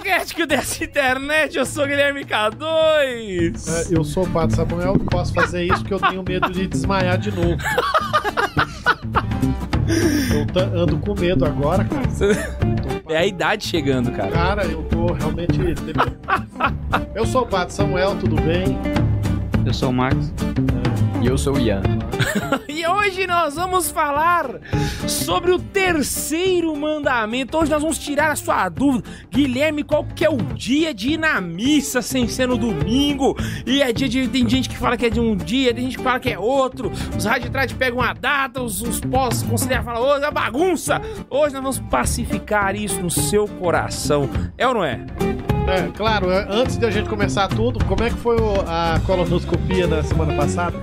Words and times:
catequético 0.00 0.46
dessa 0.46 0.84
internet. 0.84 1.56
Eu 1.56 1.66
sou 1.66 1.86
Guilherme 1.86 2.24
K2. 2.24 3.90
É, 3.92 3.96
Eu 3.96 4.04
sou 4.04 4.24
o 4.24 4.30
Pato 4.30 4.54
Samuel, 4.54 4.98
posso 5.10 5.32
fazer 5.32 5.64
isso 5.64 5.80
porque 5.80 5.94
eu 5.94 6.00
tenho 6.00 6.22
medo 6.22 6.50
de 6.50 6.66
desmaiar 6.66 7.18
de 7.18 7.30
novo. 7.30 7.56
Eu 10.34 10.82
ando 10.82 10.96
com 10.98 11.14
medo 11.18 11.44
agora, 11.44 11.84
cara. 11.84 12.06
É 13.08 13.16
a 13.16 13.26
idade 13.26 13.66
chegando, 13.66 14.12
cara. 14.12 14.30
Cara, 14.30 14.64
eu 14.64 14.82
tô 14.84 15.12
realmente. 15.12 15.58
Eu 17.14 17.26
sou 17.26 17.42
o 17.42 17.46
Pato 17.46 17.72
Samuel, 17.72 18.16
tudo 18.16 18.36
bem? 18.42 18.78
Eu 19.66 19.74
sou 19.74 19.90
o 19.90 19.92
Max. 19.92 20.32
E 21.20 21.26
eu 21.26 21.36
sou 21.36 21.56
o 21.56 21.60
Ian. 21.60 21.82
E 22.68 22.86
hoje 22.86 23.26
nós 23.26 23.56
vamos 23.56 23.90
falar 23.90 24.46
sobre 25.06 25.50
o 25.52 25.58
terceiro 25.58 26.74
mandamento. 26.76 27.56
Hoje 27.58 27.70
nós 27.70 27.82
vamos 27.82 27.98
tirar 27.98 28.30
a 28.30 28.36
sua 28.36 28.68
dúvida. 28.68 29.08
Guilherme, 29.30 29.82
qual 29.82 30.04
que 30.04 30.24
é 30.24 30.30
o 30.30 30.36
dia 30.36 30.94
de 30.94 31.10
ir 31.10 31.18
na 31.18 31.40
missa 31.40 32.00
sem 32.00 32.28
ser 32.28 32.48
no 32.48 32.56
domingo? 32.56 33.36
E 33.66 33.82
é 33.82 33.92
dia 33.92 34.08
de. 34.08 34.28
Tem 34.28 34.48
gente 34.48 34.68
que 34.68 34.76
fala 34.76 34.96
que 34.96 35.06
é 35.06 35.10
de 35.10 35.20
um 35.20 35.36
dia, 35.36 35.74
tem 35.74 35.84
gente 35.84 35.98
que 35.98 36.04
fala 36.04 36.20
que 36.20 36.30
é 36.30 36.38
outro. 36.38 36.90
Os 37.16 37.24
raditrades 37.24 37.74
pegam 37.74 37.98
uma 37.98 38.12
data, 38.12 38.62
os, 38.62 38.80
os 38.82 39.00
pós 39.00 39.42
consideram 39.42 39.84
falam, 39.84 40.02
hoje 40.02 40.24
é 40.24 40.30
bagunça. 40.30 41.00
Hoje 41.28 41.54
nós 41.54 41.62
vamos 41.62 41.90
pacificar 41.90 42.74
isso 42.74 43.00
no 43.00 43.10
seu 43.10 43.46
coração. 43.46 44.28
É 44.56 44.66
ou 44.66 44.74
não 44.74 44.84
é? 44.84 45.00
É, 45.66 45.88
claro, 45.96 46.28
antes 46.28 46.76
de 46.76 46.86
a 46.86 46.90
gente 46.90 47.08
começar 47.08 47.48
tudo, 47.48 47.84
como 47.84 48.02
é 48.02 48.10
que 48.10 48.16
foi 48.16 48.36
a 48.66 49.00
colonoscopia 49.06 49.86
na 49.86 50.02
semana 50.02 50.34
passada? 50.34 50.76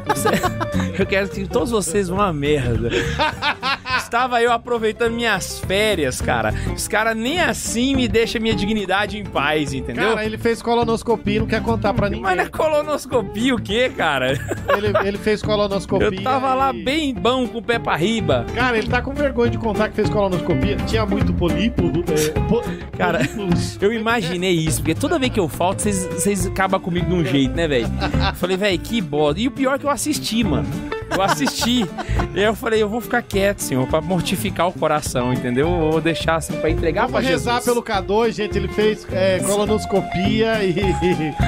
Eu 0.98 1.06
quero 1.06 1.30
que 1.30 1.48
todos 1.48 1.72
vocês 1.72 2.08
vão 2.08 2.18
uma 2.18 2.34
merda. 2.34 2.90
Estava 4.08 4.42
eu 4.42 4.54
aproveitando 4.54 5.14
minhas 5.14 5.60
férias, 5.60 6.22
cara. 6.22 6.54
Os 6.74 6.88
caras 6.88 7.14
nem 7.16 7.42
assim 7.42 7.94
me 7.94 8.08
deixam 8.08 8.42
minha 8.42 8.56
dignidade 8.56 9.18
em 9.18 9.26
paz, 9.26 9.74
entendeu? 9.74 10.08
Cara, 10.12 10.26
ele 10.26 10.38
fez 10.38 10.62
colonoscopia 10.62 11.36
e 11.36 11.40
não 11.40 11.46
quer 11.46 11.62
contar 11.62 11.94
pra 11.94 12.08
ninguém. 12.08 12.24
Mas 12.24 12.38
na 12.38 12.48
colonoscopia 12.50 13.54
o 13.54 13.62
quê, 13.62 13.92
cara? 13.96 14.32
Ele, 14.32 14.94
ele 15.06 15.18
fez 15.18 15.42
colonoscopia. 15.42 16.08
Eu 16.08 16.24
tava 16.24 16.54
lá 16.54 16.74
e- 16.74 16.84
bem 16.84 17.14
bom 17.14 17.46
com 17.50 17.58
o 17.58 17.62
pé 17.62 17.78
pra 17.80 17.98
riba. 17.98 18.46
Cara, 18.56 18.78
ele 18.78 18.88
tá 18.88 19.02
com 19.02 19.14
vergonha 19.14 19.52
de 19.52 19.58
contar 19.58 19.90
que 19.90 19.96
fez 19.96 20.10
colonoscopia. 20.10 20.78
Tinha 20.88 21.06
muito 21.06 21.34
polipo. 21.34 21.84
É, 22.10 22.40
po- 22.48 22.64
Cara, 22.98 23.20
polípulos. 23.20 23.78
Eu 23.82 23.92
imaginei 23.92 24.54
isso, 24.54 24.80
porque 24.80 24.96
toda 24.96 25.20
vez 25.20 25.34
que 25.34 25.40
eu 25.40 25.50
falto, 25.50 25.82
vocês- 25.82 26.06
vocês 26.06 26.48
acabam 26.48 26.80
comigo 26.80 27.08
de 27.08 27.14
um 27.14 27.26
jeito, 27.26 27.54
né, 27.54 27.68
velho? 27.68 27.88
Falei, 28.36 28.56
velho, 28.56 28.80
que 28.80 29.02
bosta. 29.02 29.42
E 29.42 29.48
o 29.50 29.52
pior 29.52 29.76
é 29.76 29.78
que 29.80 29.86
eu 29.86 29.90
assisti, 29.90 30.46
mano. 30.46 30.66
Eu 31.10 31.22
assisti. 31.22 31.86
e 32.34 32.40
aí 32.40 32.44
eu 32.46 32.56
falei, 32.56 32.82
eu 32.82 32.90
vou 32.90 33.02
ficar 33.02 33.22
quieto, 33.22 33.60
senhor, 33.60 33.88
pra 33.88 34.02
mortificar 34.02 34.68
o 34.68 34.74
coração, 34.74 35.34
entendeu? 35.34 35.68
Eu 35.70 35.92
vou 35.92 36.02
deixar 36.02 36.36
assim 36.36 36.54
pra 36.58 36.70
entregar 36.70 37.04
pra 37.04 37.14
Vamos 37.20 37.28
rezar 37.28 37.56
Jesus. 37.62 37.66
pelo 37.66 37.84
K2, 37.84 38.32
gente. 38.32 38.58
Ele 38.58 38.68
fez 38.68 39.06
é, 39.12 39.40
colonoscopia 39.40 40.64
e. 40.64 40.76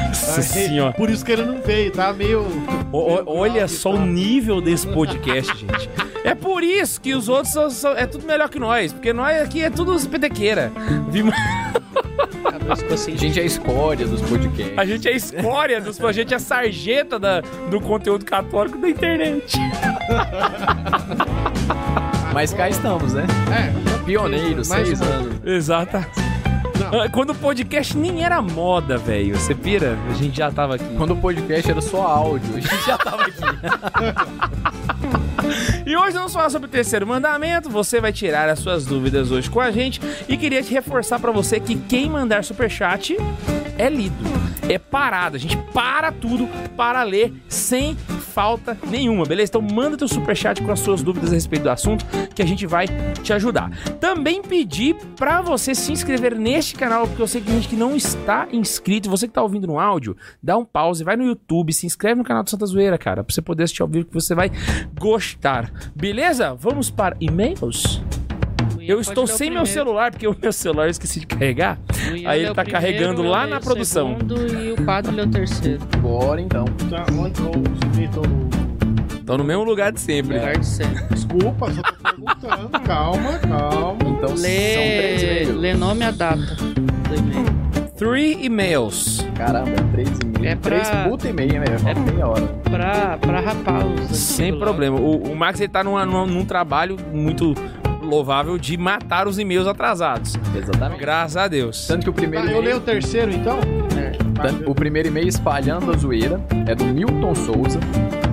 Nossa 0.07 0.37
Aí, 0.41 0.43
senhora. 0.43 0.93
Por 0.93 1.09
isso 1.09 1.23
que 1.25 1.31
ele 1.31 1.43
não 1.43 1.61
veio, 1.61 1.91
tá 1.91 2.11
meio. 2.13 2.41
O- 2.91 2.97
o- 2.97 3.23
olha 3.37 3.53
grave, 3.53 3.73
só 3.73 3.91
o 3.91 3.97
tá? 3.97 4.05
nível 4.05 4.61
desse 4.61 4.87
podcast, 4.87 5.55
gente. 5.57 5.89
É 6.23 6.36
por 6.36 6.64
isso 6.64 7.00
que 7.02 7.14
os 7.14 7.30
outros 7.30 7.53
são, 7.53 7.70
são- 7.70 7.94
é 7.95 8.06
tudo 8.06 8.25
melhor 8.25 8.50
que 8.50 8.59
nós, 8.59 8.92
porque 8.94 9.14
nós 9.14 9.42
aqui 9.42 9.64
é 9.64 9.70
tudo 9.70 9.98
petequeira. 10.08 10.71
Vimos- 11.10 11.33
A 12.70 13.17
gente 13.17 13.39
é 13.39 13.43
a 13.43 13.45
escória 13.45 14.05
dos 14.05 14.21
podcasts. 14.21 14.77
A 14.77 14.86
gente 14.86 15.08
é 15.08 15.11
a 15.11 15.16
escória, 15.16 15.82
dos, 15.82 15.99
a 16.04 16.11
gente 16.11 16.33
é 16.33 16.38
a 16.38 16.39
sarjeta 16.39 17.17
da- 17.17 17.42
do 17.71 17.80
conteúdo 17.82 18.26
católico 18.26 18.77
da 18.77 18.89
internet. 18.89 19.58
Mas 22.33 22.54
cá 22.54 22.70
estamos, 22.70 23.14
né? 23.14 23.26
É, 23.52 23.99
Pioneiros, 24.04 24.67
seis 24.67 25.02
anos. 25.02 25.36
Exato. 25.45 25.98
Quando 27.11 27.32
o 27.32 27.36
podcast 27.36 27.98
nem 27.98 28.23
era 28.23 28.42
moda, 28.42 28.98
velho. 28.98 29.38
Você 29.38 29.54
pira? 29.54 29.98
A 30.10 30.14
gente 30.14 30.38
já 30.38 30.52
tava 30.52 30.76
aqui. 30.76 30.95
Quando 30.95 31.11
o 31.14 31.17
podcast 31.17 31.70
era 31.70 31.82
só 31.82 32.02
áudio, 32.02 32.55
a 32.55 32.60
gente 32.60 32.86
já 32.86 32.98
tava 32.98 33.23
aqui. 33.23 33.39
E 35.86 35.95
hoje 35.95 36.11
vamos 36.11 36.33
falar 36.33 36.49
sobre 36.49 36.67
o 36.67 36.72
terceiro 36.72 37.08
mandamento. 37.08 37.70
Você 37.70 37.99
vai 37.99 38.14
tirar 38.14 38.48
as 38.49 38.60
suas 38.60 38.86
dúvidas 38.86 39.32
hoje 39.32 39.49
com 39.49 39.60
a 39.60 39.72
gente. 39.72 39.99
E 40.28 40.38
queria 40.38 40.61
te 40.61 40.72
reforçar 40.72 41.20
pra 41.20 41.32
você 41.32 41.60
que 41.60 41.76
quem 41.76 42.10
mandar 42.10 42.44
superchat 42.44 43.17
é 43.78 43.89
lido. 43.89 44.16
É 44.67 44.78
parado. 44.78 45.38
A 45.38 45.39
gente 45.39 45.58
para 45.73 46.11
tudo 46.11 46.48
para 46.76 47.02
ler 47.04 47.33
sem 47.48 47.98
falta 48.39 48.77
nenhuma, 48.89 49.26
beleza? 49.26 49.50
Então 49.50 49.61
manda 49.61 49.98
teu 49.98 50.08
superchat 50.08 50.64
com 50.64 50.72
as 50.72 50.80
suas 50.80 51.04
dúvidas 51.04 51.32
a 51.32 51.33
respeito 51.33 51.64
do 51.64 51.70
assunto 51.70 52.05
que 52.33 52.42
a 52.42 52.45
gente 52.45 52.66
vai 52.66 52.86
te 53.22 53.33
ajudar. 53.33 53.70
Também 54.00 54.42
pedir 54.42 54.95
pra 55.17 55.42
você 55.42 55.76
se 55.76 55.92
inscrever 55.92 56.33
neste 56.38 56.73
canal, 56.73 57.05
porque 57.05 57.22
eu 57.22 57.28
sei 57.28 57.42
que 57.42 57.48
tem 57.48 57.58
gente 57.58 57.67
que 57.67 57.76
não 57.76 57.98
está 57.98 58.48
inscrito. 58.54 59.10
Você 59.10 59.28
que 59.28 59.33
tá 59.33 59.44
ouvindo 59.44 59.67
no 59.67 59.78
áudio, 59.78 60.16
dá 60.42 60.58
um 60.58 60.64
pause, 60.64 61.04
vai 61.04 61.17
no 61.17 61.26
YouTube, 61.26 61.73
se 61.73 61.86
inscreve 61.86 62.20
no 62.20 62.23
canal 62.23 62.42
do 62.42 62.49
Santa 62.49 62.66
Zoeira, 62.66 62.98
cara, 62.98 63.26
pra 63.26 63.33
você 63.33 63.42
poder 63.42 63.64
assistir 63.64 63.82
ao 63.82 63.89
vivo 63.89 64.05
que 64.05 64.14
você 64.14 64.33
vai 64.33 64.49
gostar. 64.98 65.70
Beleza? 65.94 66.54
Vamos 66.54 66.89
para 66.89 67.17
e-mails? 67.20 68.02
Eu 68.89 69.00
estou 69.00 69.27
sem 69.27 69.52
meu 69.52 69.66
celular, 69.66 70.10
porque 70.11 70.27
o 70.27 70.36
meu 70.42 70.52
celular 70.52 70.86
eu 70.86 70.89
esqueci 70.89 71.20
de 71.20 71.27
carregar. 71.27 71.77
Aí 72.26 72.44
ele 72.44 72.54
tá 72.54 72.66
carregando 72.66 73.22
lá 73.22 73.45
na 73.45 73.60
produção. 73.60 74.14
O 74.16 74.17
segundo 74.17 74.48
e 74.64 74.72
o 74.72 74.82
padre 74.83 75.11
lê 75.16 75.22
o 75.22 75.27
terceiro. 75.30 75.80
Bora 76.00 76.42
então. 76.42 76.66
tá, 76.89 77.05
onde 77.14 77.39
eu 77.39 77.52
submeto 77.82 78.22
no. 78.28 78.49
Estão 79.20 79.38
no 79.38 79.44
mesmo 79.44 79.64
lugar 79.64 79.92
de 79.92 79.99
sempre. 79.99 80.39
Lugar 80.39 80.58
de 80.58 80.66
ser. 80.66 80.88
Desculpa, 81.11 81.72
só 81.72 81.82
tô 81.83 81.94
perguntando. 82.04 82.70
calma, 82.83 83.33
calma. 83.38 83.98
Então 84.10 84.30
são 84.30 84.38
três 84.38 85.22
Lê, 85.22 85.44
e-mails. 85.44 85.55
lê 85.61 85.73
nome 85.76 86.02
e 86.02 86.04
a 86.05 86.11
data 86.11 86.38
do 86.55 87.16
e-mail. 87.16 87.45
Three 87.95 88.44
e-mails. 88.44 89.23
Caramba, 89.36 89.70
é 89.70 89.92
três 89.92 90.10
e 90.10 90.26
meio. 90.39 90.52
É 90.52 90.55
pra- 90.55 90.80
Três 90.80 90.89
puta 91.08 91.30
e 91.30 91.33
meia 91.33 91.60
mesmo. 91.60 91.88
É 91.89 91.94
meia 91.94 92.28
hora. 92.28 92.48
Pra, 92.72 93.17
pra 93.20 93.39
rapar 93.39 93.86
os 93.86 94.17
Sem 94.17 94.58
problema. 94.58 94.98
O, 94.99 95.32
o 95.32 95.36
Max 95.36 95.60
ele 95.60 95.70
tá 95.70 95.83
numa- 95.83 96.05
numa- 96.08 96.26
num 96.26 96.44
trabalho 96.44 96.98
muito 97.14 97.54
louvável 98.09 98.58
de 98.58 98.77
matar 98.77 99.27
os 99.27 99.39
e-mails 99.39 99.67
atrasados. 99.67 100.36
Exatamente. 100.55 100.99
Graças 100.99 101.37
a 101.37 101.47
Deus. 101.47 101.87
Tanto 101.87 102.03
que 102.03 102.09
o 102.09 102.14
primeiro 102.14 102.47
Tá, 102.47 102.52
eu 102.52 102.61
leio 102.61 102.77
o 102.77 102.81
terceiro 102.81 103.31
então? 103.31 103.59
É. 103.97 104.70
o 104.70 104.73
primeiro 104.73 105.08
e-mail 105.09 105.27
espalhando 105.27 105.92
a 105.92 105.97
zoeira 105.97 106.42
é 106.67 106.75
do 106.75 106.86
Milton 106.86 107.36
Souza. 107.36 107.80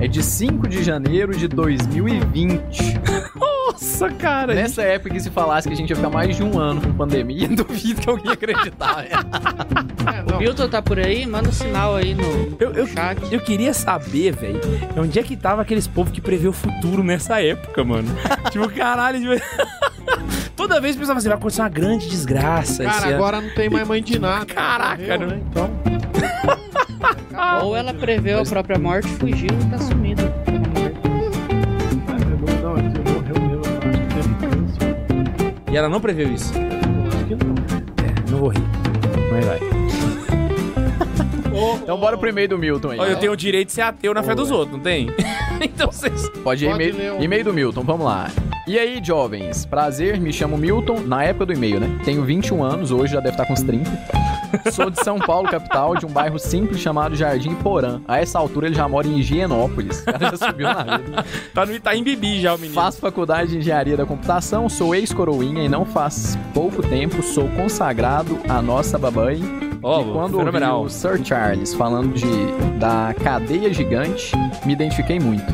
É 0.01 0.07
de 0.07 0.23
5 0.23 0.69
de 0.69 0.83
janeiro 0.83 1.37
de 1.37 1.49
2020. 1.49 3.01
Nossa, 3.77 4.09
cara. 4.11 4.55
Nessa 4.55 4.83
época 4.83 5.11
que 5.11 5.21
se 5.21 5.31
falasse 5.31 5.69
que 5.69 5.75
a 5.75 5.77
gente 5.77 5.91
ia 5.91 5.97
ficar 5.97 6.09
mais 6.09 6.35
de 6.35 6.43
um 6.43 6.59
ano 6.59 6.81
com 6.81 6.93
pandemia, 6.95 7.47
duvido 7.55 8.01
que 8.01 8.09
alguém 8.09 8.27
ia 8.27 8.33
acreditar. 8.33 8.97
né? 9.03 9.09
É, 10.07 10.35
O. 10.37 10.39
Milton 10.39 10.69
tá 10.69 10.81
por 10.81 11.01
aí? 11.01 11.27
Manda 11.27 11.49
um 11.49 11.53
sinal 11.53 11.97
aí 11.97 12.15
no 12.15 12.23
Eu, 12.61 12.73
eu, 12.75 12.87
chat. 12.87 13.21
eu 13.33 13.41
queria 13.41 13.75
saber, 13.75 14.33
velho, 14.37 14.61
onde 14.97 15.19
é 15.19 15.23
que 15.23 15.37
tava 15.37 15.63
aqueles 15.63 15.89
povos 15.89 16.13
que 16.13 16.21
prevê 16.21 16.47
o 16.47 16.53
futuro 16.53 17.03
nessa 17.03 17.43
época, 17.43 17.83
mano. 17.83 18.09
tipo, 18.53 18.69
caralho. 18.69 19.19
Tipo... 19.37 19.45
Toda 20.55 20.81
vez 20.81 20.95
pensava 20.95 21.19
assim, 21.19 21.27
vai 21.29 21.37
acontecer 21.37 21.61
uma 21.61 21.69
grande 21.69 22.09
desgraça. 22.09 22.85
esse 22.85 22.93
Cara, 22.95 23.07
ano. 23.09 23.15
agora 23.17 23.41
não 23.41 23.51
tem 23.51 23.69
mais 23.69 23.87
mãe 23.89 24.01
de 24.01 24.17
nada. 24.19 24.47
Caraca, 24.47 25.03
Morreu, 25.03 25.19
né? 25.19 25.27
né? 25.27 25.41
Então. 25.51 25.71
Ou 27.65 27.77
ela 27.77 27.93
preveu 27.93 28.41
a 28.41 28.45
própria 28.45 28.79
morte, 28.79 29.09
fugiu 29.09 29.49
e 29.51 29.71
tá 29.71 29.79
sumida. 29.79 30.23
E 35.77 35.79
ela 35.79 35.91
não 35.91 36.01
preveu 36.01 36.33
isso. 36.33 36.55
É, 36.57 38.31
não 38.31 38.39
vou 38.39 38.49
rir. 38.49 38.63
Mas 39.31 39.45
vai. 39.45 39.61
Então 41.83 41.99
bora 41.99 42.19
pro 42.19 42.29
e-mail 42.29 42.49
do 42.49 42.59
Milton 42.59 42.91
aí. 42.91 42.99
Olha, 42.99 43.11
eu 43.13 43.19
tenho 43.19 43.33
o 43.33 43.37
direito 43.37 43.69
de 43.69 43.75
ser 43.75 43.81
ateu 43.81 44.13
na 44.13 44.23
fé 44.23 44.35
dos 44.35 44.51
outros, 44.51 44.77
não 44.77 44.83
tem? 44.83 45.09
então 45.61 45.91
vocês. 45.91 46.29
Pode 46.43 46.67
ir, 46.67 46.71
Pode 46.71 46.91
e-mail, 46.91 47.23
e-mail 47.23 47.45
do 47.45 47.53
Milton, 47.53 47.83
vamos 47.83 48.05
lá. 48.05 48.31
E 48.67 48.79
aí, 48.79 49.01
jovens? 49.03 49.65
Prazer, 49.65 50.21
me 50.21 50.33
chamo 50.35 50.59
Milton, 50.59 51.01
na 51.01 51.25
época 51.25 51.47
do 51.47 51.53
e-mail, 51.55 51.81
né? 51.81 51.99
Tenho 52.05 52.23
21 52.25 52.63
anos, 52.63 52.91
hoje 52.91 53.15
já 53.15 53.21
deve 53.21 53.33
estar 53.33 53.47
com 53.47 53.55
uns 53.55 53.63
30. 53.63 53.91
Sou 54.73 54.91
de 54.91 55.03
São 55.03 55.19
Paulo, 55.19 55.49
capital, 55.49 55.97
de 55.97 56.07
um 56.07 56.11
bairro 56.11 56.39
simples 56.39 56.81
chamado 56.81 57.15
Jardim 57.15 57.55
Porã. 57.57 58.01
A 58.07 58.19
essa 58.19 58.39
altura 58.39 58.67
ele 58.67 58.75
já 58.75 58.89
mora 58.89 59.07
em 59.07 59.19
Higienópolis. 59.19 60.01
O 60.01 60.05
cara 60.13 60.37
já 60.37 60.47
subiu 60.47 60.67
na 60.67 60.97
vida. 60.99 61.25
Tá 61.55 61.67
no 61.67 61.73
Itaim 61.73 62.03
Bibi 62.03 62.41
já, 62.41 62.55
o 62.55 62.59
menino. 62.59 62.75
Faço 62.75 62.99
faculdade 62.99 63.51
de 63.51 63.59
engenharia 63.59 63.97
da 63.97 64.07
computação, 64.07 64.69
sou 64.69 64.95
ex-coroinha 64.95 65.65
e 65.65 65.69
não 65.69 65.85
faz 65.85 66.39
pouco 66.53 66.83
tempo 66.83 67.23
sou 67.23 67.49
consagrado 67.51 68.39
à 68.49 68.61
nossa 68.63 68.99
babai. 68.99 69.41
Ó, 69.83 70.01
e 70.01 70.05
quando 70.05 70.35
ouvi 70.35 70.47
fenomenal. 70.47 70.83
o 70.83 70.91
Sir 70.91 71.25
Charles 71.25 71.75
falando 71.75 72.13
de, 72.15 72.27
da 72.79 73.15
cadeia 73.23 73.73
gigante, 73.73 74.33
me 74.65 74.73
identifiquei 74.73 75.21
muito. 75.21 75.45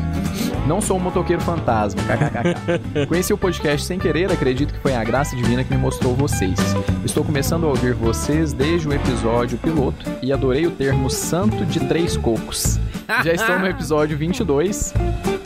Não 0.67 0.79
sou 0.79 0.97
um 0.97 0.99
motoqueiro 0.99 1.41
fantasma, 1.41 2.01
kkkk. 2.03 3.05
Conheci 3.07 3.33
o 3.33 3.37
podcast 3.37 3.85
sem 3.85 3.99
querer, 3.99 4.31
acredito 4.31 4.73
que 4.73 4.79
foi 4.79 4.95
a 4.95 5.03
graça 5.03 5.35
divina 5.35 5.63
que 5.63 5.73
me 5.73 5.77
mostrou 5.77 6.15
vocês. 6.15 6.57
Estou 7.03 7.23
começando 7.23 7.65
a 7.65 7.67
ouvir 7.67 7.93
vocês 7.93 8.53
desde 8.53 8.87
o 8.87 8.93
episódio 8.93 9.57
piloto 9.57 10.09
e 10.21 10.31
adorei 10.31 10.65
o 10.65 10.71
termo 10.71 11.09
santo 11.09 11.65
de 11.65 11.81
três 11.81 12.15
cocos. 12.15 12.79
Já 13.25 13.33
estou 13.33 13.59
no 13.59 13.67
episódio 13.67 14.17
22. 14.17 14.93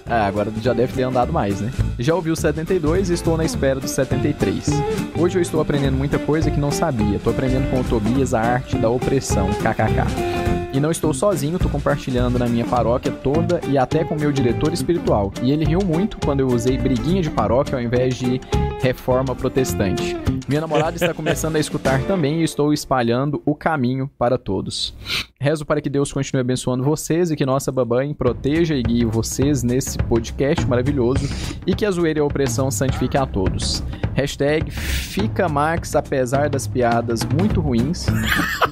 Ah, 0.06 0.28
agora 0.28 0.52
já 0.62 0.72
deve 0.72 0.94
ter 0.94 1.04
andado 1.04 1.34
mais, 1.34 1.60
né? 1.60 1.72
Já 1.98 2.14
ouvi 2.14 2.30
o 2.30 2.36
72 2.36 3.10
e 3.10 3.14
estou 3.14 3.36
na 3.36 3.44
espera 3.44 3.80
do 3.80 3.88
73. 3.88 4.70
Hoje 5.18 5.40
eu 5.40 5.42
estou 5.42 5.60
aprendendo 5.60 5.98
muita 5.98 6.20
coisa 6.20 6.52
que 6.52 6.60
não 6.60 6.72
sabia. 6.72 7.18
Estou 7.18 7.34
aprendendo 7.34 7.70
com 7.72 7.82
o 7.82 7.84
Tobias 7.84 8.36
a 8.36 8.40
arte 8.40 8.78
da 8.78 8.90
opressão, 8.90 9.50
kkk. 9.50 10.57
E 10.78 10.80
não 10.80 10.92
estou 10.92 11.12
sozinho, 11.12 11.58
tô 11.58 11.68
compartilhando 11.68 12.38
na 12.38 12.46
minha 12.46 12.64
paróquia 12.64 13.12
toda 13.12 13.60
e 13.68 13.80
até 13.80 14.04
com 14.04 14.14
meu 14.14 14.32
diretor 14.32 14.72
espiritual. 14.72 15.34
E 15.42 15.52
ele 15.52 15.66
riu 15.66 15.80
muito 15.84 16.20
quando 16.24 16.42
eu 16.42 16.48
usei 16.48 16.78
briguinha 16.78 17.20
de 17.20 17.32
paróquia 17.32 17.76
ao 17.76 17.82
invés 17.82 18.16
de 18.16 18.40
reforma 18.80 19.36
protestante. 19.36 20.16
Minha 20.48 20.62
namorada 20.62 20.96
está 20.96 21.14
começando 21.14 21.56
a 21.56 21.60
escutar 21.60 22.02
também 22.04 22.40
e 22.42 22.44
estou 22.44 22.72
espalhando 22.72 23.42
o 23.46 23.54
caminho 23.54 24.10
para 24.18 24.38
todos. 24.38 24.96
Rezo 25.40 25.66
para 25.66 25.82
que 25.82 25.90
Deus 25.90 26.12
continue 26.12 26.42
abençoando 26.42 26.84
vocês 26.84 27.30
e 27.30 27.36
que 27.36 27.46
nossa 27.46 27.72
babãe 27.72 28.14
proteja 28.14 28.76
e 28.76 28.82
guie 28.82 29.06
vocês 29.06 29.62
nesse 29.62 29.98
podcast 29.98 30.66
maravilhoso 30.66 31.28
e 31.66 31.76
que 31.76 31.86
a 31.86 31.92
zoeira 31.92 32.20
e 32.20 32.22
a 32.22 32.26
opressão 32.26 32.72
santifique 32.72 33.18
a 33.18 33.26
todos. 33.26 33.84
Hashtag 34.14 34.72
fica 34.72 35.50
Max 35.50 35.96
apesar 35.96 36.50
das 36.50 36.66
piadas 36.66 37.26
muito 37.26 37.60
ruins 37.60 38.08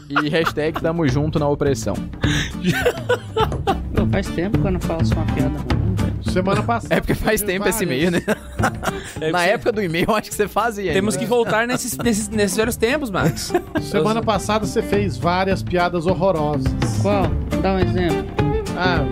e 0.10 0.30
hashtag 0.30 0.80
tamo 0.82 1.08
junto 1.08 1.40
na 1.40 1.48
opressão. 1.48 1.96
Pô, 3.96 4.06
faz 4.08 4.28
tempo 4.30 4.58
que 4.58 4.68
eu 4.68 4.72
não 4.72 4.80
faço 4.80 5.14
uma 5.14 5.26
piada 5.26 5.58
ruim. 5.58 5.85
Semana 6.36 6.62
passada. 6.64 6.94
É 6.96 7.00
porque 7.00 7.16
faz 7.16 7.42
tempo 7.42 7.68
esse 7.68 7.84
e-mail, 7.84 8.12
né? 8.12 8.22
É 9.22 9.32
Na 9.32 9.46
época 9.46 9.72
do 9.72 9.82
e-mail, 9.82 10.06
eu 10.10 10.16
acho 10.16 10.30
que 10.30 10.36
você 10.36 10.48
fazia. 10.48 10.92
Temos 10.92 11.16
que 11.16 11.26
voltar 11.26 11.68
nesses, 11.68 11.98
nesses, 11.98 12.28
nesses 12.30 12.58
velhos 12.58 12.76
tempos, 12.76 13.10
Max. 13.10 13.54
Semana 13.82 14.22
passada 14.22 14.66
você 14.66 14.82
fez 14.82 15.18
várias 15.18 15.64
piadas 15.64 16.06
horrorosas. 16.06 16.68
Qual? 17.02 17.28
Dá 17.62 17.74
um 17.74 17.80
exemplo. 17.80 18.26
Ah, 18.78 19.06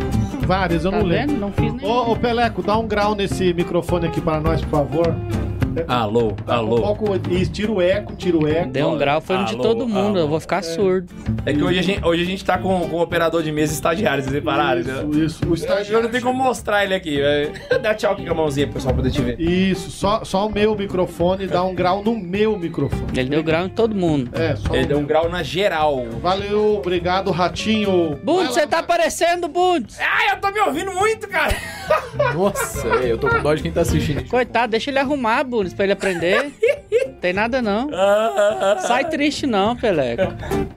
várias, 0.45 0.83
eu 0.83 0.91
tá 0.91 0.97
não 0.97 1.07
vendo? 1.07 1.29
lembro. 1.29 1.37
Não 1.37 1.51
fiz 1.53 1.73
nem. 1.73 1.85
Ô, 1.85 2.11
ô, 2.11 2.15
Peleco, 2.15 2.61
dá 2.61 2.77
um 2.77 2.87
grau 2.87 3.15
nesse 3.15 3.53
microfone 3.53 4.07
aqui 4.07 4.19
para 4.19 4.41
nós, 4.41 4.61
por 4.61 4.71
favor. 4.71 5.15
Alô, 5.87 6.33
Dá 6.45 6.61
Um 6.61 6.67
pouco, 6.69 7.05
isso, 7.31 7.51
tira 7.51 7.71
o 7.71 7.81
eco, 7.81 8.15
tira 8.15 8.37
o 8.37 8.47
eco. 8.47 8.69
Deu 8.69 8.89
um 8.89 8.97
grau, 8.97 9.19
foi 9.21 9.37
de 9.45 9.53
Alô, 9.53 9.63
todo 9.63 9.87
mundo. 9.87 10.07
alô. 10.09 10.19
Eu 10.19 10.27
vou 10.27 10.39
ficar 10.39 10.63
surdo. 10.63 11.13
É 11.45 11.53
que 11.53 11.63
hoje 11.63 11.79
a 11.79 11.81
gente, 11.81 12.05
hoje 12.05 12.21
a 12.21 12.25
gente 12.25 12.43
tá 12.45 12.57
com, 12.57 12.87
com 12.89 12.95
o 12.97 13.01
operador 13.01 13.41
de 13.43 13.51
mesa 13.51 13.73
estagiário, 13.73 14.23
vocês 14.23 14.33
repararam? 14.33 14.81
Isso, 14.81 15.09
isso. 15.19 15.45
O 15.45 15.49
Eu 15.49 15.53
estagiário 15.55 16.03
não 16.03 16.11
tenho 16.11 16.23
como 16.23 16.43
mostrar 16.43 16.83
ele 16.83 16.93
aqui. 16.93 17.19
vai. 17.21 17.79
Dá 17.79 17.93
tchau 17.93 18.13
aqui 18.13 18.25
com 18.25 18.31
a 18.31 18.35
mãozinha 18.35 18.67
pro 18.67 18.75
pessoal 18.75 18.93
poder 18.95 19.11
te 19.11 19.21
ver. 19.21 19.39
Isso, 19.39 19.89
só, 19.91 20.23
só 20.23 20.47
o 20.47 20.51
meu 20.51 20.75
microfone 20.75 21.47
dá 21.47 21.63
um 21.63 21.73
grau 21.75 22.03
no 22.03 22.15
meu 22.17 22.57
microfone. 22.57 23.03
Ele 23.15 23.29
deu 23.29 23.43
grau 23.43 23.65
em 23.65 23.69
todo 23.69 23.95
mundo. 23.95 24.29
É, 24.33 24.55
só 24.55 24.73
Ele 24.73 24.85
o 24.85 24.87
deu 24.87 24.99
um 24.99 25.05
grau 25.05 25.29
na 25.29 25.43
geral. 25.43 26.05
Valeu, 26.21 26.77
obrigado, 26.77 27.31
Ratinho. 27.31 28.17
Bundes, 28.23 28.53
você 28.53 28.67
tá 28.67 28.79
aparecendo, 28.79 29.47
Bundes! 29.47 29.97
Ai, 29.99 30.31
eu 30.35 30.41
tô 30.41 30.49
me 30.51 30.59
ouvindo 30.59 30.91
muito, 30.93 31.27
cara. 31.27 31.55
Nossa, 32.33 32.87
eu 32.87 33.17
tô 33.17 33.27
com 33.29 33.41
dó 33.41 33.53
de 33.53 33.61
quem 33.61 33.71
tá 33.71 33.81
assistindo. 33.81 34.27
Coitado, 34.27 34.71
deixa 34.71 34.89
ele 34.89 34.99
arrumar, 34.99 35.43
Bundes, 35.43 35.62
pra 35.71 35.83
ele 35.85 35.93
aprender. 35.93 36.51
Tem 37.21 37.31
nada 37.31 37.61
não. 37.61 37.89
Sai 38.79 39.07
triste 39.09 39.45
não, 39.47 39.75
Peleco. 39.75 40.33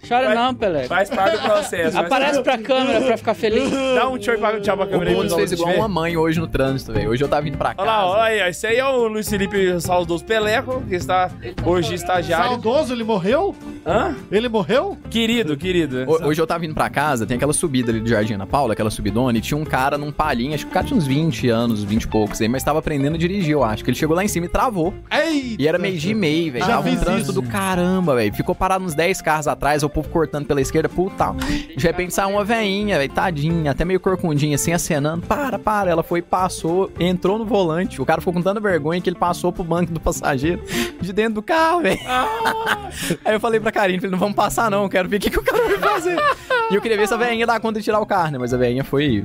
Chora 0.06 0.26
Vai- 0.26 0.34
não, 0.34 0.54
Peleco. 0.54 0.88
Faz 0.88 1.10
parte 1.10 1.36
do 1.38 1.42
processo. 1.42 1.92
faz 1.94 2.06
Aparece 2.06 2.42
pra 2.42 2.58
câmera 2.58 3.00
pra 3.04 3.16
ficar 3.16 3.34
feliz. 3.34 3.70
Dá 3.94 4.08
um 4.08 4.16
tchau 4.18 4.36
pra, 4.38 4.60
tchau 4.60 4.76
pra 4.76 4.86
O 4.86 4.88
câmera 4.88 5.10
Bundes 5.10 5.22
pessoal, 5.34 5.38
fez 5.40 5.52
igual 5.52 5.74
uma 5.74 5.88
mãe 5.88 6.16
hoje 6.16 6.38
no 6.38 6.46
trânsito, 6.46 6.92
velho. 6.92 7.10
Hoje 7.10 7.24
eu 7.24 7.28
tava 7.28 7.42
vindo 7.42 7.58
pra 7.58 7.74
Olha 7.76 7.86
lá, 7.86 7.96
casa. 7.96 8.06
olha 8.08 8.22
aí, 8.22 8.42
ó. 8.42 8.46
esse 8.46 8.66
aí 8.66 8.76
é 8.76 8.84
o 8.84 9.08
Luiz 9.08 9.28
Felipe 9.28 9.80
Saudoso 9.80 10.24
Peleco, 10.24 10.82
que 10.88 10.94
está 10.94 11.30
hoje 11.64 11.94
estagiário. 11.94 12.50
Saudoso, 12.50 12.92
ele 12.92 13.02
morreu? 13.04 13.54
Hã? 13.84 14.14
Ele 14.30 14.48
morreu? 14.48 14.96
Querido, 15.10 15.56
querido. 15.56 16.04
Ho- 16.08 16.26
Hoje 16.28 16.40
eu 16.40 16.46
tava 16.46 16.60
vindo 16.60 16.74
pra 16.74 16.88
casa, 16.90 17.26
tem 17.26 17.36
aquela 17.36 17.52
subida 17.52 17.90
ali 17.90 18.00
do 18.00 18.08
Jardim 18.08 18.34
Ana 18.34 18.46
Paula, 18.46 18.72
aquela 18.72 18.90
subidona, 18.90 19.38
e 19.38 19.40
tinha 19.40 19.56
um 19.58 19.64
cara 19.64 19.96
num 19.98 20.10
palhinho, 20.12 20.54
acho 20.54 20.64
que 20.64 20.70
o 20.70 20.74
cara 20.74 20.86
tinha 20.86 20.96
uns 20.96 21.06
20 21.06 21.48
anos, 21.48 21.82
20 21.84 22.02
e 22.04 22.08
poucos 22.08 22.40
aí, 22.40 22.48
mas 22.48 22.62
tava 22.64 22.78
aprendendo 22.80 23.14
a 23.14 23.18
dirigir, 23.18 23.52
eu 23.52 23.62
acho. 23.64 23.82
Que 23.84 23.90
ele 23.90 23.96
chegou 23.98 24.14
lá 24.14 24.24
em 24.24 24.28
cima 24.28 24.46
e 24.46 24.48
travou. 24.48 24.75
Eita. 25.10 25.62
E 25.62 25.66
era 25.66 25.78
meio-dia 25.78 26.12
e 26.12 26.14
meio, 26.14 26.52
velho. 26.52 26.66
Tava 26.66 26.88
um 26.88 26.96
trânsito 26.96 27.32
do 27.32 27.42
caramba, 27.42 28.14
velho. 28.14 28.34
Ficou 28.34 28.54
parado 28.54 28.84
uns 28.84 28.94
10 28.94 29.22
carros 29.22 29.48
atrás, 29.48 29.82
o 29.82 29.88
povo 29.88 30.08
cortando 30.08 30.46
pela 30.46 30.60
esquerda, 30.60 30.88
puta. 30.88 31.32
De 31.76 31.86
repente 31.86 32.12
saiu 32.12 32.30
uma 32.30 32.44
veinha, 32.44 32.98
velho, 32.98 33.12
tadinha, 33.12 33.70
até 33.70 33.84
meio 33.84 34.00
corcundinha, 34.00 34.56
assim, 34.56 34.72
acenando. 34.72 35.26
Para, 35.26 35.58
para. 35.58 35.90
Ela 35.90 36.02
foi, 36.02 36.20
passou, 36.22 36.90
entrou 37.00 37.38
no 37.38 37.44
volante. 37.44 38.00
O 38.00 38.06
cara 38.06 38.20
ficou 38.20 38.34
com 38.34 38.42
tanta 38.42 38.60
vergonha 38.60 39.00
que 39.00 39.08
ele 39.08 39.18
passou 39.18 39.52
pro 39.52 39.64
banco 39.64 39.92
do 39.92 40.00
passageiro 40.00 40.62
de 41.00 41.12
dentro 41.12 41.34
do 41.34 41.42
carro, 41.42 41.80
velho. 41.80 42.00
Aí 43.24 43.34
eu 43.34 43.40
falei 43.40 43.60
pra 43.60 43.72
Karine, 43.72 43.98
falei, 43.98 44.10
não 44.10 44.18
vamos 44.18 44.34
passar 44.34 44.70
não, 44.70 44.88
quero 44.88 45.08
ver 45.08 45.16
o 45.16 45.20
que, 45.20 45.30
que 45.30 45.38
o 45.38 45.42
cara 45.42 45.64
vai 45.64 45.78
fazer. 45.78 46.16
E 46.70 46.74
eu 46.74 46.80
queria 46.80 46.96
ver 46.96 47.06
se 47.06 47.14
a 47.14 47.16
veinha 47.16 47.46
dá 47.46 47.58
conta 47.60 47.78
de 47.78 47.84
tirar 47.84 48.00
o 48.00 48.06
carro, 48.06 48.32
né? 48.32 48.38
Mas 48.38 48.52
a 48.52 48.56
veinha 48.56 48.82
foi 48.84 49.24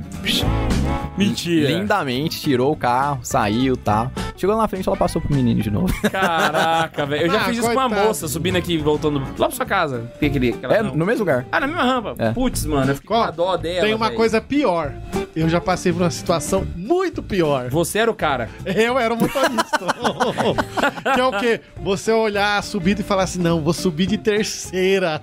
Mentira. 1.16 1.70
lindamente, 1.70 2.40
tirou 2.40 2.72
o 2.72 2.76
carro, 2.76 3.20
saiu 3.22 3.76
tal. 3.76 4.10
Chegou 4.42 4.56
lá 4.56 4.62
na 4.62 4.68
frente, 4.68 4.88
ela 4.88 4.96
passou 4.96 5.22
pro 5.22 5.32
menino 5.32 5.62
de 5.62 5.70
novo. 5.70 5.86
Caraca, 6.10 7.06
velho. 7.06 7.26
Eu 7.26 7.30
já 7.30 7.42
Ah, 7.42 7.44
fiz 7.44 7.58
isso 7.58 7.66
com 7.68 7.72
uma 7.74 7.88
coitado. 7.88 8.08
moça, 8.08 8.26
subindo 8.26 8.56
aqui, 8.56 8.76
voltando 8.76 9.20
lá 9.38 9.46
pra 9.46 9.50
sua 9.52 9.64
casa. 9.64 10.10
Tem 10.18 10.28
aquele, 10.30 10.48
aquela 10.50 10.74
É, 10.74 10.80
rampa. 10.80 10.96
no 10.96 11.06
mesmo 11.06 11.20
lugar. 11.20 11.46
Ah, 11.52 11.60
na 11.60 11.68
mesma 11.68 11.84
rampa. 11.84 12.14
É. 12.18 12.32
Putz, 12.32 12.66
mano, 12.66 12.90
eu 12.90 12.94
fiquei 12.96 13.06
com 13.08 13.14
Ó, 13.14 13.22
a 13.22 13.30
dó 13.30 13.56
dela. 13.56 13.82
Tem 13.86 13.94
uma 13.94 14.06
velho. 14.06 14.16
coisa 14.16 14.40
pior. 14.40 14.92
Eu 15.34 15.48
já 15.48 15.60
passei 15.60 15.92
por 15.92 16.02
uma 16.02 16.10
situação 16.10 16.66
muito 16.76 17.22
pior. 17.22 17.70
Você 17.70 17.98
era 17.98 18.10
o 18.10 18.14
cara. 18.14 18.50
Eu 18.66 18.98
era 18.98 19.14
o 19.14 19.16
motorista. 19.16 19.78
que 21.14 21.20
é 21.20 21.24
o 21.24 21.38
quê? 21.40 21.60
Você 21.82 22.12
olhar 22.12 22.58
a 22.58 22.62
subida 22.62 23.00
e 23.00 23.04
falar 23.04 23.22
assim: 23.24 23.38
não, 23.40 23.60
vou 23.62 23.72
subir 23.72 24.06
de 24.06 24.18
terceira. 24.18 25.20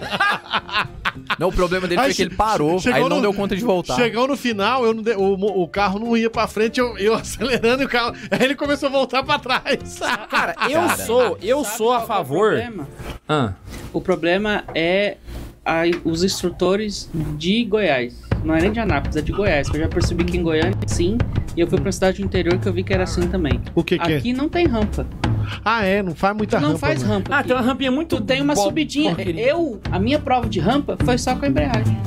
Não, 1.38 1.50
o 1.50 1.52
problema 1.52 1.88
dele 1.88 2.00
Aí 2.02 2.08
foi 2.08 2.14
que 2.16 2.22
ele 2.24 2.36
parou, 2.36 2.80
aí 2.86 3.02
não 3.02 3.10
no- 3.18 3.22
deu 3.22 3.34
conta 3.34 3.56
de 3.56 3.64
voltar. 3.64 3.96
Chegou 3.96 4.28
no 4.28 4.36
final, 4.38 4.86
eu 4.86 4.94
não 4.94 5.04
de- 5.04 5.16
o, 5.16 5.34
o 5.64 5.68
carro 5.68 6.00
não 6.00 6.16
ia 6.18 6.30
pra 6.30 6.48
frente, 6.48 6.80
eu, 6.80 6.98
eu 6.98 7.14
acelerando 7.16 7.84
e 7.84 7.86
o 7.86 7.90
carro. 7.90 8.16
Aí 8.32 8.44
ele 8.44 8.56
começou 8.56 8.90
a 8.90 8.92
voltar 8.92 9.24
pra 9.24 9.38
trás. 9.40 10.00
Cara, 10.30 10.56
eu 10.70 10.82
Cara. 10.82 10.98
sou, 11.06 11.38
eu 11.42 11.64
sou 11.64 11.94
a 11.94 12.00
é 12.00 12.04
o 12.04 12.08
favor. 12.08 12.50
problema? 12.56 12.88
Ah, 13.28 13.54
O 13.94 14.02
problema 14.02 14.64
é 14.74 15.18
a- 15.66 15.84
os 16.04 16.24
instrutores 16.24 17.10
de 17.14 17.64
Goiás. 17.66 18.29
Não 18.44 18.56
é 18.56 18.62
nem 18.62 18.72
de 18.72 18.80
Anápolis, 18.80 19.16
é 19.18 19.22
de 19.22 19.32
Goiás. 19.32 19.70
Que 19.70 19.78
eu 19.78 19.82
já 19.82 19.88
percebi 19.88 20.24
que 20.24 20.38
em 20.38 20.44
Goiânia 20.44 20.74
sim. 20.88 21.18
E 21.56 21.62
eu 21.62 21.68
fui 21.68 21.80
pra 21.80 21.92
cidade 21.92 22.20
do 22.22 22.26
interior 22.26 22.58
que 22.58 22.68
eu 22.68 22.74
vi 22.74 22.84
que 22.84 22.94
era 22.94 23.04
assim 23.04 23.28
também. 23.28 23.60
O 23.76 23.84
que 23.84 23.98
que 24.00 24.12
é? 24.12 24.18
Aqui 24.18 24.34
não 24.34 24.48
tem 24.48 24.66
rampa. 24.68 25.06
Ah, 25.66 25.84
é, 25.84 26.02
não 26.04 26.14
faz 26.16 26.36
muita 26.38 26.60
não 26.60 26.70
rampa. 26.70 26.80
faz 26.80 27.02
né? 27.04 27.10
rampa. 27.10 27.34
ah 27.36 27.40
aqui. 27.40 27.48
tem 27.50 27.58
uma 27.58 27.64
rampinha 27.64 27.92
muito. 27.92 28.16
Tu 28.18 28.22
tem 28.24 28.42
uma 28.42 28.54
bo- 28.54 28.62
subidinha. 28.62 29.16
porqueria. 29.16 29.48
Eu, 29.50 29.82
a 29.92 30.00
minha 30.00 30.20
prova 30.20 30.48
de 30.48 30.60
rampa 30.60 30.98
foi 31.04 31.18
só 31.18 31.36
com 31.36 31.46
a 31.46 31.48
embreagem. 31.48 31.98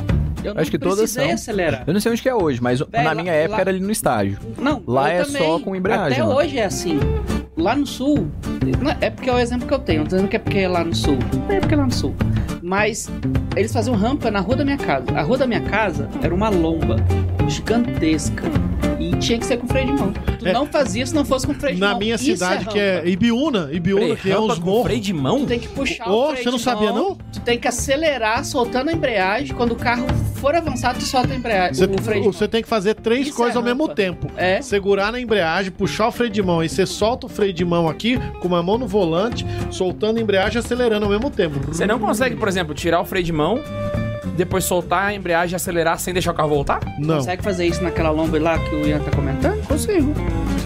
Eu 0.45 0.55
não 0.55 0.61
Acho 0.63 0.71
que 0.73 0.79
todas 0.79 1.09
são. 1.11 1.29
acelerar. 1.31 1.85
Eu 1.87 1.93
não 1.93 2.01
sei 2.01 2.11
onde 2.11 2.21
que 2.23 2.29
é 2.29 2.35
hoje, 2.35 2.61
mas 2.61 2.81
na 2.81 2.87
lá- 3.03 3.15
minha 3.15 3.33
época 3.33 3.55
lá- 3.57 3.61
era 3.61 3.71
ali 3.71 3.79
no 3.81 3.93
estágio. 3.93 4.39
Não, 4.59 4.83
Lá 4.87 5.13
eu 5.15 5.23
é 5.23 5.25
também. 5.25 5.43
só 5.43 5.59
com 5.61 5.77
embreagem, 5.77 6.19
Até 6.21 6.27
né? 6.27 6.35
hoje 6.35 6.59
é 6.59 6.65
assim. 6.65 6.99
Lá 7.57 7.77
no 7.77 7.87
sul, 7.87 8.27
não 8.81 8.91
é- 8.91 8.97
é 9.03 9.11
porque 9.11 9.31
é 9.31 9.35
o 9.35 9.39
exemplo 9.39 9.69
que 9.69 9.75
eu 9.75 9.79
tenho, 9.79 10.01
não 10.01 10.07
tô 10.07 10.17
dizendo 10.17 10.29
que 10.29 10.35
é 10.37 10.39
porque 10.41 10.59
é 10.59 10.69
lá 10.69 10.83
no 10.83 10.95
sul. 10.95 11.17
Não 11.49 11.55
é 11.55 11.61
porque 11.61 11.75
é 11.75 11.77
lá 11.77 11.85
no 11.85 11.93
sul. 11.93 12.15
Mas 12.63 13.11
eles 13.57 13.73
faziam 13.73 13.97
rampa 13.97 14.31
na 14.31 14.41
rua 14.41 14.57
da 14.57 14.65
minha 14.65 14.77
casa. 14.79 15.11
A 15.15 15.23
rua 15.23 15.37
da 15.37 15.47
minha 15.47 15.63
casa 15.63 16.09
era 16.23 16.35
uma 16.35 16.49
lomba 16.49 16.97
gigantesca. 17.49 18.45
E 19.03 19.17
tinha 19.17 19.39
que 19.39 19.45
ser 19.47 19.57
com 19.57 19.67
freio 19.67 19.87
de 19.87 19.93
mão. 19.95 20.13
Tu 20.39 20.47
É. 20.47 20.53
não 20.53 20.67
fazia 20.67 21.05
se 21.07 21.15
não 21.15 21.25
fosse 21.25 21.47
com 21.47 21.55
freio 21.55 21.75
de 21.75 21.81
Na 21.81 21.91
mão. 21.91 21.99
minha 21.99 22.15
Isso 22.15 22.25
cidade, 22.25 22.67
que 22.67 22.79
é. 22.79 23.03
Ibiúna, 23.07 23.69
Ibiúna, 23.73 24.01
Peraí, 24.03 24.17
que 24.17 24.31
é 24.31 24.39
uns 24.39 24.59
com 24.59 24.65
morros. 24.67 24.85
freio 24.85 25.01
de 25.01 25.13
mão? 25.13 25.41
Tu 25.41 25.47
tem 25.47 25.59
que 25.59 25.69
puxar 25.69 26.09
Ô, 26.09 26.25
o 26.25 26.29
freio 26.31 26.43
você 26.45 26.51
não 26.51 26.57
de 26.59 26.63
sabia, 26.65 26.93
mão, 26.93 27.09
não? 27.11 27.15
Tu 27.33 27.41
tem 27.41 27.59
que 27.59 27.67
acelerar, 27.69 28.45
soltando 28.45 28.91
a 28.91 28.93
embreagem. 28.93 29.57
Quando 29.57 29.73
o 29.73 29.77
carro 29.77 30.07
for 30.37 30.55
avançar, 30.55 30.95
tu 30.95 31.03
solta 31.03 31.33
a 31.33 31.37
embreagem. 31.37 31.75
Você, 31.75 31.85
o 31.85 32.03
freio 32.03 32.21
de 32.21 32.27
mão. 32.29 32.33
você 32.33 32.49
tem 32.49 32.63
que 32.63 32.69
fazer 32.69 32.95
três 32.95 33.29
Isso 33.29 33.37
coisas 33.37 33.55
é 33.55 33.59
ao 33.59 33.65
mesmo 33.65 33.89
tempo. 33.89 34.29
É. 34.37 34.61
Segurar 34.63 35.11
na 35.13 35.21
embreagem, 35.21 35.71
puxar 35.73 36.09
o 36.09 36.13
freio 36.13 36.31
de 36.31 36.43
mão. 36.43 36.63
E 36.63 36.69
você 36.69 36.87
solta 36.87 37.27
o 37.27 37.29
freio 37.29 37.53
de 37.53 37.65
mão 37.65 37.89
aqui, 37.89 38.19
com 38.41 38.49
uma 38.49 38.63
mão 38.63 38.79
no 38.79 38.87
volante, 38.87 39.47
soltando 39.71 40.19
a 40.19 40.21
embreagem 40.21 40.57
e 40.57 40.59
acelerando 40.59 41.05
ao 41.07 41.11
mesmo 41.11 41.31
tempo. 41.31 41.59
Você 41.69 41.87
não 41.87 41.99
consegue, 41.99 42.37
por 42.37 42.49
exemplo, 42.49 42.75
tirar 42.75 43.01
o 43.01 43.05
freio 43.05 43.25
de 43.25 43.33
mão, 43.33 43.61
depois 44.37 44.65
soltar 44.65 45.07
a 45.09 45.15
embreagem 45.15 45.53
e 45.55 45.57
acelerar 45.57 45.99
sem 45.99 46.13
deixar 46.13 46.33
o 46.33 46.35
carro 46.35 46.49
voltar? 46.49 46.81
Não. 46.99 47.17
Consegue 47.17 47.43
fazer 47.43 47.67
isso 47.67 47.83
naquela 47.83 48.11
lomba 48.11 48.39
lá 48.41 48.59
que 48.59 48.75
o 48.75 48.87
Ian 48.87 49.01
tá 49.01 49.11
comentando? 49.11 49.67
Consigo. 49.67 50.13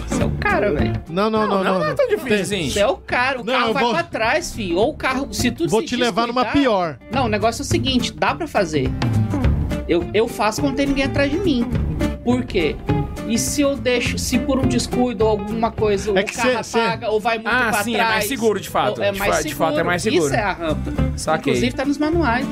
Você 0.07 0.23
é 0.23 0.25
o 0.25 0.31
cara, 0.31 0.71
velho. 0.73 0.93
Não, 1.09 1.29
não, 1.29 1.47
não, 1.47 1.63
não. 1.63 1.79
não 1.79 1.85
é 1.85 1.93
tão 1.93 2.07
difícil 2.07 2.41
assim. 2.41 2.69
Você 2.69 2.79
é 2.79 2.87
o 2.87 2.97
cara. 2.97 3.41
O 3.41 3.43
Não, 3.43 3.53
carro 3.53 3.73
vai 3.73 3.83
vou- 3.83 3.93
pra 3.93 4.03
trás, 4.03 4.51
filho. 4.53 4.77
Ou 4.77 4.89
o 4.91 4.93
carro. 4.95 5.27
Se 5.31 5.51
tu 5.51 5.67
Vou 5.67 5.81
se 5.81 5.87
te 5.87 5.95
levar 5.95 6.27
numa 6.27 6.45
pior. 6.45 6.97
Não, 7.11 7.25
o 7.25 7.27
negócio 7.27 7.61
é 7.61 7.63
o 7.63 7.65
seguinte: 7.65 8.11
dá 8.13 8.33
pra 8.33 8.47
fazer. 8.47 8.89
Eu, 9.87 10.05
eu 10.13 10.27
faço 10.27 10.61
quando 10.61 10.75
tem 10.75 10.87
ninguém 10.87 11.05
atrás 11.05 11.29
de 11.31 11.37
mim. 11.37 11.65
Por 12.23 12.43
quê? 12.43 12.75
E 13.27 13.37
se 13.37 13.61
eu 13.61 13.75
deixo, 13.75 14.17
se 14.17 14.39
por 14.39 14.57
um 14.59 14.65
descuido 14.67 15.23
ou 15.25 15.31
alguma 15.31 15.69
coisa 15.71 16.09
É 16.11 16.21
o 16.21 16.25
que 16.25 16.33
carro 16.33 16.49
cê- 16.57 16.63
cê- 16.63 16.79
apaga 16.79 17.09
ou 17.09 17.19
vai 17.19 17.35
muito 17.37 17.47
Ah, 17.49 17.69
pra 17.71 17.83
sim, 17.83 17.93
é 17.93 17.97
trás... 17.97 18.09
mais 18.11 18.25
seguro, 18.27 18.59
de 18.59 18.69
fato. 18.69 19.01
É 19.01 19.11
De 19.11 19.19
mais 19.19 19.35
fa- 19.35 19.41
de 19.41 19.49
seguro. 19.49 19.67
fato, 19.69 19.79
é 19.79 19.83
mais 19.83 20.01
seguro. 20.01 20.25
Isso 20.25 20.33
é 20.35 20.39
a 20.41 20.53
rampa. 20.53 20.93
Saquei. 21.17 21.51
Inclusive 21.53 21.75
tá 21.75 21.85
nos 21.85 21.97
manuais. 21.97 22.45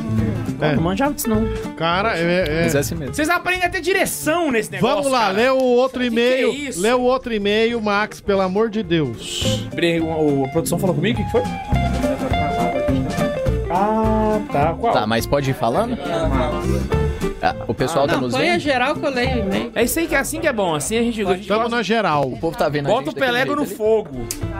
Pô, 0.58 0.66
Não 0.76 0.82
manjava 0.84 1.14
disso, 1.14 1.30
não. 1.30 1.46
Cara, 1.76 2.18
é. 2.18 2.46
é- 2.48 2.62
Mas 2.64 2.76
é 2.76 2.80
assim 2.80 2.96
mesmo. 2.96 3.14
Vocês 3.14 3.30
aprendem 3.30 3.66
a 3.66 3.70
ter 3.70 3.82
direção 3.82 4.52
nesse 4.52 4.72
negócio. 4.72 4.96
Vamos 4.96 5.12
lá, 5.12 5.22
cara. 5.28 5.34
lê 5.34 5.50
o 5.50 5.58
outro 5.62 6.00
Que 6.02 6.10
que 6.10 6.14
e-mail. 6.14 6.50
é 6.50 6.52
isso? 6.54 6.82
lê 6.82 6.94
o 6.94 7.02
outro 7.02 7.34
e-mail, 7.34 7.82
Max, 7.82 8.20
pelo 8.22 8.42
amor 8.42 8.70
de 8.70 8.82
Deus. 8.84 9.68
O, 10.02 10.06
o- 10.42 10.46
a 10.46 10.50
produção 10.50 10.80
falou 10.80 10.96
comigo? 10.96 11.22
O 11.22 11.26
que 11.26 11.32
foi? 11.32 11.42
Ah, 13.70 14.40
tá. 14.52 14.74
Qual? 14.80 14.94
Tá, 14.94 15.06
mas 15.08 15.26
pode 15.26 15.50
ir 15.52 15.54
falando? 15.54 15.98
Ah, 17.42 17.56
o 17.68 17.74
pessoal 17.74 18.08
tá 18.08 18.14
Não, 18.16 18.22
nos 18.22 18.34
põe 18.34 18.48
a 18.50 18.52
vendo? 18.54 18.62
geral 18.62 18.96
que 18.96 19.06
eu 19.06 19.10
leio 19.12 19.36
o 19.36 19.40
e-mail. 19.40 19.72
É 19.76 19.84
isso 19.84 20.00
aí 20.00 20.08
que 20.08 20.16
é 20.16 20.18
assim 20.18 20.40
que 20.40 20.48
é 20.48 20.54
bom. 20.54 20.74
Assim 20.74 20.98
a 20.98 21.02
gente, 21.04 21.22
a 21.22 21.34
gente 21.36 21.48
Tamo 21.48 21.62
gosta- 21.62 21.76
na 21.76 21.84
geral. 21.84 22.28
O 22.28 22.38
povo 22.40 22.58
tá 22.58 22.68
vendo 22.70 22.88
bota 22.88 23.10
o 23.12 23.14
pelego 23.14 23.56
no 23.56 23.66
jeito 23.66 23.78
fogo. 23.78 24.10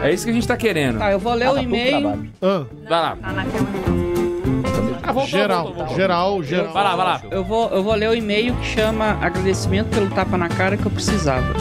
É 0.04 0.12
isso 0.12 0.26
que 0.26 0.32
a 0.32 0.34
gente 0.34 0.48
tá 0.48 0.56
querendo. 0.58 1.00
Tá, 1.00 1.12
eu 1.12 1.18
vou 1.20 1.34
ler 1.34 1.48
ali. 1.48 1.60
o 1.60 1.60
Ah, 1.60 1.64
tá 1.64 1.70
pouco 1.70 1.76
e-mail. 1.76 2.30
Ah, 2.42 2.66
Vai 2.88 3.02
lá. 3.02 3.18
Ah, 3.24 4.05
voltou, 5.16 5.40
geral, 5.40 5.64
voltou, 5.64 5.78
voltou. 5.78 5.96
geral, 5.96 6.44
geral. 6.44 6.74
Vai 6.74 6.84
lá, 6.84 6.96
vai 6.96 7.06
lá. 7.06 7.22
Eu 7.32 7.44
vou, 7.44 7.70
eu 7.70 7.84
vou 7.84 7.94
ler 7.96 8.10
o 8.10 8.14
e-mail 8.14 8.54
que 8.56 8.66
chama 8.66 9.18
Agradecimento 9.22 9.90
pelo 9.90 10.10
tapa 10.10 10.38
na 10.38 10.50
cara 10.50 10.78
que 10.78 10.86
eu 10.86 10.92
precisava. 10.92 11.54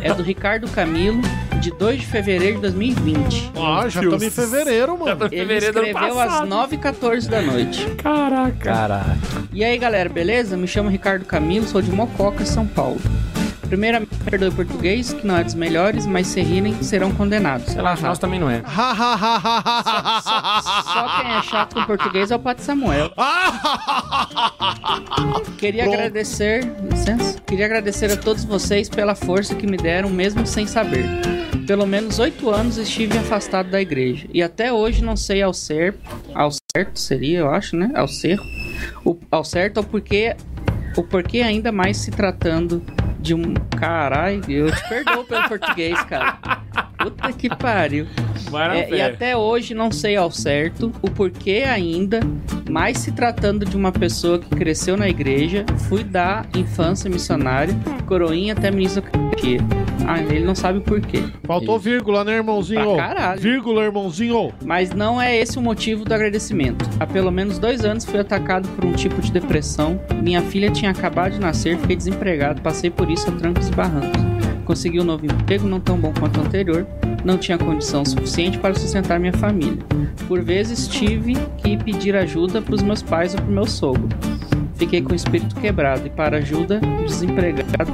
É 0.00 0.14
do 0.14 0.22
Ricardo 0.22 0.68
Camilo, 0.68 1.20
de 1.60 1.70
2 1.72 2.00
de 2.00 2.06
fevereiro 2.06 2.56
de 2.56 2.62
2020. 2.62 3.52
Ah, 3.56 3.88
já 3.88 4.00
estamos 4.02 4.22
em 4.22 4.30
fevereiro, 4.30 4.96
mano. 4.96 5.24
Ele 5.24 5.38
fevereiro 5.38 5.78
escreveu 5.78 6.20
às 6.20 6.28
passado. 6.28 6.48
9h14 6.48 7.28
da 7.28 7.42
noite. 7.42 7.86
Caraca. 7.96 8.52
Caraca. 8.58 9.18
E 9.52 9.64
aí, 9.64 9.76
galera, 9.76 10.08
beleza? 10.08 10.56
Me 10.56 10.68
chamo 10.68 10.88
Ricardo 10.88 11.24
Camilo, 11.24 11.66
sou 11.66 11.82
de 11.82 11.90
Mococa, 11.90 12.44
São 12.44 12.66
Paulo. 12.66 13.00
Primeiramente, 13.70 14.14
perdoe 14.24 14.48
o 14.48 14.52
português, 14.52 15.12
que 15.12 15.24
não 15.24 15.36
é 15.36 15.44
dos 15.44 15.54
melhores, 15.54 16.04
mas 16.04 16.26
se 16.26 16.42
rirem, 16.42 16.82
serão 16.82 17.12
condenados. 17.12 17.72
Relaxa, 17.72 18.04
nós 18.04 18.18
também 18.18 18.40
não 18.40 18.50
é. 18.50 18.62
Só, 18.66 18.72
ha, 18.74 20.82
só 20.84 21.20
quem 21.20 21.30
é 21.30 21.42
chato 21.42 21.74
com 21.74 21.84
português 21.84 22.32
é 22.32 22.36
o 22.36 22.40
Pato 22.40 22.62
Samuel. 22.62 23.12
Queria 25.56 25.84
Pronto. 25.84 25.94
agradecer, 25.94 26.68
licença, 26.90 27.38
queria 27.46 27.66
agradecer 27.66 28.10
a 28.10 28.16
todos 28.16 28.42
vocês 28.44 28.88
pela 28.88 29.14
força 29.14 29.54
que 29.54 29.68
me 29.68 29.76
deram, 29.76 30.10
mesmo 30.10 30.44
sem 30.44 30.66
saber. 30.66 31.04
Pelo 31.64 31.86
menos 31.86 32.18
oito 32.18 32.50
anos 32.50 32.76
estive 32.76 33.18
afastado 33.18 33.70
da 33.70 33.80
igreja 33.80 34.26
e 34.34 34.42
até 34.42 34.72
hoje 34.72 35.04
não 35.04 35.16
sei 35.16 35.42
ao 35.42 35.54
ser, 35.54 35.94
ao 36.34 36.50
certo 36.74 36.98
seria, 36.98 37.38
eu 37.38 37.48
acho, 37.50 37.76
né? 37.76 37.92
Ao 37.94 38.08
ser, 38.08 38.40
o, 39.04 39.16
ao 39.30 39.44
certo 39.44 39.78
o 39.78 39.84
porquê, 39.84 40.34
o 40.96 41.04
porquê 41.04 41.42
ainda 41.42 41.70
mais 41.70 41.98
se 41.98 42.10
tratando 42.10 42.82
de 43.20 43.34
um 43.34 43.54
caralho. 43.78 44.42
Eu 44.48 44.74
te 44.74 44.88
perdoo 44.88 45.24
pelo 45.24 45.48
português, 45.48 46.00
cara. 46.04 46.38
Puta 46.98 47.32
que 47.32 47.48
pariu. 47.48 48.06
É, 48.72 48.90
e 48.90 49.00
até 49.00 49.36
hoje 49.36 49.74
não 49.74 49.90
sei 49.90 50.16
ao 50.16 50.30
certo 50.30 50.92
o 51.00 51.10
porquê 51.10 51.64
ainda, 51.66 52.20
mas 52.68 52.98
se 52.98 53.12
tratando 53.12 53.64
de 53.64 53.76
uma 53.76 53.92
pessoa 53.92 54.38
que 54.38 54.50
cresceu 54.50 54.96
na 54.96 55.08
igreja, 55.08 55.64
fui 55.88 56.02
da 56.02 56.44
infância 56.54 57.08
missionária, 57.08 57.74
coroinha 58.06 58.52
até 58.52 58.70
ministro 58.70 59.02
Eucaristia. 59.04 59.60
Ah, 60.06 60.18
ele 60.20 60.44
não 60.44 60.54
sabe 60.54 60.78
o 60.78 60.82
porquê. 60.82 61.22
Faltou 61.44 61.78
vírgula, 61.78 62.24
né, 62.24 62.36
irmãozinho? 62.36 62.94
Pra 62.94 63.06
caralho. 63.08 63.40
Vírgula, 63.40 63.84
irmãozinho. 63.84 64.52
Mas 64.64 64.90
não 64.90 65.20
é 65.20 65.36
esse 65.36 65.58
o 65.58 65.62
motivo 65.62 66.04
do 66.04 66.12
agradecimento. 66.12 66.84
Há 66.98 67.06
pelo 67.06 67.30
menos 67.30 67.58
dois 67.58 67.84
anos 67.84 68.04
fui 68.04 68.18
atacado 68.18 68.68
por 68.70 68.84
um 68.84 68.92
tipo 68.92 69.20
de 69.20 69.30
depressão. 69.30 70.00
Minha 70.22 70.42
filha 70.42 70.70
tinha 70.70 70.90
acabado 70.90 71.32
de 71.32 71.40
nascer, 71.40 71.78
fiquei 71.78 71.96
desempregado, 71.96 72.60
passei 72.60 72.90
por 72.90 73.09
isso 73.12 73.28
a 73.28 73.32
trancos 73.32 73.68
e 73.68 73.72
barrancos. 73.72 74.22
Consegui 74.64 75.00
um 75.00 75.04
novo 75.04 75.26
emprego, 75.26 75.66
não 75.66 75.80
tão 75.80 75.98
bom 75.98 76.12
quanto 76.18 76.38
o 76.38 76.44
anterior. 76.44 76.86
Não 77.24 77.36
tinha 77.36 77.58
condição 77.58 78.04
suficiente 78.04 78.58
para 78.58 78.74
sustentar 78.74 79.18
minha 79.18 79.32
família. 79.32 79.78
Por 80.28 80.42
vezes 80.42 80.86
tive 80.86 81.34
que 81.58 81.76
pedir 81.76 82.16
ajuda 82.16 82.62
para 82.62 82.74
os 82.74 82.82
meus 82.82 83.02
pais 83.02 83.34
ou 83.34 83.40
para 83.40 83.50
o 83.50 83.54
meu 83.54 83.66
sogro. 83.66 84.08
Fiquei 84.76 85.02
com 85.02 85.12
o 85.12 85.16
espírito 85.16 85.54
quebrado 85.56 86.06
e 86.06 86.10
para 86.10 86.38
ajuda, 86.38 86.80
desempregado 87.04 87.92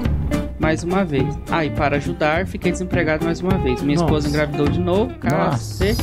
mais 0.58 0.82
uma 0.82 1.04
vez. 1.04 1.38
Ah, 1.50 1.64
e 1.64 1.70
para 1.70 1.96
ajudar, 1.96 2.46
fiquei 2.46 2.72
desempregado 2.72 3.25
mais 3.25 3.40
uma 3.40 3.56
vez. 3.58 3.82
Minha 3.82 3.96
esposa 3.96 4.26
Nossa. 4.26 4.28
engravidou 4.28 4.68
de 4.68 4.80
novo, 4.80 5.14
cacete. 5.18 6.02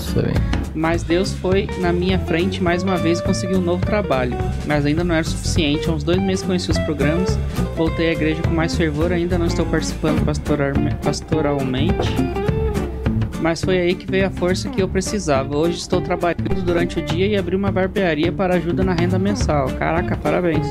Mas 0.75 1.03
Deus 1.03 1.33
foi 1.33 1.67
na 1.79 1.93
minha 1.93 2.17
frente 2.19 2.61
mais 2.61 2.81
uma 2.83 2.97
vez 2.97 3.19
e 3.19 3.23
conseguiu 3.23 3.59
um 3.59 3.61
novo 3.61 3.85
trabalho. 3.85 4.35
Mas 4.65 4.85
ainda 4.85 5.03
não 5.03 5.13
era 5.15 5.23
suficiente. 5.23 5.87
Há 5.89 5.93
uns 5.93 6.03
dois 6.03 6.19
meses 6.21 6.43
conheci 6.43 6.71
os 6.71 6.77
programas, 6.79 7.37
voltei 7.75 8.09
à 8.09 8.11
igreja 8.13 8.41
com 8.41 8.49
mais 8.53 8.75
fervor. 8.75 9.11
Ainda 9.11 9.37
não 9.37 9.45
estou 9.45 9.65
participando 9.65 10.23
pastoral- 10.25 10.73
pastoralmente. 11.03 12.09
Mas 13.41 13.61
foi 13.61 13.77
aí 13.77 13.93
que 13.93 14.09
veio 14.09 14.25
a 14.27 14.29
força 14.29 14.69
que 14.69 14.81
eu 14.81 14.87
precisava. 14.87 15.55
Hoje 15.57 15.77
estou 15.77 15.99
trabalhando 16.01 16.63
durante 16.63 16.99
o 16.99 17.01
dia 17.03 17.27
e 17.27 17.35
abri 17.35 17.55
uma 17.55 17.71
barbearia 17.71 18.31
para 18.31 18.55
ajuda 18.55 18.83
na 18.83 18.93
renda 18.93 19.19
mensal. 19.19 19.67
Caraca, 19.77 20.15
parabéns. 20.15 20.65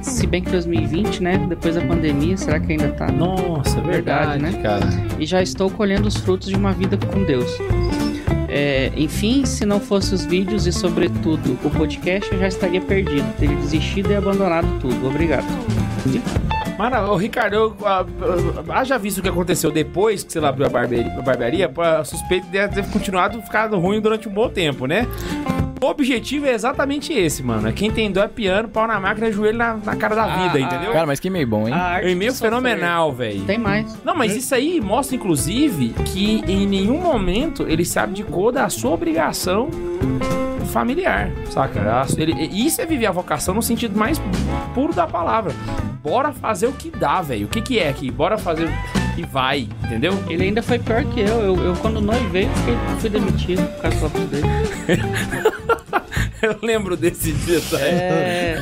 Se 0.00 0.26
bem 0.26 0.42
que 0.42 0.50
2020, 0.50 1.22
né? 1.22 1.46
Depois 1.48 1.74
da 1.74 1.80
pandemia, 1.82 2.36
será 2.36 2.58
que 2.58 2.72
ainda 2.72 2.88
tá? 2.92 3.10
Nossa, 3.10 3.78
é 3.78 3.82
verdade, 3.82 4.38
Verdade, 4.38 4.56
né? 4.56 4.62
Cara. 4.62 4.86
e 5.18 5.26
já 5.26 5.42
estou 5.42 5.70
colhendo 5.70 6.08
os 6.08 6.16
frutos 6.16 6.48
de 6.48 6.56
uma 6.56 6.72
vida 6.72 6.96
com 6.96 7.22
Deus. 7.24 7.50
É, 8.48 8.92
enfim, 8.96 9.46
se 9.46 9.64
não 9.64 9.80
fosse 9.80 10.14
os 10.14 10.26
vídeos 10.26 10.66
e, 10.66 10.72
sobretudo, 10.72 11.58
o 11.64 11.70
podcast, 11.70 12.30
eu 12.32 12.38
já 12.38 12.48
estaria 12.48 12.80
perdido, 12.80 13.26
teria 13.38 13.56
desistido 13.56 14.10
e 14.12 14.14
abandonado 14.14 14.66
tudo. 14.78 15.06
Obrigado. 15.06 15.46
Mano, 16.78 17.12
ô, 17.12 17.16
Ricardo, 17.16 17.54
eu, 17.54 17.76
ah, 17.84 18.04
ah, 18.68 18.80
haja 18.80 18.98
visto 18.98 19.18
o 19.18 19.22
que 19.22 19.28
aconteceu 19.28 19.70
depois 19.70 20.22
que 20.22 20.32
você 20.32 20.38
abriu 20.38 20.66
a 20.66 20.68
barbearia, 20.68 21.12
a 21.16 21.22
barbearia 21.22 21.70
suspeito 22.04 22.46
de 22.48 22.68
ter 22.68 22.84
continuado 22.90 23.40
ficado 23.40 23.78
ruim 23.78 24.00
durante 24.00 24.28
um 24.28 24.32
bom 24.32 24.48
tempo, 24.48 24.86
né? 24.86 25.06
O 25.82 25.86
objetivo 25.86 26.46
é 26.46 26.52
exatamente 26.52 27.12
esse, 27.12 27.42
mano. 27.42 27.68
É 27.68 27.72
quem 27.72 27.90
tem 27.90 28.08
dó 28.10 28.22
é 28.22 28.28
piano, 28.28 28.68
pau 28.68 28.86
na 28.86 29.00
máquina, 29.00 29.32
joelho 29.32 29.58
na, 29.58 29.74
na 29.74 29.96
cara 29.96 30.14
da 30.14 30.26
vida, 30.26 30.58
Ah, 30.58 30.60
entendeu? 30.60 30.92
Cara, 30.92 31.06
mas 31.06 31.18
que 31.18 31.28
meio 31.28 31.46
bom, 31.46 31.66
hein? 31.66 31.74
É 31.74 32.06
um 32.06 32.08
e-mail 32.08 32.30
de 32.30 32.38
sofrer. 32.38 32.50
fenomenal, 32.50 33.12
velho. 33.12 33.42
Tem 33.44 33.58
mais. 33.58 33.98
Não, 34.04 34.14
mas 34.14 34.36
isso 34.36 34.54
aí 34.54 34.80
mostra, 34.80 35.16
inclusive, 35.16 35.88
que 36.04 36.44
em 36.46 36.68
nenhum 36.68 37.00
momento 37.00 37.66
ele 37.68 37.84
se 37.84 37.98
abdicou 37.98 38.52
da 38.52 38.68
sua 38.68 38.92
obrigação 38.92 39.68
familiar, 40.72 41.32
saca? 41.50 41.80
Ele, 42.16 42.32
isso 42.46 42.80
é 42.80 42.86
viver 42.86 43.06
a 43.06 43.10
vocação 43.10 43.52
no 43.52 43.62
sentido 43.62 43.98
mais 43.98 44.20
puro 44.74 44.92
da 44.94 45.08
palavra. 45.08 45.52
Bora 46.00 46.32
fazer 46.32 46.68
o 46.68 46.72
que 46.72 46.90
dá, 46.90 47.20
velho. 47.20 47.46
O 47.46 47.48
que 47.48 47.60
que 47.60 47.78
é 47.80 47.88
aqui? 47.88 48.08
Bora 48.08 48.38
fazer 48.38 48.68
e 49.16 49.22
vai, 49.22 49.68
entendeu? 49.84 50.12
Ele 50.28 50.44
ainda 50.44 50.62
foi 50.62 50.78
pior 50.78 51.04
que 51.04 51.20
eu. 51.20 51.40
Eu, 51.40 51.56
eu 51.56 51.76
quando 51.76 52.00
noivei, 52.00 52.48
fiquei, 52.56 52.74
fui 52.98 53.10
demitido 53.10 53.62
por 53.74 53.82
causa 53.82 53.98
do 53.98 54.06
óculos 54.06 54.28
dele. 54.28 54.46
Eu 56.42 56.58
lembro 56.60 56.96
desse 56.96 57.32
dia, 57.32 57.60
tá? 57.70 57.78
É... 57.80 58.58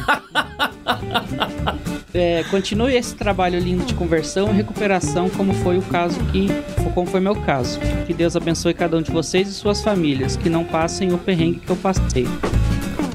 É, 2.12 2.44
continue 2.50 2.94
esse 2.94 3.14
trabalho 3.14 3.58
lindo 3.58 3.84
de 3.86 3.94
conversão 3.94 4.50
e 4.50 4.52
recuperação, 4.52 5.30
como 5.30 5.54
foi 5.54 5.78
o 5.78 5.82
caso 5.82 6.18
que, 6.26 6.48
como 6.92 7.06
foi 7.06 7.20
meu 7.20 7.34
caso. 7.34 7.80
Que 8.06 8.12
Deus 8.12 8.36
abençoe 8.36 8.74
cada 8.74 8.98
um 8.98 9.02
de 9.02 9.10
vocês 9.10 9.48
e 9.48 9.52
suas 9.54 9.82
famílias, 9.82 10.36
que 10.36 10.50
não 10.50 10.62
passem 10.62 11.12
o 11.14 11.18
perrengue 11.18 11.60
que 11.60 11.70
eu 11.70 11.76
passei. 11.76 12.26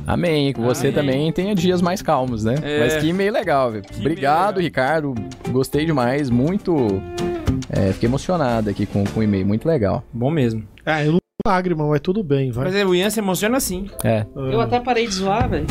Amém. 0.06 0.54
Que 0.54 0.60
você 0.60 0.88
Amém. 0.88 0.94
também 0.94 1.32
tenha 1.32 1.56
dias 1.56 1.82
mais 1.82 2.02
calmos, 2.02 2.44
né? 2.44 2.56
É. 2.62 2.80
Mas 2.80 2.98
que 2.98 3.12
meio 3.12 3.32
legal, 3.34 3.72
velho. 3.72 3.84
Obrigado, 3.98 4.58
legal. 4.58 4.64
Ricardo. 4.64 5.16
Gostei 5.50 5.86
demais. 5.86 6.30
Muito. 6.30 6.76
é, 7.70 7.92
fiquei 7.94 8.08
emocionado 8.08 8.70
aqui 8.70 8.86
com, 8.86 9.04
com 9.04 9.20
o 9.20 9.24
e-mail. 9.24 9.46
Muito 9.46 9.68
legal. 9.68 10.04
Bom 10.14 10.30
mesmo. 10.30 10.64
Ah, 10.86 11.04
eu 11.04 11.14
não 11.14 11.20
tenho 11.20 11.56
lágrima, 11.56 11.88
mas 11.88 12.00
tudo 12.02 12.24
bem, 12.24 12.52
vai. 12.52 12.66
Mas 12.66 12.76
é, 12.76 12.86
o 12.86 12.94
Ian 12.94 13.10
se 13.10 13.20
emociona 13.20 13.58
assim. 13.58 13.88
É. 14.04 14.26
Eu 14.36 14.62
até 14.62 14.80
parei 14.80 15.08
de 15.08 15.14
zoar, 15.14 15.50
velho. 15.50 15.66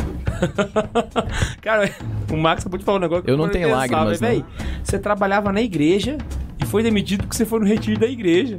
Cara, 1.63 1.91
o 2.31 2.37
Max 2.37 2.63
acabou 2.63 2.79
de 2.79 2.85
falar 2.85 2.99
um 2.99 3.01
negócio 3.01 3.25
que 3.25 3.31
Eu 3.31 3.37
não 3.37 3.49
tenho 3.49 3.67
pensar, 3.69 3.79
lágrimas, 3.79 4.21
velho. 4.21 4.45
Véi, 4.59 4.67
Você 4.83 4.99
trabalhava 4.99 5.53
na 5.53 5.63
igreja 5.63 6.19
e 6.61 6.67
foi 6.67 6.83
demitido 6.83 7.23
porque 7.23 7.37
você 7.37 7.45
foi 7.47 7.61
no 7.61 7.67
retiro 7.67 7.99
da 7.99 8.07
igreja. 8.07 8.59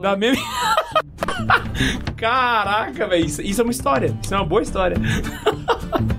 Da 0.00 0.16
mesma. 0.16 0.42
Caraca, 2.16 3.06
velho. 3.06 3.24
Isso, 3.24 3.42
isso 3.42 3.60
é 3.60 3.64
uma 3.64 3.70
história. 3.70 4.16
Isso 4.22 4.34
é 4.34 4.36
uma 4.36 4.46
boa 4.46 4.62
história. 4.62 4.96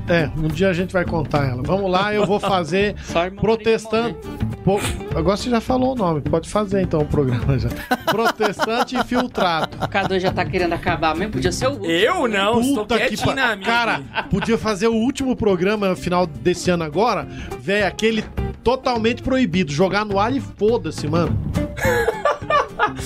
É, 0.09 0.27
um 0.35 0.47
dia 0.47 0.69
a 0.69 0.73
gente 0.73 0.91
vai 0.91 1.05
contar 1.05 1.47
ela. 1.47 1.61
Vamos 1.61 1.91
lá, 1.91 2.11
eu 2.11 2.25
vou 2.25 2.39
fazer 2.39 2.95
protestante. 3.39 4.17
Pô, 4.65 4.79
agora 5.15 5.37
você 5.37 5.51
já 5.51 5.61
falou 5.61 5.91
o 5.91 5.95
nome, 5.95 6.21
pode 6.21 6.49
fazer 6.49 6.81
então 6.81 7.01
o 7.01 7.05
programa 7.05 7.59
já. 7.59 7.69
Protestante 8.07 8.95
infiltrado. 8.95 9.77
O 9.77 9.87
K2 9.87 10.19
já 10.19 10.31
tá 10.31 10.43
querendo 10.43 10.73
acabar 10.73 11.15
mesmo, 11.15 11.33
podia 11.33 11.51
ser 11.51 11.67
o 11.67 11.73
último. 11.73 11.91
Eu 11.91 12.27
não, 12.27 12.59
estou 12.59 12.77
Puta 12.77 12.97
que 12.97 13.07
quietinho 13.09 13.35
na 13.35 13.49
pa... 13.49 13.55
minha. 13.55 13.67
Cara, 13.67 14.01
podia 14.31 14.57
fazer 14.57 14.87
o 14.87 14.95
último 14.95 15.35
programa 15.35 15.95
final 15.95 16.25
desse 16.25 16.71
ano 16.71 16.83
agora, 16.83 17.27
velho, 17.59 17.85
aquele 17.85 18.23
totalmente 18.63 19.21
proibido, 19.21 19.71
jogar 19.71 20.05
no 20.05 20.17
ar 20.17 20.35
e 20.35 20.41
foda-se, 20.41 21.07
mano. 21.07 21.37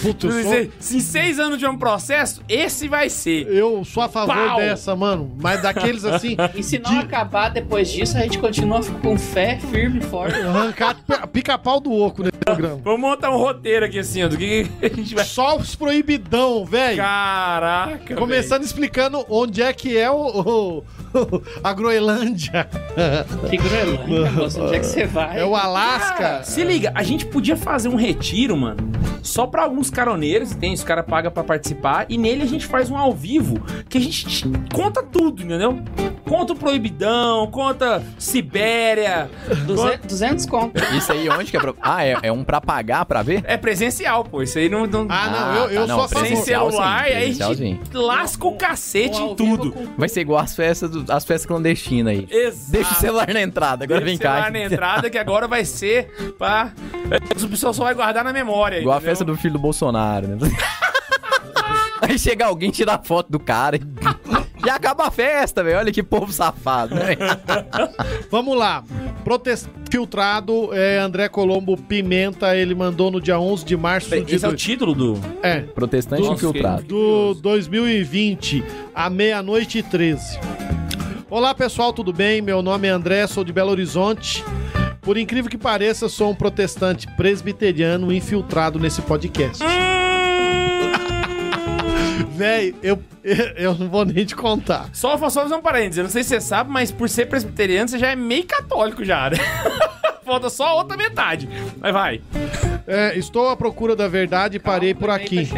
Puta, 0.01 0.31
sou, 0.31 0.41
Se, 0.41 0.71
se 0.79 0.97
em 0.97 0.99
seis 0.99 1.39
anos 1.39 1.57
de 1.59 1.65
um 1.65 1.77
processo, 1.77 2.41
esse 2.49 2.87
vai 2.87 3.09
ser. 3.09 3.47
eu 3.47 3.83
sou 3.85 4.03
a 4.03 4.09
favor 4.09 4.33
Pau! 4.35 4.57
dessa, 4.59 4.95
mano. 4.95 5.35
Mas 5.41 5.61
daqueles 5.61 6.03
assim, 6.05 6.35
E 6.55 6.63
se 6.63 6.79
não 6.79 6.91
de 6.91 6.97
acabar 6.99 7.49
depois 7.49 7.89
disso, 7.91 8.17
a 8.17 8.21
gente 8.21 8.37
continua 8.37 8.81
com 9.01 9.17
fé 9.17 9.59
firme 9.71 9.99
e 9.99 10.01
forte. 10.03 10.39
arrancar 10.39 10.95
pi- 10.95 11.27
pica-pau 11.31 11.79
do 11.79 11.91
oco 11.91 12.21
nesse 12.23 12.37
programa. 12.37 12.79
Vamos 12.83 12.99
montar 13.01 13.31
um 13.31 13.37
roteiro 13.37 13.85
aqui 13.85 13.99
assim, 13.99 14.23
ó, 14.23 14.27
do 14.27 14.37
que 14.37 14.67
a 14.81 14.87
gente 14.87 15.15
vai. 15.15 15.23
Só 15.25 15.57
os 15.57 15.75
proibidão, 15.75 16.65
velho. 16.65 16.97
Caraca! 16.97 18.15
Começando 18.15 18.63
explicando 18.63 19.25
onde 19.29 19.61
é 19.61 19.71
que 19.73 19.97
é 19.97 20.09
o, 20.09 20.15
o- 20.15 20.83
a 21.63 21.73
Groenlândia. 21.73 22.67
Que 23.49 23.57
Groenlândia, 23.57 24.31
moço, 24.31 24.61
onde 24.63 24.75
é 24.75 24.79
que 24.79 24.85
você 24.85 25.05
vai? 25.05 25.39
É 25.39 25.45
o 25.45 25.55
Alasca. 25.55 26.13
Cara, 26.17 26.43
se 26.43 26.63
liga, 26.63 26.91
a 26.95 27.03
gente 27.03 27.25
podia 27.25 27.55
fazer 27.55 27.87
um 27.89 27.95
retiro, 27.95 28.55
mano, 28.57 28.77
só 29.23 29.47
pra 29.47 29.63
alguns 29.63 29.89
caroneiros, 29.89 30.53
tem, 30.53 30.73
os 30.73 30.83
caras 30.83 31.05
pagam 31.05 31.31
pra 31.31 31.43
participar, 31.43 32.05
e 32.09 32.17
nele 32.17 32.43
a 32.43 32.45
gente 32.45 32.65
faz 32.67 32.91
um 32.91 32.97
ao 32.97 33.11
vivo, 33.13 33.59
que 33.89 33.97
a 33.97 34.01
gente 34.01 34.27
te- 34.27 34.51
conta 34.73 35.01
tudo, 35.01 35.41
entendeu? 35.41 35.81
Conta 36.27 36.53
o 36.53 36.55
Proibidão, 36.55 37.47
conta 37.47 38.03
Sibéria, 38.17 39.29
200, 39.65 40.05
200 40.07 40.45
conto. 40.45 40.81
Isso 40.95 41.11
aí, 41.11 41.29
onde 41.29 41.49
que 41.51 41.57
é 41.57 41.59
pra... 41.59 41.73
Ah, 41.81 42.05
é, 42.05 42.17
é 42.23 42.31
um 42.31 42.43
pra 42.43 42.59
pagar 42.61 43.05
pra 43.05 43.21
ver? 43.21 43.43
é 43.45 43.55
presencial, 43.57 44.23
pô, 44.23 44.41
isso 44.41 44.57
aí 44.57 44.67
não... 44.69 44.85
não 44.85 45.05
Ah, 45.09 45.29
não, 45.29 45.55
eu, 45.65 45.69
eu 45.71 45.87
tá, 45.87 45.93
sou 45.95 46.03
a 46.03 46.07
favor. 46.07 46.09
sem 46.09 46.19
presencial, 46.35 46.69
celular, 46.71 47.03
sim, 47.05 47.09
e 47.09 47.13
aí 47.13 47.15
a 47.15 47.19
presencialzinho. 47.19 47.75
gente 47.83 47.97
lasca 47.97 48.47
o 48.47 48.55
cacete 48.55 49.21
Um 49.21 49.31
em 49.31 49.35
tudo. 49.35 49.71
com- 49.71 49.85
Vai 49.97 50.09
ser 50.09 50.21
igual 50.21 50.39
as 50.39 50.55
festas, 50.55 50.89
do- 50.89 51.11
as 51.11 51.23
festas 51.25 51.45
clandestinas 51.45 52.13
aí. 52.13 52.27
Exato. 52.29 52.71
Deixa 52.71 52.91
o 52.91 52.95
celular 52.95 53.27
na 53.33 53.41
entrada, 53.41 53.83
agora 53.85 54.01
Deixa 54.01 54.05
vem 54.05 54.15
o 54.15 54.17
celular 54.17 54.43
cá. 54.45 54.51
na 54.51 54.59
entrada, 54.59 55.09
que 55.09 55.17
agora 55.17 55.47
vai 55.47 55.63
ser 55.65 56.11
pra... 56.37 56.71
O 57.43 57.47
pessoal 57.49 57.73
só 57.73 57.83
vai 57.83 57.93
guardar 57.93 58.23
na 58.23 58.33
memória. 58.33 58.77
Igual 58.79 58.95
a 58.95 58.97
entendeu? 58.97 59.12
Festa 59.13 59.23
do 59.23 59.37
filho 59.37 59.53
do 59.53 59.59
Bolsonaro, 59.59 60.27
né? 60.27 60.37
Aí 62.01 62.17
chega 62.17 62.47
alguém, 62.47 62.71
tira 62.71 62.95
a 62.95 62.99
foto 62.99 63.31
do 63.31 63.39
cara 63.39 63.77
e... 63.77 63.81
e 64.65 64.69
acaba 64.69 65.07
a 65.07 65.11
festa, 65.11 65.63
velho. 65.63 65.77
Olha 65.77 65.91
que 65.91 66.03
povo 66.03 66.33
safado, 66.33 66.95
né? 66.95 67.15
Vamos 68.29 68.57
lá. 68.57 68.83
Protest... 69.23 69.67
Filtrado, 69.89 70.73
é, 70.73 70.97
André 70.97 71.29
Colombo 71.29 71.77
Pimenta, 71.77 72.57
ele 72.57 72.73
mandou 72.73 73.11
no 73.11 73.21
dia 73.21 73.39
11 73.39 73.63
de 73.63 73.77
março 73.77 74.09
de... 74.09 74.35
Esse 74.35 74.43
é 74.43 74.49
o 74.49 74.55
título 74.55 74.95
do... 74.95 75.21
É, 75.43 75.61
Protestante 75.61 76.23
Nossa, 76.23 76.33
infiltrado. 76.33 76.83
do 76.83 77.35
2020, 77.35 78.63
à 78.95 79.07
meia-noite 79.07 79.77
e 79.77 79.83
13. 79.83 80.39
Olá 81.29 81.53
pessoal, 81.53 81.93
tudo 81.93 82.11
bem? 82.11 82.41
Meu 82.41 82.63
nome 82.63 82.87
é 82.87 82.91
André, 82.91 83.27
sou 83.27 83.43
de 83.43 83.53
Belo 83.53 83.69
Horizonte. 83.69 84.43
Por 85.03 85.17
incrível 85.17 85.51
que 85.51 85.57
pareça, 85.57 86.07
sou 86.07 86.31
um 86.31 86.35
protestante 86.35 87.07
presbiteriano 87.15 88.11
infiltrado 88.13 88.79
nesse 88.79 89.01
podcast. 89.01 89.63
Véi, 92.35 92.73
eu, 92.81 93.03
eu 93.55 93.75
não 93.75 93.89
vou 93.89 94.05
nem 94.05 94.25
te 94.25 94.35
contar. 94.35 94.89
Só, 94.93 95.17
só 95.29 95.41
fazer 95.41 95.55
um 95.55 95.61
parênteses, 95.61 95.97
eu 95.97 96.03
não 96.05 96.11
sei 96.11 96.23
se 96.23 96.29
você 96.29 96.41
sabe, 96.41 96.71
mas 96.71 96.89
por 96.91 97.07
ser 97.07 97.27
presbiteriano, 97.27 97.89
você 97.89 97.99
já 97.99 98.07
é 98.07 98.15
meio 98.15 98.45
católico 98.45 99.03
já, 99.03 99.29
né? 99.29 99.37
Falta 100.25 100.49
só 100.49 100.67
a 100.67 100.73
outra 100.75 100.97
metade. 100.97 101.49
Mas 101.79 101.93
vai. 101.93 102.21
É, 102.87 103.17
estou 103.17 103.49
à 103.49 103.55
procura 103.55 103.95
da 103.95 104.07
verdade 104.07 104.57
e 104.57 104.59
parei 104.59 104.93
por 104.93 105.09
o 105.09 105.11
aqui. 105.11 105.45
Tá. 105.45 105.55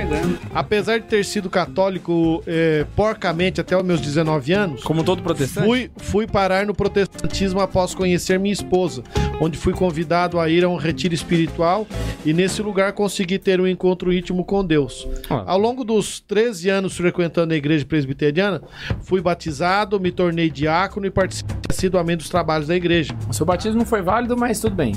Apesar 0.54 1.00
de 1.00 1.06
ter 1.06 1.26
sido 1.26 1.50
católico 1.50 2.44
é, 2.46 2.86
porcamente 2.96 3.60
até 3.60 3.76
os 3.76 3.84
meus 3.84 4.00
19 4.00 4.54
anos, 4.54 4.84
Como 4.84 5.04
todo 5.04 5.22
protestante? 5.24 5.66
Fui, 5.68 5.92
fui 5.98 6.28
parar 6.28 6.66
no 6.66 6.74
protestantismo 6.74 7.60
após 7.60 7.96
conhecer 7.96 8.40
minha 8.40 8.54
esposa, 8.54 9.04
onde 9.42 9.58
fui 9.58 9.74
convidado 9.74 10.40
a 10.40 10.50
ir 10.50 10.64
a 10.64 10.70
um 10.70 10.76
retiro 10.76 11.14
espiritual 11.14 11.88
e 12.26 12.34
nesse 12.34 12.62
lugar 12.62 12.94
consegui 12.94 13.40
ter 13.40 13.60
um 13.60 13.68
encontro 13.68 14.14
íntimo 14.14 14.46
com 14.46 14.64
Deus. 14.64 15.08
Ah. 15.30 15.44
Ao 15.48 15.58
longo 15.58 15.84
dos 15.84 16.20
13 16.20 16.70
anos 16.70 16.98
frequentando 16.98 17.54
a 17.54 17.58
igreja 17.58 17.86
presbiteriana, 17.86 18.62
fui 19.02 19.22
batizado, 19.22 20.00
me 20.00 20.12
tornei 20.12 20.50
diácono 20.50 21.06
e 21.06 21.12
participei 21.12 21.56
assiduamente 21.70 22.18
dos 22.18 22.30
trabalhos 22.30 22.68
da 22.68 22.76
igreja. 22.76 23.14
O 23.30 23.34
seu 23.34 23.46
batismo 23.46 23.80
não 23.80 23.86
foi 23.86 24.02
válido, 24.02 24.38
mas 24.38 24.60
tudo 24.60 24.76
bem. 24.76 24.94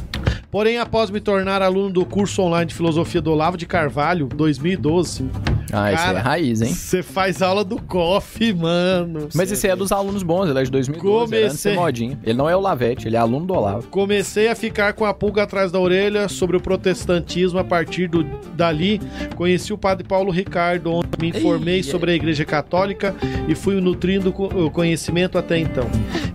Porém, 0.50 0.78
após 0.78 1.10
me 1.10 1.20
tornar 1.20 1.60
aluno 1.60 1.90
do 1.90 2.06
curso 2.06 2.17
online 2.38 2.66
de 2.66 2.74
filosofia 2.74 3.20
do 3.20 3.30
Olavo 3.30 3.56
de 3.56 3.66
Carvalho, 3.66 4.26
2012, 4.26 5.24
Ah, 5.72 5.92
isso 5.92 6.02
é 6.04 6.18
raiz, 6.18 6.62
hein? 6.62 6.72
você 6.72 7.02
faz 7.02 7.42
aula 7.42 7.62
do 7.64 7.80
COF, 7.80 8.52
mano. 8.54 9.28
Mas 9.34 9.52
esse 9.52 9.66
aí 9.66 9.72
é 9.72 9.76
dos 9.76 9.92
alunos 9.92 10.22
bons, 10.22 10.48
ele 10.48 10.58
é 10.58 10.62
de 10.62 10.70
2012, 10.70 11.34
ele 11.34 11.44
é 11.44 11.48
Comecei. 11.48 11.74
modinha. 11.74 12.18
Ele 12.24 12.36
não 12.38 12.48
é 12.48 12.56
o 12.56 12.60
Lavete, 12.60 13.06
ele 13.06 13.16
é 13.16 13.18
aluno 13.18 13.46
do 13.46 13.54
Olavo. 13.54 13.86
Comecei 13.88 14.48
a 14.48 14.54
ficar 14.54 14.92
com 14.94 15.04
a 15.04 15.12
pulga 15.12 15.42
atrás 15.42 15.70
da 15.70 15.78
orelha 15.78 16.28
sobre 16.28 16.56
o 16.56 16.60
protestantismo 16.60 17.58
a 17.58 17.64
partir 17.64 18.08
do, 18.08 18.24
dali. 18.54 19.00
Conheci 19.36 19.72
o 19.72 19.78
padre 19.78 20.04
Paulo 20.06 20.30
Ricardo, 20.30 20.92
onde 20.92 21.08
me 21.20 21.28
informei 21.28 21.76
Ei, 21.76 21.82
sobre 21.82 22.10
a 22.12 22.14
Igreja 22.14 22.44
Católica 22.44 23.14
e 23.46 23.54
fui 23.54 23.80
nutrindo 23.80 24.30
o 24.30 24.70
conhecimento 24.70 25.36
até 25.38 25.58
então. 25.58 25.84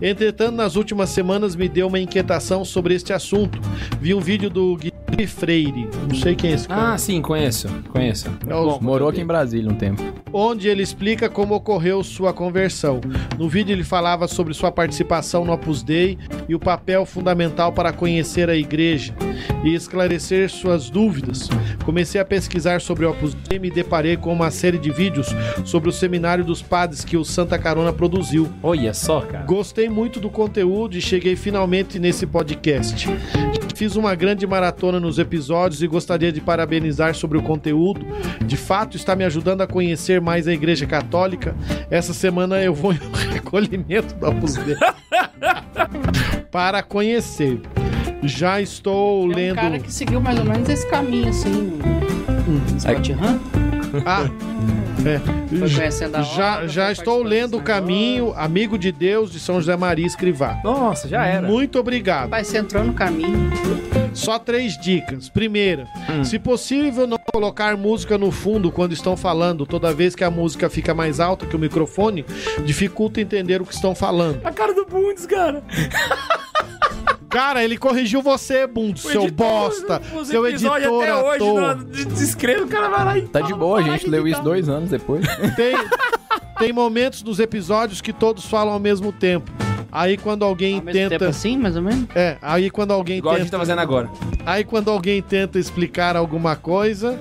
Entretanto, 0.02 0.56
nas 0.56 0.76
últimas 0.76 1.10
semanas 1.10 1.56
me 1.56 1.68
deu 1.68 1.88
uma 1.88 2.00
inquietação 2.00 2.64
sobre 2.64 2.94
este 2.94 3.12
assunto. 3.14 3.60
Vi 4.00 4.14
um 4.14 4.20
vídeo 4.20 4.50
do 4.50 4.76
Guilherme 4.76 4.93
Freire, 5.28 5.88
não 6.10 6.16
sei 6.16 6.36
quem 6.36 6.52
é 6.52 6.54
esse 6.56 6.68
cara, 6.68 6.94
Ah, 6.94 6.98
sim, 6.98 7.22
conheço. 7.22 7.68
Conheço. 7.90 8.28
É 8.48 8.84
Morou 8.84 9.10
aqui 9.10 9.22
em 9.22 9.26
Brasília 9.26 9.70
um 9.72 9.76
tempo. 9.76 10.02
onde 10.32 10.68
ele 10.68 10.82
explica 10.82 11.30
como 11.30 11.54
ocorreu 11.56 12.04
sua 12.04 12.34
conversão. 12.34 13.00
No 13.38 13.48
vídeo 13.48 13.74
ele 13.74 13.84
falava 13.84 14.28
sobre 14.28 14.54
sua 14.54 14.72
participação 14.72 15.46
no 15.46 15.54
Opus 15.54 15.84
Dei 15.84 16.18
e 16.50 16.56
o 16.56 16.60
papel 16.60 17.06
fundamental 17.06 17.72
para 17.72 17.94
conhecer 17.94 18.50
a 18.50 18.56
igreja 18.56 19.14
e 19.64 19.74
esclarecer 19.74 20.50
suas 20.50 20.90
dúvidas. 20.90 21.50
Comecei 21.86 22.20
a 22.20 22.26
pesquisar 22.26 22.82
sobre 22.82 23.06
o 23.06 23.12
Opus 23.12 23.34
Dei 23.34 23.58
e 23.58 23.60
me 23.62 23.70
deparei 23.70 24.18
com 24.18 24.34
uma 24.34 24.50
série 24.50 24.78
de 24.80 24.90
vídeos 24.92 25.28
sobre 25.64 25.90
o 25.90 25.94
seminário 25.94 26.44
dos 26.44 26.62
padres 26.62 27.06
que 27.06 27.16
o 27.16 27.24
Santa 27.24 27.58
Carona 27.60 27.94
produziu. 27.94 28.50
Olha 28.64 28.94
só, 28.94 29.22
cara. 29.22 29.46
Gostei 29.46 29.88
muito 29.90 30.20
do 30.20 30.30
conteúdo 30.30 30.98
e 30.98 31.02
cheguei 31.02 31.36
finalmente 31.36 32.00
nesse 32.00 32.26
podcast. 32.26 33.08
Fiz 33.76 33.96
uma 33.96 34.14
grande 34.16 34.46
maratona 34.46 35.00
nos 35.00 35.18
episódios 35.18 35.82
e 35.82 35.88
gostaria 35.88 36.32
de 36.32 36.40
parabenizar 36.40 37.16
sobre 37.16 37.38
o 37.38 37.42
conteúdo. 37.42 38.06
De 38.46 38.56
fato, 38.56 38.96
está 38.96 39.16
me 39.16 39.24
ajudando 39.24 39.62
a 39.62 39.68
conhecer 39.68 40.22
mais 40.22 40.48
a 40.48 40.54
Igreja 40.54 40.86
Católica. 40.86 41.56
Essa 41.90 42.14
semana 42.14 42.62
eu 42.62 42.74
vou 42.74 42.94
em 42.94 42.98
um 42.98 43.32
recolhimento 43.32 44.14
da 44.16 44.30
Opus 44.30 44.56
Dei 44.56 44.76
para 46.52 46.84
conhecer. 46.84 47.60
Já 48.22 48.62
estou 48.62 49.22
Tem 49.22 49.30
um 49.30 49.36
lendo. 49.36 49.56
cara 49.56 49.80
que 49.80 49.92
seguiu 49.92 50.22
mais 50.22 50.40
ou 50.40 50.46
menos 50.46 50.70
esse 50.70 50.88
caminho, 50.90 51.30
assim. 51.30 51.80
Hum. 52.48 52.80
Scott. 52.80 53.16
Ah, 54.06 54.26
é. 55.06 55.20
Conhecendo 55.60 56.16
a 56.18 56.22
Já, 56.22 56.66
já 56.68 56.92
estou 56.92 57.22
lendo 57.22 57.58
o 57.58 57.62
caminho, 57.62 58.34
amigo 58.36 58.78
de 58.78 58.92
Deus 58.92 59.32
de 59.32 59.40
São 59.40 59.56
José 59.56 59.76
Maria 59.76 60.06
Escrivá. 60.06 60.60
Nossa, 60.64 61.08
já 61.08 61.26
era. 61.26 61.48
Muito 61.48 61.78
obrigado. 61.80 62.30
Vai 62.30 62.44
você 62.44 62.58
entrou 62.58 62.84
no 62.84 62.94
caminho. 62.94 63.52
Só 64.14 64.38
três 64.38 64.78
dicas. 64.80 65.28
Primeira, 65.30 65.88
Hum. 66.10 66.24
se 66.24 66.38
possível, 66.38 67.08
não 67.08 67.18
colocar 67.32 67.76
música 67.76 68.18
no 68.18 68.32
fundo 68.32 68.72
quando 68.72 68.94
estão 68.94 69.18
falando. 69.18 69.66
Toda 69.66 69.94
vez 69.94 70.16
que 70.16 70.24
a 70.24 70.30
música 70.32 70.70
fica 70.70 70.94
mais 70.94 71.20
alta 71.20 71.46
que 71.46 71.56
o 71.56 71.60
microfone, 71.60 72.24
dificulta 72.66 73.20
entender 73.22 73.62
o 73.62 73.66
que 73.66 73.74
estão 73.74 73.96
falando. 73.96 74.40
A 74.44 74.52
cara 74.52 74.74
do 74.74 74.86
Bundes, 74.86 75.26
cara. 75.26 75.64
Cara, 77.34 77.64
ele 77.64 77.78
corrigiu 77.78 78.22
você, 78.22 78.68
Bundo, 78.68 78.94
O 78.96 78.98
seu 79.02 79.24
editor- 79.24 79.32
bosta, 79.48 80.02
os 80.16 80.28
seu 80.28 80.46
editor 80.48 80.72
até 80.78 81.16
hoje, 81.16 81.40
no- 81.46 81.84
de- 81.86 82.06
descreve, 82.06 82.62
o 82.62 82.68
cara 82.68 82.88
vai 82.90 83.06
lá 83.06 83.18
e 83.18 83.22
Tá 83.24 83.42
de 83.42 83.54
boa, 83.54 83.80
a 83.80 83.84
"Para 83.84 83.92
gente 83.94 84.08
leu 84.10 84.22
isso 84.28 84.36
editar." 84.38 84.44
dois 84.44 84.70
anos 84.70 84.90
depois. 84.92 85.26
Tem, 85.58 85.76
tem 86.60 86.72
momentos 86.72 87.24
nos 87.24 87.40
episódios 87.40 88.00
que 88.02 88.14
todos 88.14 88.46
falam 88.46 88.74
ao 88.74 88.80
mesmo 88.80 89.12
tempo. 89.12 89.52
Aí 89.92 90.18
quando 90.18 90.44
alguém 90.44 90.78
Ao 90.78 90.84
mesmo 90.84 91.00
tempo 91.00 91.10
tenta. 91.10 91.28
assim, 91.30 91.58
mais 91.58 91.76
ou 91.76 91.82
menos. 91.82 92.08
É, 92.16 92.38
aí 92.42 92.70
quando 92.70 92.92
alguém 92.92 93.18
Igual 93.18 93.36
a 93.36 93.38
gente 93.38 93.46
tenta. 93.48 93.58
tá 93.58 93.60
fazendo 93.60 93.80
agora. 93.80 94.10
Aí 94.46 94.64
quando 94.64 94.90
alguém 94.90 95.22
tenta 95.22 95.60
explicar 95.60 96.16
alguma 96.16 96.56
coisa, 96.56 97.20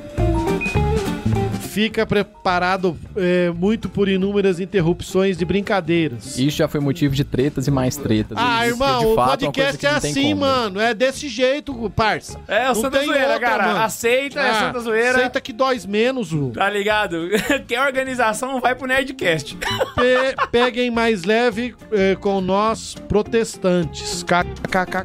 fica 1.73 2.05
preparado 2.07 2.97
é, 3.17 3.51
muito 3.51 3.89
por 3.89 4.09
inúmeras 4.09 4.61
interrupções 4.61 5.39
de 5.39 5.45
brincadeiras. 5.45 6.39
Isso 6.39 6.59
já 6.59 6.69
foi 6.69 6.81
motivo 6.81 7.15
de 7.15 7.25
tretas 7.25 7.67
e 7.67 7.71
mais 7.71 7.97
tretas. 7.97 8.37
Ah, 8.39 8.67
Isso, 8.67 8.75
irmão, 8.75 9.13
o 9.13 9.15
fato, 9.15 9.43
uma 9.45 9.53
podcast 9.53 9.87
é 9.87 9.89
assim, 9.91 10.23
como. 10.31 10.37
mano. 10.43 10.79
É 10.81 10.93
desse 10.93 11.29
jeito, 11.29 11.73
parça. 11.97 12.39
É, 12.47 12.65
o 12.65 12.75
Não 12.75 12.75
Santa 12.75 12.99
tem 12.99 13.07
Zoeira, 13.07 13.33
outra, 13.33 13.41
cara. 13.41 13.67
mano. 13.69 13.81
Aceita, 13.81 14.41
é 14.41 14.51
Ah, 14.51 14.55
Santa 14.55 14.81
Zoeira. 14.81 15.11
Aceita 15.17 15.41
que 15.41 15.53
dóis 15.53 15.87
menos, 15.87 16.33
o. 16.33 16.51
Tá 16.51 16.69
ligado? 16.69 17.29
Quer 17.67 17.81
organização, 17.87 18.61
vai 18.61 18.75
pro 18.75 18.87
Nerdcast. 18.87 19.57
Pe- 19.57 20.47
peguem 20.51 20.91
mais 20.91 21.25
leve 21.25 21.75
eh, 21.91 22.17
com 22.21 22.41
nós, 22.41 22.95
protestantes. 23.09 24.25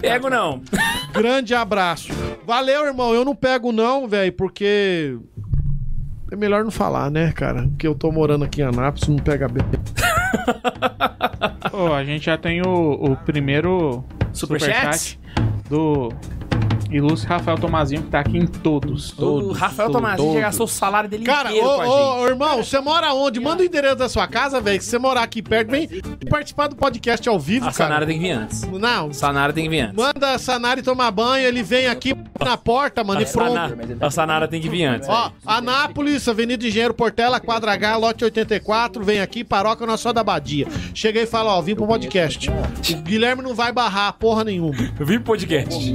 Pego 0.01 0.29
não. 0.29 0.61
Grande 1.13 1.55
abraço. 1.55 2.11
Valeu, 2.45 2.85
irmão. 2.85 3.13
Eu 3.13 3.23
não 3.25 3.35
pego, 3.35 3.71
não, 3.71 4.07
velho, 4.07 4.31
porque. 4.33 5.17
É 6.31 6.35
melhor 6.35 6.63
não 6.63 6.71
falar, 6.71 7.09
né, 7.09 7.31
cara? 7.31 7.63
Porque 7.63 7.87
eu 7.87 7.95
tô 7.95 8.11
morando 8.11 8.43
aqui 8.45 8.61
em 8.61 8.65
Anápolis, 8.65 9.07
não 9.07 9.17
pega 9.17 9.47
bem. 9.47 9.63
Pô, 11.71 11.93
a 11.93 12.03
gente 12.03 12.25
já 12.25 12.37
tem 12.37 12.61
o, 12.61 12.91
o 12.93 13.15
primeiro 13.17 14.03
Superchat? 14.33 14.73
superchat 14.73 15.19
do 15.69 16.11
Ilustre 16.91 17.27
Rafael 17.29 17.57
Tomazinho, 17.57 18.03
que 18.03 18.09
tá 18.09 18.19
aqui 18.19 18.37
em 18.37 18.45
todos. 18.47 19.11
o 19.11 19.15
Todos, 19.15 19.57
Rafael 19.57 19.89
todos, 19.89 20.01
Tomazinho 20.01 20.17
já 20.27 20.33
todos. 20.33 20.41
gastou 20.41 20.65
o 20.65 20.69
salário 20.69 21.09
dele 21.09 21.25
Cara, 21.25 21.49
inteiro 21.49 21.67
com 21.67 21.73
a 21.81 21.85
gente. 21.85 21.93
ô, 21.93 22.19
ô, 22.21 22.27
irmão, 22.27 22.63
você 22.63 22.79
mora 22.79 23.13
onde? 23.13 23.39
Manda 23.39 23.61
o 23.61 23.65
endereço 23.65 23.95
da 23.95 24.07
sua 24.09 24.27
casa, 24.27 24.61
velho. 24.61 24.81
Se 24.81 24.89
você 24.89 24.97
morar 24.97 25.23
aqui 25.23 25.41
perto, 25.41 25.69
vem 25.71 25.87
participar 26.29 26.67
do 26.67 26.75
podcast 26.75 27.27
ao 27.27 27.39
vivo, 27.39 27.67
A 27.67 27.71
Sanara 27.71 27.93
cara. 27.95 28.05
tem 28.05 28.17
que 28.19 28.23
vir 28.23 28.31
antes. 28.31 28.61
Não, 28.63 29.11
Sanara 29.13 29.53
tem 29.53 29.63
que 29.65 29.69
vir 29.69 29.79
antes. 29.81 29.95
manda 29.95 30.31
a 30.33 30.39
Sanari 30.39 30.81
tomar 30.81 31.11
banho, 31.11 31.45
ele 31.45 31.61
vem 31.63 31.87
aqui 31.87 32.15
na 32.43 32.55
porta, 32.57 33.03
mano, 33.03 33.19
A 33.19 33.23
e 33.23 33.25
pronto. 33.25 33.49
Sanara, 33.53 33.77
a 34.01 34.11
Sanara 34.11 34.47
tem 34.47 34.61
que 34.61 34.69
vir 34.69 34.85
antes. 34.85 35.09
Ó, 35.09 35.31
Anápolis, 35.45 36.27
Avenida 36.27 36.65
Engenheiro 36.65 36.93
Portela, 36.93 37.39
quadra 37.39 37.73
H, 37.73 37.97
lote 37.97 38.23
84, 38.23 39.03
vem 39.03 39.19
aqui, 39.19 39.43
paróquia 39.43 39.85
Nossa 39.85 40.03
Senhora 40.03 40.15
da 40.15 40.23
Badia. 40.23 40.67
Chega 40.93 41.19
aí 41.19 41.25
e 41.25 41.27
fala, 41.27 41.53
ó, 41.55 41.61
vim 41.61 41.75
pro 41.75 41.85
podcast. 41.87 42.49
O 42.49 43.01
Guilherme 43.01 43.41
não 43.41 43.53
vai 43.53 43.71
barrar 43.71 44.13
porra 44.13 44.43
nenhuma. 44.43 44.75
Eu 44.99 45.05
vim 45.05 45.15
pro 45.15 45.25
podcast. 45.25 45.93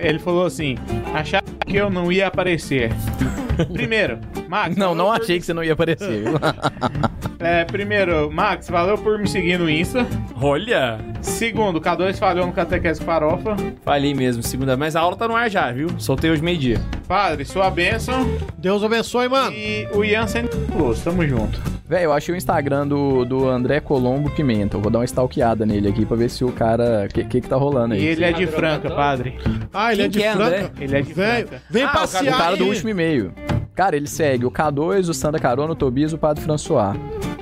Ele 0.00 0.18
falou 0.18 0.44
assim: 0.46 0.76
achava 1.14 1.44
que 1.66 1.76
eu 1.76 1.90
não 1.90 2.10
ia 2.12 2.26
aparecer. 2.28 2.90
Primeiro, 3.72 4.18
Max. 4.48 4.76
Não, 4.76 4.94
não 4.94 5.06
valeu 5.06 5.18
por- 5.18 5.22
achei 5.24 5.38
que 5.40 5.44
você 5.46 5.52
não 5.52 5.64
ia 5.64 5.72
aparecer. 5.72 6.24
É, 7.40 7.64
primeiro, 7.64 8.28
Max, 8.32 8.68
valeu 8.68 8.98
por 8.98 9.16
me 9.16 9.28
seguir 9.28 9.60
no 9.60 9.70
Insta. 9.70 10.04
Olha, 10.42 10.98
Segundo, 11.20 11.80
K2 11.80 12.16
falhou 12.16 12.44
no 12.44 12.52
Catequese 12.52 13.00
Farofa. 13.00 13.54
falei 13.84 14.12
mesmo, 14.12 14.42
segunda, 14.42 14.76
mas 14.76 14.96
a 14.96 15.00
aula 15.00 15.14
tá 15.14 15.28
no 15.28 15.36
ar 15.36 15.48
já, 15.48 15.70
viu? 15.70 15.88
Soltei 15.98 16.32
hoje 16.32 16.42
meio-dia. 16.42 16.80
Padre, 17.06 17.44
sua 17.44 17.70
bênção. 17.70 18.26
Deus 18.58 18.82
abençoe, 18.82 19.28
mano. 19.28 19.52
E 19.54 19.86
o 19.94 20.04
Ian 20.04 20.26
Santos, 20.26 20.58
tamo 21.04 21.24
junto. 21.28 21.60
Véi, 21.88 22.04
eu 22.04 22.12
achei 22.12 22.34
o 22.34 22.36
Instagram 22.36 22.86
do, 22.86 23.24
do 23.24 23.48
André 23.48 23.80
Colombo 23.80 24.28
Pimenta. 24.30 24.76
Eu 24.76 24.80
vou 24.82 24.90
dar 24.90 24.98
uma 24.98 25.04
stalkeada 25.06 25.64
nele 25.64 25.88
aqui 25.88 26.04
pra 26.04 26.18
ver 26.18 26.28
se 26.28 26.44
o 26.44 26.52
cara. 26.52 27.06
O 27.06 27.14
que, 27.14 27.24
que 27.24 27.40
que 27.40 27.48
tá 27.48 27.56
rolando 27.56 27.94
E 27.94 27.98
aí? 27.98 28.06
ele 28.06 28.24
é 28.24 28.32
de 28.32 28.46
Franca, 28.46 28.90
padre. 28.90 29.38
Ah, 29.72 29.92
ele 29.92 30.02
Quem 30.02 30.04
é 30.04 30.08
de 30.08 30.22
é, 30.22 30.32
Franca. 30.32 30.46
André? 30.46 30.70
Ele 30.80 30.96
é 30.96 31.00
de 31.00 31.12
Vem, 31.14 31.46
Franca. 31.46 31.62
vem 31.70 31.82
Ah, 31.84 31.88
o 31.88 31.92
passear 31.92 32.34
O 32.34 32.38
cara 32.38 32.56
do 32.56 32.66
último 32.66 32.90
e-mail. 32.90 33.32
Cara, 33.74 33.96
ele 33.96 34.06
segue 34.06 34.44
o 34.44 34.50
K2, 34.50 35.08
o 35.08 35.14
Santa 35.14 35.38
Carona, 35.38 35.72
o 35.72 35.76
Tobias 35.76 36.12
e 36.12 36.14
o 36.14 36.18
Padre 36.18 36.42
François. 36.42 36.94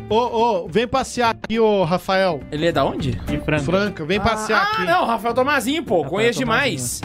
Ô, 0.09 0.15
ô, 0.15 0.69
vem 0.69 0.87
passear 0.87 1.31
aqui, 1.31 1.59
ô, 1.59 1.83
Rafael. 1.83 2.39
Ele 2.53 2.67
é 2.67 2.73
da 2.73 2.85
onde? 2.85 3.13
De 3.13 3.39
Franca. 3.39 3.65
Franca, 3.65 4.05
vem 4.05 4.21
passear 4.21 4.61
ah, 4.61 4.73
aqui. 4.75 4.85
não, 4.85 5.05
Rafael 5.07 5.35
Tomazinho, 5.35 5.83
pô, 5.83 6.05
conheço 6.05 6.39
demais. 6.39 7.01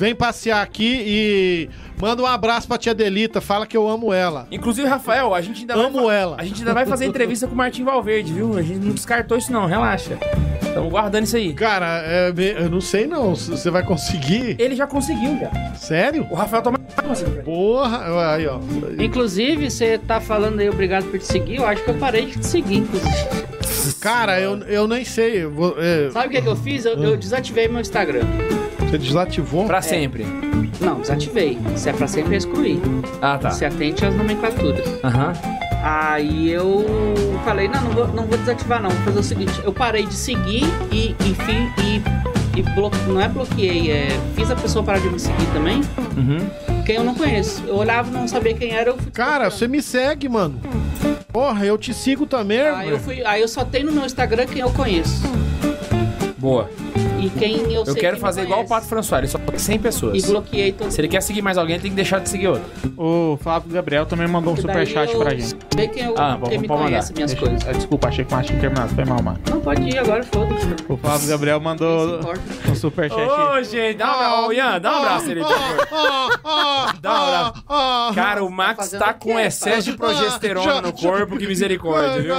Vem 0.00 0.14
passear 0.14 0.62
aqui 0.62 1.02
e 1.06 1.68
manda 2.00 2.22
um 2.22 2.26
abraço 2.26 2.66
pra 2.66 2.78
tia 2.78 2.94
Delita. 2.94 3.38
Fala 3.38 3.66
que 3.66 3.76
eu 3.76 3.86
amo 3.86 4.14
ela. 4.14 4.48
Inclusive, 4.50 4.88
Rafael, 4.88 5.34
a 5.34 5.42
gente 5.42 5.60
ainda 5.60 5.76
vai 5.76 5.84
Amo 5.84 6.10
ela. 6.10 6.36
A 6.38 6.44
gente 6.46 6.60
ainda 6.60 6.72
vai 6.72 6.86
fazer 6.86 7.04
entrevista 7.04 7.46
com 7.46 7.52
o 7.52 7.56
Martin 7.56 7.84
Valverde, 7.84 8.32
viu? 8.32 8.56
A 8.56 8.62
gente 8.62 8.78
não 8.78 8.94
descartou 8.94 9.36
isso 9.36 9.52
não, 9.52 9.66
relaxa. 9.66 10.16
Estamos 10.62 10.88
guardando 10.90 11.24
isso 11.24 11.36
aí. 11.36 11.52
Cara, 11.52 12.00
é, 12.02 12.32
eu 12.56 12.70
não 12.70 12.80
sei 12.80 13.06
não. 13.06 13.36
se 13.36 13.50
Você 13.50 13.70
vai 13.70 13.84
conseguir? 13.84 14.56
Ele 14.58 14.74
já 14.74 14.86
conseguiu, 14.86 15.38
já. 15.38 15.74
Sério? 15.74 16.26
O 16.30 16.34
Rafael 16.34 16.62
já 16.64 17.02
conseguiu. 17.02 17.42
Porra, 17.42 18.32
aí, 18.32 18.46
ó. 18.46 18.58
Inclusive, 18.98 19.70
você 19.70 19.98
tá 19.98 20.18
falando 20.18 20.60
aí, 20.60 20.70
obrigado 20.70 21.10
por 21.10 21.18
te 21.18 21.26
seguir. 21.26 21.56
Eu 21.56 21.66
acho 21.66 21.84
que 21.84 21.90
eu 21.90 21.98
parei 21.98 22.24
de 22.24 22.38
te 22.38 22.46
seguir, 22.46 22.78
inclusive. 22.78 23.94
Cara, 24.00 24.40
eu, 24.40 24.56
eu 24.60 24.88
nem 24.88 25.04
sei. 25.04 25.44
eu 25.44 25.50
vou- 25.50 25.76
é, 25.78 26.08
Sabe 26.10 26.28
o 26.28 26.30
que, 26.30 26.40
que 26.40 26.48
eu 26.48 26.56
fiz? 26.56 26.86
Eu, 26.86 26.94
eu 27.02 27.18
desativei 27.18 27.68
meu 27.68 27.82
Instagram. 27.82 28.22
Você 28.90 28.98
desativou? 28.98 29.66
Pra 29.66 29.80
sempre. 29.82 30.26
Não, 30.80 31.00
desativei. 31.00 31.58
Se 31.76 31.88
é 31.88 31.92
pra 31.92 32.06
sempre, 32.06 32.34
é 32.34 32.38
excluir. 32.38 32.80
Ah, 33.22 33.38
tá. 33.38 33.50
Se 33.50 33.64
atente 33.64 34.04
às 34.04 34.14
nomenclaturas. 34.14 34.86
Aham. 35.04 35.32
Aí 35.82 36.50
eu 36.50 36.84
falei, 37.44 37.66
não, 37.68 37.80
não 37.82 37.90
vou, 37.92 38.08
não 38.08 38.26
vou 38.26 38.36
desativar 38.36 38.82
não. 38.82 38.90
Vou 38.90 39.00
fazer 39.04 39.18
o 39.20 39.22
seguinte, 39.22 39.52
eu 39.64 39.72
parei 39.72 40.04
de 40.04 40.14
seguir 40.14 40.64
e, 40.92 41.14
e, 41.20 41.34
fi- 41.34 41.72
e, 41.82 42.58
e 42.58 42.62
blo- 42.74 42.90
não 43.08 43.18
é 43.18 43.26
bloqueei, 43.28 43.90
é, 43.90 44.08
fiz 44.36 44.50
a 44.50 44.56
pessoa 44.56 44.84
parar 44.84 44.98
de 44.98 45.08
me 45.08 45.18
seguir 45.18 45.46
também, 45.54 45.80
Uhum. 46.18 46.82
quem 46.84 46.96
eu 46.96 47.04
não 47.04 47.14
conheço. 47.14 47.62
Eu 47.66 47.76
olhava 47.76 48.10
e 48.10 48.12
não 48.12 48.28
sabia 48.28 48.52
quem 48.52 48.72
era, 48.72 48.90
eu 48.90 48.98
fui 48.98 49.10
Cara, 49.10 49.50
você 49.50 49.66
me 49.66 49.80
segue, 49.80 50.28
mano. 50.28 50.60
Porra, 51.32 51.64
eu 51.64 51.78
te 51.78 51.94
sigo 51.94 52.26
também, 52.26 52.60
Aí 52.60 52.88
eu, 52.88 52.92
mano. 52.92 52.98
fui, 52.98 53.24
aí 53.24 53.40
eu 53.40 53.48
só 53.48 53.64
tenho 53.64 53.86
no 53.86 53.92
meu 53.92 54.04
Instagram 54.04 54.44
quem 54.46 54.60
eu 54.60 54.70
conheço. 54.72 55.22
Boa. 56.36 56.68
E 57.20 57.30
quem 57.30 57.56
eu, 57.72 57.80
Eu 57.80 57.84
sei 57.86 57.94
quero 57.94 58.16
que 58.16 58.22
me 58.22 58.26
fazer 58.28 58.42
igual 58.42 58.62
o. 58.62 58.68
Pato 58.68 58.86
François, 58.86 59.18
ele 59.20 59.28
só 59.28 59.38
tem 59.38 59.58
100 59.58 59.78
pessoas. 59.78 60.22
E 60.24 60.26
bloqueei 60.26 60.72
todo 60.72 60.90
Se 60.90 61.00
ele 61.00 61.08
quer 61.08 61.20
seguir 61.20 61.42
mais 61.42 61.58
alguém, 61.58 61.74
ele 61.74 61.82
tem 61.82 61.90
que 61.90 61.96
deixar 61.96 62.20
de 62.20 62.28
seguir 62.28 62.48
outro. 62.48 62.62
O 62.96 63.36
Flávio 63.42 63.70
Gabriel 63.72 64.06
também 64.06 64.26
mandou 64.28 64.52
um 64.52 64.56
Porque 64.56 64.72
daí 64.72 64.86
superchat 64.86 65.14
eu 65.14 65.20
pra 65.20 65.30
gente. 65.34 65.56
Sei 65.74 65.88
quem, 65.88 66.04
eu, 66.06 66.14
Ah, 66.18 66.36
bom, 66.36 66.48
quem 66.48 66.58
me 66.58 66.66
pode 66.68 66.80
mandar. 66.82 66.90
conhece, 66.92 67.12
minhas 67.12 67.30
Deixa- 67.32 67.46
coisas. 67.46 67.68
Ah, 67.68 67.72
Desculpa, 67.72 68.08
achei 68.08 68.24
que 68.24 68.42
tinha 68.42 68.60
terminado. 68.60 68.94
Foi 68.94 69.04
mal, 69.04 69.22
mano. 69.22 69.38
Não, 69.50 69.60
pode 69.60 69.82
ir 69.82 69.98
agora, 69.98 70.22
foda-se. 70.24 70.66
O 70.88 70.96
Flávio 70.96 71.28
Gabriel 71.28 71.60
mandou 71.60 72.20
um 72.68 72.74
superchat. 72.74 73.20
Ô, 73.20 73.62
gente, 73.62 73.96
dá 73.98 74.06
um 74.06 74.10
abraço. 74.14 74.46
Ô, 74.48 74.52
Ian, 74.52 74.80
dá 74.80 74.92
um 74.92 74.96
abraço 74.98 75.26
nele, 75.26 75.40
por 75.40 75.48
favor. 75.88 76.94
Dá 77.00 77.10
um 77.12 77.16
abraço. 77.24 78.14
Cara, 78.14 78.44
o 78.44 78.50
Max 78.50 78.76
fazendo 78.76 79.00
tá 79.00 79.10
o 79.10 79.14
quê, 79.14 79.18
com 79.32 79.38
excesso 79.40 79.90
de 79.90 79.96
progesterona 79.96 80.80
no 80.82 80.92
corpo, 80.92 81.36
que 81.36 81.46
misericórdia, 81.46 82.20
viu? 82.22 82.34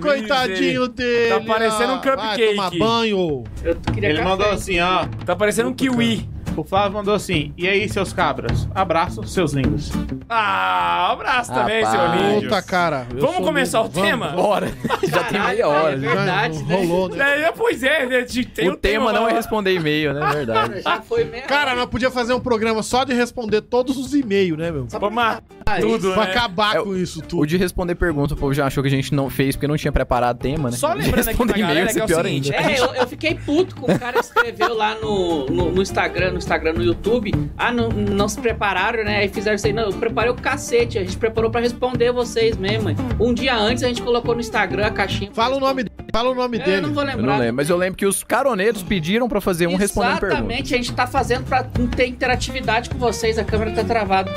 Coitadinho 0.00 0.88
dele. 0.88 1.28
Tá 1.28 1.40
parecendo 1.40 1.92
um 1.92 1.96
ah. 1.96 2.00
Vai 2.04 2.16
cupcake. 2.16 2.50
tomar 2.56 2.70
banho. 2.70 3.44
Eu 3.64 3.74
Ele 4.06 4.18
café. 4.18 4.28
mandou 4.28 4.50
assim, 4.50 4.80
ó. 4.80 5.04
Tá 5.24 5.34
parecendo 5.36 5.68
um 5.70 5.74
kiwi. 5.74 6.28
O 6.56 6.64
Flávio 6.64 6.92
mandou 6.94 7.14
assim: 7.14 7.52
E 7.56 7.68
aí, 7.68 7.88
seus 7.88 8.12
cabras? 8.12 8.68
Abraço, 8.74 9.22
seus 9.28 9.52
lindos. 9.52 9.92
Ah, 10.28 11.12
abraço 11.12 11.54
também, 11.54 11.84
Rapaz. 11.84 12.16
seu 12.18 12.20
lindo. 12.28 12.42
Puta, 12.48 12.62
cara. 12.62 13.06
eu 13.12 13.20
Vamos 13.20 13.36
sou 13.36 13.44
começar 13.44 13.82
lindo. 13.82 13.98
o 13.98 14.02
tema? 14.02 14.28
Bora! 14.30 14.68
Já 15.08 15.22
tem 15.24 15.40
meia 15.40 15.68
hora. 15.68 15.94
É 15.94 15.98
já. 16.00 16.14
verdade, 16.14 16.62
né? 16.64 16.74
Rolou, 16.74 17.08
né? 17.10 17.42
É, 17.42 17.52
pois 17.52 17.82
é, 17.84 18.06
né, 18.06 18.26
tem 18.54 18.68
o 18.68 18.76
tema 18.76 19.12
não 19.12 19.28
é 19.28 19.32
responder 19.32 19.72
e-mail, 19.74 20.12
né? 20.12 20.26
Verdade. 20.32 20.82
Já 20.82 21.00
foi 21.00 21.24
meia 21.24 21.44
Cara, 21.44 21.74
nós 21.76 21.86
podíamos 21.86 22.14
fazer 22.14 22.34
um 22.34 22.40
programa 22.40 22.82
só 22.82 23.04
de 23.04 23.14
responder 23.14 23.60
todos 23.62 23.96
os 23.96 24.12
e-mails, 24.12 24.58
né, 24.58 24.72
meu? 24.72 24.86
Pra 24.86 25.10
matar. 25.10 25.42
Tudo, 25.80 26.12
Pra 26.12 26.24
né? 26.24 26.30
acabar 26.30 26.76
É, 26.76 26.80
com 26.82 26.96
isso 26.96 27.18
O 27.20 27.22
tudo. 27.22 27.46
de 27.46 27.56
responder 27.56 27.94
pergunta, 27.94 28.34
o 28.34 28.36
povo 28.36 28.52
já 28.54 28.66
achou 28.66 28.82
que 28.82 28.88
a 28.88 28.90
gente 28.90 29.14
não 29.14 29.28
fez 29.30 29.54
porque 29.56 29.66
não 29.66 29.76
tinha 29.76 29.92
preparado 29.92 30.38
tema, 30.38 30.70
né? 30.70 30.76
Só 30.76 30.88
O 30.88 30.94
lembrando 30.94 31.14
aqui 31.14 31.26
responder 31.28 31.52
pra 31.52 31.62
galera 31.62 31.92
que 31.92 32.00
é 32.00 32.04
o 32.04 32.06
pior 32.06 32.24
seguinte, 32.24 32.54
ainda. 32.54 32.72
É, 32.72 32.80
eu, 32.80 32.94
eu 32.94 33.06
fiquei 33.06 33.34
puto 33.34 33.76
com 33.76 33.92
o 33.92 33.98
cara 33.98 34.14
que 34.14 34.20
escreveu 34.24 34.74
lá 34.74 34.94
no, 34.94 35.46
no, 35.46 35.70
no 35.72 35.82
Instagram, 35.82 36.32
no 36.32 36.38
Instagram, 36.38 36.72
no 36.74 36.82
YouTube. 36.82 37.32
Ah, 37.56 37.72
não, 37.72 37.88
não 37.90 38.28
se 38.28 38.40
prepararam, 38.40 39.04
né? 39.04 39.18
Aí 39.18 39.28
fizeram 39.28 39.56
isso 39.56 39.66
aí. 39.66 39.72
Não, 39.72 39.84
eu 39.84 39.92
preparei 39.92 40.30
o 40.30 40.34
cacete. 40.34 40.98
A 40.98 41.02
gente 41.04 41.16
preparou 41.16 41.50
pra 41.50 41.60
responder 41.60 42.12
vocês 42.12 42.56
mesmo. 42.56 42.90
Um 43.20 43.34
dia 43.34 43.56
antes 43.56 43.82
a 43.82 43.88
gente 43.88 44.02
colocou 44.02 44.34
no 44.34 44.40
Instagram 44.40 44.86
a 44.86 44.90
caixinha. 44.90 45.30
Fala 45.32 45.56
o 45.56 45.60
nome, 45.60 45.82
responder. 45.82 46.12
fala 46.12 46.30
o 46.30 46.34
nome 46.34 46.58
É, 46.58 46.60
Eu 46.60 46.64
dele. 46.64 46.80
não 46.82 46.92
vou 46.94 47.02
Eu 47.02 47.08
lembrar. 47.08 47.26
não 47.32 47.38
lembro, 47.38 47.56
mas 47.56 47.68
eu 47.70 47.76
lembro 47.76 47.96
que 47.96 48.06
os 48.06 48.22
caroneiros 48.24 48.82
pediram 48.82 49.28
pra 49.28 49.40
fazer 49.40 49.66
um 49.66 49.76
respondendo 49.76 50.20
pergunta. 50.20 50.34
Exatamente, 50.40 50.74
a 50.74 50.76
gente 50.76 50.92
tá 50.92 51.06
fazendo 51.06 51.44
pra 51.44 51.64
ter 51.96 52.06
interatividade 52.06 52.90
com 52.90 52.98
vocês, 52.98 53.38
a 53.38 53.44
câmera 53.44 53.72
tá 53.72 53.84
travada. 53.84 54.30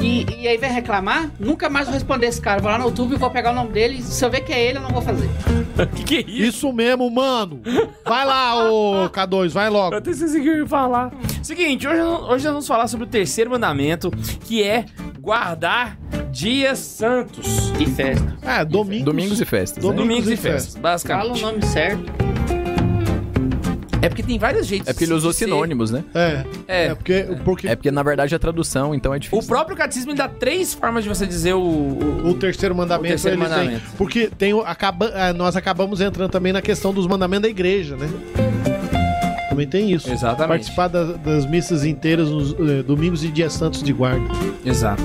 E, 0.00 0.26
e 0.42 0.48
aí 0.48 0.56
vem 0.58 0.70
reclamar? 0.70 1.30
Nunca 1.38 1.70
mais 1.70 1.86
vou 1.86 1.94
responder 1.94 2.26
esse 2.26 2.40
cara. 2.40 2.60
Vou 2.60 2.70
lá 2.70 2.78
no 2.78 2.84
YouTube, 2.86 3.16
vou 3.16 3.30
pegar 3.30 3.52
o 3.52 3.54
nome 3.54 3.70
dele. 3.72 4.02
Se 4.02 4.24
eu 4.24 4.30
ver 4.30 4.40
que 4.42 4.52
é 4.52 4.62
ele, 4.62 4.78
eu 4.78 4.82
não 4.82 4.90
vou 4.90 5.00
fazer. 5.02 5.28
que 5.96 6.04
que 6.04 6.16
é 6.16 6.20
isso? 6.20 6.54
Isso 6.54 6.72
mesmo, 6.72 7.10
mano. 7.10 7.60
Vai 8.04 8.24
lá, 8.24 8.70
ô 8.70 9.08
K2, 9.10 9.48
vai 9.50 9.70
logo. 9.70 9.94
Eu 9.94 9.98
até 9.98 10.10
esqueci 10.10 10.38
o 10.38 10.42
que 10.42 10.48
eu 10.48 10.58
ia 10.58 10.66
falar. 10.66 11.12
Seguinte, 11.42 11.86
hoje, 11.88 12.00
hoje 12.00 12.44
nós 12.44 12.52
vamos 12.52 12.66
falar 12.66 12.86
sobre 12.88 13.06
o 13.06 13.08
terceiro 13.08 13.50
mandamento, 13.50 14.10
que 14.44 14.62
é 14.62 14.84
guardar 15.20 15.98
dias 16.30 16.78
santos. 16.78 17.72
E 17.78 17.86
festa. 17.86 18.36
É, 18.42 18.64
domingos. 18.64 19.04
Domingos 19.04 19.40
e 19.40 19.44
festas. 19.44 19.84
né? 19.84 19.92
Domingos 19.92 20.28
e 20.28 20.34
e 20.34 20.36
festas, 20.36 20.74
Fala 20.74 20.78
o 20.78 20.82
basicamente. 20.82 21.42
nome 21.42 21.62
certo. 21.66 22.33
É 24.04 24.08
porque 24.08 24.22
tem 24.22 24.38
vários 24.38 24.66
jeitos 24.66 24.88
É 24.88 24.92
porque 24.92 25.04
ele 25.04 25.14
usou 25.14 25.32
sinônimos, 25.32 25.90
né? 25.90 26.04
É, 26.14 26.44
É. 26.68 26.84
é 26.86 26.94
porque, 26.94 27.26
porque 27.44 27.68
É 27.68 27.74
porque 27.76 27.90
na 27.90 28.02
verdade 28.02 28.34
é 28.34 28.38
tradução, 28.38 28.94
então 28.94 29.12
é 29.12 29.16
O 29.16 29.20
difícil. 29.20 29.46
próprio 29.48 29.76
catecismo 29.76 30.10
ele 30.10 30.18
dá 30.18 30.28
três 30.28 30.74
formas 30.74 31.02
de 31.04 31.08
você 31.08 31.26
dizer 31.26 31.54
o. 31.54 31.60
o- 31.60 32.28
o 32.30 32.34
terceiro 32.34 32.74
mandamento 32.74 33.06
O 33.06 33.08
terceiro 33.08 33.36
ele 33.36 33.42
mandamento. 33.42 33.80
tem. 33.80 33.96
Porque 33.96 34.30
tem, 34.38 34.52
o- 34.54 34.60
acaba, 34.62 35.06
é, 35.14 35.32
nós 35.32 35.56
acabamos 35.56 36.00
entrando 36.00 36.30
também 36.30 36.52
na 36.52 36.62
questão 36.62 36.92
dos 36.92 37.06
mandamentos 37.06 37.42
da 37.42 37.48
igreja, 37.48 37.96
né? 37.96 38.08
Também 39.48 39.66
tem 39.68 39.92
isso. 39.92 40.10
Exatamente. 40.10 40.48
Participar 40.48 40.88
das, 40.88 41.16
das 41.18 41.46
missas 41.46 41.84
inteiras 41.84 42.28
nos 42.28 42.52
eh, 42.54 42.82
domingos 42.82 43.22
e 43.22 43.28
dias 43.28 43.52
santos 43.52 43.82
de 43.82 43.92
guarda. 43.92 44.24
Exato. 44.64 45.02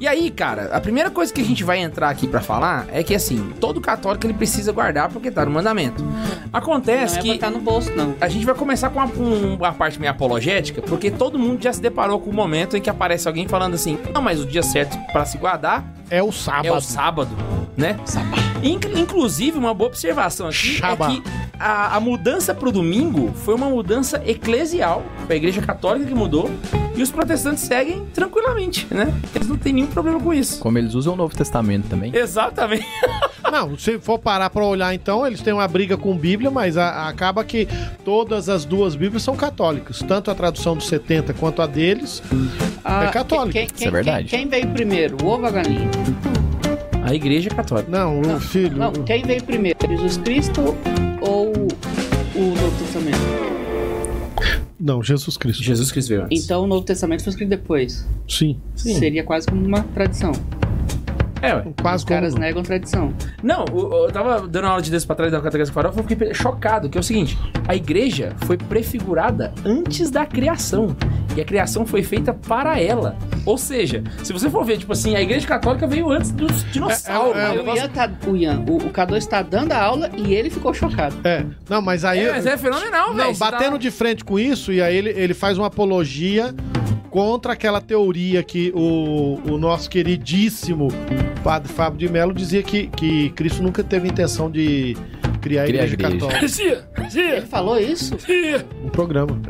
E 0.00 0.06
aí, 0.06 0.30
cara, 0.30 0.70
a 0.72 0.80
primeira 0.80 1.10
coisa 1.10 1.32
que 1.32 1.40
a 1.40 1.44
gente 1.44 1.64
vai 1.64 1.78
entrar 1.78 2.08
aqui 2.08 2.28
pra 2.28 2.40
falar 2.40 2.86
é 2.92 3.02
que 3.02 3.14
assim, 3.14 3.52
todo 3.60 3.80
católico 3.80 4.24
ele 4.26 4.32
precisa 4.34 4.70
guardar 4.70 5.08
porque 5.08 5.28
tá 5.30 5.44
no 5.44 5.50
mandamento. 5.50 6.04
Acontece 6.52 7.14
não 7.14 7.20
é 7.20 7.22
que 7.24 7.32
botar 7.34 7.50
no 7.50 7.58
bolso, 7.58 7.90
não. 7.96 8.14
a 8.20 8.28
gente 8.28 8.46
vai 8.46 8.54
começar 8.54 8.90
com 8.90 9.00
uma, 9.00 9.06
um- 9.06 9.54
uma 9.56 9.72
parte 9.72 9.98
meio 9.98 10.12
apologética, 10.12 10.80
porque 10.82 11.10
todo 11.10 11.38
mundo 11.38 11.62
já 11.62 11.72
se 11.72 11.80
deparou 11.80 12.20
com 12.20 12.30
o 12.30 12.32
momento 12.32 12.76
em 12.76 12.80
que 12.80 12.88
aparece 12.88 13.26
alguém 13.26 13.48
falando 13.48 13.74
assim: 13.74 13.98
"Não, 14.14 14.22
mas 14.22 14.40
o 14.40 14.46
dia 14.46 14.62
certo 14.62 14.96
pra 15.12 15.24
se 15.24 15.36
guardar 15.36 15.84
É 16.10 16.22
o 16.22 16.32
sábado. 16.32 16.66
é 16.66 16.72
o 16.72 16.80
sábado". 16.80 17.30
né? 17.76 17.96
Inc- 18.62 18.90
Inclusive, 18.96 19.56
uma 19.56 19.72
boa 19.72 19.88
observação 19.88 20.48
aqui 20.48 20.56
Shabá. 20.56 21.06
é 21.12 21.14
que 21.16 21.22
a, 21.60 21.96
a 21.96 22.00
mudança 22.00 22.52
pro 22.54 22.72
domingo 22.72 23.32
foi 23.44 23.54
uma 23.54 23.68
mudança 23.68 24.20
eclesial. 24.26 25.02
Foi 25.26 25.34
a 25.34 25.38
igreja 25.38 25.62
católica 25.62 26.06
que 26.06 26.14
mudou. 26.14 26.50
E 26.96 27.02
os 27.02 27.12
protestantes 27.12 27.62
seguem 27.62 28.04
tranquilamente, 28.06 28.84
né? 28.90 29.14
Eles 29.32 29.46
não 29.46 29.56
têm 29.56 29.72
nenhum 29.72 29.86
problema 29.86 30.18
com 30.18 30.34
isso. 30.34 30.58
Como 30.58 30.76
eles 30.78 30.94
usam 30.94 31.12
o 31.14 31.16
Novo 31.16 31.36
Testamento 31.36 31.86
também. 31.88 32.10
Exatamente. 32.14 32.84
Não, 33.52 33.78
se 33.78 33.98
for 33.98 34.18
parar 34.18 34.50
pra 34.50 34.62
olhar 34.62 34.92
então, 34.92 35.26
eles 35.26 35.40
têm 35.40 35.54
uma 35.54 35.66
briga 35.66 35.96
com 35.96 36.14
Bíblia, 36.14 36.50
mas 36.50 36.76
a- 36.76 37.08
acaba 37.08 37.42
que 37.42 37.66
todas 38.04 38.48
as 38.50 38.64
duas 38.66 38.94
Bíblias 38.94 39.22
são 39.22 39.34
católicas. 39.36 40.00
Tanto 40.06 40.30
a 40.30 40.34
tradução 40.34 40.76
dos 40.76 40.86
70 40.88 41.32
quanto 41.32 41.62
a 41.62 41.66
deles. 41.66 42.22
Ah, 42.84 43.04
É 43.04 43.08
católico. 43.10 43.52
Quem, 43.52 43.66
Isso 43.74 43.86
é 43.88 43.90
verdade. 43.90 44.28
Quem, 44.28 44.40
quem 44.40 44.48
veio 44.48 44.68
primeiro, 44.74 45.16
o 45.22 45.28
ovo 45.28 45.42
ou 45.42 45.48
a 45.48 45.50
galinha? 45.50 45.88
A 47.04 47.14
igreja 47.14 47.48
católica. 47.50 47.90
Não, 47.90 48.20
o 48.20 48.40
filho. 48.40 48.76
Não, 48.76 48.92
quem 48.92 49.22
veio 49.24 49.42
primeiro, 49.42 49.78
Jesus 49.88 50.16
Cristo 50.18 50.76
ou 51.20 51.52
o 51.52 52.54
Novo 52.54 52.78
Testamento? 52.78 53.18
Não, 54.78 55.02
Jesus 55.02 55.36
Cristo. 55.36 55.62
Jesus 55.62 55.90
Cristo 55.90 56.08
veio 56.10 56.24
antes. 56.24 56.44
Então 56.44 56.62
o 56.64 56.66
Novo 56.66 56.82
Testamento 56.84 57.22
foi 57.24 57.30
escrito 57.30 57.48
depois. 57.48 58.06
Sim. 58.28 58.60
Sim. 58.76 58.94
Seria 58.98 59.24
quase 59.24 59.46
como 59.46 59.64
uma 59.64 59.82
tradição. 59.82 60.32
É, 61.40 61.54
ué. 61.54 61.66
Quase 61.80 62.02
Os 62.02 62.08
caras 62.08 62.32
como... 62.34 62.44
negam 62.44 62.62
tradição. 62.62 63.12
Não, 63.42 63.64
o- 63.72 64.06
eu 64.06 64.12
tava 64.12 64.46
dando 64.48 64.66
aula 64.66 64.82
de 64.82 64.90
Deus 64.90 65.04
pra 65.04 65.14
trás 65.16 65.30
da 65.32 65.40
catequese 65.40 65.70
farofa, 65.70 66.00
eu 66.00 66.04
fiquei 66.04 66.34
chocado, 66.34 66.88
que 66.88 66.98
é 66.98 67.00
o 67.00 67.04
seguinte, 67.04 67.38
a 67.66 67.76
igreja 67.76 68.34
foi 68.44 68.56
prefigurada 68.56 69.52
antes 69.64 70.10
da 70.10 70.26
criação, 70.26 70.96
e 71.38 71.40
a 71.40 71.44
criação 71.44 71.86
foi 71.86 72.02
feita 72.02 72.34
para 72.34 72.80
ela. 72.80 73.16
Ou 73.46 73.56
seja, 73.56 74.02
se 74.24 74.32
você 74.32 74.50
for 74.50 74.64
ver, 74.64 74.78
tipo 74.78 74.92
assim, 74.92 75.14
a 75.14 75.22
igreja 75.22 75.46
católica 75.46 75.86
veio 75.86 76.10
antes 76.10 76.32
dos 76.32 76.64
dinossauros. 76.72 77.36
É, 77.36 77.44
é, 77.44 77.62
né? 77.62 77.72
o, 77.72 77.76
Ian 77.76 77.88
tá, 77.88 78.10
o, 78.26 78.36
Ian, 78.36 78.64
o, 78.68 78.76
o 78.76 78.90
K2 78.90 79.24
tá 79.24 79.40
dando 79.40 79.70
a 79.70 79.80
aula 79.80 80.10
e 80.16 80.34
ele 80.34 80.50
ficou 80.50 80.74
chocado. 80.74 81.14
É, 81.22 81.44
não, 81.70 81.80
mas 81.80 82.04
aí. 82.04 82.24
É, 82.24 82.32
mas 82.32 82.44
é 82.44 82.56
fenomenal, 82.56 83.14
velho. 83.14 83.28
Não, 83.28 83.38
batendo 83.38 83.72
tá- 83.72 83.78
de 83.78 83.90
frente 83.92 84.24
com 84.24 84.36
isso, 84.36 84.72
e 84.72 84.82
aí 84.82 84.96
ele, 84.96 85.10
ele 85.10 85.32
faz 85.32 85.56
uma 85.56 85.68
apologia 85.68 86.52
contra 87.08 87.52
aquela 87.52 87.80
teoria 87.80 88.42
que 88.42 88.72
o, 88.74 89.40
o 89.48 89.58
nosso 89.58 89.88
queridíssimo 89.88 90.88
padre 91.44 91.72
Fábio 91.72 91.98
de 92.00 92.08
Mello 92.08 92.34
dizia 92.34 92.64
que, 92.64 92.88
que 92.88 93.30
Cristo 93.30 93.62
nunca 93.62 93.84
teve 93.84 94.08
intenção 94.08 94.50
de 94.50 94.96
criar 95.40 95.62
a 95.62 95.66
Criar 95.66 95.82
a 95.82 95.86
igreja, 95.86 95.94
igreja. 95.94 96.26
católica. 96.26 96.88
Ele 97.36 97.46
falou 97.46 97.78
isso? 97.78 98.16
Um 98.84 98.88
programa. 98.88 99.40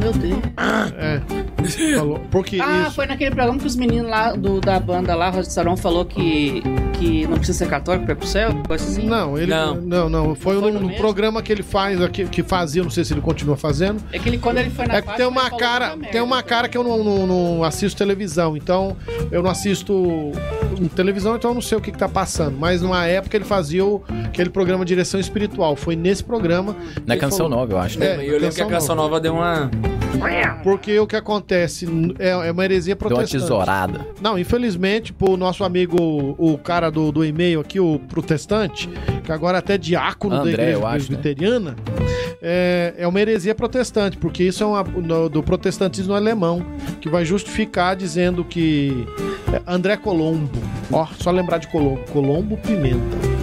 Meu 0.00 0.12
Deus. 0.12 0.40
É. 0.98 1.20
Falou. 1.96 2.18
Porque 2.30 2.58
Ah, 2.60 2.84
isso. 2.86 2.94
foi 2.96 3.06
naquele 3.06 3.30
programa 3.34 3.58
que 3.58 3.66
os 3.66 3.76
meninos 3.76 4.10
lá 4.10 4.32
do, 4.32 4.60
da 4.60 4.80
banda 4.80 5.14
lá, 5.14 5.28
Rosa 5.28 5.48
de 5.48 5.52
Sarão, 5.52 5.76
falou 5.76 6.04
que, 6.04 6.62
que 6.98 7.26
não 7.26 7.36
precisa 7.36 7.58
ser 7.58 7.68
católico 7.68 8.06
pra 8.06 8.14
ir 8.14 8.16
pro 8.16 8.26
céu, 8.26 8.50
coisa 8.66 8.84
assim. 8.84 9.06
Não, 9.06 9.36
ele. 9.38 9.50
Não. 9.50 9.74
Não, 9.76 10.08
não. 10.08 10.34
Foi, 10.34 10.58
Foi 10.58 10.72
no, 10.72 10.90
programa 10.94 11.42
que 11.42 11.52
ele 11.52 11.62
faz, 11.62 12.00
aqui, 12.00 12.24
que 12.26 12.42
fazia, 12.42 12.82
não 12.82 12.90
sei 12.90 13.04
se 13.04 13.12
ele 13.12 13.20
continua 13.20 13.56
fazendo. 13.56 14.02
É 14.12 14.18
que 14.18 14.28
ele, 14.28 14.38
quando 14.38 14.58
ele 14.58 14.70
foi 14.70 14.86
na 14.86 14.94
É 14.96 15.02
que 15.02 15.14
tem 15.16 15.26
uma 15.26 15.50
cara, 15.50 15.96
tem 16.10 16.20
uma 16.20 16.42
cara 16.42 16.68
que 16.68 16.76
eu 16.78 16.82
não, 16.82 17.04
não- 17.04 17.26
não 17.26 17.64
assisto 17.64 17.96
televisão, 17.98 18.56
então 18.56 18.96
eu 19.30 19.42
não 19.42 19.50
assisto 19.50 20.32
hum, 20.80 20.88
televisão, 20.88 21.36
então 21.36 21.50
eu 21.50 21.54
não 21.54 21.60
sei 21.60 21.76
o 21.78 21.80
que, 21.80 21.92
que 21.92 21.98
tá 21.98 22.08
passando. 22.08 22.56
Mas 22.58 22.80
numa 22.82 23.04
época 23.06 23.36
ele 23.36 23.44
fazia 23.44 23.84
o, 23.84 24.02
aquele 24.24 24.50
programa 24.50 24.84
Direção 24.84 25.20
Espiritual. 25.20 25.76
Foi 25.76 25.94
nesse 25.96 26.24
programa. 26.24 26.74
Na 27.06 27.14
ele 27.14 27.20
canção 27.20 27.38
falou- 27.48 27.58
nova, 27.60 27.72
eu 27.72 27.78
acho, 27.78 28.02
É, 28.02 28.16
né? 28.16 28.24
eu 28.26 28.32
lembro 28.38 28.54
que 28.54 28.60
a 28.60 28.64
Canção 28.64 28.68
canção 28.68 28.96
nova 28.96 29.20
deu 29.20 29.34
uma. 29.34 29.70
Porque 30.64 30.98
o 30.98 31.06
que 31.06 31.16
acontece 31.16 31.86
é, 32.18 32.30
é 32.30 32.50
uma 32.52 32.64
heresia 32.64 32.94
Deu 32.94 33.06
uma 33.06 33.14
protestante. 33.14 33.42
tesourada. 33.42 34.06
Não, 34.20 34.38
infelizmente, 34.38 35.12
pro 35.12 35.36
nosso 35.36 35.62
amigo, 35.64 35.96
o 36.36 36.58
cara 36.58 36.90
do, 36.90 37.10
do 37.12 37.24
e-mail 37.24 37.60
aqui, 37.60 37.78
o 37.80 37.98
protestante, 38.08 38.88
que 39.24 39.30
agora 39.32 39.58
até 39.58 39.74
é 39.74 39.78
diácono 39.78 40.34
André, 40.34 40.44
da 40.56 40.62
igreja 40.62 40.78
eu 40.78 40.86
acho, 40.86 41.10
né? 41.12 41.18
presbiteriana, 41.18 41.76
é, 42.42 42.94
é 42.98 43.06
uma 43.06 43.20
heresia 43.20 43.54
protestante, 43.54 44.16
porque 44.16 44.42
isso 44.42 44.62
é 44.62 44.66
uma, 44.66 44.82
no- 44.82 45.28
do 45.28 45.42
protestantismo 45.42 46.12
alemão, 46.12 46.64
que 47.00 47.08
vai 47.08 47.24
justificar 47.24 47.94
dizendo 47.96 48.44
que 48.44 49.06
é, 49.16 49.29
André 49.66 49.98
Colombo, 49.98 50.50
ó, 50.90 51.06
só 51.18 51.32
lembrar 51.32 51.60
de 51.60 51.68
Colombo, 51.68 52.04
Colombo 52.12 52.56
Pimenta. 52.58 53.39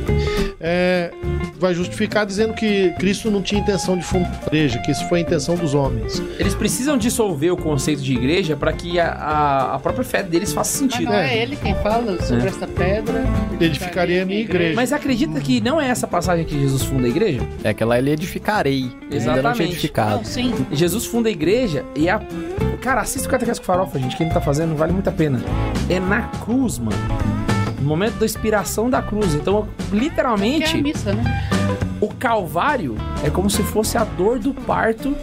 É, 0.60 1.12
vai 1.60 1.74
justificar 1.74 2.26
dizendo 2.26 2.54
que 2.54 2.92
Cristo 2.98 3.30
não 3.30 3.42
tinha 3.44 3.62
intenção 3.62 3.96
de 3.98 4.04
fundar 4.04 4.32
a 4.44 4.48
igreja, 4.48 4.80
que 4.80 4.92
isso 4.92 5.08
foi 5.08 5.20
a 5.20 5.22
intenção 5.22 5.56
dos 5.56 5.74
homens. 5.76 6.20
Eles 6.40 6.56
precisam 6.56 6.98
dissolver 6.98 7.52
o 7.54 7.58
conceito 7.58 8.02
de 8.02 8.14
igreja 8.14 8.56
para 8.56 8.74
que 8.74 9.00
a, 9.00 9.08
a, 9.12 9.76
a 9.76 9.80
própria 9.80 10.04
fé 10.04 10.24
deles 10.24 10.52
faça 10.54 10.84
Mas 10.84 10.94
sentido. 10.94 11.10
não 11.12 11.18
é. 11.18 11.36
É. 11.38 11.42
ele 11.44 11.56
quem 11.56 11.76
fala 11.76 12.20
sobre 12.24 12.46
É. 12.46 12.48
esta 12.48 12.68
pedra. 12.68 13.24
Edificaria 13.60 14.24
a 14.24 14.26
minha 14.26 14.40
igreja. 14.42 14.76
Mas 14.76 14.92
acredita 14.94 15.40
que 15.40 15.62
não 15.62 15.80
é 15.80 15.90
essa 15.90 16.08
passagem 16.08 16.46
que 16.46 16.60
Jesus 16.60 16.84
funda 16.84 17.06
a 17.06 17.10
igreja? 17.10 17.42
É 17.64 17.70
aquela 17.70 17.98
ele 17.98 18.12
edificarei. 18.12 18.84
Ainda 18.84 18.92
não 19.10 19.18
Exatamente. 19.18 19.56
tinha 19.58 19.70
edificado. 19.70 20.16
Não, 20.18 20.24
sim. 20.26 20.54
Jesus 20.72 21.06
funda 21.06 21.30
a 21.30 21.32
igreja 21.32 21.86
e 21.96 22.10
a. 22.10 22.20
Cara, 22.82 23.02
assista 23.02 23.28
o 23.28 23.32
Catequese 23.32 23.60
com 23.60 23.66
Farofa, 23.66 24.00
gente. 24.00 24.16
Quem 24.16 24.28
não 24.28 24.34
tá 24.34 24.42
fazendo, 24.42 24.76
vale 24.76 24.94
muito 24.94 25.08
a 25.10 25.12
pena. 25.12 25.40
É 25.90 26.00
na 26.00 26.22
cruz, 26.44 26.78
mano. 26.80 26.98
No 27.80 27.86
momento 27.88 28.16
da 28.20 28.26
inspiração 28.26 28.90
da 28.90 29.02
cruz. 29.02 29.34
Então, 29.34 29.68
Que 29.90 29.96
é 29.96 29.98
a 29.98 30.00
literalmente, 30.02 30.82
missa, 30.82 31.14
né? 31.14 31.24
O 32.00 32.10
Calvário 32.10 32.96
é 33.24 33.30
como 33.30 33.50
se 33.50 33.64
fosse 33.64 33.98
a 33.98 34.04
dor 34.04 34.40
do 34.40 34.54
parto 34.54 35.16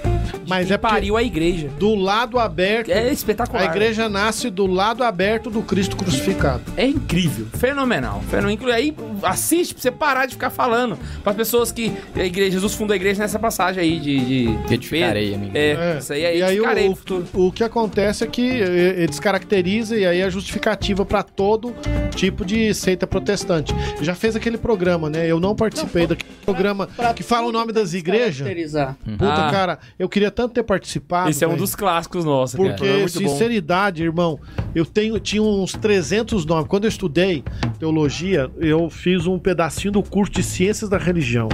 de 0.43 0.49
Mas 0.49 0.71
é 0.71 0.79
pariu 0.79 1.17
a 1.17 1.23
igreja. 1.23 1.69
Do 1.79 1.95
lado 1.95 2.39
aberto 2.39 2.91
É 2.91 3.13
espetacular. 3.13 3.63
A 3.63 3.67
igreja 3.67 4.09
nasce 4.09 4.51
do 4.51 4.67
lado 4.67 5.03
aberto 5.05 5.51
do 5.51 5.63
Cristo 5.63 5.97
crucificado. 5.97 6.63
É 6.77 6.87
incrível, 6.87 7.47
fenomenal. 7.59 8.23
Fenomenal. 8.29 8.73
Aí 8.73 8.95
assiste 9.23 9.75
pra 9.75 9.83
você 9.83 9.91
parar 9.91 10.27
de 10.27 10.33
ficar 10.33 10.51
falando 10.51 10.99
para 11.23 11.31
as 11.31 11.37
pessoas 11.37 11.71
que 11.71 11.93
a 12.15 12.25
igreja, 12.25 12.53
Jesus 12.53 12.75
fundou 12.75 12.93
a 12.93 12.97
igreja 12.97 13.23
nessa 13.23 13.39
passagem 13.39 13.83
aí 13.83 14.01
de. 14.01 14.21
de 14.25 14.75
Edificarei, 14.75 15.35
amigo. 15.35 15.53
É, 15.55 15.99
isso 15.99 16.13
aí 16.13 16.25
é 16.25 16.37
e 16.39 16.43
aí 16.43 16.61
o, 16.89 16.97
futuro. 16.97 17.27
o 17.33 17.53
que 17.53 17.63
acontece 17.63 18.25
é 18.25 18.27
que 18.27 18.43
eh, 18.43 18.95
ele 18.99 19.07
descaracteriza 19.07 19.97
e 19.97 20.05
aí 20.05 20.21
é 20.21 20.31
justificativa 20.31 21.05
para 21.05 21.23
todo 21.23 21.75
tipo 22.15 22.45
de 22.45 22.75
seita 22.75 23.07
protestante. 23.07 23.75
Já 24.01 24.15
fez 24.15 24.35
aquele 24.35 24.59
programa, 24.59 25.09
né? 25.09 25.27
Eu 25.27 25.39
não 25.39 25.55
participei 25.55 26.07
daquele 26.07 26.33
programa 26.45 26.64
Pra 26.97 27.13
que 27.13 27.23
fala 27.23 27.49
o 27.49 27.53
nome 27.53 27.73
das 27.73 27.93
igrejas. 27.95 28.37
descaracterizar. 28.37 28.97
Puta, 29.05 29.47
Ah. 29.47 29.51
cara, 29.51 29.79
eu 29.99 30.09
queria 30.09 30.31
tanto 30.31 30.55
ter 30.55 30.63
participado. 30.63 31.29
Esse 31.31 31.45
é 31.45 31.49
um 31.49 31.57
dos 31.57 31.75
clássicos 31.75 32.25
nossos. 32.25 32.57
cara. 32.57 32.71
Porque, 32.71 32.87
É 32.87 32.99
muito 33.01 33.21
bom. 33.21 33.29
sinceridade, 33.29 34.03
irmão, 34.03 34.39
eu 34.75 34.87
tenho, 34.87 35.19
tinha 35.19 35.43
uns 35.43 35.73
300 35.73 36.47
nomes. 36.47 36.69
Quando 36.69 36.85
eu 36.85 36.89
estudei 36.89 37.43
teologia, 37.79 38.51
eu 38.59 38.89
fiz 38.89 39.27
um 39.27 39.39
pedacinho 39.39 39.93
do 39.93 40.03
curso 40.03 40.33
de 40.33 40.43
ciências 40.43 40.89
da 40.89 40.97
religião. 40.99 41.49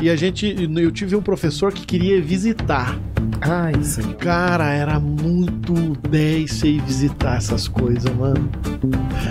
E 0.00 0.10
a 0.10 0.16
gente, 0.16 0.54
eu 0.76 0.92
tive 0.92 1.16
um 1.16 1.22
professor 1.22 1.72
que 1.72 1.86
queria 1.86 2.20
visitar. 2.20 2.98
Ai, 3.40 3.82
sim. 3.82 4.12
Cara, 4.14 4.72
era 4.72 5.00
muito 5.00 5.72
10 6.08 6.50
você 6.50 6.68
ir 6.68 6.82
visitar 6.82 7.36
essas 7.36 7.66
coisas, 7.66 8.12
mano. 8.14 8.50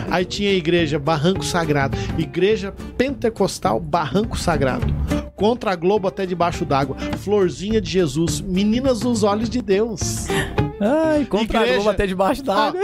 Aí 0.10 0.26
tinha 0.26 0.50
a 0.50 0.54
igreja 0.54 0.98
Barranco 0.98 1.46
Sagrado, 1.46 1.98
igreja 2.18 2.74
pentecostal 2.98 3.80
Barranco 3.80 4.38
Sagrado. 4.38 4.86
Contra 5.36 5.72
a 5.72 5.76
Globo 5.76 6.08
até 6.08 6.26
debaixo 6.26 6.66
d'água. 6.66 6.96
Florzinha 7.20 7.80
de 7.80 7.90
Jesus, 7.90 8.42
meninas 8.42 9.02
nos 9.02 9.22
olhos 9.24 9.50
de 9.50 9.62
Deus. 9.62 10.28
Ai, 10.80 11.26
contra 11.26 11.60
a 11.60 11.62
Igreja- 11.62 11.76
Globo 11.78 11.90
até 11.92 12.06
debaixo 12.08 12.42
Ó, 12.42 12.46
d'água. 12.46 12.82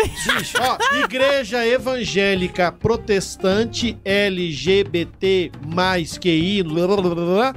ó, 0.59 1.03
igreja 1.03 1.65
evangélica 1.67 2.71
protestante 2.71 3.97
LGBT 4.05 5.51
mais 5.73 6.17
QI 6.17 6.63
blá, 6.63 6.87
blá, 6.87 6.97
blá, 7.01 7.15
blá, 7.15 7.55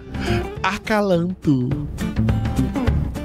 acalanto. 0.62 1.68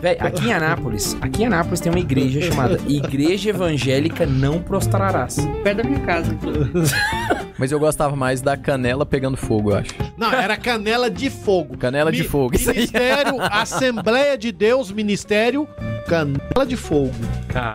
Véi, 0.01 0.15
aqui 0.21 0.47
em 0.47 0.53
Anápolis, 0.53 1.17
aqui 1.19 1.43
em 1.43 1.47
Anápolis 1.47 1.81
tem 1.81 1.91
uma 1.91 1.99
igreja 1.99 2.41
chamada 2.41 2.79
Igreja 2.87 3.49
Evangélica 3.49 4.25
Não 4.25 4.61
Prostrarás. 4.61 5.35
Perto 5.61 5.77
da 5.77 5.83
minha 5.83 5.99
casa, 6.05 6.31
inclusive. 6.33 6.71
Mas 7.59 7.69
eu 7.73 7.79
gostava 7.79 8.15
mais 8.15 8.39
da 8.39 8.55
canela 8.55 9.05
pegando 9.05 9.35
fogo, 9.35 9.71
eu 9.71 9.77
acho. 9.79 9.91
Não, 10.15 10.31
era 10.31 10.55
canela 10.55 11.09
de 11.09 11.29
fogo. 11.29 11.77
Canela 11.77 12.13
de 12.13 12.21
Mi- 12.21 12.27
fogo, 12.29 12.55
isso 12.55 12.69
aí. 12.69 12.77
Ministério 12.77 13.33
Assembleia 13.51 14.37
de 14.37 14.53
Deus, 14.53 14.89
Ministério 14.89 15.67
Canela 16.09 16.65
de 16.67 16.75
Fogo. 16.75 17.11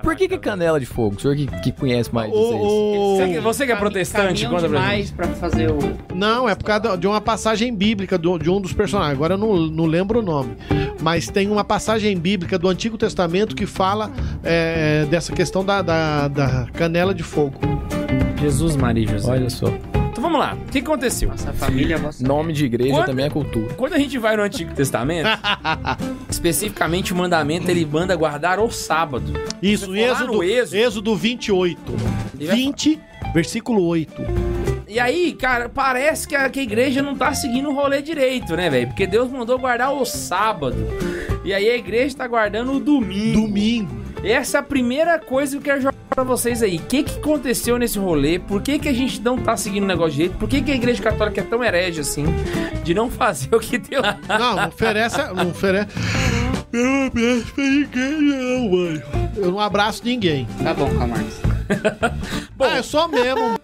Por 0.02 0.16
que, 0.16 0.26
que 0.28 0.34
é 0.34 0.38
canela 0.38 0.80
de 0.80 0.86
fogo? 0.86 1.16
O 1.16 1.20
senhor 1.20 1.36
que, 1.36 1.46
que 1.46 1.72
conhece 1.72 2.12
mais. 2.12 2.32
O, 2.32 3.16
Você 3.16 3.28
que- 3.28 3.40
você 3.40 3.66
que 3.66 3.72
é 3.72 3.76
protestante, 3.76 4.44
conta 4.46 4.68
pra 4.68 4.68
demais 4.68 5.10
pra 5.10 5.26
fazer 5.28 5.70
o... 5.70 5.78
Não, 6.14 6.48
é 6.48 6.54
por 6.54 6.64
causa 6.64 6.96
de 6.96 7.06
uma 7.06 7.20
passagem 7.20 7.74
bíblica 7.74 8.18
de 8.18 8.50
um 8.50 8.60
dos 8.60 8.72
personagens. 8.72 9.14
Agora 9.14 9.34
eu 9.34 9.38
não, 9.38 9.56
não 9.66 9.86
lembro 9.86 10.18
o 10.18 10.22
nome. 10.22 10.56
Mas 11.00 11.28
tem 11.28 11.48
uma 11.50 11.64
passagem 11.64 12.16
bíblica 12.18 12.58
do 12.58 12.68
Antigo 12.68 12.96
Testamento 12.98 13.54
que 13.54 13.66
fala 13.66 14.10
é, 14.42 15.04
dessa 15.10 15.32
questão 15.32 15.64
da, 15.64 15.80
da, 15.82 16.28
da 16.28 16.66
canela 16.72 17.14
de 17.14 17.22
fogo. 17.22 17.58
Jesus, 18.40 18.76
Maria 18.76 19.04
e 19.04 19.08
José. 19.08 19.30
Olha 19.30 19.50
só. 19.50 19.66
Vamos 20.24 20.40
lá. 20.40 20.54
O 20.54 20.70
que 20.72 20.78
aconteceu? 20.78 21.28
Nossa 21.28 21.52
família, 21.52 21.98
vossa... 21.98 22.26
Nome 22.26 22.54
de 22.54 22.64
igreja 22.64 22.90
Quando- 22.94 23.04
também 23.06 23.26
é 23.26 23.30
cultura. 23.30 23.74
Quando 23.74 23.92
a 23.92 23.98
gente 23.98 24.16
vai 24.16 24.34
no 24.38 24.42
Antigo 24.42 24.72
Testamento, 24.74 25.28
especificamente 26.30 27.12
o 27.12 27.16
mandamento 27.16 27.70
ele 27.70 27.84
manda 27.84 28.16
guardar 28.16 28.58
o 28.58 28.70
sábado. 28.70 29.32
Isso, 29.62 29.86
Você 29.92 29.98
Êxodo, 30.00 30.42
Êxodo- 30.42 30.76
Êxodo 30.76 31.16
28. 31.16 31.92
Ele 32.38 32.46
vai 32.46 32.56
20, 32.56 33.00
versículo 33.34 33.82
8. 33.84 34.22
E 34.88 34.98
aí, 34.98 35.34
cara, 35.34 35.68
parece 35.68 36.26
que 36.26 36.34
a, 36.34 36.48
que 36.48 36.60
a 36.60 36.62
igreja 36.62 37.02
não 37.02 37.14
tá 37.14 37.34
seguindo 37.34 37.68
o 37.68 37.74
rolê 37.74 38.00
direito, 38.00 38.56
né, 38.56 38.70
velho? 38.70 38.86
Porque 38.88 39.06
Deus 39.06 39.30
mandou 39.30 39.58
guardar 39.58 39.92
o 39.92 40.06
sábado. 40.06 40.76
E 41.44 41.52
aí 41.52 41.68
a 41.68 41.76
igreja 41.76 42.16
tá 42.16 42.26
guardando 42.26 42.72
o 42.72 42.80
domingo. 42.80 43.42
Domingo. 43.42 44.02
Essa 44.22 44.56
é 44.56 44.60
a 44.60 44.62
primeira 44.62 45.18
coisa 45.18 45.52
que 45.52 45.58
eu 45.58 45.62
quero 45.62 45.82
jogar 45.82 45.93
pra 46.14 46.24
vocês 46.24 46.62
aí. 46.62 46.76
O 46.76 46.82
que 46.82 47.02
que 47.02 47.18
aconteceu 47.18 47.78
nesse 47.78 47.98
rolê? 47.98 48.38
Por 48.38 48.62
que 48.62 48.78
que 48.78 48.88
a 48.88 48.92
gente 48.92 49.20
não 49.20 49.36
tá 49.36 49.56
seguindo 49.56 49.84
o 49.84 49.86
negócio 49.86 50.12
direito? 50.12 50.36
Por 50.38 50.48
que 50.48 50.62
que 50.62 50.70
a 50.70 50.74
igreja 50.74 51.02
católica 51.02 51.40
é 51.40 51.44
tão 51.44 51.62
herege 51.62 52.00
assim? 52.00 52.24
De 52.82 52.94
não 52.94 53.10
fazer 53.10 53.54
o 53.54 53.60
que 53.60 53.78
Deus... 53.78 54.04
Não, 54.28 54.56
não 54.56 54.68
oferece. 54.68 55.16
Não 55.32 55.50
oferece. 55.50 55.88
Eu 56.72 56.82
não 56.82 57.06
abraço 57.06 57.52
pra 57.54 57.64
ninguém, 57.64 58.20
não, 58.20 58.70
mano. 58.70 59.02
Eu 59.36 59.52
não 59.52 59.60
abraço 59.60 60.02
ninguém. 60.04 60.48
Tá 60.62 60.74
bom, 60.74 60.90
Camargo. 60.98 61.53
Bom, 62.56 62.64
Ah, 62.64 62.78
é 62.78 62.82
só 62.82 63.08
mesmo. 63.08 63.58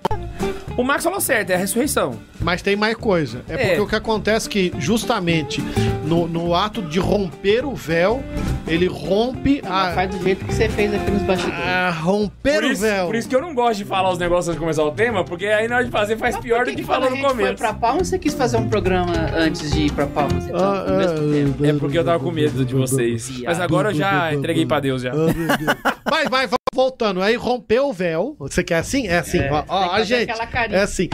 o 0.76 0.82
Max 0.82 1.04
falou 1.04 1.20
certo, 1.20 1.50
é 1.50 1.54
a 1.54 1.58
ressurreição. 1.58 2.14
Mas 2.40 2.62
tem 2.62 2.74
mais 2.76 2.96
coisa. 2.96 3.42
É 3.48 3.54
É. 3.54 3.56
porque 3.66 3.80
o 3.80 3.86
que 3.86 3.96
acontece 3.96 4.48
é 4.48 4.50
que, 4.50 4.72
justamente, 4.78 5.62
no, 6.04 6.26
no 6.26 6.54
ato 6.54 6.80
de 6.82 6.98
romper 6.98 7.64
o 7.66 7.74
véu, 7.74 8.22
ele 8.66 8.86
rompe 8.86 9.60
Mas 9.62 9.88
a. 9.90 9.94
faz 9.94 10.10
do 10.10 10.22
jeito 10.22 10.44
que 10.44 10.54
você 10.54 10.68
fez 10.68 10.94
aqui 10.94 11.10
nos 11.10 11.22
bastidores. 11.22 11.60
a 11.60 11.90
romper 11.90 12.54
Por 12.54 12.64
o 12.64 12.72
isso, 12.72 12.82
véu. 12.82 13.06
por 13.06 13.14
isso 13.16 13.28
que 13.28 13.36
eu 13.36 13.40
não 13.42 13.54
gosto 13.54 13.78
de 13.78 13.84
falar 13.84 14.10
os 14.10 14.18
negócios 14.18 14.48
antes 14.48 14.54
de 14.56 14.60
começar 14.60 14.84
o 14.84 14.90
tema, 14.92 15.22
porque 15.24 15.46
aí 15.46 15.68
na 15.68 15.76
hora 15.76 15.84
de 15.84 15.90
fazer 15.90 16.16
faz 16.16 16.36
pior 16.38 16.64
do 16.64 16.72
que 16.72 16.82
falou 16.82 17.08
a 17.08 17.10
no 17.10 17.16
gente 17.16 17.24
foi 17.26 17.36
começo. 17.36 17.54
pra 17.56 17.74
Palmas, 17.74 18.08
você 18.08 18.18
quis 18.18 18.32
fazer 18.34 18.56
um 18.56 18.68
programa 18.68 19.12
antes 19.36 19.70
de 19.72 19.82
ir 19.82 19.92
pra 19.92 20.06
Palmas? 20.06 20.46
Então, 20.46 20.58
Ah, 20.58 20.84
no 20.88 20.96
mesmo 20.96 21.32
tempo. 21.32 21.66
É 21.66 21.72
porque 21.74 21.98
eu 21.98 22.04
tava 22.04 22.22
com 22.22 22.30
medo 22.30 22.64
de 22.64 22.74
vocês. 22.74 23.30
Mas 23.44 23.60
agora 23.60 23.90
eu 23.90 23.94
já 23.94 24.32
entreguei 24.32 24.64
pra 24.64 24.80
Deus 24.80 25.02
já. 25.02 25.12
Ah. 25.12 25.76
Vai, 26.08 26.24
vai, 26.28 26.46
vai, 26.46 26.58
voltando. 26.80 27.20
Aí 27.22 27.36
rompeu 27.36 27.88
o 27.88 27.92
véu. 27.92 28.34
Você 28.38 28.64
quer 28.64 28.76
assim? 28.78 29.06
É 29.06 29.18
assim. 29.18 29.38
É, 29.38 29.50
ó, 29.52 29.64
ó, 29.68 30.02
gente. 30.02 30.32
É 30.70 30.80
assim. 30.80 31.08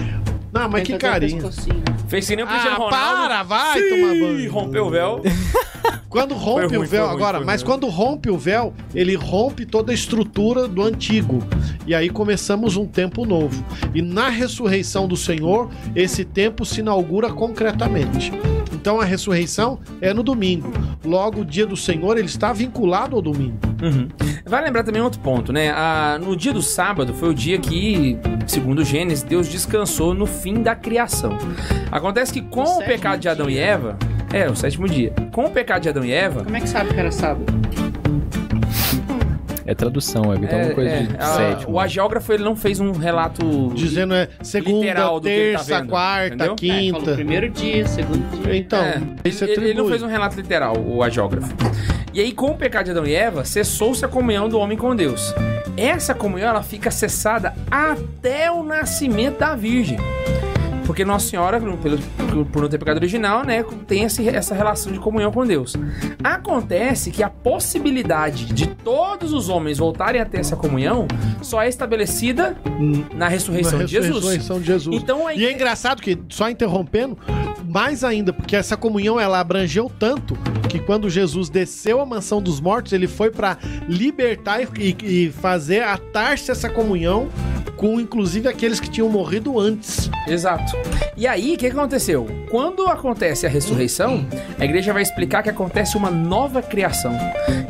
Não, 0.52 0.68
mas 0.68 0.85
Tem 0.85 0.96
que 0.96 0.98
carinho. 1.07 1.50
Fez 2.09 2.26
que 2.29 2.37
nem 2.37 2.44
o 2.44 2.48
Cristiano 2.48 2.76
Ah, 2.76 2.79
Ronaldo. 2.79 3.29
para, 3.29 3.42
vai 3.42 3.81
Sim, 3.81 3.88
tomar 3.90 4.09
banho. 4.14 4.52
rompeu 4.52 4.87
o 4.87 4.90
véu. 4.90 5.22
Quando 6.09 6.35
rompe 6.35 6.77
ruim, 6.77 6.85
o 6.85 6.88
véu, 6.88 7.07
ruim, 7.07 7.14
agora, 7.14 7.40
mas 7.40 7.62
ruim. 7.62 7.71
quando 7.71 7.88
rompe 7.88 8.31
o 8.31 8.38
véu, 8.38 8.73
ele 8.95 9.14
rompe 9.14 9.66
toda 9.66 9.92
a 9.92 9.95
estrutura 9.95 10.69
do 10.69 10.83
antigo. 10.83 11.42
E 11.87 11.95
aí 11.95 12.09
começamos 12.09 12.77
um 12.77 12.87
tempo 12.87 13.25
novo. 13.25 13.64
E 13.95 14.01
na 14.01 14.29
ressurreição 14.29 15.07
do 15.09 15.16
Senhor, 15.16 15.69
esse 15.95 16.25
tempo 16.25 16.64
se 16.64 16.81
inaugura 16.81 17.33
concretamente. 17.33 18.33
Então 18.73 19.01
a 19.01 19.05
ressurreição 19.05 19.81
é 20.01 20.14
no 20.14 20.23
domingo. 20.23 20.73
Logo, 21.05 21.40
o 21.40 21.45
dia 21.45 21.66
do 21.66 21.77
Senhor, 21.77 22.16
ele 22.16 22.29
está 22.29 22.53
vinculado 22.53 23.16
ao 23.16 23.23
domingo. 23.23 23.59
Uhum. 23.83 24.09
Vai 24.45 24.62
lembrar 24.62 24.85
também 24.85 25.03
outro 25.03 25.21
ponto, 25.21 25.53
né? 25.53 25.71
Ah, 25.71 26.19
no 26.23 26.37
dia 26.37 26.53
do 26.53 26.62
sábado 26.62 27.12
foi 27.12 27.31
o 27.31 27.35
dia 27.35 27.59
que, 27.59 28.16
segundo 28.47 28.85
Gênesis, 28.85 29.25
Deus 29.25 29.49
descansou 29.49 30.14
no 30.14 30.25
fim 30.25 30.62
da 30.62 30.77
criação. 30.77 31.37
Acontece 31.90 32.33
que 32.33 32.42
com 32.42 32.62
o, 32.62 32.66
sétimo 32.66 32.87
pecado 32.87 33.21
de 33.21 33.29
Adão 33.29 33.51
e 33.51 33.55
dia. 33.55 33.64
Eva, 33.64 33.99
é, 34.32 34.48
o 34.48 34.54
sétimo 34.56 34.88
dia. 34.88 35.12
Com 35.32 35.46
o 35.46 35.50
pecado 35.50 35.82
de 35.82 35.88
Adão 35.88 36.04
e 36.04 36.12
Eva, 36.12 36.44
Como 36.44 36.56
é 36.56 36.60
que 36.60 36.68
sabe 36.68 36.92
que 36.92 37.00
era 37.00 37.10
sábado? 37.12 37.44
É 39.68 39.74
tradução, 39.74 40.32
é, 40.32 40.36
então 40.36 40.56
é, 40.60 40.64
uma 40.66 40.74
coisa 40.74 40.90
é, 40.90 41.02
de 41.02 41.16
a- 41.18 41.26
sétimo. 41.26 41.72
o 41.72 41.80
agiógrafo 41.80 42.32
ele 42.32 42.44
não 42.44 42.54
fez 42.54 42.78
um 42.78 42.92
relato 42.92 43.72
Dizendo 43.74 44.14
é 44.14 44.28
segunda, 44.40 44.78
Literal 44.86 45.18
do 45.18 45.24
que 45.24 45.28
ele 45.28 45.52
tá 45.54 45.58
terça, 45.64 45.80
vendo, 45.80 45.88
quarta, 45.90 46.26
entendeu? 46.36 46.44
É, 46.54 46.90
falou 46.90 47.00
quinta. 47.02 47.14
primeiro 47.16 47.50
dia, 47.50 47.86
segundo 47.88 48.42
dia. 48.44 48.56
Então, 48.56 48.78
É, 48.78 49.02
isso 49.24 49.42
ele, 49.44 49.54
ele 49.70 49.74
não 49.74 49.88
fez 49.88 50.04
um 50.04 50.06
relato 50.06 50.36
literal, 50.36 50.76
o 50.78 51.02
agiógrafo. 51.02 51.52
E 52.14 52.20
aí, 52.20 52.30
com 52.32 52.52
o 52.52 52.56
pecado 52.56 52.84
de 52.84 52.90
Adão 52.92 53.04
e 53.04 53.12
Eva, 53.14 53.44
cessou-se 53.44 54.04
a 54.04 54.08
comunhão 54.08 54.48
do 54.48 54.56
homem 54.56 54.78
com 54.78 54.94
Deus. 54.94 55.34
Essa 55.76 56.14
comunhão 56.14 56.48
ela 56.50 56.62
fica 56.62 56.90
cessada 56.92 57.52
até 57.68 58.48
o 58.52 58.62
nascimento 58.62 59.38
da 59.40 59.56
Virgem. 59.56 59.98
Porque 60.87 61.05
Nossa 61.05 61.29
Senhora, 61.29 61.61
pelo, 61.61 61.99
por 62.46 62.62
não 62.62 62.68
ter 62.68 62.79
pecado 62.79 62.96
original, 62.99 63.44
né, 63.44 63.64
tem 63.87 64.05
esse- 64.05 64.29
essa 64.29 64.55
relação 64.55 64.92
de 64.92 64.99
comunhão 65.01 65.33
com 65.33 65.44
Deus. 65.44 65.75
Acontece 66.22 67.11
que 67.11 67.22
a 67.22 67.29
possibilidade 67.31 68.46
de 68.46 68.66
todos 68.68 69.33
os 69.33 69.49
homens 69.49 69.79
voltarem 69.79 70.20
a 70.20 70.25
ter 70.25 70.38
essa 70.38 70.57
comunhão 70.57 71.07
só 71.42 71.62
é 71.62 71.68
estabelecida 71.68 72.57
na 73.14 73.29
ressurreição 73.29 73.79
Na 73.79 73.85
de 73.85 73.90
Jesus. 73.90 74.14
ressurreição 74.14 74.61
de 74.61 74.66
Jesus. 74.66 74.96
Então 75.03 75.27
aí 75.27 75.38
E 75.40 75.46
é 75.46 75.53
engraçado 75.53 76.01
que, 76.01 76.18
só 76.29 76.49
interrompendo, 76.49 77.18
mais 77.66 78.05
ainda, 78.05 78.33
porque 78.33 78.57
essa 78.57 78.76
comunhão 78.76 79.18
ela 79.18 79.40
abrangeu 79.40 79.90
tanto 79.98 80.37
que 80.68 80.79
quando 80.79 81.11
Jesus 81.11 81.48
desceu 81.48 82.00
à 82.00 82.07
mansão 82.07 82.40
dos 82.40 82.61
mortos, 82.61 82.92
ele 82.92 83.07
foi 83.07 83.31
para 83.31 83.59
libertar 83.88 84.61
e, 84.62 84.96
e 85.02 85.31
fazer 85.31 85.83
atar-se 85.83 86.50
essa 86.50 86.68
comunhão 86.68 87.29
com 87.76 88.00
inclusive 88.00 88.48
aqueles 88.48 88.81
que 88.81 88.90
tinham 88.90 89.09
morrido 89.09 89.61
antes. 89.61 90.11
Exato. 90.26 90.72
E 91.16 91.26
aí, 91.26 91.55
o 91.55 91.59
que, 91.59 91.66
aconteceu? 91.66 92.26
Quando 92.50 92.87
acontece 92.87 93.46
a 93.46 93.48
ressurreição, 93.48 94.26
a 94.59 94.64
igreja 94.64 94.92
vai 94.92 95.02
explicar 95.02 95.42
que 95.42 95.50
acontece 95.50 95.96
uma 95.96 96.11
nova 96.11 96.62
criação. 96.62 97.16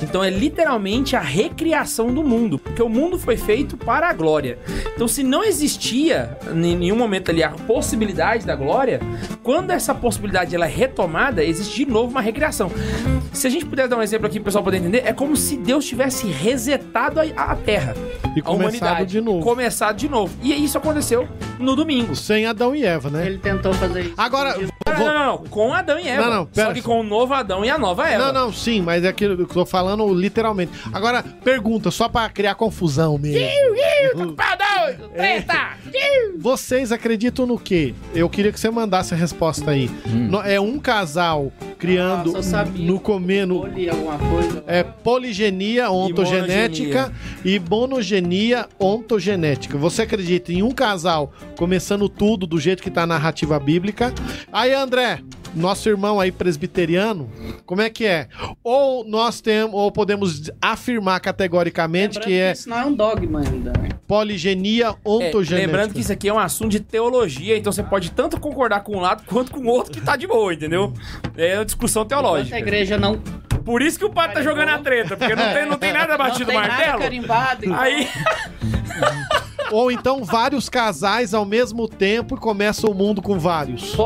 Então 0.02 0.22
é 0.22 0.30
literalmente 0.30 1.16
a 1.16 1.20
recriação 1.20 2.12
do 2.12 2.22
mundo, 2.22 2.58
porque 2.58 2.82
o 2.82 2.88
mundo 2.88 3.18
foi 3.18 3.36
feito 3.36 3.76
para 3.76 4.08
a 4.08 4.12
glória. 4.12 4.58
Então, 4.94 5.06
se 5.08 5.22
não 5.22 5.44
existia 5.44 6.36
em 6.50 6.76
nenhum 6.76 6.96
momento 6.96 7.30
ali 7.30 7.42
a 7.42 7.50
possibilidade 7.50 8.46
da 8.46 8.54
glória, 8.54 9.00
quando 9.42 9.70
essa 9.70 9.85
possibilidade 9.94 10.54
ela 10.54 10.66
é 10.66 10.68
retomada, 10.70 11.44
existe 11.44 11.84
de 11.84 11.90
novo 11.90 12.10
uma 12.10 12.20
recriação. 12.20 12.70
Se 13.32 13.46
a 13.46 13.50
gente 13.50 13.66
puder 13.66 13.86
dar 13.88 13.96
um 13.96 14.02
exemplo 14.02 14.26
aqui 14.26 14.36
para 14.38 14.42
o 14.42 14.44
pessoal 14.46 14.64
poder 14.64 14.78
entender, 14.78 15.02
é 15.04 15.12
como 15.12 15.36
se 15.36 15.56
Deus 15.56 15.84
tivesse 15.84 16.26
resetado 16.26 17.20
a, 17.20 17.24
a 17.24 17.54
Terra. 17.56 17.94
E 18.34 18.40
a 18.40 18.42
começado 18.42 18.82
humanidade. 18.82 19.10
de 19.10 19.20
novo. 19.20 19.40
Começado 19.42 19.96
de 19.96 20.08
novo. 20.08 20.34
E 20.42 20.52
isso 20.64 20.78
aconteceu 20.78 21.28
no 21.58 21.74
domingo. 21.76 22.14
Sem 22.16 22.46
Adão 22.46 22.74
e 22.74 22.84
Eva, 22.84 23.10
né? 23.10 23.26
Ele 23.26 23.38
tentou 23.38 23.72
fazer 23.74 24.02
isso. 24.06 24.14
Agora, 24.16 24.56
Não, 24.56 24.94
vou- 24.96 25.06
não, 25.06 25.14
não, 25.14 25.26
não, 25.26 25.38
com 25.44 25.72
Adão 25.74 25.98
e 25.98 26.08
Eva. 26.08 26.22
Não, 26.24 26.34
não, 26.34 26.46
pera 26.46 26.68
Só 26.68 26.74
que 26.74 26.82
com 26.82 27.00
o 27.00 27.02
novo 27.02 27.34
Adão 27.34 27.64
e 27.64 27.70
a 27.70 27.78
nova 27.78 28.08
Eva. 28.08 28.26
Não, 28.26 28.32
não, 28.46 28.52
sim, 28.52 28.80
mas 28.80 29.04
é 29.04 29.08
aquilo 29.08 29.36
que 29.36 29.42
eu 29.42 29.46
tô 29.46 29.66
falando 29.66 30.12
literalmente. 30.14 30.72
Agora, 30.92 31.22
pergunta, 31.22 31.90
só 31.90 32.08
pra 32.08 32.28
criar 32.28 32.54
confusão 32.54 33.18
mesmo. 33.18 33.38
Doido, 34.14 35.08
treta! 35.14 35.76
Vocês 36.38 36.92
acreditam 36.92 37.46
no 37.46 37.58
quê? 37.58 37.94
Eu 38.14 38.28
queria 38.28 38.52
que 38.52 38.60
você 38.60 38.70
mandasse 38.70 39.12
a 39.14 39.16
resposta 39.16 39.70
aí. 39.70 39.75
No- 40.06 40.40
É 40.42 40.60
um 40.60 40.78
casal 40.78 41.52
criando 41.78 42.32
Nossa, 42.32 42.42
sabia. 42.50 42.86
no 42.86 42.98
comendo 42.98 43.60
Olhe 43.60 43.88
alguma 43.90 44.18
coisa. 44.18 44.64
é 44.66 44.82
poligenia 44.82 45.90
ontogenética 45.90 47.12
e 47.44 47.58
monogenia 47.58 48.66
ontogenética. 48.80 49.76
Você 49.78 50.02
acredita 50.02 50.52
em 50.52 50.62
um 50.62 50.70
casal 50.70 51.32
começando 51.58 52.08
tudo 52.08 52.46
do 52.46 52.58
jeito 52.58 52.82
que 52.82 52.90
tá 52.90 53.02
a 53.02 53.06
narrativa 53.06 53.58
bíblica? 53.60 54.12
Aí, 54.52 54.72
André, 54.72 55.20
nosso 55.54 55.88
irmão 55.88 56.18
aí 56.20 56.30
presbiteriano, 56.32 57.30
como 57.64 57.80
é 57.82 57.90
que 57.90 58.04
é? 58.06 58.28
Ou 58.62 59.04
nós 59.08 59.40
temos, 59.40 59.74
ou 59.74 59.90
podemos 59.92 60.50
afirmar 60.60 61.20
categoricamente 61.20 62.18
Lembrando 62.18 62.24
que 62.26 62.38
é 62.40 62.52
Isso 62.52 62.68
não 62.68 62.78
é 62.78 62.84
um 62.84 62.92
dogma 62.94 63.40
ainda, 63.40 63.72
né? 63.80 63.88
poligenia 64.06 64.86
É, 64.86 64.94
ontogenética. 65.04 65.56
lembrando 65.66 65.94
que 65.94 66.00
isso 66.00 66.12
aqui 66.12 66.28
é 66.28 66.32
um 66.32 66.38
assunto 66.38 66.70
de 66.70 66.80
teologia, 66.80 67.56
então 67.56 67.72
você 67.72 67.82
pode 67.82 68.10
tanto 68.12 68.38
concordar 68.40 68.80
com 68.80 68.96
um 68.96 69.00
lado 69.00 69.24
quanto 69.26 69.50
com 69.52 69.60
o 69.60 69.66
outro 69.66 69.92
que 69.92 70.00
tá 70.00 70.16
de 70.16 70.26
boa, 70.26 70.52
entendeu? 70.54 70.92
É 71.36 71.56
uma 71.56 71.64
discussão 71.64 72.02
Enquanto 72.02 72.12
a 72.18 72.22
teológica. 72.22 72.58
igreja 72.58 72.96
não, 72.98 73.18
Por 73.64 73.82
isso 73.82 73.98
que 73.98 74.04
o 74.04 74.10
padre 74.10 74.34
tá 74.34 74.42
jogando 74.42 74.68
a 74.68 74.78
treta, 74.78 75.16
porque 75.16 75.34
não 75.34 75.52
tem, 75.52 75.66
não 75.66 75.78
tem 75.78 75.92
nada 75.92 76.16
não 76.16 76.18
batido 76.18 76.46
tem 76.46 76.54
nada 76.60 76.68
martelo. 76.68 76.98
carimbado. 77.00 77.64
então- 77.64 77.78
Aí, 77.80 78.08
Ou 79.70 79.90
então 79.90 80.24
vários 80.24 80.68
casais 80.68 81.34
ao 81.34 81.44
mesmo 81.44 81.88
tempo 81.88 82.36
e 82.36 82.38
começa 82.38 82.88
o 82.88 82.94
mundo 82.94 83.20
com 83.20 83.38
vários. 83.38 83.96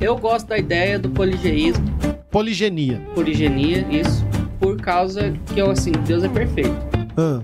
Eu 0.00 0.16
gosto 0.16 0.46
da 0.46 0.58
ideia 0.58 0.98
do 0.98 1.08
poligeísmo, 1.10 1.84
Poligenia. 2.30 3.00
poligenia, 3.14 3.86
isso, 3.90 4.24
por 4.60 4.76
causa 4.80 5.32
que, 5.54 5.58
eu, 5.60 5.70
assim, 5.70 5.92
Deus 6.06 6.22
é 6.24 6.28
perfeito. 6.28 6.76
Ah. 7.16 7.40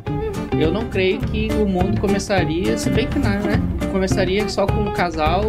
Eu 0.59 0.71
não 0.71 0.89
creio 0.89 1.19
que 1.19 1.49
o 1.55 1.67
mundo 1.67 1.99
começaria, 2.01 2.77
se 2.77 2.91
bem 2.91 3.07
que 3.09 3.19
não, 3.19 3.31
né? 3.31 3.61
Começaria 3.91 4.47
só 4.49 4.67
com 4.67 4.83
um 4.83 4.93
casal 4.93 5.43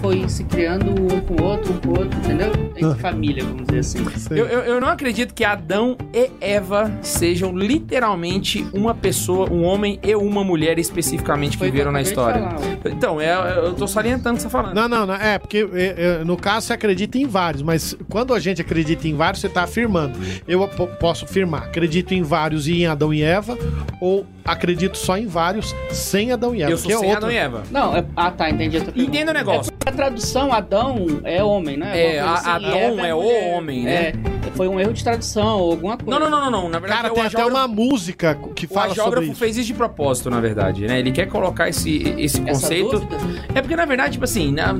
foi 0.00 0.28
se 0.28 0.44
criando 0.44 0.90
um 0.90 1.20
com 1.20 1.42
o 1.42 1.44
outro, 1.44 1.72
um 1.72 1.76
com 1.78 1.88
o 1.88 1.98
outro, 1.98 2.18
entendeu? 2.18 2.52
Em 2.76 2.84
Ah. 2.84 2.94
família, 2.94 3.44
vamos 3.44 3.66
dizer 3.66 3.80
assim. 3.80 3.98
eu, 4.30 4.46
eu, 4.46 4.60
eu 4.60 4.80
não 4.80 4.88
acredito 4.88 5.34
que 5.34 5.44
Adão 5.44 5.96
e 6.14 6.30
Eva 6.40 6.90
sejam 7.02 7.54
literalmente 7.56 8.66
uma 8.72 8.94
pessoa, 8.94 9.50
um 9.50 9.64
homem 9.64 9.98
e 10.02 10.14
uma 10.14 10.42
mulher 10.42 10.78
especificamente 10.78 11.52
que 11.52 11.58
Foi 11.58 11.68
o 11.68 11.72
viveram 11.72 11.92
na 11.92 12.00
história. 12.00 12.48
Então, 12.84 13.20
é, 13.20 13.58
eu 13.58 13.74
tô 13.74 13.86
salientando 13.86 14.34
o 14.34 14.36
que 14.36 14.42
você 14.42 14.48
tá 14.48 14.50
falando. 14.50 14.74
Não, 14.74 14.88
não, 14.88 15.06
não. 15.06 15.14
É, 15.14 15.38
porque 15.38 15.68
é, 15.74 16.18
é, 16.20 16.24
no 16.24 16.36
caso 16.36 16.66
você 16.68 16.72
acredita 16.72 17.18
em 17.18 17.26
vários, 17.26 17.62
mas 17.62 17.96
quando 18.08 18.32
a 18.32 18.40
gente 18.40 18.60
acredita 18.62 19.06
em 19.06 19.14
vários, 19.14 19.40
você 19.40 19.48
tá 19.48 19.64
afirmando. 19.64 20.18
Eu 20.48 20.66
po- 20.68 20.86
posso 20.86 21.24
afirmar, 21.24 21.64
acredito 21.64 22.12
em 22.14 22.22
vários 22.22 22.66
e 22.66 22.82
em 22.82 22.86
Adão 22.86 23.12
e 23.12 23.22
Eva, 23.22 23.58
ou 24.00 24.24
acredito 24.44 24.96
só 24.96 25.16
em 25.16 25.26
vários 25.26 25.74
sem 25.90 26.32
Adão 26.32 26.54
e 26.54 26.62
Eva. 26.62 26.70
eu 26.72 26.78
sou 26.78 26.86
que 26.88 26.92
é 26.94 26.98
sem 26.98 27.12
Adão 27.12 27.30
e 27.30 27.36
Eva. 27.36 27.62
Não, 27.70 27.96
é- 27.96 28.04
ah 28.16 28.30
tá, 28.30 28.50
entendi 28.50 28.76
a 28.76 28.80
tua 28.80 28.92
pergunta. 28.92 29.16
Entenda 29.16 29.30
o 29.30 29.34
negócio. 29.34 29.72
A 29.86 29.92
tradução 29.92 30.52
Adão 30.52 31.20
é 31.24 31.42
homem, 31.42 31.76
né? 31.76 32.16
É, 32.16 32.20
assim, 32.20 32.48
Adão 32.48 32.70
Eva 32.78 33.06
é 33.06 33.14
o 33.14 33.20
mulher. 33.22 33.54
homem, 33.56 33.82
né? 33.84 34.08
É, 34.08 34.12
foi 34.54 34.68
um 34.68 34.78
erro 34.80 34.92
de 34.92 35.02
tradução 35.04 35.58
ou 35.58 35.70
alguma 35.72 35.96
coisa. 35.96 36.18
Não, 36.18 36.30
não, 36.30 36.40
não, 36.40 36.50
não, 36.50 36.62
não. 36.62 36.68
Na 36.68 36.78
verdade, 36.78 37.02
Cara, 37.02 37.12
o 37.12 37.16
tem 37.16 37.24
até 37.26 37.44
uma 37.44 37.66
música 37.68 38.36
que 38.54 38.66
O 38.66 38.68
fala 38.68 38.94
sobre 38.94 39.24
isso. 39.26 39.34
fez 39.36 39.56
isso 39.56 39.66
de 39.68 39.74
propósito, 39.74 40.30
na 40.30 40.40
verdade, 40.40 40.86
né? 40.86 40.98
Ele 40.98 41.12
quer 41.12 41.26
colocar 41.28 41.68
esse, 41.68 42.14
esse 42.18 42.40
conceito. 42.40 43.06
É 43.54 43.60
porque, 43.60 43.76
na 43.76 43.84
verdade, 43.84 44.12
tipo 44.12 44.24
assim, 44.24 44.52
na- 44.52 44.76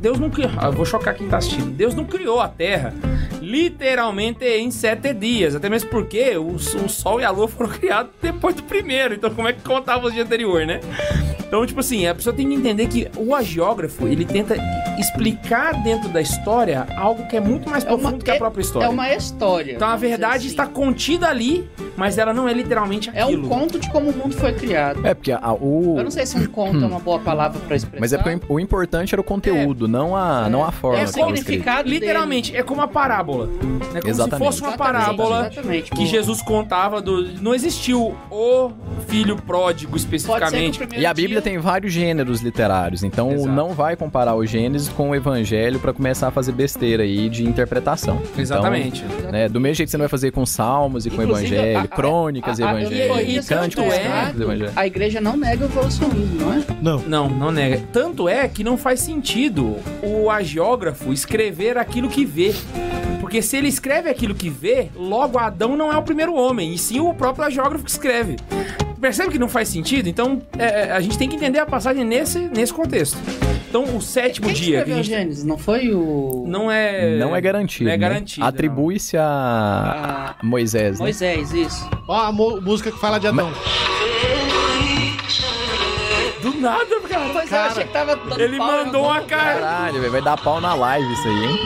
Deus, 0.00 0.18
não 0.18 0.30
criou. 0.30 0.50
ah, 0.56 0.66
eu 0.66 0.72
vou 0.72 0.84
chocar 0.84 1.14
quem 1.14 1.28
tá 1.28 1.38
assistindo. 1.38 1.70
Deus 1.70 1.94
não 1.94 2.04
criou 2.04 2.40
a 2.40 2.48
Terra 2.48 2.94
literalmente 3.40 4.44
em 4.44 4.70
sete 4.70 5.12
dias. 5.12 5.54
Até 5.54 5.68
mesmo 5.68 5.90
porque 5.90 6.36
o, 6.36 6.48
o 6.54 6.88
Sol 6.88 7.20
e 7.20 7.24
a 7.24 7.30
Lua 7.30 7.46
foram 7.48 7.70
criados 7.74 8.10
depois 8.22 8.54
do 8.54 8.62
primeiro. 8.62 9.14
Então, 9.14 9.30
como 9.34 9.48
é 9.48 9.52
que 9.52 9.60
contava 9.62 10.06
os 10.06 10.12
dias 10.12 10.26
anterior, 10.26 10.64
né? 10.66 10.80
Então, 11.46 11.64
tipo 11.66 11.80
assim, 11.80 12.06
a 12.06 12.14
pessoa 12.14 12.34
tem 12.34 12.48
que 12.48 12.54
entender 12.54 12.88
que 12.88 13.08
o 13.16 13.34
agiógrafo, 13.34 14.06
ele 14.08 14.24
tenta 14.24 14.56
explicar 14.98 15.82
dentro 15.82 16.08
da 16.08 16.20
história 16.20 16.86
algo 16.96 17.26
que 17.28 17.36
é 17.36 17.40
muito 17.40 17.68
mais 17.68 17.84
É 17.84 17.88
uma- 17.88 17.98
profundo 17.98 18.24
que 18.24 18.30
a 18.30 18.36
própria 18.36 18.62
história. 18.62 18.86
É 18.86 18.88
uma 18.88 19.12
história. 19.14 19.72
Então 19.74 19.88
a 19.88 19.96
verdade 19.96 20.38
assim. 20.38 20.48
está 20.48 20.66
contida 20.66 21.28
ali, 21.28 21.68
mas 21.96 22.18
ela 22.18 22.32
não 22.32 22.48
é 22.48 22.52
literalmente 22.52 23.10
É 23.14 23.22
aquilo. 23.22 23.46
um 23.46 23.48
conto 23.48 23.78
de 23.78 23.90
como 23.90 24.10
o 24.10 24.12
mundo 24.16 24.34
foi 24.34 24.52
criado. 24.52 25.06
É, 25.06 25.14
porque 25.14 25.32
a- 25.32 25.52
o. 25.52 25.94
Eu 25.98 26.04
não 26.04 26.10
sei 26.10 26.26
se 26.26 26.36
um 26.36 26.46
conto 26.46 26.82
é 26.82 26.86
uma 26.86 26.98
boa 27.00 27.18
palavra 27.18 27.60
pra 27.60 27.76
expressar. 27.76 28.00
Mas 28.00 28.12
é 28.12 28.18
porque 28.18 28.40
o 28.48 28.58
importante 28.60 29.14
era 29.14 29.20
o 29.20 29.24
conteúdo, 29.24 29.86
não, 29.88 30.16
a, 30.16 30.48
não 30.48 30.64
a 30.64 30.70
forma. 30.72 30.98
É 31.00 31.04
o 31.04 31.08
significado 31.08 31.88
Literalmente, 31.88 32.56
é 32.56 32.62
como 32.62 32.80
a 32.80 32.88
parábola. 32.88 33.48
É 33.94 34.00
como 34.00 34.08
Exatamente. 34.10 34.38
se 34.38 34.60
fosse 34.60 34.60
uma 34.62 34.76
parábola 34.76 35.48
exatamente, 35.50 35.90
que. 35.90 36.06
Jesus 36.06 36.42
contava 36.42 37.00
do. 37.02 37.22
Não 37.42 37.54
existiu 37.54 38.14
o 38.30 38.70
filho 39.08 39.36
pródigo 39.36 39.92
Pode 39.92 40.02
ser 40.02 40.08
que 40.08 40.14
o 40.14 40.18
especificamente. 40.18 40.80
E 40.96 41.06
a 41.06 41.12
Bíblia 41.14 41.40
dia- 41.40 41.42
tem 41.52 41.58
vários 41.58 41.92
gêneros 41.92 42.40
literários, 42.40 43.02
então 43.02 43.32
Exato. 43.32 43.48
não 43.50 43.70
vai 43.70 43.96
comparar 43.96 44.34
o 44.34 44.44
Gênesis 44.46 44.88
com 44.88 45.10
o 45.10 45.14
Evangelho 45.14 45.78
pra 45.78 45.92
começar 45.92 46.28
a 46.28 46.30
fazer 46.30 46.52
besteira 46.52 47.02
aí 47.02 47.28
de 47.28 47.44
interpretação. 47.44 48.20
Exatamente. 48.38 49.04
Então, 49.18 49.30
né, 49.32 49.48
do 49.48 49.60
mesmo 49.60 49.76
jeito 49.76 49.88
que 49.88 49.90
você 49.90 49.96
não 49.96 50.02
vai 50.04 50.08
fazer 50.08 50.30
com 50.30 50.44
Salmos 50.46 51.06
e 51.06 51.10
com 51.10 51.22
Inclusive, 51.22 51.54
Evangelho, 51.54 51.83
a- 51.90 51.94
a- 51.94 51.96
crônicas 51.96 52.58
e 52.58 52.62
a- 52.62 52.70
a- 52.70 52.80
Evangelho, 52.80 53.14
e- 53.20 53.38
e- 53.38 53.42
cânticos 53.42 53.84
tanto 53.84 53.92
é- 53.92 54.32
cânticos. 54.32 54.76
A 54.76 54.86
igreja 54.86 55.20
não 55.20 55.36
nega 55.36 55.64
o 55.64 55.68
evolucionismo, 55.68 56.40
não 56.40 56.52
é? 56.52 56.62
Não. 56.80 56.98
Não, 57.00 57.28
não 57.28 57.50
nega. 57.52 57.82
Tanto 57.92 58.28
é 58.28 58.46
que 58.48 58.62
não 58.64 58.76
faz 58.76 59.00
sentido 59.00 59.76
o 60.02 60.30
agiógrafo 60.30 61.12
escrever 61.12 61.76
aquilo 61.78 62.08
que 62.08 62.24
vê. 62.24 62.54
Porque 63.20 63.40
se 63.40 63.56
ele 63.56 63.68
escreve 63.68 64.08
aquilo 64.10 64.34
que 64.34 64.50
vê, 64.50 64.88
logo 64.94 65.38
Adão 65.38 65.76
não 65.76 65.92
é 65.92 65.96
o 65.96 66.02
primeiro 66.02 66.34
homem, 66.34 66.74
e 66.74 66.78
sim 66.78 67.00
o 67.00 67.12
próprio 67.14 67.44
agiógrafo 67.46 67.84
que 67.84 67.90
escreve. 67.90 68.36
Percebe 69.00 69.30
que 69.32 69.38
não 69.38 69.48
faz 69.48 69.68
sentido? 69.68 70.08
Então 70.08 70.40
é, 70.58 70.90
a 70.92 71.00
gente 71.00 71.18
tem 71.18 71.28
que 71.28 71.36
entender 71.36 71.58
a 71.58 71.66
passagem 71.66 72.04
nesse, 72.04 72.38
nesse 72.38 72.72
contexto. 72.72 73.18
Então 73.74 73.96
o 73.96 74.00
sétimo 74.00 74.46
Quem 74.46 74.54
que 74.54 74.62
dia 74.62 74.84
que 74.84 74.92
a 74.92 74.94
gente 74.94 75.08
Gênesis? 75.08 75.42
Não 75.42 75.58
foi 75.58 75.92
o... 75.92 76.44
não 76.46 76.70
é 76.70 77.16
Não 77.16 77.34
é 77.34 77.40
garantido. 77.40 77.86
não 77.86 77.90
é 77.92 77.96
né? 77.96 78.00
garantido, 78.00 78.40
não. 78.42 78.46
Atribui-se 78.46 79.16
a 79.16 80.36
a 80.40 80.46
Moisés. 80.46 81.00
né? 81.00 81.06
Moisés, 81.06 81.52
isso. 81.52 81.90
Ó, 82.06 82.14
a 82.14 82.30
música 82.30 82.92
que 82.92 83.00
fala 83.00 83.18
de 83.18 83.26
Adão. 83.26 83.50
do 86.40 86.54
nada, 86.60 87.00
cara. 87.00 87.30
Pois 87.32 87.52
é, 87.52 87.56
eu 87.56 87.60
achei 87.62 87.84
que 87.84 87.92
tava 87.92 88.14
dando 88.14 88.40
Ele 88.40 88.58
mandou 88.58 89.06
uma 89.06 89.22
cara. 89.22 89.58
Caralho, 89.58 90.00
velho, 90.00 90.12
vai 90.12 90.22
dar 90.22 90.36
pau 90.36 90.60
na 90.60 90.74
live 90.74 91.12
isso 91.12 91.26
aí, 91.26 91.44
hein? 91.44 91.58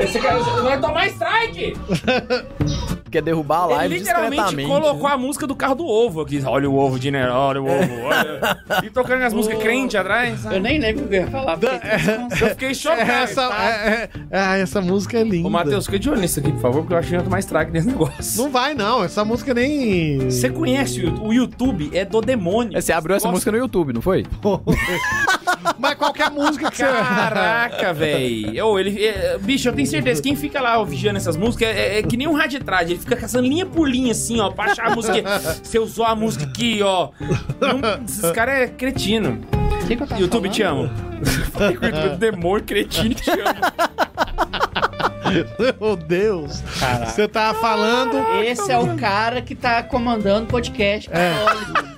Esse 0.00 0.18
cara 0.18 0.40
vai 0.40 0.80
tomar 0.80 1.06
strike. 1.06 1.76
Quer 3.10 3.22
derrubar 3.22 3.62
a 3.62 3.66
live 3.66 3.94
Ele 3.94 3.98
literalmente 4.04 4.66
colocou 4.66 5.06
a 5.06 5.16
música 5.16 5.46
do 5.46 5.54
carro 5.56 5.74
do 5.76 5.86
ovo 5.86 6.20
aqui. 6.20 6.42
Olha 6.44 6.68
o 6.68 6.76
ovo 6.76 6.98
de 6.98 7.10
Neró, 7.10 7.48
olha 7.48 7.62
o 7.62 7.64
ovo, 7.66 8.02
olha. 8.04 8.58
E 8.84 8.90
tocando 8.90 9.22
as 9.24 9.32
músicas 9.32 9.58
crente 9.62 9.96
atrás. 9.96 10.44
Eu 10.44 10.60
nem 10.60 10.78
lembro 10.78 11.04
o 11.04 11.08
que 11.08 11.16
eu 11.16 11.20
ia 11.22 11.26
falar. 11.28 11.56
porque- 11.58 11.78
Eu 12.44 12.48
fiquei 12.50 12.74
chocado. 12.74 13.10
Essa, 13.10 13.48
tá? 13.48 13.64
é, 13.64 14.10
é- 14.30 14.38
ah, 14.38 14.56
essa 14.58 14.80
música 14.80 15.18
é 15.18 15.22
linda. 15.24 15.48
Ô, 15.48 15.50
Matheus, 15.50 15.86
fica 15.86 15.98
de 15.98 16.10
olho 16.10 16.20
nisso 16.20 16.40
aqui, 16.40 16.52
por 16.52 16.60
favor, 16.60 16.80
porque 16.82 16.94
eu 16.94 16.98
acho 16.98 17.08
que 17.08 17.14
eu 17.16 17.22
tomar 17.22 17.38
strike 17.40 17.72
nesse 17.72 17.88
negócio. 17.88 18.42
Não 18.42 18.50
vai, 18.50 18.74
não. 18.74 19.02
Essa 19.04 19.24
música 19.24 19.52
nem. 19.54 20.18
Você 20.30 20.50
conhece 20.50 21.04
o, 21.04 21.32
YouTube? 21.32 21.90
É 21.92 22.04
do 22.04 22.20
demônio. 22.20 22.76
É, 22.76 22.80
Você 22.80 22.92
abriu 22.92 23.16
essa 23.16 23.26
Nossa, 23.26 23.34
música 23.36 23.52
no 23.52 23.58
YouTube, 23.58 23.92
não 23.92 24.02
foi? 24.02 24.24
Mas 25.78 25.94
qualquer 25.94 26.30
música 26.30 26.70
que 26.70 26.76
você. 26.76 26.84
Caraca, 26.84 27.96
é, 28.00 29.38
bicho, 29.38 29.68
eu 29.68 29.72
tenho 29.72 29.86
certeza, 29.86 30.22
quem 30.22 30.34
fica 30.36 30.60
lá 30.60 30.82
vigiando 30.84 31.16
essas 31.16 31.36
músicas 31.36 31.68
é, 31.68 31.98
é 31.98 32.02
que 32.02 32.16
nem 32.16 32.26
um 32.26 32.32
raditrade. 32.34 32.97
Ele 32.98 33.04
fica 33.04 33.16
caçando 33.16 33.46
linha 33.46 33.64
por 33.64 33.88
linha, 33.88 34.10
assim, 34.12 34.40
ó, 34.40 34.50
pra 34.50 34.72
achar 34.72 34.88
a 34.90 34.94
música. 34.94 35.22
Você 35.62 35.78
usou 35.78 36.04
a 36.04 36.14
música 36.16 36.44
aqui, 36.44 36.80
ó. 36.82 37.10
Não- 37.60 38.04
esses 38.04 38.30
caras 38.32 38.54
é 38.58 38.66
cretino. 38.66 39.38
Que 39.86 39.96
que 39.96 40.02
eu 40.02 40.06
tava 40.06 40.20
YouTube, 40.20 40.48
falando? 40.48 40.54
te 40.54 40.62
amo. 40.62 40.90
Falei 41.52 41.76
com 41.76 41.86
o 41.86 41.88
YouTube, 41.88 42.16
demônio, 42.16 42.64
cretino, 42.64 43.14
te 43.14 43.30
amo. 43.30 43.38
Meu 45.80 45.96
Deus. 45.96 46.62
Você 47.06 47.28
tá 47.28 47.54
falando. 47.54 48.16
Esse 48.42 48.70
é 48.72 48.78
o 48.78 48.96
cara 48.96 49.40
que 49.42 49.54
tá 49.54 49.82
comandando 49.82 50.44
o 50.44 50.46
podcast 50.48 51.08
católico. 51.08 51.88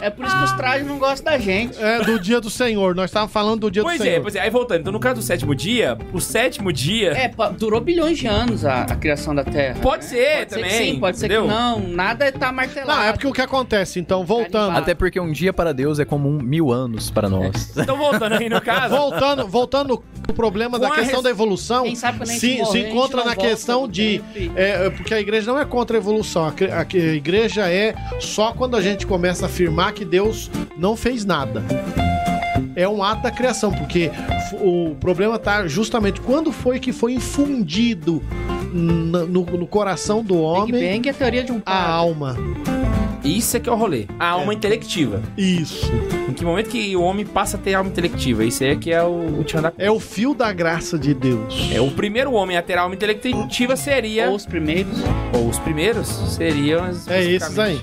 É 0.00 0.10
por 0.10 0.24
isso 0.26 0.36
que 0.36 0.44
os 0.44 0.52
trajes 0.52 0.86
não 0.86 0.98
gostam 0.98 1.32
da 1.32 1.38
gente. 1.38 1.80
É, 1.82 2.00
do 2.02 2.18
dia 2.18 2.40
do 2.40 2.50
Senhor. 2.50 2.94
Nós 2.94 3.10
estávamos 3.10 3.32
falando 3.32 3.60
do 3.60 3.70
dia 3.70 3.82
Pois 3.82 3.98
do 3.98 4.02
é, 4.04 4.06
Senhor. 4.10 4.22
pois 4.22 4.34
é. 4.34 4.40
Aí 4.40 4.50
voltando, 4.50 4.80
então 4.80 4.92
no 4.92 4.98
caso 5.00 5.16
do 5.16 5.22
sétimo 5.22 5.54
dia, 5.54 5.96
o 6.12 6.20
sétimo 6.20 6.72
dia. 6.72 7.10
É, 7.12 7.28
pa- 7.28 7.50
durou 7.50 7.80
bilhões 7.80 8.18
de 8.18 8.26
anos 8.26 8.64
a, 8.64 8.82
a 8.82 8.96
criação 8.96 9.34
da 9.34 9.44
Terra. 9.44 9.76
Pode 9.80 10.04
né? 10.04 10.10
ser 10.10 10.36
pode 10.38 10.50
também, 10.50 10.70
Ser 10.70 10.78
que 10.78 10.84
sim, 10.92 11.00
pode 11.00 11.16
entendeu? 11.18 11.42
ser 11.42 11.48
que 11.48 11.54
não. 11.54 11.78
Nada 11.88 12.32
tá 12.32 12.50
martelado. 12.52 12.92
Não, 13.00 13.06
é 13.06 13.12
porque 13.12 13.26
o 13.26 13.32
que 13.32 13.40
acontece, 13.40 14.00
então, 14.00 14.24
voltando. 14.24 14.62
Animado. 14.64 14.82
Até 14.82 14.94
porque 14.94 15.20
um 15.20 15.30
dia 15.30 15.52
para 15.52 15.72
Deus 15.72 15.98
é 15.98 16.04
como 16.04 16.28
um 16.28 16.38
mil 16.42 16.72
anos 16.72 17.10
para 17.10 17.28
nós. 17.28 17.72
Então 17.82 17.96
voltando 17.96 18.34
aí 18.34 18.48
no 18.48 18.60
caso. 18.60 18.96
Voltando, 18.96 19.46
voltando 19.48 20.02
o 20.28 20.32
problema 20.32 20.78
da 20.78 20.86
Com 20.88 20.92
a 20.94 20.96
questão 20.96 21.16
res- 21.16 21.24
da 21.24 21.30
evolução 21.30 21.84
Quem 21.84 21.96
sabe 21.96 22.18
quando 22.18 22.30
a 22.30 22.32
gente 22.32 22.40
se, 22.40 22.58
morrer, 22.58 22.64
se 22.70 22.76
a 22.76 22.80
gente 22.80 22.90
encontra 22.92 23.16
não 23.18 23.24
na 23.26 23.36
questão 23.36 23.88
de. 23.88 24.22
é, 24.56 24.88
porque 24.90 25.12
a 25.14 25.20
igreja 25.20 25.50
não 25.52 25.58
é 25.58 25.64
contra 25.64 25.96
a 25.96 25.98
evolução. 26.00 26.44
A, 26.46 26.48
a 26.48 26.80
a 26.92 27.14
igreja 27.14 27.68
é 27.70 27.94
só 28.20 28.52
quando 28.52 28.76
a 28.76 28.80
gente 28.80 29.06
começa 29.06 29.44
a 29.44 29.48
afirmar 29.48 29.81
que 29.90 30.04
Deus 30.04 30.50
não 30.76 30.94
fez 30.94 31.24
nada. 31.24 31.64
É 32.76 32.88
um 32.88 33.02
ato 33.02 33.22
da 33.22 33.30
criação, 33.30 33.72
porque 33.72 34.10
o 34.60 34.94
problema 35.00 35.38
tá 35.38 35.66
justamente 35.66 36.20
quando 36.20 36.52
foi 36.52 36.78
que 36.78 36.92
foi 36.92 37.14
infundido 37.14 38.22
no, 38.72 39.26
no 39.26 39.66
coração 39.66 40.22
do 40.22 40.34
Big 40.34 40.44
homem 40.44 40.72
Bang 40.72 41.08
é 41.08 41.10
a 41.10 41.14
teoria 41.14 41.44
de 41.44 41.52
um 41.52 41.60
a 41.66 41.90
alma. 41.90 42.36
Isso 43.24 43.56
é 43.56 43.60
que 43.60 43.68
é 43.68 43.72
o 43.72 43.76
rolê. 43.76 44.06
A 44.18 44.30
alma 44.30 44.52
intelectiva. 44.52 45.22
Isso. 45.36 45.90
Em 46.28 46.32
que 46.32 46.44
momento 46.44 46.70
que 46.70 46.96
o 46.96 47.02
homem 47.02 47.24
passa 47.24 47.56
a 47.56 47.60
ter 47.60 47.74
alma 47.74 47.88
intelectiva? 47.88 48.44
Isso 48.44 48.64
aí 48.64 48.70
é 48.70 48.76
que 48.76 48.90
é 48.90 49.02
o, 49.02 49.38
o 49.38 49.44
tchan 49.44 49.62
da... 49.62 49.72
É 49.78 49.90
o 49.90 50.00
fio 50.00 50.34
da 50.34 50.52
graça 50.52 50.98
de 50.98 51.14
Deus. 51.14 51.70
É, 51.72 51.80
o 51.80 51.90
primeiro 51.92 52.32
homem 52.32 52.56
a 52.56 52.62
ter 52.62 52.78
alma 52.78 52.94
intelectiva 52.94 53.76
seria... 53.76 54.28
Ou 54.28 54.34
os 54.34 54.44
primeiros. 54.44 54.98
Ou 55.34 55.48
os 55.48 55.58
primeiros 55.60 56.08
seriam... 56.08 56.84
É 57.06 57.22
esses 57.22 57.58
aí. 57.58 57.80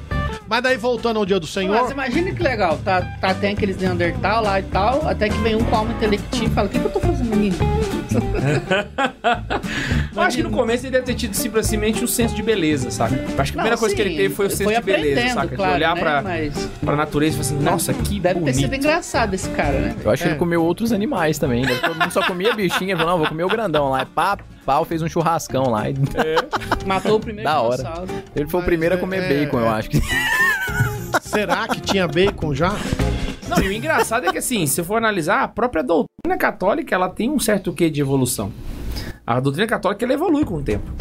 Mas 0.49 0.63
daí 0.63 0.77
voltando 0.77 1.17
ao 1.17 1.25
dia 1.25 1.39
do 1.39 1.43
Mas 1.45 1.51
Senhor. 1.51 1.91
imagina 1.91 2.31
que 2.31 2.41
legal. 2.41 2.77
Tá, 2.83 3.01
tá 3.21 3.33
tem 3.35 3.53
aqueles 3.53 3.77
Neandertal 3.77 4.43
lá 4.43 4.59
e 4.59 4.63
tal. 4.63 5.07
Até 5.07 5.29
que 5.29 5.37
vem 5.37 5.55
um 5.55 5.63
com 5.63 5.75
alma 5.75 5.91
intelectiva 5.93 6.45
e 6.45 6.49
fala: 6.49 6.67
O 6.67 6.71
que, 6.71 6.79
que 6.79 6.85
eu 6.85 6.89
tô 6.91 6.99
fazendo 6.99 7.33
aqui? 7.33 7.51
Eu 10.15 10.21
acho 10.23 10.37
que 10.37 10.43
no 10.43 10.49
começo 10.49 10.83
ele 10.85 10.91
deve 10.91 11.05
ter 11.05 11.13
tido 11.13 11.33
simplesmente 11.33 12.03
o 12.03 12.07
senso 12.07 12.35
de 12.35 12.41
beleza, 12.43 12.91
saca? 12.91 13.15
Acho 13.15 13.25
que 13.25 13.39
a 13.39 13.43
primeira 13.45 13.71
Não, 13.71 13.77
coisa 13.77 13.95
que 13.95 14.01
ele 14.01 14.15
teve 14.17 14.33
foi 14.33 14.47
o 14.47 14.49
senso 14.49 14.73
de 14.73 14.81
beleza, 14.81 15.33
saca? 15.35 15.55
Claro, 15.55 15.71
de 15.71 15.77
olhar 15.77 15.95
né? 15.95 16.01
pra, 16.01 16.21
Mas 16.21 16.69
pra 16.83 16.95
natureza 16.95 17.39
e 17.39 17.43
falar 17.43 17.57
assim, 17.59 17.63
nossa, 17.63 17.93
que 17.93 18.19
deve 18.19 18.33
ter 18.35 18.39
bonito. 18.41 18.55
sido 18.59 18.75
engraçado 18.75 19.33
esse 19.33 19.49
cara, 19.51 19.79
né? 19.79 19.95
Eu 20.03 20.11
acho 20.11 20.23
que 20.23 20.29
É. 20.29 20.31
ele 20.31 20.39
comeu 20.39 20.63
outros 20.63 20.91
animais 20.91 21.37
também. 21.37 21.63
Né? 21.65 21.77
Todo 21.81 21.95
mundo 21.95 22.11
só 22.11 22.25
comia 22.25 22.53
bichinho. 22.53 22.91
Ele 22.91 22.97
falou, 22.97 23.11
não, 23.13 23.19
vou 23.19 23.27
comer 23.27 23.43
o 23.43 23.49
grandão 23.49 23.89
lá. 23.91 24.01
E 24.01 24.05
pá, 24.07 24.37
pau, 24.65 24.83
fez 24.83 25.01
um 25.01 25.07
churrascão 25.07 25.69
lá. 25.69 25.89
E 25.89 25.93
Matou 26.85 27.17
o 27.17 27.19
primeiro 27.19 27.49
Da 27.49 27.61
hora. 27.61 27.83
Ele 28.35 28.47
foi 28.49 28.59
Mas 28.59 28.63
o 28.63 28.65
primeiro 28.65 28.95
é- 28.95 28.97
a 28.97 28.99
comer 28.99 29.23
é- 29.23 29.45
bacon, 29.45 29.59
eu 29.59 29.65
é. 29.65 29.69
acho. 29.69 29.89
que 29.89 30.01
Será 31.29 31.67
que 31.67 31.79
tinha 31.79 32.07
bacon 32.07 32.55
já? 32.55 32.71
Não, 33.47 33.61
e 33.61 33.67
o 33.67 33.71
engraçado 33.71 34.25
é 34.25 34.31
que 34.31 34.39
assim, 34.39 34.65
se 34.65 34.83
for 34.83 34.95
analisar, 34.95 35.43
a 35.43 35.47
própria 35.47 35.83
doutrina 35.83 36.35
católica, 36.39 36.95
ela 36.95 37.07
tem 37.07 37.29
um 37.29 37.39
certo 37.39 37.71
quê 37.71 37.87
de 37.87 38.01
evolução. 38.01 38.51
A 39.27 39.39
doutrina 39.39 39.67
católica, 39.67 40.03
ela 40.03 40.13
evolui 40.15 40.43
com 40.43 40.55
o 40.55 40.63
tempo. 40.63 40.91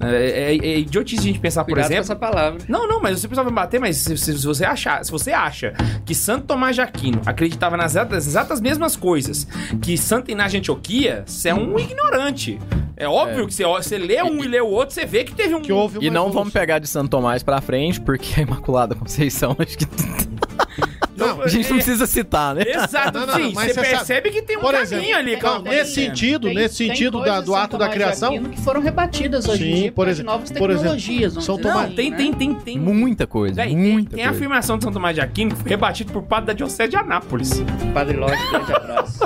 É, 0.00 0.52
é, 0.52 0.56
é 0.56 0.78
idiotice 0.80 1.20
a 1.20 1.24
gente 1.24 1.38
pensar, 1.38 1.62
por 1.64 1.72
Cuidado 1.72 1.88
com 1.88 1.94
exemplo... 1.94 2.02
essa 2.04 2.16
palavra. 2.16 2.58
Não, 2.68 2.86
não, 2.88 3.00
mas 3.00 3.20
você 3.20 3.28
precisava 3.28 3.48
me 3.48 3.54
bater, 3.54 3.78
mas 3.80 3.96
se, 3.96 4.16
se- 4.18 4.38
se 4.38 4.46
você 4.46 4.64
achar, 4.64 5.04
se 5.04 5.10
você 5.10 5.32
acha 5.32 5.72
que 6.04 6.14
Santo 6.14 6.46
Tomás 6.46 6.74
de 6.74 6.82
Aquino 6.82 7.20
acreditava 7.24 7.76
nas 7.76 7.92
exatas, 7.92 8.26
exatas 8.26 8.60
mesmas 8.60 8.96
coisas 8.96 9.46
que 9.80 9.96
Santo 9.96 10.30
Inácio 10.30 10.52
de 10.52 10.56
Antioquia, 10.58 11.22
você 11.26 11.48
é 11.50 11.54
um 11.54 11.78
ignorante. 11.78 12.58
É 12.96 13.08
óbvio 13.08 13.46
que 13.46 13.54
você, 13.54 13.64
você 13.64 13.98
lê 13.98 14.22
um 14.22 14.44
e 14.44 14.48
lê 14.48 14.60
o 14.60 14.66
outro, 14.68 14.94
você 14.94 15.04
vê 15.04 15.24
que 15.24 15.34
teve 15.34 15.54
um. 15.54 15.60
Que 15.60 15.72
houve 15.72 15.98
E 15.98 16.10
não 16.10 16.22
evolução. 16.22 16.32
vamos 16.32 16.52
pegar 16.52 16.78
de 16.78 16.86
Santo 16.88 17.10
Tomás 17.10 17.42
pra 17.42 17.60
frente, 17.60 18.00
porque 18.00 18.38
a 18.40 18.42
Imaculada 18.42 18.94
Conceição, 18.94 19.56
acho 19.58 19.78
que. 19.78 19.84
Não, 21.16 21.42
A 21.42 21.48
gente 21.48 21.68
não 21.68 21.76
é- 21.76 21.82
precisa 21.82 22.06
citar, 22.06 22.54
né? 22.54 22.62
Exato, 22.66 23.18
Não, 23.20 23.26
não, 23.26 23.34
sim. 23.34 23.52
mas 23.54 23.72
Você 23.72 23.80
percebe 23.80 24.30
que 24.30 24.42
tem 24.42 24.56
um 24.56 24.60
Por 24.60 24.72
caminho 24.72 24.82
exemplo, 24.82 25.16
ali. 25.16 25.32
não, 25.32 25.38
calma. 25.38 25.68
nesse 25.70 25.94
sentido, 25.94 26.48
nesse 26.52 26.74
sentido 26.76 27.20
da- 27.22 27.40
do 27.40 27.54
ato 27.54 27.78
da 27.78 27.88
criação. 27.88 28.42
Que 28.42 28.60
foram 28.60 28.80
rebatidas 28.80 29.48
hoje 29.48 29.62
Sim, 29.64 29.70
em 29.70 29.74
dia 29.74 29.92
por 29.92 30.04
por, 30.04 30.08
exemplo- 30.08 30.32
novas 30.32 30.50
por 30.50 30.70
exemplo, 30.70 30.96
tecnologias. 30.96 31.44
São 31.44 31.58
Tomás- 31.58 31.88
Não, 31.88 31.94
tem, 31.96 32.10
né? 32.10 32.16
tem, 32.16 32.32
tem, 32.32 32.54
tem. 32.54 32.78
Muita 32.78 33.26
coisa, 33.26 33.54
Véi, 33.54 33.68
tem, 33.68 33.76
muita 33.76 34.16
tem 34.16 34.24
a 34.24 34.28
coisa. 34.28 34.38
afirmação 34.38 34.76
de 34.78 34.84
São 34.84 34.92
Tomás 34.92 35.14
de 35.14 35.20
Aquino 35.20 35.52
que 35.54 35.60
foi 35.62 35.70
rebatido 35.70 36.12
por 36.12 36.22
padre 36.22 36.46
da 36.46 36.52
Diocese 36.52 36.90
de 36.90 36.96
Anápolis. 36.96 37.62
Padre 37.92 38.16
Lógico, 38.16 38.50
grande 38.50 38.72
abraço. 38.72 39.20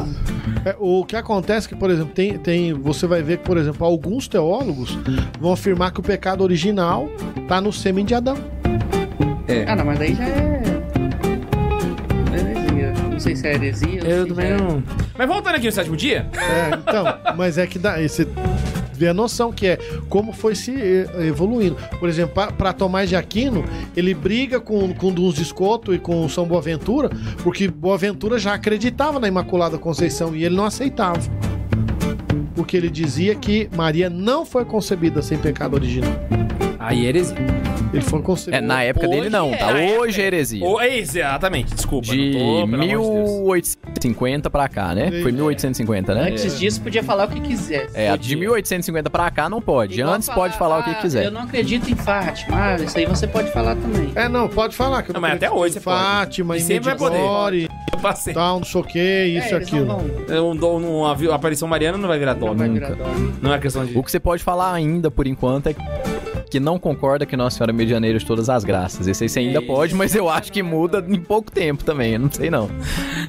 É, 0.64 0.74
o 0.78 1.04
que 1.04 1.14
acontece 1.16 1.66
é 1.66 1.70
que, 1.70 1.76
por 1.76 1.90
exemplo, 1.90 2.12
tem, 2.14 2.36
tem, 2.38 2.72
você 2.74 3.06
vai 3.06 3.22
ver 3.22 3.38
que, 3.38 3.44
por 3.44 3.56
exemplo, 3.56 3.86
alguns 3.86 4.26
teólogos 4.28 4.98
vão 5.40 5.52
afirmar 5.52 5.92
que 5.92 6.00
o 6.00 6.02
pecado 6.02 6.42
original 6.42 7.08
tá 7.46 7.60
no 7.60 7.72
sêmen 7.72 8.04
de 8.04 8.14
Adão. 8.14 8.36
Ah, 9.66 9.76
não, 9.76 9.84
mas 9.84 9.98
daí 9.98 10.14
já 10.14 10.24
é. 10.24 10.62
Não 13.18 13.22
sei 13.24 13.34
se 13.34 13.48
é 13.48 13.54
heresia. 13.54 14.00
Eu 14.04 14.28
também 14.28 14.52
é- 14.52 14.56
não. 14.56 14.80
Mas 15.18 15.26
voltando 15.26 15.56
aqui 15.56 15.66
no 15.66 15.72
sétimo 15.72 15.96
dia, 15.96 16.28
É, 16.34 16.70
então, 16.76 17.04
mas 17.36 17.58
é 17.58 17.66
que 17.66 17.76
dá, 17.76 18.00
você 18.00 18.28
vê 18.94 19.08
a 19.08 19.14
noção 19.14 19.50
que 19.50 19.66
é 19.66 19.76
como 20.08 20.32
foi 20.32 20.54
se 20.54 20.72
evoluindo. 21.26 21.76
Por 21.98 22.08
exemplo, 22.08 22.32
para 22.56 22.72
Tomás 22.72 23.08
de 23.08 23.16
Aquino, 23.16 23.64
ele 23.96 24.14
briga 24.14 24.60
com, 24.60 24.94
com 24.94 25.12
Duns 25.12 25.34
de 25.34 25.42
Escoto 25.42 25.92
e 25.92 25.98
com 25.98 26.28
São 26.28 26.44
Boaventura, 26.46 27.10
porque 27.42 27.66
Boaventura 27.66 28.38
já 28.38 28.54
acreditava 28.54 29.18
na 29.18 29.26
Imaculada 29.26 29.76
Conceição 29.78 30.36
e 30.36 30.44
ele 30.44 30.54
não 30.54 30.64
aceitava. 30.64 31.18
Porque 32.54 32.76
ele 32.76 32.88
dizia 32.88 33.34
que 33.34 33.68
Maria 33.76 34.08
não 34.08 34.46
foi 34.46 34.64
concebida 34.64 35.22
sem 35.22 35.38
pecado 35.38 35.74
original. 35.74 36.12
Aí 36.78 37.06
é 37.06 37.08
heresia. 37.08 37.36
Ele 37.92 38.02
foi 38.02 38.20
concebido. 38.22 38.56
É, 38.56 38.60
na 38.60 38.82
época 38.82 39.08
dele 39.08 39.30
não, 39.30 39.52
é. 39.52 39.56
tá? 39.56 39.68
Hoje 39.98 40.20
é 40.20 40.26
heresia. 40.26 40.64
É, 40.80 40.98
exatamente, 40.98 41.74
desculpa. 41.74 42.06
De 42.08 42.32
não 42.32 42.32
tô, 42.32 42.38
pelo 42.38 42.54
amor 42.64 42.80
de 42.80 42.86
Deus. 42.86 43.08
1850 43.08 44.50
pra 44.50 44.68
cá, 44.68 44.94
né? 44.94 45.22
Foi 45.22 45.32
1850, 45.32 46.14
né? 46.14 46.30
Antes 46.30 46.58
disso, 46.58 46.80
podia 46.80 47.02
falar 47.02 47.26
o 47.26 47.28
que 47.28 47.40
quiser. 47.40 47.88
É, 47.94 48.12
de 48.12 48.18
Podia. 48.18 48.36
1850 48.36 49.10
pra 49.10 49.30
cá 49.30 49.48
não 49.48 49.60
pode. 49.60 49.98
Igual 49.98 50.14
Antes 50.14 50.28
pode 50.28 50.56
falar 50.58 50.80
o 50.80 50.84
que 50.84 50.90
ah, 50.90 50.94
quiser. 50.94 51.24
Eu 51.24 51.30
não 51.30 51.42
acredito 51.42 51.90
em 51.90 51.94
Fátima. 51.94 52.56
Ah, 52.56 52.76
isso 52.76 52.96
aí 52.96 53.06
você 53.06 53.26
pode 53.26 53.50
falar 53.52 53.76
também. 53.76 54.12
É, 54.14 54.28
não, 54.28 54.48
pode 54.48 54.76
falar. 54.76 55.02
Que 55.02 55.12
Não, 55.12 55.20
mas 55.20 55.34
até 55.34 55.50
hoje 55.50 55.74
você 55.74 55.80
pode. 55.80 55.98
Fátima, 55.98 56.56
E. 56.58 56.62
Medjugorje, 56.64 57.68
Eu 57.92 57.98
passei. 57.98 58.34
tal, 58.34 58.58
não 58.58 58.66
sei 58.66 58.80
o 58.80 58.84
que, 58.84 59.24
isso 59.24 59.48
e 59.48 59.52
é, 59.52 59.56
aquilo. 59.56 59.86
Não, 59.86 59.98
vão, 59.98 60.24
Eu 60.28 60.54
dou 60.54 60.78
uma 60.78 61.34
aparição 61.34 61.66
mariana 61.66 61.96
não 61.96 62.08
vai 62.08 62.18
virar 62.18 62.34
não 62.34 62.40
dogma. 62.40 62.56
vai 62.56 62.68
nunca. 62.68 62.86
virar 62.94 63.04
dogma. 63.04 63.32
Não 63.40 63.54
é 63.54 63.58
questão 63.58 63.84
de. 63.84 63.96
O 63.96 64.02
que 64.02 64.10
você 64.10 64.20
pode 64.20 64.42
falar 64.42 64.72
ainda, 64.72 65.10
por 65.10 65.26
enquanto, 65.26 65.68
é 65.68 65.74
que 65.74 65.80
não 66.58 66.78
concorda 66.78 67.26
que 67.26 67.36
Nossa 67.36 67.58
Senhora 67.58 67.72
é 67.72 67.74
medianeira 67.74 68.18
de 68.18 68.24
todas 68.24 68.48
as 68.48 68.64
graças. 68.64 69.06
Esse 69.06 69.24
aí 69.24 69.28
você 69.28 69.38
ainda 69.40 69.58
Isso. 69.58 69.66
pode, 69.66 69.94
mas 69.94 70.14
eu 70.14 70.28
acho 70.28 70.50
que 70.50 70.62
muda 70.62 71.04
em 71.06 71.20
pouco 71.20 71.50
tempo 71.52 71.84
também. 71.84 72.14
Eu 72.14 72.20
não 72.20 72.30
sei 72.32 72.48
não. 72.50 72.70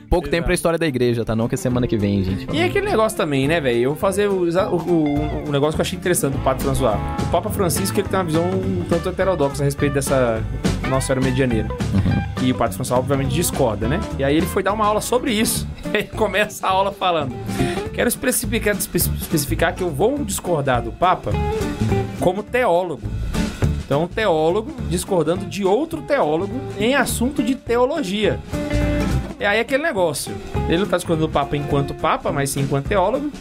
Pouco 0.10 0.30
tempo 0.30 0.46
pra 0.46 0.54
história 0.54 0.80
da 0.80 0.88
igreja, 0.88 1.26
tá? 1.26 1.36
Não 1.36 1.48
que 1.50 1.56
é 1.56 1.58
semana 1.58 1.86
que 1.88 1.98
vem, 1.98 2.24
gente. 2.24 2.48
E 2.54 2.60
é 2.60 2.66
aquele 2.66 2.86
negócio 2.86 3.18
também, 3.18 3.48
né, 3.48 3.60
velho? 3.60 3.80
Eu 3.80 3.90
vou 3.92 4.00
fazer 4.00 4.28
o, 4.30 4.44
o, 4.46 5.48
o- 5.48 5.52
negócio 5.52 5.76
que 5.76 5.82
eu 5.82 5.86
achei 5.86 5.98
interessante 6.00 6.34
do 6.34 6.40
Padre 6.44 6.64
François. 6.64 6.96
O 7.24 7.32
Papa 7.32 7.50
Francisco 7.50 8.00
ele 8.00 8.08
tem 8.08 8.18
uma 8.18 8.26
visão 8.26 8.44
um 8.46 8.86
tanto 8.88 9.10
heterodoxa 9.10 9.62
a 9.62 9.66
respeito 9.66 9.94
dessa 9.94 10.42
Nossa 10.90 11.08
Senhora 11.08 11.26
Medianeira. 11.26 11.68
E 12.42 12.52
o 12.52 12.56
Padre 12.56 12.76
François, 12.76 13.00
obviamente, 13.00 13.34
discorda, 13.36 13.88
né? 13.88 14.00
E 14.18 14.24
aí 14.24 14.38
ele 14.38 14.46
foi 14.46 14.64
dar 14.64 14.72
uma 14.72 14.86
aula 14.86 15.02
sobre 15.02 15.34
isso. 15.34 15.68
Ele 15.94 16.04
começa 16.08 16.66
a 16.66 16.70
aula 16.70 16.92
falando: 16.92 17.36
Quero 17.94 18.08
especificar, 18.08 18.76
espe- 18.78 18.98
especificar 18.98 19.74
que 19.76 19.82
eu 19.84 19.90
vou 19.90 20.24
discordar 20.24 20.82
do 20.84 20.92
Papa 20.92 21.32
como 22.20 22.44
teólogo. 22.44 23.08
Então, 23.86 24.04
um 24.04 24.08
teólogo 24.08 24.72
discordando 24.88 25.46
de 25.46 25.66
outro 25.66 26.02
teólogo 26.04 26.54
em 26.78 26.96
assunto 26.96 27.42
de 27.42 27.56
teologia. 27.56 28.40
É 29.40 29.48
aí 29.48 29.60
aquele 29.60 29.82
negócio. 29.84 30.36
Ele 30.68 30.80
não 30.80 30.86
tá 30.86 30.98
discordando 30.98 31.28
do 31.28 31.32
Papa 31.32 31.56
enquanto 31.56 31.94
Papa, 31.94 32.32
mas 32.32 32.50
sim 32.50 32.62
enquanto 32.62 32.88
teólogo. 32.88 33.32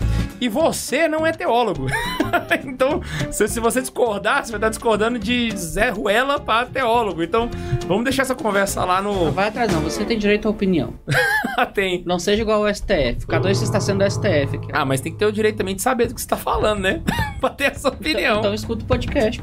E 0.41 0.49
você 0.49 1.09
não 1.09 1.27
é 1.27 1.33
teólogo. 1.33 1.87
então, 2.65 3.01
se, 3.33 3.49
se 3.49 3.59
você 3.59 3.81
discordar, 3.81 4.45
você 4.45 4.53
vai 4.53 4.59
estar 4.59 4.69
discordando 4.69 5.19
de 5.19 5.51
Zé 5.57 5.91
Ruela 5.91 6.39
para 6.39 6.67
teólogo. 6.67 7.23
Então, 7.23 7.51
vamos 7.89 8.05
deixar 8.05 8.23
essa 8.23 8.37
conversa 8.37 8.85
lá 8.85 9.03
Não 9.03 9.13
no. 9.25 9.33
vai 9.33 9.49
atrás, 9.49 9.73
não. 9.73 9.81
Você 9.81 10.05
tem 10.05 10.17
direito 10.17 10.47
à 10.47 10.51
opinião. 10.53 10.95
Tem. 11.75 12.05
Não 12.07 12.21
seja 12.21 12.43
igual 12.43 12.65
ao 12.65 12.73
STF. 12.73 13.27
Cada 13.27 13.43
dois 13.43 13.59
você 13.59 13.65
está 13.65 13.81
sendo 13.81 14.05
do 14.05 14.09
STF. 14.11 14.57
aqui. 14.57 14.69
Ah, 14.73 14.85
mas 14.85 15.01
tem 15.01 15.11
que 15.11 15.19
ter 15.19 15.27
o 15.27 15.33
direito 15.33 15.57
também 15.57 15.75
de 15.75 15.83
saber 15.83 16.07
do 16.07 16.15
que 16.15 16.21
você 16.21 16.29
tá 16.29 16.37
falando, 16.37 16.81
né? 16.81 17.03
pra 17.41 17.51
ter 17.51 17.65
essa 17.65 17.89
opinião. 17.89 18.39
Então, 18.39 18.39
então 18.39 18.55
escuta 18.55 18.85
o 18.85 18.87
podcast. 18.87 19.43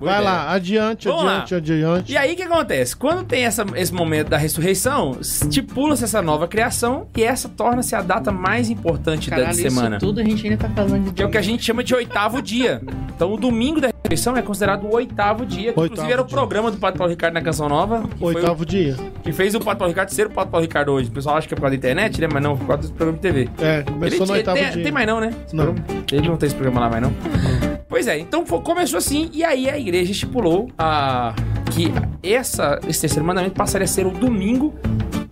Vai 0.00 0.14
ideia. 0.14 0.20
lá, 0.20 0.52
adiante, 0.52 1.08
Vamos 1.08 1.24
adiante, 1.24 1.54
adiante. 1.54 2.12
E 2.12 2.16
aí 2.16 2.32
o 2.32 2.36
que 2.36 2.42
acontece? 2.42 2.96
Quando 2.96 3.24
tem 3.24 3.44
essa- 3.44 3.64
esse 3.76 3.92
momento 3.92 4.28
da 4.28 4.36
ressurreição, 4.36 5.16
estipula-se 5.20 6.04
essa 6.04 6.20
nova 6.22 6.46
criação 6.48 7.06
e 7.16 7.22
essa 7.22 7.48
torna-se 7.48 7.94
a 7.94 8.00
data 8.02 8.30
mais 8.32 8.70
importante 8.70 9.30
da 9.30 9.36
Caralho, 9.36 9.54
semana. 9.54 9.96
isso 9.96 10.06
tudo 10.06 10.20
a 10.20 10.24
gente 10.24 10.46
ainda 10.46 10.56
tá 10.56 10.70
falando 10.74 11.04
de 11.04 11.12
Que 11.12 11.22
é 11.22 11.26
o 11.26 11.30
que 11.30 11.38
a 11.38 11.42
gente 11.42 11.62
chama 11.64 11.82
de 11.84 11.94
oitavo 11.94 12.40
dia. 12.42 12.80
Então 13.14 13.32
o 13.32 13.36
domingo 13.36 13.80
da 13.80 13.88
ressurreição 13.88 14.36
é 14.36 14.42
considerado 14.42 14.84
o 14.84 14.94
oitavo 14.94 15.44
dia. 15.44 15.72
Que 15.72 15.80
Oitavo 15.80 15.86
inclusive 15.86 16.12
era 16.12 16.22
o 16.22 16.26
dia. 16.26 16.36
programa 16.36 16.70
do 16.70 16.76
Padre 16.78 16.98
Paulo 16.98 17.10
Ricardo 17.10 17.34
na 17.34 17.42
Canção 17.42 17.68
Nova. 17.68 18.04
Foi 18.18 18.34
o- 18.34 18.36
Oitavo 18.36 18.64
dia. 18.64 18.96
que 19.22 19.32
fez 19.32 19.54
o 19.54 19.58
Padre 19.60 19.78
Paulo 19.78 19.90
Ricardo 19.92 20.10
ser 20.10 20.26
o 20.26 20.30
Padre 20.30 20.50
Paulo 20.50 20.62
Ricardo 20.64 20.92
hoje. 20.92 21.08
O 21.08 21.12
pessoal 21.12 21.36
acha 21.36 21.46
que 21.48 21.54
é 21.54 21.56
por 21.56 21.62
causa 21.62 21.72
da 21.72 21.78
internet, 21.78 22.20
né? 22.20 22.28
Mas 22.32 22.42
não, 22.42 22.56
por 22.56 22.66
causa 22.66 22.88
do 22.88 22.94
programa 22.94 23.18
de 23.18 23.22
TV. 23.22 23.48
É, 23.60 23.82
começou 23.82 24.18
no 24.26 24.32
Ele- 24.32 24.38
oitavo 24.38 24.56
tem, 24.58 24.70
dia. 24.70 24.82
tem 24.82 24.92
mais 24.92 25.06
não, 25.06 25.20
né? 25.20 25.30
Esse 25.46 25.56
Não. 25.56 25.64
programa? 25.64 26.04
Ele 26.12 26.28
não 26.28 26.36
tem 26.36 26.46
esse 26.46 26.56
programa 26.56 26.80
lá 26.80 26.88
mais 26.90 27.02
não. 27.02 27.67
Pois 27.88 28.06
é, 28.06 28.18
então 28.18 28.44
começou 28.44 28.98
assim 28.98 29.30
e 29.32 29.42
aí 29.42 29.68
a 29.68 29.78
igreja 29.78 30.12
estipulou 30.12 30.68
a, 30.76 31.34
que 31.72 31.90
essa, 32.22 32.78
esse 32.86 33.00
terceiro 33.00 33.24
mandamento 33.24 33.54
passaria 33.54 33.84
a 33.84 33.88
ser 33.88 34.06
o 34.06 34.10
domingo 34.10 34.74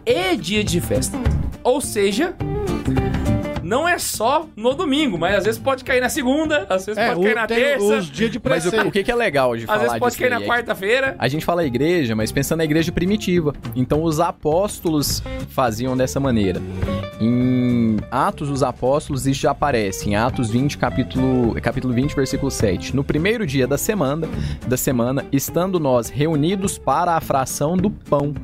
e 0.04 0.36
dia 0.36 0.64
de 0.64 0.80
festa. 0.80 1.18
Ou 1.62 1.80
seja, 1.80 2.34
não 3.66 3.86
é 3.86 3.98
só 3.98 4.48
no 4.56 4.72
domingo, 4.74 5.18
mas 5.18 5.34
às 5.34 5.44
vezes 5.44 5.60
pode 5.60 5.82
cair 5.84 6.00
na 6.00 6.08
segunda, 6.08 6.66
às 6.68 6.86
vezes 6.86 6.96
É, 6.96 7.08
pode 7.08 7.22
cair 7.22 7.34
na 7.34 7.46
terça, 7.46 7.84
os 7.84 8.10
dias 8.10 8.30
de 8.30 8.40
Mas 8.42 8.64
o, 8.64 8.68
o 8.86 8.90
que, 8.92 9.10
é 9.10 9.14
legal 9.14 9.56
de 9.56 9.66
falar 9.66 9.76
às 9.76 9.82
vezes 9.82 9.98
pode 9.98 10.12
disso 10.12 10.20
cair 10.22 10.30
na 10.30 10.36
aí 10.36 10.42
é 10.42 10.46
que 10.46 10.50
quarta-feira. 10.50 11.16
A 11.18 11.28
gente 11.28 11.44
fala 11.44 11.64
igreja, 11.66 12.14
mas 12.14 12.30
pensando 12.30 12.58
na 12.58 12.64
igreja 12.64 12.92
primitiva. 12.92 13.52
Então 13.74 14.02
os 14.02 14.20
apóstolos 14.20 15.22
faziam 15.48 15.96
dessa 15.96 16.20
maneira. 16.20 16.62
Em 17.20 17.85
Atos 18.10 18.48
dos 18.48 18.62
Apóstolos 18.62 19.26
isso 19.26 19.40
já 19.40 19.50
aparece, 19.50 20.08
em 20.08 20.16
Atos 20.16 20.50
20, 20.50 20.78
capítulo, 20.78 21.54
capítulo 21.60 21.94
20, 21.94 22.14
versículo 22.14 22.50
7. 22.50 22.94
No 22.94 23.04
primeiro 23.04 23.46
dia 23.46 23.66
da 23.66 23.78
semana, 23.78 24.28
da 24.66 24.76
semana, 24.76 25.24
estando 25.32 25.80
nós 25.80 26.08
reunidos 26.08 26.78
para 26.78 27.16
a 27.16 27.20
fração 27.20 27.76
do 27.76 27.90
pão. 27.90 28.34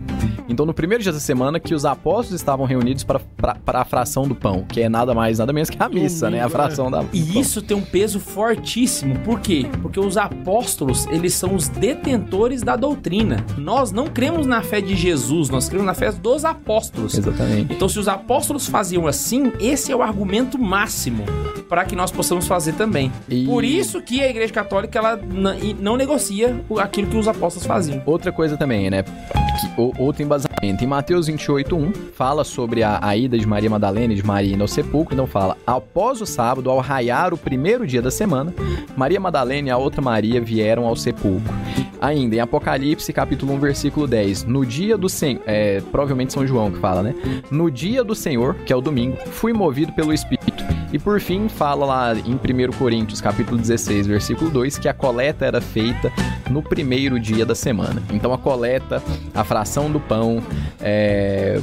Então 0.49 0.67
no 0.67 0.75
primeiro 0.75 1.03
dia 1.03 1.13
da 1.13 1.21
semana 1.21 1.59
que 1.61 1.75
os 1.75 1.85
apóstolos 1.85 2.41
estavam 2.41 2.67
reunidos 2.67 3.05
para, 3.05 3.21
para, 3.37 3.55
para 3.55 3.81
a 3.81 3.85
fração 3.85 4.27
do 4.27 4.35
pão, 4.35 4.65
que 4.69 4.81
é 4.81 4.89
nada 4.89 5.15
mais, 5.15 5.39
nada 5.39 5.53
menos 5.53 5.71
que 5.71 5.83
a 5.83 5.89
missa, 5.89 6.31
né? 6.31 6.41
A 6.41 6.49
fração 6.49 6.91
da 6.91 7.03
do 7.03 7.09
E 7.13 7.39
isso 7.39 7.63
tem 7.63 7.77
um 7.77 7.83
peso 7.83 8.21
fortíssimo. 8.21 9.19
Por 9.21 9.41
quê? 9.41 9.67
Porque 9.81 9.99
os 9.99 10.17
apóstolos, 10.17 11.07
eles 11.07 11.35
são 11.35 11.55
os 11.55 11.69
detentores 11.69 12.63
da 12.63 12.77
doutrina. 12.77 13.45
Nós 13.57 13.93
não 13.93 14.07
cremos 14.07 14.47
na 14.47 14.63
fé 14.63 14.81
de 14.81 14.95
Jesus, 14.95 15.49
nós 15.49 15.69
cremos 15.69 15.87
na 15.87 15.95
fé 15.95 16.13
dos 16.13 16.45
apóstolos. 16.45 17.17
Exatamente. 17.17 17.73
Então, 17.75 17.89
se 17.89 17.99
os 17.99 18.09
apóstolos 18.09 18.67
faziam 18.69 19.07
assim, 19.07 19.42
esse 19.61 19.91
é 19.91 19.97
o 19.97 20.03
argumento 20.03 20.59
máximo 20.59 21.25
para 21.69 21.85
que 21.87 21.97
nós 21.97 22.11
possamos 22.11 22.47
fazer 22.47 22.73
também. 22.75 23.11
E- 23.29 23.47
Por 23.47 23.65
isso 23.65 24.03
que 24.03 24.23
a 24.23 24.29
Igreja 24.29 24.53
Católica 24.53 24.99
ela 24.99 25.19
não 25.81 25.97
negocia 25.97 26.61
aquilo 26.79 27.09
que 27.09 27.17
os 27.17 27.27
apóstolos 27.27 27.67
faziam. 27.67 28.03
Outra 28.05 28.31
coisa 28.31 28.57
também, 28.59 28.91
né? 28.91 29.03
Outro 29.77 30.23
embasamento. 30.23 30.83
Em 30.83 30.87
Mateus 30.87 31.27
28, 31.27 31.93
fala 32.15 32.45
sobre 32.45 32.83
a, 32.83 32.99
a 33.03 33.17
ida 33.17 33.39
de 33.39 33.47
Maria 33.47 33.71
Madalena 33.71 34.13
e 34.13 34.17
de 34.17 34.25
Maria 34.25 34.57
ao 34.61 34.69
sepulcro. 34.69 35.15
Então 35.15 35.27
fala, 35.27 35.57
após 35.67 36.21
o 36.21 36.27
sábado, 36.27 36.71
ao 36.71 36.79
raiar 36.79 37.33
o 37.35 37.37
primeiro 37.37 37.87
dia 37.87 38.03
da 38.03 38.11
semana, 38.11 38.55
Maria 38.97 39.21
Madalena 39.21 39.69
e 39.69 39.71
a 39.71 39.77
outra 39.77 40.01
Maria 40.01 40.41
vieram 40.41 40.87
ao 40.87 40.97
sepulcro. 40.97 41.53
Ainda, 42.01 42.35
em 42.35 42.41
Apocalipse, 42.41 43.13
capítulo 43.13 43.53
1, 43.55 43.59
versículo 43.61 44.09
10. 44.09 44.45
No 44.45 44.67
dia 44.67 44.99
do 44.99 45.09
Senhor, 45.09 45.41
é, 45.47 45.81
provavelmente 45.93 46.33
São 46.33 46.45
João 46.45 46.71
que 46.73 46.79
fala, 46.79 47.01
né? 47.01 47.15
No 47.49 47.71
dia 47.71 48.03
do 48.03 48.15
Senhor, 48.15 48.57
que 48.67 48.73
é 48.73 48.77
o 48.77 48.81
domingo, 48.81 49.17
fui 49.27 49.53
movido 49.53 49.93
pelo 49.93 50.13
Espírito. 50.13 50.65
E 50.93 50.99
por 50.99 51.21
fim, 51.21 51.49
fala 51.49 51.87
lá 51.87 52.15
em 52.15 52.35
1 52.35 52.73
Coríntios, 52.77 53.21
capítulo 53.21 53.57
16, 53.57 54.07
versículo 54.07 54.51
2, 54.51 54.79
que 54.79 54.89
a 54.89 54.93
coleta 54.93 55.47
era 55.47 55.61
feita 55.61 56.13
no 56.51 56.63
primeiro 56.63 57.19
dia 57.19 57.47
da 57.47 57.55
semana. 57.55 58.03
Então 58.13 58.33
a 58.33 58.39
coleta, 58.39 59.03
a 59.35 59.43
fração 59.53 59.91
do 59.91 60.01
pão, 60.01 60.43
é, 60.81 61.61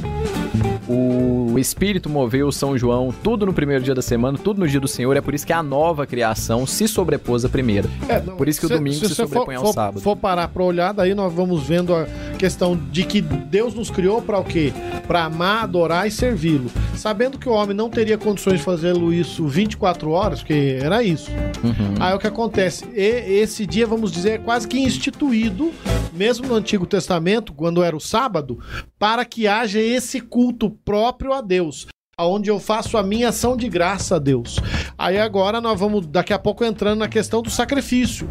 o 0.88 1.58
Espírito 1.58 2.08
moveu 2.08 2.52
São 2.52 2.78
João, 2.78 3.12
tudo 3.22 3.44
no 3.44 3.52
primeiro 3.52 3.82
dia 3.82 3.94
da 3.96 4.00
semana, 4.02 4.38
tudo 4.38 4.60
no 4.60 4.68
dia 4.68 4.78
do 4.78 4.86
Senhor. 4.86 5.16
É 5.16 5.20
por 5.20 5.34
isso 5.34 5.44
que 5.44 5.52
a 5.52 5.60
nova 5.60 6.06
criação 6.06 6.64
se 6.68 6.86
sobrepôs 6.86 7.44
à 7.44 7.48
primeira. 7.48 7.88
É, 8.08 8.20
não, 8.20 8.36
Por 8.36 8.48
isso 8.48 8.60
que 8.60 8.66
o 8.66 8.68
domingo 8.68 8.94
se 8.96 9.08
você 9.08 9.14
sobrepõe 9.16 9.56
for, 9.56 9.60
ao 9.60 9.66
for- 9.66 9.72
sábado. 9.74 10.00
for 10.00 10.14
parar 10.16 10.46
pra 10.48 10.62
olhar, 10.62 10.92
daí 10.92 11.14
nós 11.16 11.32
vamos 11.32 11.64
vendo 11.64 11.92
a- 11.92 12.06
questão 12.38 12.78
de 12.92 13.02
que 13.04 13.20
Deus 13.20 13.74
nos 13.74 13.90
criou 13.90 14.22
para 14.22 14.38
o 14.38 14.44
quê? 14.44 14.72
Para 15.08 15.24
amar, 15.24 15.64
adorar 15.64 16.06
e 16.06 16.10
servi-lo. 16.12 16.70
Sabendo 16.94 17.38
que 17.38 17.48
o 17.48 17.52
homem 17.52 17.76
não 17.76 17.90
teria 17.90 18.16
condições 18.16 18.58
de 18.58 18.62
fazê-lo 18.64 19.12
isso 19.12 19.46
24 19.48 20.10
horas, 20.12 20.38
porque 20.40 20.78
era 20.80 21.02
isso. 21.02 21.28
Uhum. 21.62 21.94
Aí 21.98 22.14
o 22.14 22.18
que 22.20 22.26
acontece? 22.28 22.84
E- 22.94 23.40
esse 23.42 23.66
dia, 23.66 23.86
vamos 23.86 24.12
dizer, 24.12 24.30
é 24.30 24.38
quase 24.38 24.66
que 24.68 24.78
instituído, 24.78 25.70
mesmo 26.14 26.46
no 26.46 26.54
Antigo 26.54 26.86
Testamento, 26.86 27.52
quando 27.52 27.79
era 27.82 27.96
o 27.96 28.00
sábado, 28.00 28.58
para 28.98 29.24
que 29.24 29.46
haja 29.46 29.80
esse 29.80 30.20
culto 30.20 30.70
próprio 30.70 31.32
a 31.32 31.40
Deus. 31.40 31.86
Onde 32.18 32.50
eu 32.50 32.60
faço 32.60 32.98
a 32.98 33.02
minha 33.02 33.30
ação 33.30 33.56
de 33.56 33.68
graça 33.68 34.16
a 34.16 34.18
Deus. 34.18 34.58
Aí 34.98 35.18
agora 35.18 35.60
nós 35.60 35.78
vamos, 35.80 36.06
daqui 36.06 36.34
a 36.34 36.38
pouco, 36.38 36.64
entrando 36.64 36.98
na 36.98 37.08
questão 37.08 37.40
do 37.40 37.48
sacrifício. 37.48 38.28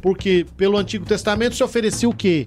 Porque 0.00 0.46
pelo 0.56 0.78
Antigo 0.78 1.04
Testamento 1.04 1.54
se 1.54 1.62
oferecia 1.62 2.08
o 2.08 2.14
quê? 2.14 2.46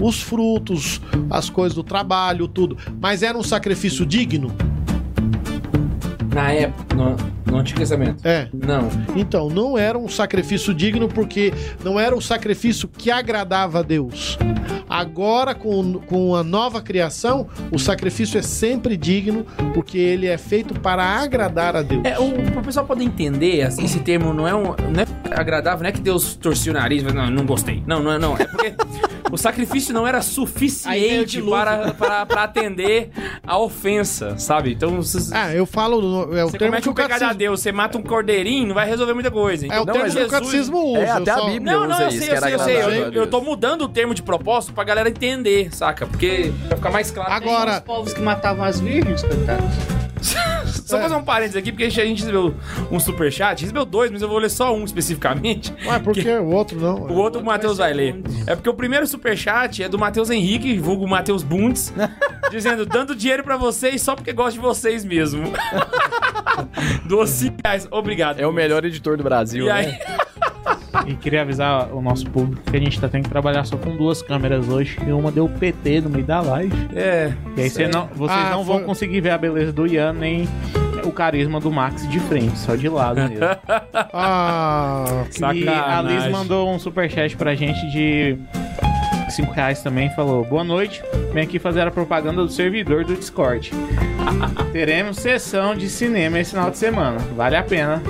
Os 0.00 0.20
frutos, 0.20 1.00
as 1.30 1.48
coisas 1.48 1.76
do 1.76 1.84
trabalho, 1.84 2.48
tudo. 2.48 2.76
Mas 3.00 3.22
era 3.22 3.38
um 3.38 3.42
sacrifício 3.42 4.04
digno? 4.04 4.52
Na 6.32 6.52
época, 6.52 6.94
no, 6.94 7.16
no 7.50 7.58
Antigo 7.58 7.78
Testamento. 7.78 8.26
É. 8.26 8.48
Não. 8.52 8.88
Então, 9.16 9.48
não 9.48 9.76
era 9.76 9.98
um 9.98 10.08
sacrifício 10.08 10.72
digno 10.72 11.08
porque 11.08 11.52
não 11.84 11.98
era 11.98 12.16
o 12.16 12.20
sacrifício 12.20 12.88
que 12.88 13.10
agradava 13.10 13.80
a 13.80 13.82
Deus. 13.82 14.38
Agora, 14.88 15.54
com, 15.54 15.94
com 16.00 16.34
a 16.34 16.42
nova 16.42 16.82
criação, 16.82 17.46
o 17.70 17.78
sacrifício 17.78 18.38
é 18.38 18.42
sempre 18.42 18.96
digno 18.96 19.46
porque 19.72 19.96
ele 19.96 20.26
é 20.26 20.36
feito 20.36 20.74
para 20.80 21.04
agradar 21.04 21.76
a 21.76 21.82
Deus. 21.82 22.04
É, 22.04 22.18
o, 22.18 22.58
o 22.58 22.62
pessoal 22.62 22.84
poder 22.84 23.04
entender, 23.04 23.62
assim, 23.62 23.84
esse 23.84 24.00
termo 24.00 24.32
não 24.32 24.48
é, 24.48 24.54
um, 24.54 24.64
não 24.64 25.00
é 25.00 25.06
agradável, 25.32 25.82
não 25.82 25.88
é 25.88 25.92
que 25.92 26.00
Deus 26.00 26.34
torcia 26.34 26.72
o 26.72 26.74
nariz, 26.74 27.04
mas 27.04 27.14
não, 27.14 27.30
não 27.30 27.46
gostei. 27.46 27.82
Não, 27.86 28.02
não 28.02 28.12
é, 28.12 28.18
não. 28.18 28.36
É 28.36 28.44
porque 28.44 28.74
o 29.30 29.36
sacrifício 29.36 29.92
não 29.94 30.06
era 30.06 30.18
o 30.18 30.22
suficiente 30.22 31.40
para, 31.42 31.92
para, 31.94 32.26
para 32.26 32.42
atender 32.44 33.10
a 33.46 33.58
ofensa, 33.58 34.38
sabe? 34.38 34.72
Então, 34.72 34.96
você, 35.02 35.32
Ah, 35.34 35.52
eu 35.54 35.66
falo, 35.66 36.34
é 36.36 36.44
o 36.44 36.48
você 36.48 36.58
termo 36.58 36.72
comete 36.72 36.82
que 36.84 36.88
um 36.88 36.92
o 36.92 36.94
pecado 36.94 37.22
a. 37.22 37.32
Deus, 37.32 37.60
você 37.60 37.72
mata 37.72 37.98
um 37.98 38.02
cordeirinho, 38.02 38.68
não 38.68 38.74
vai 38.74 38.88
resolver 38.88 39.14
muita 39.14 39.30
coisa. 39.30 39.66
É 39.66 39.78
o 39.78 39.82
Então, 39.82 39.94
termo 39.94 40.00
mas 40.02 40.12
que 40.14 40.18
o 40.18 40.22
Jesus- 40.22 40.38
catecismo 40.38 40.78
usa. 40.92 40.98
É, 41.00 41.10
até 41.10 41.30
a 41.30 41.40
Bíblia. 41.42 41.72
Não, 41.72 41.80
não, 41.86 41.94
usa 41.94 42.02
eu 42.04 42.08
isso, 42.08 42.18
sei, 42.24 42.34
eu 42.34 42.40
sei, 42.40 42.54
eu 42.54 42.58
sei. 42.58 42.76
Eu, 42.82 43.12
eu, 43.12 43.26
tô 43.26 43.40
mudando 43.40 43.82
o 43.82 43.88
termo 43.88 44.14
de 44.14 44.22
propósito 44.22 44.72
pra 44.72 44.84
galera 44.84 45.08
entender, 45.08 45.74
saca? 45.74 46.06
Porque 46.06 46.52
pra 46.68 46.76
ficar 46.76 46.90
mais 46.90 47.10
claro. 47.10 47.32
Agora- 47.32 47.50
Agora- 47.50 47.70
Tem 47.72 47.78
os 47.80 47.84
povos 47.84 48.12
que 48.12 48.20
matavam 48.20 48.64
as 48.64 48.80
virgens, 48.80 49.22
coitados. 49.22 49.99
Só 50.90 50.98
fazer 51.00 51.14
um 51.14 51.22
parênteses 51.22 51.56
aqui, 51.56 51.70
porque 51.72 51.84
a 51.84 51.90
gente 51.90 52.20
recebeu 52.20 52.54
um 52.90 52.98
superchat, 53.00 53.60
recebeu 53.62 53.84
dois, 53.84 54.10
mas 54.10 54.22
eu 54.22 54.28
vou 54.28 54.38
ler 54.38 54.50
só 54.50 54.74
um 54.74 54.84
especificamente. 54.84 55.72
Ué, 55.86 55.98
por 55.98 56.12
que 56.14 56.28
o 56.28 56.46
outro 56.50 56.78
não? 56.80 56.94
O 57.06 57.14
outro 57.14 57.40
o 57.40 57.44
Matheus 57.44 57.78
vai 57.78 57.92
ler. 57.92 58.20
É 58.46 58.54
porque 58.54 58.68
o 58.68 58.74
primeiro 58.74 59.06
superchat 59.06 59.82
é 59.82 59.88
do 59.88 59.98
Matheus 59.98 60.30
Henrique, 60.30 60.78
vulgo 60.78 61.06
Matheus 61.08 61.42
Bundes, 61.42 61.92
dizendo, 62.50 62.84
dando 62.84 63.14
dinheiro 63.14 63.42
pra 63.44 63.56
vocês 63.56 64.02
só 64.02 64.14
porque 64.16 64.32
gosto 64.32 64.54
de 64.54 64.60
vocês 64.60 65.04
mesmo. 65.04 65.44
5 67.26 67.56
reais. 67.64 67.88
Obrigado. 67.90 68.40
É 68.40 68.46
o 68.46 68.52
melhor 68.52 68.84
editor 68.84 69.16
do 69.16 69.22
Brasil, 69.24 69.66
E 69.66 69.70
aí, 69.70 69.86
né? 69.86 69.98
E 71.06 71.14
queria 71.14 71.42
avisar 71.42 71.92
o 71.94 72.02
nosso 72.02 72.28
público 72.30 72.62
que 72.70 72.76
a 72.76 72.80
gente 72.80 73.00
tá 73.00 73.08
tendo 73.08 73.22
que 73.24 73.30
trabalhar 73.30 73.64
só 73.64 73.76
com 73.76 73.96
duas 73.96 74.22
câmeras 74.22 74.68
hoje. 74.68 74.98
E 75.06 75.12
uma 75.12 75.30
deu 75.30 75.48
PT 75.48 76.00
no 76.02 76.10
meio 76.10 76.24
da 76.24 76.40
live. 76.40 76.72
é. 76.94 77.32
E 77.56 77.62
aí 77.62 77.70
cê 77.70 77.86
não, 77.88 78.06
vocês 78.14 78.38
Ah, 78.38 78.50
não 78.50 78.64
vão 78.64 78.78
foi- 78.78 78.84
conseguir 78.86 79.20
ver 79.20 79.30
a 79.30 79.38
beleza 79.38 79.72
do 79.72 79.86
Ian 79.86 80.12
nem 80.12 80.48
o 81.08 81.12
carisma 81.12 81.58
do 81.60 81.70
Max 81.70 82.08
de 82.08 82.20
frente, 82.20 82.58
só 82.58 82.74
de 82.76 82.88
lado 82.88 83.20
mesmo. 83.28 83.38
Ah, 84.12 85.24
E 85.30 85.44
a 85.44 85.52
Liz 85.52 85.64
Sacanagem. 85.64 86.30
mandou 86.30 86.70
um 86.70 86.78
superchat 86.78 87.36
pra 87.36 87.54
gente 87.54 87.80
de 87.90 88.36
5 89.30 89.52
reais 89.52 89.82
também. 89.82 90.10
Falou: 90.10 90.44
Boa 90.44 90.64
noite, 90.64 91.02
vem 91.32 91.44
aqui 91.44 91.58
fazer 91.58 91.82
a 91.82 91.90
propaganda 91.90 92.42
do 92.42 92.50
servidor 92.50 93.04
do 93.04 93.14
Discord. 93.14 93.70
Teremos 94.72 95.16
sessão 95.18 95.74
de 95.74 95.88
cinema 95.88 96.38
esse 96.38 96.50
final 96.50 96.70
de 96.70 96.78
semana. 96.78 97.18
Vale 97.36 97.56
a 97.56 97.62
pena. 97.62 98.02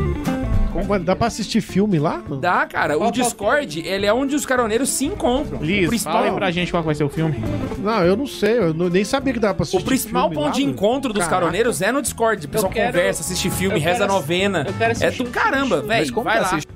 Dá 1.04 1.16
pra 1.16 1.26
assistir 1.26 1.60
filme 1.60 1.98
lá? 1.98 2.22
Dá, 2.40 2.66
cara. 2.66 2.98
O 2.98 3.10
Discord, 3.10 3.80
ele 3.86 4.06
é 4.06 4.12
onde 4.12 4.34
os 4.34 4.46
caroneiros 4.46 4.88
se 4.90 5.04
encontram. 5.06 5.58
o 5.58 5.64
Liz, 5.64 5.88
principal, 5.88 6.14
fala 6.14 6.26
aí 6.26 6.32
pra 6.32 6.50
gente 6.50 6.70
qual 6.70 6.82
vai 6.82 6.94
ser 6.94 7.04
o 7.04 7.08
filme. 7.08 7.36
Não, 7.78 8.04
eu 8.04 8.16
não 8.16 8.26
sei, 8.26 8.58
eu 8.58 8.74
não- 8.74 8.88
nem 8.88 9.04
sabia 9.04 9.32
que 9.32 9.38
dava 9.38 9.54
pra 9.54 9.62
assistir 9.62 9.82
o 9.82 9.84
principal 9.84 10.22
filme 10.28 10.34
ponto 10.36 10.46
lá, 10.46 10.52
de 10.52 10.60
mano. 10.62 10.72
encontro 10.72 11.12
dos 11.12 11.24
Caraca. 11.24 11.40
caroneiros 11.40 11.80
é 11.82 11.90
no 11.92 12.00
Discord. 12.02 12.46
O 12.46 12.48
pessoal 12.48 12.72
quero- 12.72 12.92
conversa, 12.92 13.22
assiste 13.22 13.50
filme, 13.50 13.76
eu 13.76 13.80
reza 13.82 13.98
quero- 14.00 14.12
novena. 14.12 14.64
eu 14.66 14.74
quero 14.74 14.84
É 14.90 14.92
assistir 14.92 15.22
do 15.24 15.30
caramba. 15.30 15.76
Mas 15.86 15.98
velho. 15.98 16.12
como 16.12 16.24
Vai 16.24 16.40
lá. 16.40 16.46
assiste? 16.46 16.68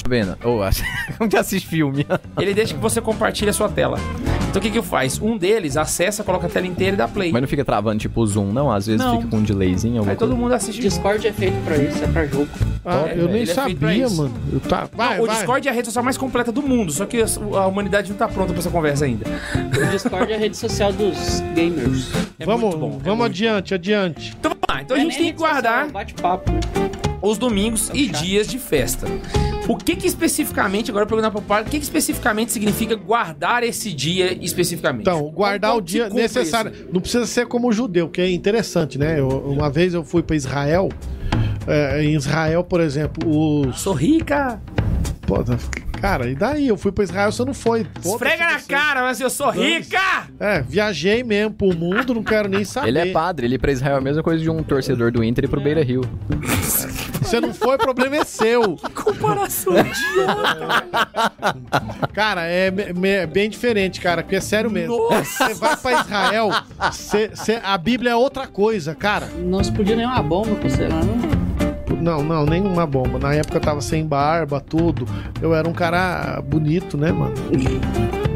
Ou 0.44 0.60
como 1.18 1.30
que 1.30 1.36
assiste 1.36 1.66
filme? 1.68 2.06
Ele 2.38 2.54
deixa 2.54 2.74
que 2.74 2.80
você 2.80 3.00
compartilhe 3.00 3.50
a 3.50 3.52
sua 3.52 3.68
tela. 3.68 3.98
Então 4.54 4.60
o 4.60 4.62
que 4.62 4.70
que 4.70 4.86
faz? 4.86 5.20
Um 5.20 5.36
deles 5.36 5.76
acessa, 5.76 6.22
coloca 6.22 6.46
a 6.46 6.48
tela 6.48 6.64
inteira 6.64 6.94
e 6.94 6.96
dá 6.96 7.08
play. 7.08 7.32
Mas 7.32 7.42
não 7.42 7.48
fica 7.48 7.64
travando 7.64 7.98
tipo 7.98 8.20
o 8.20 8.24
zoom, 8.26 8.52
não? 8.52 8.70
Às 8.70 8.86
vezes 8.86 9.00
Não. 9.04 9.16
fica 9.16 9.28
com 9.28 9.38
um 9.38 9.42
delayzinho. 9.42 9.96
alguma 9.98 10.12
Aí 10.12 10.16
todo 10.16 10.28
coisa. 10.28 10.42
mundo 10.42 10.52
assiste. 10.54 10.80
Discord 10.80 11.26
é 11.26 11.32
feito 11.32 11.56
pra 11.64 11.76
isso, 11.76 12.04
é 12.04 12.06
pra 12.06 12.24
jogo. 12.24 12.46
Ah, 12.84 13.06
É, 13.08 13.14
eu 13.18 13.26
nem 13.26 13.42
ele 13.42 13.50
é 13.50 13.54
feito 13.54 13.78
pra 13.80 13.88
sabia, 13.88 14.06
isso. 14.06 14.16
mano. 14.16 14.34
Eu 14.52 14.60
tá... 14.60 14.88
Vai, 14.92 15.18
o 15.20 15.26
vai. 15.26 15.34
Discord 15.34 15.66
é 15.66 15.70
a 15.72 15.74
rede 15.74 15.88
social 15.88 16.04
mais 16.04 16.16
completa 16.16 16.52
do 16.52 16.62
mundo, 16.62 16.92
só 16.92 17.04
que 17.04 17.20
a 17.20 17.66
humanidade 17.66 18.10
não 18.10 18.16
tá 18.16 18.28
pronta 18.28 18.52
pra 18.52 18.60
essa 18.60 18.70
conversa 18.70 19.06
ainda. 19.06 19.26
O 19.76 19.90
Discord 19.90 20.32
é 20.32 20.36
a 20.36 20.38
rede 20.38 20.56
social 20.56 20.92
dos 20.92 21.40
gamers. 21.52 22.12
É 22.38 22.46
vamos 22.46 22.60
muito 22.62 22.78
bom. 22.78 22.86
é 23.00 23.02
vamos 23.02 23.18
muito 23.18 23.22
adiante, 23.24 23.74
adiante. 23.74 24.36
Então 24.38 24.52
vamos 24.52 24.64
lá. 24.68 24.82
Então 24.82 24.96
a 24.96 25.00
é 25.00 25.02
gente 25.02 25.14
nem 25.14 25.18
tem 25.24 25.32
que 25.32 25.38
guardar 25.38 25.88
é 25.88 25.90
Bate-papo. 25.90 26.52
né? 26.52 26.60
os 27.20 27.38
domingos 27.38 27.90
e 27.92 28.06
chato. 28.06 28.22
dias 28.22 28.46
de 28.46 28.60
festa. 28.60 29.08
O 29.66 29.76
que 29.76 29.96
que 29.96 30.06
especificamente, 30.06 30.90
agora 30.90 31.06
perguntar 31.06 31.30
pro 31.30 31.40
Paulo, 31.40 31.64
o 31.66 31.70
que 31.70 31.78
que 31.78 31.84
especificamente 31.84 32.52
significa 32.52 32.94
guardar 32.94 33.62
esse 33.62 33.92
dia 33.92 34.32
especificamente? 34.44 35.02
Então, 35.02 35.22
guardar 35.30 35.74
o 35.76 35.80
dia 35.80 36.08
necessário. 36.10 36.70
isso? 36.72 36.88
Não 36.92 37.00
precisa 37.00 37.24
ser 37.26 37.46
como 37.46 37.72
judeu, 37.72 38.08
que 38.08 38.20
é 38.20 38.30
interessante, 38.30 38.98
né? 38.98 39.18
Eu- 39.18 39.28
uma 39.28 39.70
vez 39.70 39.94
eu 39.94 40.04
fui 40.04 40.22
pra 40.22 40.36
Israel. 40.36 40.88
é, 41.66 42.04
em 42.04 42.14
Israel, 42.14 42.62
por 42.62 42.78
exemplo, 42.78 43.26
os. 43.66 43.80
Sou 43.80 43.94
rica. 43.94 44.60
Pô, 45.26 45.36
cara, 45.98 46.28
e 46.28 46.34
daí? 46.34 46.68
Eu 46.68 46.76
fui 46.76 46.92
pra 46.92 47.02
Israel, 47.02 47.32
você 47.32 47.42
não 47.42 47.54
foi. 47.54 47.84
Foda-se 48.02 48.08
Esfrega 48.10 48.44
na 48.52 48.58
você. 48.58 48.68
cara, 48.68 49.00
mas 49.02 49.18
eu 49.18 49.30
sou 49.30 49.48
rica! 49.50 49.98
É, 50.38 50.60
viajei 50.60 51.24
mesmo 51.24 51.54
pro 51.54 51.74
mundo, 51.74 52.12
não 52.12 52.22
quero 52.22 52.50
nem 52.50 52.66
saber. 52.66 52.88
Ele 52.88 52.98
é 52.98 53.06
padre, 53.12 53.46
ele 53.46 53.54
ir 53.54 53.58
pra 53.58 53.72
Israel 53.72 53.94
é 53.94 53.98
a 53.98 54.02
mesma 54.02 54.22
coisa 54.22 54.42
de 54.42 54.50
um 54.50 54.62
torcedor 54.62 55.10
do 55.10 55.24
Inter 55.24 55.46
ir 55.46 55.48
pro 55.48 55.58
Beira 55.58 55.82
Rio. 55.82 56.02
Você 57.24 57.40
não 57.40 57.52
foi, 57.54 57.76
o 57.76 57.78
problema 57.78 58.16
é 58.16 58.24
seu. 58.24 58.76
Comparação 58.94 59.74
idiota. 59.78 60.84
Cara, 62.12 62.42
é 62.44 62.70
bem 63.26 63.48
diferente, 63.50 64.00
cara, 64.00 64.22
porque 64.22 64.36
é 64.36 64.40
sério 64.40 64.70
mesmo. 64.70 64.96
Nossa. 64.96 65.46
Você 65.48 65.54
vai 65.54 65.76
pra 65.76 66.00
Israel, 66.00 66.50
você- 66.92 67.28
você- 67.34 67.60
a 67.62 67.76
Bíblia 67.78 68.12
é 68.12 68.16
outra 68.16 68.46
coisa, 68.46 68.94
cara. 68.94 69.26
Não 69.38 69.60
explodiu 69.60 69.96
nenhuma 69.96 70.22
bomba 70.22 70.54
com 70.56 70.68
você 70.68 70.86
lá, 70.88 71.00
não. 71.02 71.34
Não, 72.00 72.22
não, 72.22 72.44
nenhuma 72.44 72.86
bomba. 72.86 73.18
Na 73.18 73.34
época 73.34 73.56
eu 73.56 73.60
tava 73.62 73.80
sem 73.80 74.06
barba, 74.06 74.60
tudo. 74.60 75.06
Eu 75.40 75.54
era 75.54 75.66
um 75.66 75.72
cara 75.72 76.42
bonito, 76.42 76.98
né, 76.98 77.10
mano? 77.10 77.34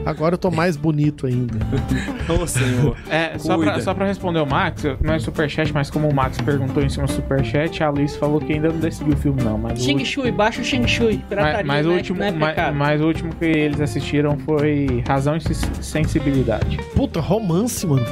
Agora 0.09 0.37
eu 0.37 0.39
tô 0.39 0.51
mais 0.51 0.75
bonito 0.75 1.27
ainda. 1.27 1.59
Ô, 2.33 2.47
senhor. 2.47 2.97
É, 3.11 3.37
só 3.37 3.59
pra, 3.59 3.79
só 3.79 3.93
pra 3.93 4.07
responder 4.07 4.41
o 4.41 4.47
Max, 4.47 4.83
não 5.03 5.13
é 5.13 5.19
superchat, 5.19 5.71
mas 5.75 5.91
como 5.91 6.09
o 6.09 6.15
Max 6.15 6.39
perguntou 6.41 6.83
em 6.83 6.89
cima 6.89 7.05
do 7.05 7.13
superchat, 7.13 7.85
a 7.85 7.91
Liz 7.91 8.17
falou 8.17 8.41
que 8.41 8.55
ainda 8.55 8.69
não 8.69 8.79
decidiu 8.79 9.13
o 9.13 9.17
filme, 9.19 9.43
não. 9.43 9.59
Mas 9.59 9.83
Xing 9.85 10.03
Shui, 10.07 10.33
baixa 10.33 10.63
o 10.63 10.65
Xing 10.65 10.87
Shui. 10.89 11.17
mas, 11.17 11.29
Pirataria, 11.29 11.65
mas 11.67 11.85
o 11.85 11.91
né? 11.91 11.95
último, 11.97 12.23
é 12.23 12.33
mas, 12.33 12.75
mas 12.75 13.01
o 13.03 13.07
último 13.07 13.35
que 13.35 13.45
eles 13.45 13.83
assistiram 13.83 14.39
foi 14.47 15.05
Razão 15.07 15.37
e 15.37 15.41
Sen- 15.43 15.55
Sensibilidade. 15.83 16.79
Puta, 16.97 17.21
romance, 17.21 17.87
mano. 17.87 18.07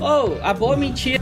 Oh, 0.00 0.34
a 0.46 0.54
boa 0.54 0.76
mentira. 0.76 1.20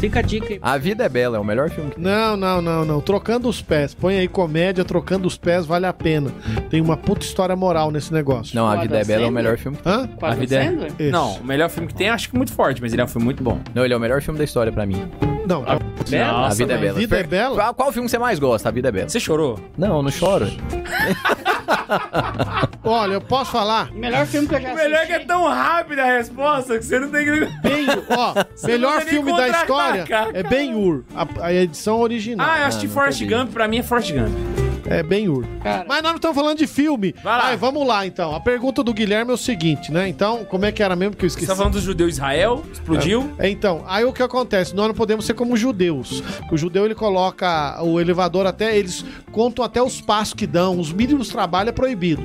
Fica 0.00 0.18
a 0.18 0.22
dica 0.22 0.52
aí. 0.54 0.58
A 0.62 0.76
Vida 0.76 1.04
é 1.04 1.08
Bela, 1.08 1.36
é 1.36 1.40
o 1.40 1.44
melhor 1.44 1.70
filme 1.70 1.90
que 1.90 2.00
Não, 2.00 2.36
não, 2.36 2.60
não, 2.60 2.84
não. 2.84 3.00
Trocando 3.00 3.48
os 3.48 3.62
pés. 3.62 3.94
Põe 3.94 4.18
aí 4.18 4.28
comédia, 4.28 4.84
trocando 4.84 5.26
os 5.26 5.36
pés, 5.36 5.64
vale 5.66 5.86
a 5.86 5.92
pena. 5.92 6.30
Tem 6.68 6.80
uma 6.80 6.96
puta 6.96 7.24
história 7.24 7.56
moral 7.56 7.90
nesse 7.90 8.12
negócio. 8.12 8.54
Não, 8.54 8.66
A 8.66 8.76
Vida 8.76 8.98
é 9.00 9.04
Bela 9.04 9.24
é 9.24 9.28
o 9.28 9.32
melhor 9.32 9.56
filme. 9.58 9.78
Hã? 9.84 10.06
Com 10.06 10.26
a 10.26 10.34
vida 10.34 10.56
é-. 10.56 11.10
Não, 11.10 11.34
o 11.34 11.44
melhor 11.44 11.70
filme 11.70 11.88
que 11.88 11.94
tem, 11.94 12.08
acho 12.08 12.28
que 12.30 12.36
muito 12.36 12.52
forte, 12.52 12.80
mas 12.80 12.92
ele 12.92 13.02
é 13.02 13.04
um 13.04 13.08
filme 13.08 13.24
muito 13.24 13.42
bom. 13.42 13.58
Não, 13.74 13.84
ele 13.84 13.94
é 13.94 13.96
o 13.96 14.00
melhor 14.00 14.20
filme 14.20 14.38
da 14.38 14.44
história 14.44 14.70
pra 14.72 14.84
mim. 14.84 15.08
Não, 15.46 15.64
Bela? 16.08 16.46
a 16.46 16.54
Vida 16.54 16.74
é 16.74 16.78
Bela. 16.78 16.98
Vida 16.98 17.18
é 17.18 17.22
Bela? 17.22 17.54
Qual, 17.54 17.74
qual 17.74 17.92
filme 17.92 18.08
você 18.08 18.18
mais 18.18 18.38
gosta? 18.38 18.68
A 18.68 18.72
Vida 18.72 18.88
é 18.88 18.92
Bela. 18.92 19.08
Você 19.08 19.20
chorou? 19.20 19.58
Não, 19.78 20.02
não 20.02 20.10
choro. 20.10 20.46
olha, 22.84 23.14
eu 23.14 23.20
posso 23.20 23.50
falar? 23.52 23.90
Melhor 23.92 24.26
filme 24.26 24.48
que 24.48 24.54
eu 24.54 24.60
já 24.60 24.68
O 24.68 24.72
assisti. 24.72 24.88
melhor 24.88 25.02
é 25.02 25.06
que 25.06 25.12
é 25.12 25.18
tão 25.20 25.44
rápida 25.48 26.02
a 26.02 26.06
resposta 26.18 26.78
que 26.78 26.84
você 26.84 26.98
não 26.98 27.10
tem 27.10 27.24
que. 27.24 27.30
Ben, 27.62 27.86
ó, 28.10 28.66
melhor 28.66 28.90
não 28.92 28.98
tem 28.98 29.04
nem 29.06 29.14
filme 29.14 29.30
da 29.32 29.36
contra-atacar, 29.36 29.60
história 29.62 30.00
é 30.02 30.06
cara. 30.06 30.42
Ben-Hur, 30.48 31.04
a, 31.14 31.46
a 31.46 31.52
edição 31.52 32.00
original. 32.00 32.46
Ah, 32.48 32.60
eu 32.60 32.66
assisti 32.66 32.86
Ah, 32.86 32.90
Forrest. 32.90 33.24
Gump, 33.24 33.52
pra 33.52 33.66
mim 33.68 33.78
é 33.78 33.82
Forrest 33.82 34.12
Gump. 34.12 34.55
É 34.88 35.02
bem 35.02 35.28
urdo. 35.28 35.48
Cara, 35.62 35.84
Mas 35.88 36.02
nós 36.02 36.12
não 36.12 36.16
estamos 36.16 36.36
falando 36.36 36.58
de 36.58 36.66
filme. 36.66 37.14
Vai 37.22 37.38
lá. 37.38 37.44
Ai, 37.46 37.56
vamos 37.56 37.86
lá, 37.86 38.06
então. 38.06 38.34
A 38.34 38.40
pergunta 38.40 38.82
do 38.82 38.94
Guilherme 38.94 39.30
é 39.30 39.34
o 39.34 39.36
seguinte, 39.36 39.90
né? 39.92 40.08
Então, 40.08 40.44
como 40.44 40.64
é 40.64 40.72
que 40.72 40.82
era 40.82 40.94
mesmo 40.94 41.16
que 41.16 41.24
eu 41.24 41.28
Você 41.30 41.34
esqueci? 41.34 41.46
tá 41.48 41.56
falando 41.56 41.72
do 41.74 41.80
judeu 41.80 42.08
Israel? 42.08 42.64
Explodiu? 42.72 43.30
É, 43.38 43.48
Então, 43.48 43.84
aí 43.86 44.04
o 44.04 44.12
que 44.12 44.22
acontece? 44.22 44.74
Nós 44.74 44.86
não 44.86 44.94
podemos 44.94 45.24
ser 45.26 45.34
como 45.34 45.56
judeus. 45.56 46.22
O 46.52 46.56
judeu 46.56 46.84
ele 46.84 46.94
coloca 46.94 47.82
o 47.82 48.00
elevador 48.00 48.46
até 48.46 48.76
eles 48.76 49.04
contam 49.32 49.64
até 49.64 49.82
os 49.82 50.00
passos 50.00 50.34
que 50.34 50.46
dão, 50.46 50.78
os 50.78 50.92
mínimos 50.92 51.28
trabalho 51.28 51.68
é 51.68 51.72
proibido. 51.72 52.22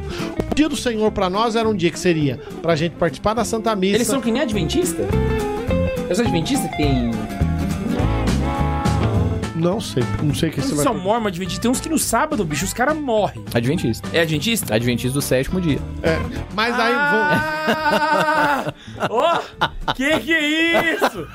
O 0.51 0.55
dia 0.55 0.69
do 0.69 0.75
Senhor 0.75 1.11
pra 1.11 1.29
nós 1.29 1.55
era 1.55 1.67
um 1.67 1.73
dia 1.75 1.89
que 1.91 1.99
seria 1.99 2.39
pra 2.61 2.75
gente 2.75 2.93
participar 2.93 3.33
da 3.33 3.43
Santa 3.43 3.75
Missa. 3.75 3.95
Eles 3.97 4.07
são 4.07 4.21
que 4.21 4.31
nem 4.31 4.41
adventista? 4.41 5.01
Eu 6.09 6.15
sou 6.15 6.23
adventista 6.23 6.67
que 6.67 6.77
tem. 6.77 7.11
Não 9.61 9.79
sei, 9.79 10.03
não 10.23 10.33
sei 10.33 10.49
o 10.49 10.51
que 10.53 10.59
você 10.59 10.69
Eles 10.69 10.75
vai. 10.77 10.83
são 10.83 10.95
mormon 10.97 11.27
adventista. 11.27 11.61
Tem 11.61 11.69
uns 11.69 11.79
que 11.79 11.87
no 11.87 11.99
sábado, 11.99 12.43
bicho, 12.43 12.65
os 12.65 12.73
caras 12.73 12.97
morrem. 12.97 13.45
Adventista. 13.53 14.09
É 14.11 14.21
adventista? 14.21 14.73
Adventista 14.73 15.13
do 15.13 15.21
sétimo 15.21 15.61
dia. 15.61 15.77
É, 16.01 16.17
mas 16.55 16.73
aí 16.79 16.93
Ah! 16.95 18.73
Ó, 19.09 19.39
que 19.93 20.19
que 20.19 20.33
é 20.33 20.95
isso? 20.95 21.27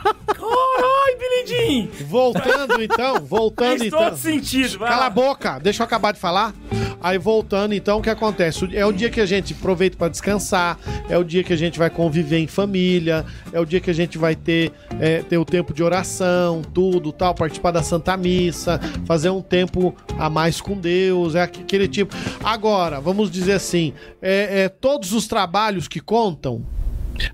Caralho, 1.07 1.19
Billy 1.19 1.47
Jean! 1.47 2.07
voltando 2.07 2.83
então, 2.83 3.21
voltando 3.21 3.79
Fez 3.79 3.83
então. 3.83 3.99
todo 3.99 4.17
sentido, 4.17 4.79
vai 4.79 4.89
Cala 4.89 5.07
a 5.07 5.11
boca, 5.11 5.59
deixa 5.59 5.83
eu 5.83 5.85
acabar 5.85 6.13
de 6.13 6.19
falar. 6.19 6.55
Aí 7.01 7.19
voltando, 7.19 7.75
então, 7.75 7.99
o 7.99 8.03
que 8.03 8.11
acontece? 8.11 8.69
É 8.75 8.85
o 8.85 8.91
dia 8.91 9.11
que 9.11 9.21
a 9.21 9.27
gente 9.27 9.53
aproveita 9.53 9.97
pra 9.97 10.09
descansar, 10.09 10.79
é 11.09 11.17
o 11.17 11.23
dia 11.23 11.45
que 11.45 11.53
a 11.53 11.57
gente 11.57 11.79
vai 11.79 11.91
conviver 11.91 12.39
em 12.39 12.47
família, 12.47 13.25
é 13.53 13.61
o 13.61 13.65
dia 13.65 13.81
que 13.81 13.91
a 13.91 13.95
gente 13.95 14.19
vai 14.19 14.35
ter, 14.35 14.73
é, 14.99 15.23
ter 15.23 15.37
o 15.39 15.45
tempo 15.45 15.73
de 15.73 15.83
oração, 15.83 16.63
tudo, 16.63 17.13
tal, 17.13 17.35
participar 17.35 17.71
da 17.71 17.83
Santa 17.83 18.17
Missa, 18.17 18.81
fazer 19.05 19.31
um 19.31 19.43
tempo 19.43 19.95
a 20.19 20.29
mais 20.31 20.61
com 20.61 20.77
Deus, 20.77 21.35
é 21.35 21.43
aquele 21.43 21.87
tipo. 21.87 22.17
Agora, 22.43 23.01
vamos 23.01 23.31
dizer 23.31 23.53
assim, 23.53 23.93
é, 24.21 24.63
é 24.63 24.69
todos 24.69 25.13
os 25.13 25.29
trabalhos 25.29 25.87
que 25.87 26.01
contam. 26.01 26.65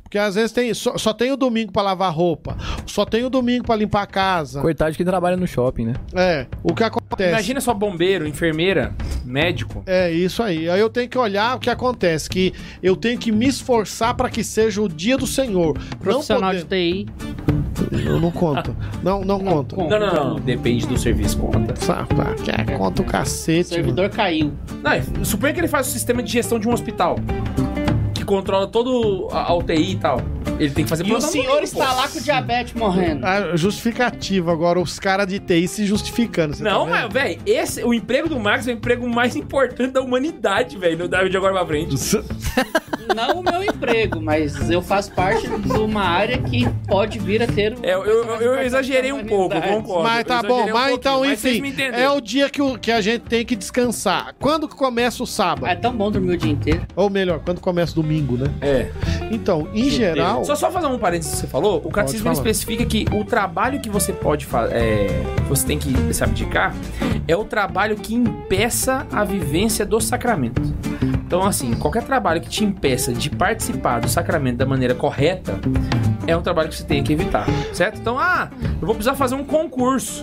Porque 0.02 0.18
às 0.18 0.34
vezes 0.34 0.52
tem, 0.52 0.72
só, 0.74 0.96
só 0.98 1.12
tem 1.12 1.30
o 1.32 1.36
domingo 1.36 1.72
pra 1.72 1.82
lavar 1.82 2.12
roupa, 2.12 2.56
só 2.86 3.04
tem 3.04 3.24
o 3.24 3.30
domingo 3.30 3.64
pra 3.64 3.76
limpar 3.76 4.02
a 4.02 4.06
casa. 4.06 4.60
Coitado 4.60 4.90
de 4.92 4.96
quem 4.96 5.06
trabalha 5.06 5.36
no 5.36 5.46
shopping, 5.46 5.86
né? 5.86 5.94
É, 6.14 6.46
o 6.62 6.74
que 6.74 6.84
acontece? 6.84 7.30
Imagina 7.30 7.60
só 7.60 7.72
bombeiro, 7.74 8.26
enfermeira, 8.26 8.94
médico. 9.24 9.82
É 9.86 10.10
isso 10.10 10.42
aí. 10.42 10.68
Aí 10.68 10.80
eu 10.80 10.88
tenho 10.90 11.08
que 11.08 11.18
olhar 11.18 11.56
o 11.56 11.60
que 11.60 11.70
acontece, 11.70 12.28
que 12.28 12.52
eu 12.82 12.96
tenho 12.96 13.18
que 13.18 13.32
me 13.32 13.46
esforçar 13.46 14.14
para 14.14 14.28
que 14.30 14.42
seja 14.44 14.80
o 14.82 14.88
dia 14.88 15.16
do 15.16 15.26
Senhor. 15.26 15.76
profissional 16.00 16.52
não 16.52 16.58
de 16.60 16.64
TI. 16.64 17.06
Eu 18.04 18.20
não 18.20 18.30
conto. 18.30 18.74
Não, 19.02 19.24
não, 19.24 19.38
Não, 19.38 19.52
conto. 19.52 19.76
Não, 19.76 19.98
não, 19.98 20.14
não. 20.14 20.34
Depende 20.40 20.86
do 20.86 20.96
serviço, 20.96 21.38
conta. 21.38 21.74
Sapa, 21.76 22.34
quer 22.44 22.76
conta 22.76 23.02
o 23.02 23.04
O 23.04 23.08
cacete. 23.08 23.68
servidor 23.68 24.08
caiu. 24.10 24.52
Não, 24.82 25.24
suponha 25.24 25.52
que 25.52 25.60
ele 25.60 25.68
faz 25.68 25.88
o 25.88 25.90
sistema 25.90 26.22
de 26.22 26.30
gestão 26.32 26.58
de 26.58 26.68
um 26.68 26.72
hospital. 26.72 27.16
Que 28.22 28.26
controla 28.26 28.68
todo 28.68 29.26
a, 29.32 29.48
a 29.50 29.54
UTI 29.56 29.90
e 29.92 29.96
tal. 29.96 30.20
Ele 30.60 30.70
tem 30.70 30.84
que 30.84 30.88
fazer 30.90 31.04
E 31.04 31.12
o 31.12 31.20
senhor 31.20 31.44
domingo, 31.46 31.64
está 31.64 31.86
pô. 31.88 31.94
lá 31.96 32.08
com 32.08 32.20
diabetes 32.20 32.72
morrendo. 32.72 33.26
Ah, 33.26 33.56
justificativo 33.56 34.48
agora, 34.48 34.78
os 34.78 34.96
caras 35.00 35.26
de 35.26 35.40
TI 35.40 35.66
se 35.66 35.84
justificando. 35.84 36.54
você 36.54 36.62
Não, 36.62 36.84
tá 36.84 36.90
mas, 36.90 37.12
velho, 37.12 37.40
esse, 37.44 37.82
o 37.82 37.92
emprego 37.92 38.28
do 38.28 38.38
Max 38.38 38.68
é 38.68 38.70
o 38.70 38.74
emprego 38.74 39.08
mais 39.08 39.34
importante 39.34 39.90
da 39.94 40.00
humanidade, 40.00 40.78
velho, 40.78 40.98
no 40.98 41.08
David 41.08 41.30
de 41.32 41.36
agora 41.36 41.52
pra 41.52 41.66
frente. 41.66 41.96
Não 43.14 43.40
o 43.40 43.42
meu 43.42 43.62
emprego, 43.62 44.20
mas 44.20 44.70
eu 44.70 44.80
faço 44.82 45.12
parte 45.12 45.46
de 45.48 45.72
uma 45.78 46.02
área 46.02 46.38
que 46.38 46.68
pode 46.86 47.18
vir 47.18 47.42
a 47.42 47.46
ter. 47.46 47.74
É, 47.82 47.94
eu, 47.94 48.04
eu, 48.04 48.24
eu 48.40 48.62
exagerei 48.62 49.12
um 49.12 49.24
pouco, 49.24 49.54
concordo. 49.60 50.02
Mas 50.04 50.24
tá 50.24 50.42
bom, 50.42 50.64
um 50.68 50.72
mas 50.72 50.92
então, 50.94 51.20
mas 51.20 51.44
enfim, 51.44 51.74
é 51.92 52.08
o 52.10 52.20
dia 52.20 52.48
que, 52.48 52.60
o- 52.62 52.78
que 52.78 52.90
a 52.92 53.00
gente 53.00 53.22
tem 53.22 53.44
que 53.44 53.54
descansar. 53.56 54.34
Quando 54.38 54.68
que 54.68 54.74
começa 54.76 55.22
o 55.22 55.26
sábado? 55.26 55.66
É 55.66 55.74
tão 55.74 55.92
bom 55.94 56.10
dormir 56.10 56.34
o 56.34 56.36
dia 56.36 56.52
inteiro. 56.52 56.82
Ou 56.96 57.08
melhor, 57.10 57.40
quando 57.44 57.60
começa 57.60 57.92
o 57.92 58.02
domingo, 58.02 58.36
né? 58.36 58.46
É. 58.60 58.90
Então, 59.30 59.68
em 59.74 59.88
geral. 59.90 60.44
Só, 60.44 60.54
só 60.54 60.70
fazer 60.70 60.86
um 60.86 60.98
parênteses 60.98 61.32
que 61.34 61.40
você 61.40 61.46
falou, 61.46 61.80
o 61.84 61.90
catecismo 61.90 62.30
especifica 62.32 62.84
que 62.84 63.06
o 63.12 63.24
trabalho 63.24 63.80
que 63.80 63.88
você 63.90 64.12
pode 64.12 64.46
fazer, 64.46 65.08
que 65.36 65.48
você 65.48 65.66
tem 65.66 65.78
que 65.78 65.92
se 66.14 66.22
abdicar, 66.22 66.74
é 67.26 67.36
o 67.36 67.44
trabalho 67.44 67.96
que 67.96 68.14
impeça 68.14 69.06
a 69.12 69.24
vivência 69.24 69.84
do 69.86 70.00
sacramento. 70.00 70.60
Então, 71.32 71.44
assim, 71.46 71.72
qualquer 71.72 72.02
trabalho 72.02 72.42
que 72.42 72.48
te 72.50 72.62
impeça 72.62 73.10
de 73.10 73.30
participar 73.30 74.00
do 74.02 74.06
sacramento 74.10 74.58
da 74.58 74.66
maneira 74.66 74.94
correta, 74.94 75.58
é 76.26 76.36
um 76.36 76.42
trabalho 76.42 76.68
que 76.68 76.74
você 76.76 76.84
tem 76.84 77.02
que 77.02 77.10
evitar, 77.10 77.46
certo? 77.72 77.98
Então, 77.98 78.18
ah, 78.18 78.50
eu 78.62 78.86
vou 78.86 78.94
precisar 78.94 79.14
fazer 79.14 79.34
um 79.34 79.42
concurso. 79.42 80.22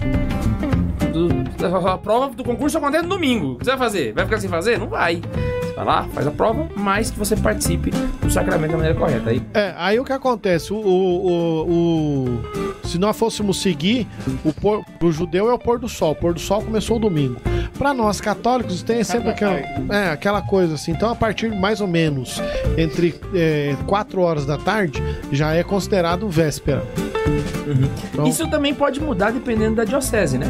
Do- 1.11 1.87
a 1.89 1.97
prova 1.97 2.35
do 2.35 2.43
concurso 2.43 2.77
acontece 2.77 3.01
no 3.05 3.09
domingo. 3.09 3.53
O 3.53 3.57
que 3.57 3.65
você 3.65 3.71
vai 3.71 3.79
fazer? 3.79 4.13
Vai 4.13 4.25
ficar 4.25 4.39
sem 4.39 4.47
fazer? 4.51 4.77
Não 4.77 4.85
vai. 4.87 5.15
Você 5.63 5.73
vai 5.73 5.83
lá, 5.85 6.03
faz 6.13 6.27
a 6.27 6.31
prova, 6.31 6.69
mas 6.75 7.09
que 7.09 7.17
você 7.17 7.35
participe 7.35 7.89
do 7.89 8.29
sacramento 8.29 8.69
da 8.73 8.77
maneira 8.77 8.99
correta. 8.99 9.31
Aí 9.31 9.41
É, 9.55 9.73
aí 9.77 9.99
o 9.99 10.05
que 10.05 10.13
acontece? 10.13 10.71
O, 10.71 10.77
o, 10.77 11.31
o- 11.31 11.69
o- 11.71 12.68
se 12.89 12.97
nós 12.97 13.17
fôssemos 13.17 13.61
seguir, 13.61 14.07
o 14.43 14.51
pôr, 14.51 14.83
pro 14.97 15.11
judeu 15.11 15.49
é 15.49 15.53
o 15.53 15.59
pôr 15.59 15.79
do 15.79 15.87
sol. 15.87 16.11
O 16.11 16.15
pôr 16.15 16.33
do 16.33 16.39
sol 16.39 16.61
começou 16.61 16.97
o 16.97 16.99
domingo. 16.99 17.39
Para 17.77 17.93
nós 17.93 18.19
católicos 18.19 18.81
tem 18.81 19.03
sempre 19.03 19.29
aquela, 19.29 19.55
é, 19.55 20.11
aquela 20.11 20.41
coisa 20.41 20.75
assim. 20.75 20.91
Então, 20.91 21.09
a 21.09 21.15
partir 21.15 21.53
mais 21.55 21.81
ou 21.81 21.87
menos 21.87 22.41
entre 22.77 23.15
4 23.85 24.21
horas 24.21 24.45
da 24.45 24.57
tarde, 24.57 25.01
já 25.31 25.53
é 25.53 25.63
considerado 25.63 26.27
véspera. 26.27 26.83
Então- 28.13 28.27
Isso 28.27 28.47
também 28.49 28.73
pode 28.73 28.99
mudar 28.99 29.31
dependendo 29.31 29.75
da 29.75 29.83
diocese, 29.83 30.37
né? 30.37 30.47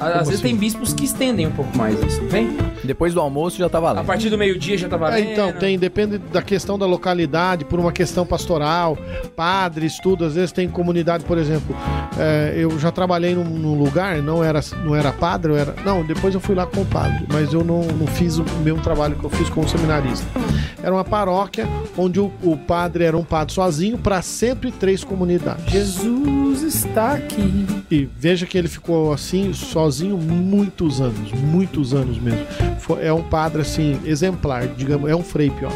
Às 0.00 0.18
vezes 0.28 0.34
assim? 0.34 0.42
tem 0.42 0.56
bispos 0.56 0.92
que 0.92 1.04
estendem 1.04 1.46
um 1.46 1.50
pouco 1.50 1.76
mais 1.76 2.00
isso, 2.04 2.22
não 2.22 2.28
tem? 2.28 2.56
Depois 2.84 3.12
do 3.14 3.20
almoço 3.20 3.58
já 3.58 3.68
tá 3.68 3.78
A 3.78 3.80
valendo. 3.80 4.06
partir 4.06 4.30
do 4.30 4.38
meio-dia 4.38 4.78
já 4.78 4.88
tá 4.88 4.94
É, 4.94 4.98
valendo. 4.98 5.30
então, 5.32 5.52
tem, 5.52 5.76
depende 5.76 6.18
da 6.18 6.40
questão 6.40 6.78
da 6.78 6.86
localidade, 6.86 7.64
por 7.64 7.80
uma 7.80 7.90
questão 7.90 8.24
pastoral, 8.24 8.96
padres, 9.34 9.98
tudo. 10.00 10.24
Às 10.24 10.34
vezes 10.34 10.52
tem 10.52 10.68
comunidade, 10.68 11.24
por 11.24 11.36
exemplo, 11.36 11.74
é, 12.16 12.54
eu 12.56 12.78
já 12.78 12.92
trabalhei 12.92 13.34
num, 13.34 13.42
num 13.44 13.74
lugar, 13.76 14.22
não 14.22 14.44
era, 14.44 14.60
não 14.84 14.94
era 14.94 15.10
padre, 15.12 15.50
eu 15.52 15.56
era. 15.56 15.74
Não, 15.84 16.04
depois 16.04 16.32
eu 16.32 16.40
fui 16.40 16.54
lá 16.54 16.64
com 16.64 16.82
o 16.82 16.86
padre, 16.86 17.24
mas 17.32 17.52
eu 17.52 17.64
não, 17.64 17.82
não 17.82 18.06
fiz 18.06 18.38
o 18.38 18.44
mesmo 18.62 18.80
trabalho 18.80 19.16
que 19.16 19.24
eu 19.24 19.30
fiz 19.30 19.48
como 19.50 19.68
seminarista. 19.68 20.26
Era 20.80 20.94
uma 20.94 21.04
paróquia 21.04 21.66
onde 21.96 22.20
o, 22.20 22.30
o 22.44 22.56
padre 22.56 23.02
era 23.02 23.16
um 23.16 23.24
padre 23.24 23.52
sozinho 23.52 23.98
para 23.98 24.22
103 24.22 25.02
comunidades. 25.02 25.64
Jesus 25.72 26.17
está 26.62 27.14
aqui. 27.14 27.66
E 27.90 28.08
veja 28.18 28.46
que 28.46 28.56
ele 28.56 28.68
ficou 28.68 29.12
assim, 29.12 29.52
sozinho, 29.52 30.16
muitos 30.16 31.00
anos, 31.00 31.32
muitos 31.32 31.94
anos 31.94 32.18
mesmo. 32.18 32.46
É 33.00 33.12
um 33.12 33.22
padre 33.22 33.62
assim, 33.62 34.00
exemplar, 34.04 34.66
digamos, 34.68 35.10
é 35.10 35.16
um 35.16 35.22
frei 35.22 35.50
pior. 35.50 35.72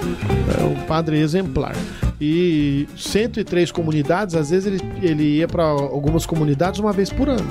É 0.61 0.65
um 0.65 0.87
padre 0.87 1.19
exemplar. 1.19 1.75
E 2.21 2.87
103 2.97 3.73
comunidades, 3.73 4.35
às 4.35 4.51
vezes 4.51 4.67
ele, 4.67 4.81
ele 5.03 5.39
ia 5.39 5.49
para 5.49 5.65
algumas 5.65 6.25
comunidades 6.25 6.79
uma 6.79 6.93
vez 6.93 7.11
por 7.11 7.29
ano. 7.29 7.49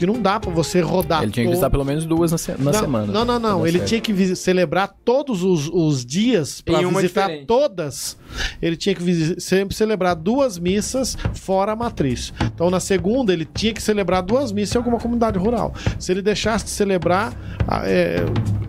Porque 0.00 0.06
não 0.10 0.22
dá 0.22 0.40
para 0.40 0.50
você 0.50 0.80
rodar 0.80 1.22
Ele 1.22 1.30
tinha 1.30 1.44
que 1.44 1.50
visitar 1.50 1.68
pelo 1.68 1.84
menos 1.84 2.06
duas 2.06 2.32
na, 2.32 2.38
se- 2.38 2.52
na 2.52 2.72
não, 2.72 2.72
semana. 2.72 3.12
Não, 3.12 3.22
não, 3.22 3.38
não. 3.38 3.66
Ele 3.66 3.80
tinha 3.80 4.00
que 4.00 4.34
celebrar 4.34 4.96
todos 5.04 5.42
os, 5.42 5.68
os 5.68 6.06
dias 6.06 6.62
para 6.62 6.78
visitar 6.78 7.26
diferente. 7.26 7.46
todas. 7.46 8.16
Ele 8.62 8.78
tinha 8.78 8.94
que 8.94 9.38
sempre 9.38 9.76
celebrar 9.76 10.16
duas 10.16 10.58
missas 10.58 11.18
fora 11.34 11.72
a 11.72 11.76
matriz. 11.76 12.32
Então, 12.46 12.70
na 12.70 12.80
segunda, 12.80 13.30
ele 13.30 13.44
tinha 13.44 13.74
que 13.74 13.82
celebrar 13.82 14.22
duas 14.22 14.52
missas 14.52 14.74
em 14.74 14.78
alguma 14.78 14.98
comunidade 14.98 15.38
rural. 15.38 15.74
Se 15.98 16.10
ele 16.10 16.22
deixasse 16.22 16.64
de 16.64 16.70
celebrar, 16.70 17.34
ah, 17.68 17.82
é, 17.84 18.24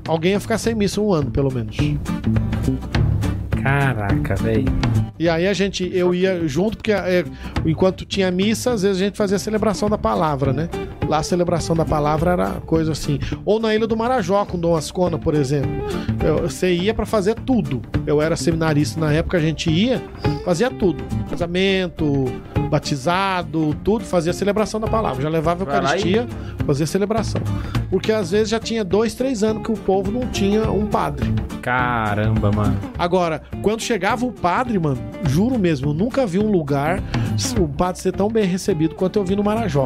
alguém 0.06 0.34
ia 0.34 0.40
ficar 0.42 0.58
sem 0.58 0.76
missa 0.76 1.00
um 1.00 1.14
ano, 1.14 1.32
pelo 1.32 1.50
menos. 1.50 1.78
Caraca, 3.64 4.36
velho. 4.36 4.66
E 5.20 5.30
aí 5.30 5.48
a 5.48 5.54
gente, 5.54 5.90
eu 5.94 6.16
ia 6.16 6.48
junto, 6.48 6.78
porque 6.78 6.92
é, 6.92 7.24
enquanto 7.66 8.06
tinha 8.06 8.32
missa, 8.32 8.72
às 8.72 8.82
vezes 8.82 9.02
a 9.02 9.06
gente 9.06 9.18
fazia 9.18 9.38
a 9.38 9.40
celebração 9.40 9.88
da 9.90 9.98
palavra, 9.98 10.52
né? 10.52 10.68
Lá 11.08 11.18
a 11.18 11.24
celebração 11.24 11.76
da 11.76 11.86
palavra 11.86 12.32
era 12.32 12.50
coisa 12.62 12.92
assim. 12.94 13.20
Ou 13.46 13.60
na 13.60 13.76
Ilha 13.76 13.86
do 13.86 13.96
Marajó, 13.96 14.44
com 14.46 14.58
Dom 14.58 14.76
Ascona, 14.76 15.18
por 15.20 15.36
exemplo. 15.36 15.70
Eu- 16.26 16.42
Você 16.50 16.74
ia 16.74 16.94
pra 16.94 17.06
fazer 17.06 17.36
tudo. 17.36 17.82
Eu 18.08 18.22
era 18.22 18.36
seminarista 18.36 19.00
na 19.00 19.12
época, 19.14 19.38
a 19.38 19.42
gente 19.42 19.70
ia, 19.70 20.02
fazia 20.44 20.70
tudo. 20.72 21.04
Casamento, 21.30 22.26
batizado, 22.72 23.76
tudo, 23.84 24.06
fazia 24.06 24.32
a 24.32 24.34
celebração 24.34 24.80
da 24.80 24.88
palavra. 24.88 25.22
Já 25.22 25.28
levava 25.28 25.64
a 25.64 25.68
e- 25.68 25.76
Eucaristia, 25.76 26.28
fazia 26.66 26.86
a 26.86 26.88
celebração. 26.88 27.42
Porque 27.90 28.14
às 28.14 28.32
vezes 28.32 28.48
já 28.50 28.60
tinha 28.60 28.86
dois, 28.86 29.14
três 29.14 29.44
anos 29.44 29.62
que 29.64 29.72
o 29.74 29.76
povo 29.76 30.10
não 30.10 30.26
tinha 30.28 30.72
um 30.72 30.86
padre. 30.88 31.30
Caramba, 31.62 32.50
mano. 32.50 32.78
Agora, 32.98 33.42
quando 33.62 33.82
chegava 33.82 34.26
o 34.26 34.32
padre, 34.32 34.80
mano, 34.80 34.98
juro 35.28 35.60
mesmo, 35.60 35.90
eu 35.90 35.94
nunca 35.94 36.26
vi 36.26 36.40
um 36.40 36.50
lugar 36.50 37.04
o 37.60 37.68
padre 37.68 38.02
ser 38.02 38.14
tão 38.14 38.30
bem 38.30 38.46
recebido 38.46 38.96
quanto 38.96 39.20
eu 39.20 39.26
vi 39.26 39.36
no 39.36 39.44
Marajó. 39.44 39.86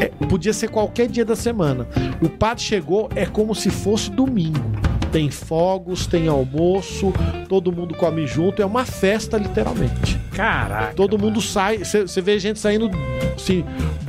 É, 0.00 0.08
podia 0.26 0.52
ser 0.52 0.68
qualquer 0.68 1.08
dia 1.08 1.24
da 1.24 1.36
semana. 1.36 1.86
O 2.22 2.28
padre 2.28 2.64
chegou, 2.64 3.10
é 3.14 3.26
como 3.26 3.54
se 3.54 3.68
fosse 3.68 4.10
domingo. 4.10 4.71
Tem 5.12 5.30
fogos, 5.30 6.06
tem 6.06 6.26
almoço, 6.26 7.12
todo 7.48 7.70
mundo 7.70 7.94
come 7.94 8.26
junto, 8.26 8.62
é 8.62 8.66
uma 8.66 8.84
festa, 8.86 9.36
literalmente. 9.36 10.18
Caraca. 10.32 10.94
Todo 10.94 11.18
mundo 11.18 11.40
sai, 11.42 11.78
você 11.84 12.20
vê 12.22 12.38
gente 12.38 12.58
saindo 12.58 12.90
assim, 13.36 13.62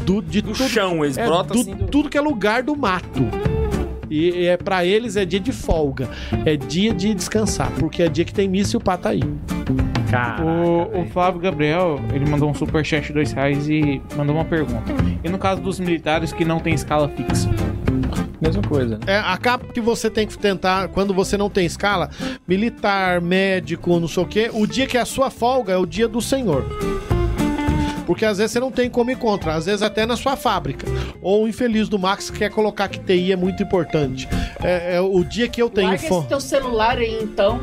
do, 0.06 0.22
de 0.22 0.42
Do 0.42 0.54
tudo- 0.54 0.70
chão, 0.70 1.04
eles 1.04 1.18
é, 1.18 1.26
brotam 1.26 1.58
do- 1.58 1.62
assim. 1.62 1.76
Do... 1.76 1.88
tudo 1.88 2.10
que 2.10 2.18
é 2.18 2.22
lugar 2.22 2.64
do 2.64 2.76
mato. 2.76 3.28
E, 4.10 4.46
é 4.46 4.56
para 4.58 4.86
eles 4.86 5.16
é 5.18 5.26
dia 5.26 5.40
de 5.40 5.52
folga, 5.52 6.08
é 6.46 6.56
dia 6.56 6.94
de 6.94 7.14
descansar, 7.14 7.70
porque 7.80 8.04
é 8.04 8.08
dia 8.08 8.24
que 8.24 8.34
tem 8.34 8.48
missa 8.48 8.76
e 8.76 8.78
o 8.78 8.80
pá 8.80 8.96
tá 8.96 9.10
aí. 9.10 9.22
Caraca, 10.10 10.44
O, 10.44 11.02
o. 11.02 11.06
Flávio 11.10 11.42
Gabriel, 11.42 12.00
ele 12.14 12.26
mandou 12.30 12.50
um 12.50 12.54
superchat 12.54 13.08
de 13.08 13.14
dois 13.14 13.32
reais 13.32 13.68
e 13.68 14.00
mandou 14.16 14.36
uma 14.36 14.46
pergunta. 14.46 14.94
E 15.24 15.28
no 15.30 15.38
caso 15.40 15.62
dos 15.62 15.80
militares 15.80 16.32
que 16.32 16.46
não 16.46 16.60
tem 16.60 16.74
escala 16.76 17.10
fixa? 17.10 17.50
Mesma 18.44 18.62
coisa, 18.62 18.98
né? 18.98 19.06
É, 19.08 19.18
acaba 19.20 19.66
que 19.72 19.80
você 19.80 20.10
tem 20.10 20.28
que 20.28 20.38
tentar, 20.38 20.90
quando 20.90 21.14
você 21.14 21.38
não 21.38 21.50
tem 21.50 21.66
escala, 21.66 22.10
militar, 22.46 23.22
médico, 23.22 23.98
não 24.02 24.08
sei 24.08 24.24
o 24.24 24.26
quê, 24.26 24.50
o 24.54 24.68
dia 24.68 24.86
que 24.86 24.98
é 24.98 25.02
a 25.02 25.06
sua 25.06 25.30
folga 25.30 25.72
é 25.72 25.78
o 25.78 25.86
dia 25.86 26.10
do 26.10 26.22
Senhor. 26.22 26.66
Porque 28.06 28.26
às 28.26 28.38
vezes 28.38 28.52
você 28.52 28.60
não 28.60 28.72
tem 28.72 28.90
como 28.90 29.10
ir 29.12 29.18
contra, 29.18 29.54
às 29.56 29.66
vezes 29.66 29.82
até 29.82 30.06
na 30.06 30.16
sua 30.16 30.36
fábrica. 30.36 30.86
Ou 31.22 31.44
o 31.44 31.48
infeliz 31.48 31.88
do 31.88 31.98
Max 31.98 32.30
que 32.30 32.40
quer 32.40 32.50
colocar 32.50 32.88
que 32.88 33.00
TI 33.00 33.32
é 33.32 33.36
muito 33.36 33.64
importante. 33.64 34.28
É, 34.62 34.96
é 34.96 35.02
o 35.02 35.24
dia 35.24 35.48
que 35.48 35.62
eu 35.62 35.70
tenho 35.70 35.88
Larga 35.90 36.08
fo- 36.08 36.20
esse 36.20 36.28
teu 36.28 36.40
celular 36.42 36.98
aí, 36.98 37.20
então, 37.22 37.60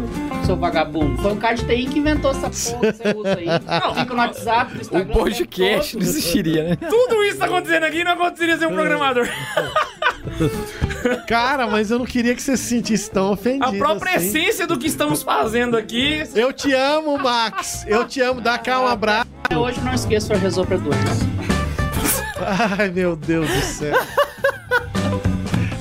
seu 0.46 0.56
vagabundo. 0.56 1.20
Foi 1.22 1.32
um 1.32 1.36
cara 1.36 1.54
de 1.54 1.64
TI 1.66 1.86
que 1.86 1.98
inventou 1.98 2.30
essa 2.30 2.48
porra 2.50 2.92
que 2.92 2.98
você 2.98 3.14
usa 3.16 3.38
aí. 3.38 3.46
Não, 3.80 3.94
fica 3.94 4.14
no 4.14 4.20
WhatsApp, 4.20 4.72
no 4.72 4.78
O 4.78 4.80
Instagram. 4.82 5.14
podcast 5.14 5.96
o 5.96 5.98
não 5.98 6.06
tempo 6.06 6.12
todo. 6.12 6.16
existiria, 6.18 6.64
né? 6.70 6.76
Tudo 6.76 7.24
isso 7.24 7.38
tá 7.38 7.44
acontecendo 7.46 7.84
aqui 7.84 7.98
e 7.98 8.04
não 8.04 8.12
aconteceria 8.12 8.56
sem 8.58 8.66
um 8.68 8.72
programador. 8.74 9.28
Cara, 11.26 11.66
mas 11.66 11.90
eu 11.90 11.98
não 11.98 12.04
queria 12.04 12.34
que 12.34 12.42
você 12.42 12.56
se 12.56 12.64
sentisse 12.64 13.10
tão 13.10 13.32
ofendido. 13.32 13.64
A 13.66 13.72
própria 13.72 14.16
assim. 14.16 14.26
essência 14.28 14.66
do 14.66 14.78
que 14.78 14.86
estamos 14.86 15.22
fazendo 15.22 15.76
aqui. 15.76 16.22
Eu 16.34 16.52
te 16.52 16.72
amo, 16.74 17.16
Max. 17.18 17.84
Eu 17.86 18.06
te 18.06 18.20
amo. 18.20 18.40
Dá 18.40 18.58
cá 18.58 18.80
um 18.80 18.86
abraço. 18.86 19.39
Até 19.50 19.58
hoje 19.58 19.80
não 19.80 19.92
esqueço, 19.92 20.32
rezou 20.34 20.64
pra 20.64 20.76
doença. 20.76 21.26
Ai, 22.78 22.88
meu 22.92 23.16
Deus 23.16 23.48
do 23.48 23.60
céu. 23.62 23.98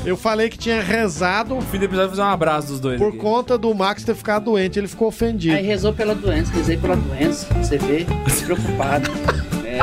Eu 0.03 0.17
falei 0.17 0.49
que 0.49 0.57
tinha 0.57 0.81
rezado 0.81 1.53
No 1.53 1.61
fim 1.61 1.77
do 1.77 1.85
episódio, 1.85 2.09
fazer 2.09 2.21
um 2.23 2.25
abraço 2.25 2.67
dos 2.69 2.79
dois. 2.79 2.97
por 2.99 3.09
aqui. 3.09 3.17
conta 3.17 3.59
do 3.59 3.71
Max 3.75 4.03
ter 4.03 4.15
ficado 4.15 4.45
doente. 4.45 4.79
Ele 4.79 4.87
ficou 4.87 5.07
ofendido. 5.09 5.55
Aí 5.55 5.63
rezou 5.63 5.93
pela 5.93 6.15
doença, 6.15 6.51
rezei 6.51 6.77
pela 6.77 6.95
doença. 6.95 7.45
Você 7.61 7.77
vê, 7.77 8.07
preocupado. 8.43 9.11
É. 9.63 9.77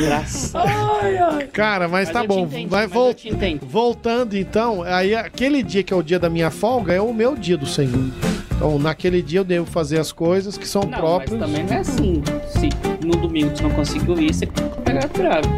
Graça. 0.00 0.58
Ai, 0.58 1.16
ai. 1.16 1.46
Cara, 1.52 1.86
mas, 1.86 2.08
Mas 2.08 2.12
tá 2.12 2.18
eu 2.20 2.24
te 2.24 2.28
bom. 2.28 2.40
entendi, 2.44 2.66
Vai 2.66 2.82
mas 2.86 2.92
vol- 2.92 3.08
eu 3.08 3.14
te 3.14 3.28
entendo. 3.28 3.66
Voltando 3.66 4.36
então, 4.36 4.82
aí 4.82 5.14
aquele 5.14 5.62
dia 5.62 5.84
que 5.84 5.92
é 5.92 5.96
o 5.96 6.02
dia 6.02 6.18
da 6.18 6.28
minha 6.28 6.50
folga 6.50 6.92
é 6.92 7.00
o 7.00 7.14
meu 7.14 7.36
dia 7.36 7.56
do 7.56 7.66
Senhor. 7.66 8.10
Então, 8.58 8.76
naquele 8.76 9.22
dia 9.22 9.38
eu 9.38 9.44
devo 9.44 9.66
fazer 9.70 10.00
as 10.00 10.10
coisas 10.10 10.58
que 10.58 10.66
são 10.66 10.82
Não, 10.82 10.90
mas 10.90 10.98
próprias. 11.00 11.38
também 11.40 11.62
não 11.64 11.72
é 11.74 11.78
assim. 11.78 12.20
Se 12.48 12.68
no 13.06 13.12
domingo 13.12 13.52
tu 13.54 13.62
não 13.62 13.70
conseguiu 13.70 14.18
ir, 14.20 14.34
você 14.34 14.46
pega 14.84 15.06
grave. 15.06 15.48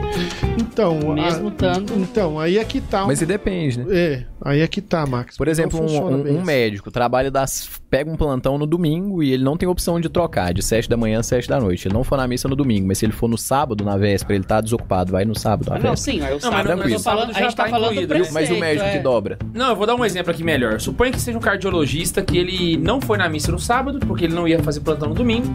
Então, 0.60 0.98
Mesmo 1.14 1.48
a- 1.48 1.50
estando. 1.50 1.94
então, 1.96 2.38
aí 2.38 2.58
é 2.58 2.64
que 2.64 2.78
tá. 2.78 3.06
Mas 3.06 3.22
e 3.22 3.26
depende, 3.26 3.78
né? 3.78 3.86
É, 3.90 4.24
aí 4.44 4.60
é 4.60 4.66
que 4.66 4.80
tá, 4.80 5.06
Max. 5.06 5.36
Por 5.36 5.48
exemplo, 5.48 5.80
Não 5.84 6.04
um, 6.10 6.38
um- 6.38 6.42
médico 6.44 6.90
trabalha 6.90 7.30
das. 7.30 7.68
pega 7.90 8.10
um 8.10 8.16
plantão 8.16 8.56
no 8.56 8.66
domingo 8.66 9.22
e 9.22 9.32
ele 9.32 9.42
não 9.42 9.56
tem 9.56 9.68
opção 9.68 10.00
de 10.00 10.08
trocar, 10.08 10.54
de 10.54 10.62
7 10.62 10.88
da 10.88 10.96
manhã 10.96 11.20
a 11.20 11.22
7 11.22 11.48
da 11.48 11.58
noite. 11.60 11.88
Ele 11.88 11.94
não 11.94 12.04
for 12.04 12.16
na 12.16 12.26
missa 12.28 12.46
no 12.48 12.54
domingo, 12.56 12.86
mas 12.86 12.98
se 12.98 13.04
ele 13.06 13.12
for 13.12 13.28
no 13.28 13.36
sábado, 13.38 13.84
na 13.84 13.96
véspera, 13.96 14.34
ele 14.36 14.44
tá 14.44 14.60
desocupado, 14.60 15.12
vai 15.12 15.24
no 15.24 15.36
sábado, 15.38 15.68
na 15.70 15.76
Ah, 15.76 15.78
não, 15.78 15.90
véspera. 15.90 15.96
sim, 16.18 16.20
aí 16.24 16.28
eu 16.30 16.34
Não, 16.34 16.40
sábado, 16.40 16.68
mas 16.68 16.78
mas 16.78 16.92
tô 16.92 16.98
falando, 17.00 17.30
a 17.30 17.32
Já 17.32 17.40
gente 17.42 17.56
tá 17.56 17.64
tá 17.64 17.70
falando 17.70 17.88
do 17.88 17.92
incluído. 18.02 18.08
preceito, 18.14 18.34
Mas 18.34 18.50
o 18.50 18.56
médico 18.60 18.86
é. 18.86 18.92
que 18.92 18.98
dobra. 19.00 19.38
Não, 19.52 19.70
eu 19.70 19.76
vou 19.76 19.86
dar 19.86 19.94
um 19.96 20.04
exemplo 20.04 20.30
aqui 20.30 20.44
melhor. 20.44 20.80
Suponha 20.80 21.10
que 21.12 21.20
seja 21.20 21.36
um 21.36 21.40
cardiologista 21.40 22.22
que 22.22 22.38
ele 22.38 22.76
não 22.76 23.00
foi 23.00 23.18
na 23.18 23.28
missa 23.28 23.50
no 23.52 23.58
sábado, 23.58 23.98
porque 24.00 24.24
ele 24.24 24.34
não 24.34 24.46
ia 24.46 24.58
fazer 24.62 24.80
plantão 24.80 25.08
no 25.08 25.14
domingo, 25.14 25.54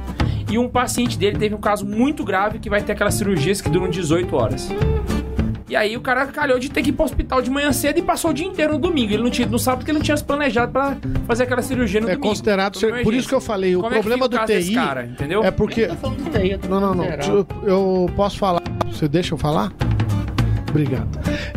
e 0.51 0.57
um 0.57 0.67
paciente 0.69 1.17
dele 1.17 1.37
teve 1.37 1.55
um 1.55 1.59
caso 1.61 1.85
muito 1.85 2.23
grave 2.23 2.59
que 2.59 2.69
vai 2.69 2.81
ter 2.81 2.91
aquelas 2.91 3.13
cirurgias 3.15 3.61
que 3.61 3.69
duram 3.69 3.89
18 3.89 4.35
horas. 4.35 4.69
E 5.67 5.75
aí 5.75 5.97
o 5.97 6.01
cara 6.01 6.27
calhou 6.27 6.59
de 6.59 6.69
ter 6.69 6.83
que 6.83 6.89
ir 6.89 6.93
pro 6.93 7.03
hospital 7.05 7.41
de 7.41 7.49
manhã 7.49 7.71
cedo 7.71 7.97
e 7.97 8.01
passou 8.03 8.29
o 8.29 8.33
dia 8.33 8.45
inteiro 8.45 8.73
no 8.73 8.79
domingo. 8.79 9.13
Ele 9.13 9.23
não 9.23 9.31
tinha 9.31 9.47
no 9.47 9.57
sábado 9.57 9.79
porque 9.79 9.89
ele 9.91 9.97
não 9.97 10.03
tinha 10.05 10.15
se 10.15 10.23
planejado 10.23 10.71
pra 10.71 10.95
fazer 11.25 11.43
aquela 11.43 11.61
cirurgia 11.63 11.99
no 11.99 12.07
É 12.07 12.11
domingo. 12.11 12.27
considerado. 12.29 12.79
Foi 12.79 12.91
ser- 12.91 13.03
Por 13.03 13.13
isso 13.15 13.27
que 13.27 13.33
eu 13.33 13.41
falei, 13.41 13.75
o 13.75 13.81
Como 13.81 13.93
é 13.93 13.97
que 13.97 14.01
problema 14.03 14.25
fica 14.25 14.29
do 14.29 14.35
o 14.35 14.39
caso 14.41 14.53
desse 14.53 14.69
TI 14.69 14.75
cara, 14.75 15.05
entendeu? 15.05 15.43
é 15.43 15.47
Eu 15.47 15.51
porque. 15.53 15.87
tô 15.87 15.95
falando 15.95 16.23
do 16.23 16.29
TI, 16.29 16.57
tô 16.59 16.67
Não, 16.67 16.79
não, 16.79 16.93
não. 16.93 17.05
Eu, 17.05 17.47
eu 17.63 18.09
posso 18.15 18.37
falar. 18.37 18.61
Você 18.91 19.07
deixa 19.07 19.33
eu 19.33 19.37
falar? 19.39 19.71
Obrigado. 20.69 21.07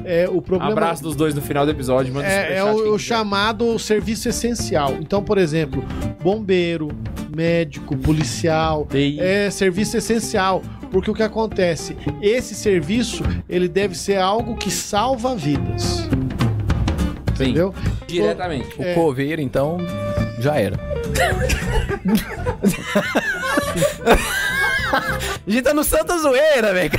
É, 0.04 0.28
o 0.30 0.40
problema. 0.40 0.72
Abraço 0.72 1.02
dos 1.02 1.16
dois 1.16 1.34
no 1.34 1.42
final 1.42 1.64
do 1.66 1.70
episódio. 1.72 2.14
Manda 2.14 2.26
um 2.26 2.30
É, 2.30 2.56
é 2.59 2.64
o, 2.64 2.94
o 2.94 2.98
chamado 2.98 3.78
serviço 3.78 4.28
essencial. 4.28 4.94
Então, 5.00 5.22
por 5.22 5.38
exemplo, 5.38 5.84
bombeiro, 6.22 6.88
médico, 7.34 7.96
policial, 7.96 8.86
TI. 8.88 9.18
é 9.20 9.50
serviço 9.50 9.96
essencial. 9.96 10.62
Porque 10.91 11.11
o 11.11 11.14
que 11.14 11.22
acontece? 11.22 11.97
Esse 12.22 12.55
serviço, 12.55 13.22
ele 13.49 13.68
deve 13.68 13.95
ser 13.97 14.16
algo 14.16 14.57
que 14.57 14.70
salva 14.70 15.36
vidas. 15.36 16.09
Sim, 17.36 17.45
Entendeu? 17.45 17.74
diretamente. 18.07 18.74
O 18.78 18.82
É. 18.82 18.95
coveiro, 18.95 19.41
então, 19.41 19.78
já 20.41 20.57
era. 20.57 20.76
A 24.93 25.51
gente 25.51 25.62
tá 25.62 25.74
no 25.74 25.84
Santa 25.84 26.18
Zoeira, 26.18 26.72
velho. 26.72 26.91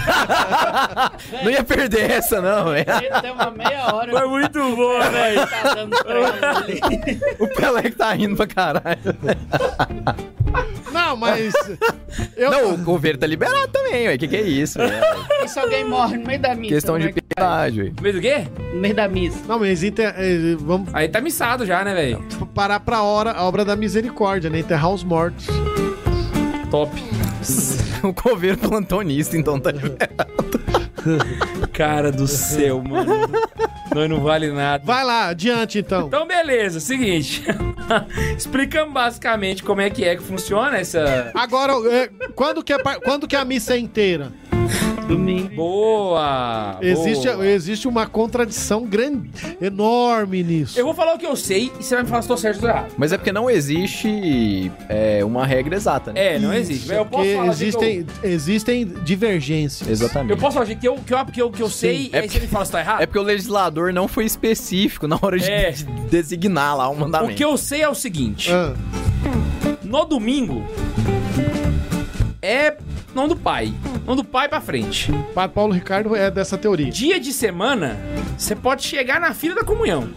Não 1.43 1.51
ia 1.51 1.63
perder 1.63 2.11
essa, 2.11 2.41
não, 2.41 2.65
velho. 2.71 2.85
Tem 3.21 3.31
uma 3.31 3.51
meia 3.51 3.93
hora. 3.93 4.11
Foi 4.11 4.27
muito 4.27 4.59
bom, 4.75 4.99
velho. 5.11 5.39
Tá. 5.47 6.63
O 7.39 7.47
Pelé 7.47 7.81
que 7.83 7.91
tá 7.91 8.13
rindo 8.13 8.35
pra 8.35 8.47
caralho. 8.47 8.99
Não, 10.91 11.15
mas. 11.15 11.53
eu, 12.35 12.51
Não, 12.51 12.73
o 12.75 12.83
coveiro 12.83 13.17
tá 13.17 13.27
liberado 13.27 13.67
também, 13.69 14.07
velho. 14.07 14.19
Que 14.19 14.27
que 14.27 14.35
é 14.35 14.41
isso, 14.41 14.79
velho? 14.79 15.03
E 15.43 15.47
se 15.47 15.59
alguém 15.59 15.83
morre 15.85 16.17
no 16.17 16.25
meio 16.25 16.39
da 16.39 16.55
missa? 16.55 16.75
Questão 16.75 16.97
de 16.99 17.07
é 17.07 17.11
que 17.11 17.21
piedade, 17.21 17.77
velho. 17.81 17.95
Meio 18.01 18.15
do 18.15 18.21
quê? 18.21 18.47
No 18.73 18.79
meio 18.79 18.95
da 18.95 19.07
missa. 19.07 19.39
Não, 19.47 19.59
mas 19.59 19.83
inter- 19.83 20.13
eh, 20.17 20.55
vamos 20.59 20.89
Aí 20.93 21.07
tá 21.07 21.21
missado 21.21 21.65
já, 21.65 21.83
né, 21.83 21.93
velho? 21.93 22.23
parar 22.53 22.79
pra 22.79 23.01
hora, 23.03 23.31
a 23.31 23.43
obra 23.43 23.63
da 23.63 23.75
misericórdia, 23.75 24.49
né? 24.49 24.59
Enterrar 24.59 24.89
os 24.91 25.03
mortos. 25.03 25.47
Top. 26.71 26.91
O 28.03 28.13
coveiro 28.13 28.57
plantonista, 28.57 29.37
então 29.37 29.59
tá 29.59 29.71
liberado. 29.71 30.59
Cara 31.73 32.11
do 32.11 32.27
céu, 32.27 32.81
mano. 32.81 33.27
Nós 33.93 34.09
não 34.09 34.21
vale 34.21 34.51
nada. 34.51 34.83
Vai 34.85 35.03
lá, 35.03 35.27
adiante 35.27 35.79
então. 35.79 36.07
Então, 36.07 36.27
beleza. 36.27 36.79
Seguinte. 36.79 37.43
Explicamos 38.37 38.93
basicamente 38.93 39.63
como 39.63 39.81
é 39.81 39.89
que 39.89 40.03
é 40.03 40.15
que 40.15 40.23
funciona 40.23 40.77
essa... 40.77 41.31
Agora, 41.33 41.73
eh, 41.91 42.09
quando, 42.35 42.63
que 42.63 42.73
é, 42.73 42.77
quando 42.77 43.27
que 43.27 43.35
a 43.35 43.43
missa 43.43 43.73
é 43.73 43.79
inteira? 43.79 44.31
Domingo. 45.09 45.55
Boa! 45.55 46.77
Existe, 46.81 47.27
boa. 47.27 47.47
existe 47.47 47.87
uma 47.87 48.05
contradição 48.05 48.85
grande, 48.85 49.27
enorme 49.59 50.43
nisso. 50.43 50.79
Eu 50.79 50.85
vou 50.85 50.93
falar 50.93 51.15
o 51.15 51.17
que 51.17 51.25
eu 51.25 51.35
sei 51.35 51.71
e 51.79 51.83
você 51.83 51.95
vai 51.95 52.03
me 52.03 52.09
falar 52.09 52.21
se 52.21 52.27
tô 52.27 52.37
certo 52.37 52.57
ou 52.57 52.61
tô 52.61 52.67
errado. 52.67 52.93
Mas 52.95 53.11
é 53.11 53.17
porque 53.17 53.31
não 53.31 53.49
existe 53.49 54.71
é, 54.87 55.25
uma 55.25 55.47
regra 55.47 55.75
exata, 55.75 56.13
né? 56.13 56.35
É, 56.35 56.39
não 56.39 56.53
existe. 56.53 56.87
Mas 56.87 56.97
eu 56.97 57.05
posso 57.07 57.23
Porque 57.23 57.35
falar 57.35 57.53
de 57.53 57.57
que 57.57 57.65
existem, 57.65 58.05
existem 58.23 58.85
divergências. 59.03 59.89
Exatamente. 59.89 60.29
Eu, 60.29 60.35
eu 60.37 60.39
posso 60.39 60.53
falar 60.53 60.67
que 60.67 60.87
eu, 60.87 60.95
que 60.97 61.13
eu, 61.13 61.25
que 61.25 61.41
eu, 61.41 61.51
que 61.51 61.63
eu 61.63 61.69
sei 61.71 62.11
e 62.13 62.15
É 62.15 62.19
aí 62.19 62.29
você 62.29 62.39
me 62.39 62.47
fala 62.47 62.65
se 62.65 62.71
tá 62.71 62.79
errado? 62.79 63.01
É 63.01 63.07
porque 63.07 63.19
o 63.19 63.23
legislador 63.23 63.91
não 63.91 64.07
foi 64.07 64.25
específico 64.25 65.07
na 65.07 65.17
hora 65.19 65.39
de, 65.39 65.49
É. 65.49 65.71
de 65.71 65.85
designar 66.11 66.77
lá 66.77 66.87
o 66.87 66.95
mandamento. 66.95 67.33
O 67.33 67.35
que 67.35 67.43
eu 67.43 67.57
sei 67.57 67.81
é 67.81 67.89
o 67.89 67.95
seguinte. 67.95 68.51
Ah, 68.51 68.75
No 69.83 70.05
domingo 70.05 70.63
é 72.41 72.77
nome 73.13 73.29
do 73.29 73.35
pai. 73.35 73.73
Nome 74.05 74.21
do 74.21 74.23
pai 74.27 74.47
pra 74.47 74.61
frente. 74.61 75.11
Padre 75.33 75.53
Paulo 75.55 75.73
Ricardo 75.73 76.15
é 76.15 76.29
dessa 76.31 76.57
teoria. 76.57 76.89
Dia 76.91 77.19
de 77.19 77.33
semana, 77.33 77.97
você 78.37 78.55
pode 78.55 78.83
chegar 78.83 79.19
na 79.19 79.33
fila 79.33 79.55
da 79.55 79.63
comunhão. 79.63 80.09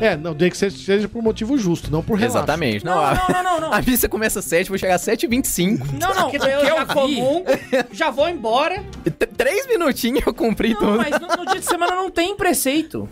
É, 0.00 0.16
não, 0.16 0.34
tem 0.34 0.50
que 0.50 0.56
ser, 0.56 0.72
seja 0.72 1.08
por 1.08 1.22
motivo 1.22 1.56
justo, 1.56 1.90
não 1.90 2.02
por 2.02 2.18
relato. 2.18 2.38
Exatamente. 2.38 2.84
Não, 2.84 2.96
Não, 2.96 3.04
a, 3.04 3.14
não, 3.14 3.28
não, 3.28 3.42
não, 3.42 3.60
não. 3.60 3.72
a 3.72 3.80
missa 3.80 4.08
começa 4.08 4.40
às 4.40 4.44
7, 4.44 4.68
vou 4.68 4.76
chegar 4.76 4.96
às 4.96 5.02
7h25. 5.02 5.80
Não, 5.98 6.12
não, 6.12 6.28
o 6.30 6.34
eu 6.34 6.40
já 6.40 6.50
eu 6.50 6.86
vi... 6.86 6.92
comum, 6.92 7.44
já 7.92 8.10
vou 8.10 8.28
embora. 8.28 8.82
T- 9.04 9.10
Três 9.34 9.66
minutinhos 9.68 10.26
eu 10.26 10.34
cumpri 10.34 10.70
Não, 10.74 10.80
tudo. 10.80 10.96
mas 10.98 11.10
no, 11.20 11.28
no 11.28 11.46
dia 11.50 11.60
de 11.60 11.66
semana 11.66 11.94
não 11.94 12.10
tem 12.10 12.36
preceito. 12.36 13.08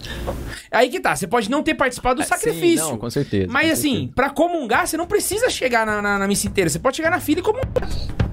Aí 0.72 0.88
que 0.88 0.98
tá, 1.00 1.14
você 1.14 1.26
pode 1.26 1.48
não 1.50 1.62
ter 1.62 1.74
participado 1.74 2.16
do 2.16 2.22
Ah, 2.22 2.26
sacrifício. 2.26 2.84
Sim, 2.84 2.90
não, 2.92 2.98
com 2.98 3.08
certeza. 3.10 3.46
Mas 3.50 3.66
com 3.68 3.72
assim, 3.72 3.90
certeza. 3.92 4.12
pra 4.14 4.30
comungar, 4.30 4.86
você 4.86 4.96
não 4.96 5.06
precisa 5.06 5.48
chegar 5.50 5.86
na, 5.86 6.02
na, 6.02 6.18
na 6.18 6.26
missa 6.28 6.46
inteira. 6.48 6.68
Você 6.68 6.78
pode 6.80 6.96
chegar 6.96 7.10
na 7.10 7.20
fila 7.20 7.40
e 7.40 7.42
comungar. 7.42 7.88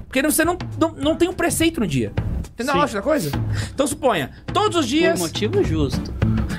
Porque 0.10 0.24
você 0.24 0.44
não, 0.44 0.58
não, 0.80 0.92
não 0.94 1.16
tem 1.16 1.30
um 1.30 1.34
preceito 1.34 1.80
no 1.80 1.86
dia. 1.86 2.12
Entendeu 2.52 2.74
a 2.74 2.76
Sim. 2.76 2.80
lógica 2.82 3.00
da 3.00 3.04
coisa? 3.04 3.32
Então 3.72 3.86
suponha, 3.86 4.32
todos 4.52 4.76
os 4.76 4.86
Por 4.86 4.90
dias. 4.90 5.20
motivo 5.20 5.64
justo. 5.64 6.12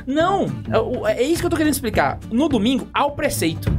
Não, 0.06 0.46
é 1.06 1.20
é 1.20 1.22
isso 1.24 1.40
que 1.40 1.46
eu 1.46 1.50
tô 1.50 1.56
querendo 1.56 1.72
explicar. 1.72 2.18
No 2.30 2.48
domingo, 2.48 2.88
há 2.94 3.04
o 3.04 3.10
preceito. 3.10 3.70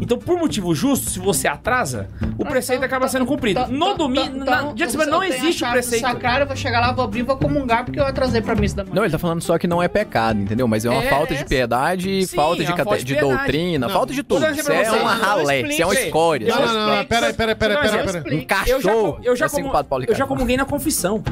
Então, 0.00 0.16
por 0.18 0.38
motivo 0.38 0.74
justo, 0.74 1.10
se 1.10 1.18
você 1.18 1.48
atrasa, 1.48 2.08
o 2.38 2.44
preceito 2.44 2.78
Então, 2.78 2.86
acaba 2.86 3.08
sendo 3.08 3.26
cumprido. 3.26 3.60
então, 3.60 3.72
No 3.72 3.86
então, 3.86 3.96
domingo, 3.96 4.44
na, 4.44 4.72
dia 4.72 4.86
de 4.86 4.92
semana 4.92 5.10
não 5.10 5.22
existe 5.24 5.64
o 5.64 5.70
preceito. 5.70 6.02
Sacrário, 6.02 6.44
eu 6.44 6.46
vou 6.46 6.56
chegar 6.56 6.80
lá, 6.80 6.92
vou 6.92 7.04
abrir 7.04 7.20
e 7.20 7.22
vou 7.22 7.36
comungar 7.36 7.84
porque 7.84 7.98
eu 7.98 8.06
atrasei 8.06 8.40
pra 8.40 8.54
missa 8.54 8.76
da 8.76 8.84
manhã. 8.84 8.94
Não, 8.94 9.02
ele 9.04 9.12
tá 9.12 9.18
falando 9.18 9.42
só 9.42 9.58
que 9.58 9.66
não 9.66 9.82
é 9.82 9.88
pecado, 9.88 10.40
entendeu? 10.40 10.68
Mas 10.68 10.84
é 10.84 10.90
uma 10.90 11.02
É, 11.02 11.08
falta 11.10 11.34
é. 11.34 11.36
de 11.38 11.44
piedade, 11.44 12.26
Sim, 12.26 12.36
falta 12.36 12.62
é 12.62 12.64
de, 12.64 12.70
uma 12.70 12.76
cate- 12.76 12.84
falta 12.88 12.98
de 12.98 13.04
de 13.04 13.14
piedade. 13.14 13.34
doutrina, 13.36 13.86
Não. 13.86 13.92
falta 13.94 14.12
de 14.12 14.22
tudo. 14.22 14.46
Isso 14.50 14.70
é 14.72 14.90
uma 14.92 15.14
ralé, 15.14 15.60
isso 15.62 15.82
é 15.82 15.84
uma 15.86 15.94
escória. 15.94 16.48
Não, 16.48 16.56
é 16.62 16.66
não, 16.66 16.74
não, 16.74 16.80
uma 16.86 16.96
não, 16.98 17.04
pera, 17.04 17.34
pera, 17.34 17.56
pera, 17.56 17.80
Deixa 17.80 17.96
eu 17.98 18.04
pera, 18.04 18.20
dar 18.22 18.30
um 18.30 18.32
Eu 18.32 18.40
já, 18.40 18.46
cachorro, 18.46 19.18
eu 19.22 19.36
já, 19.36 19.48
como, 19.48 19.70
Paulo 19.84 20.04
eu 20.08 20.26
comunguei 20.26 20.56
na 20.56 20.64
confissão. 20.64 21.22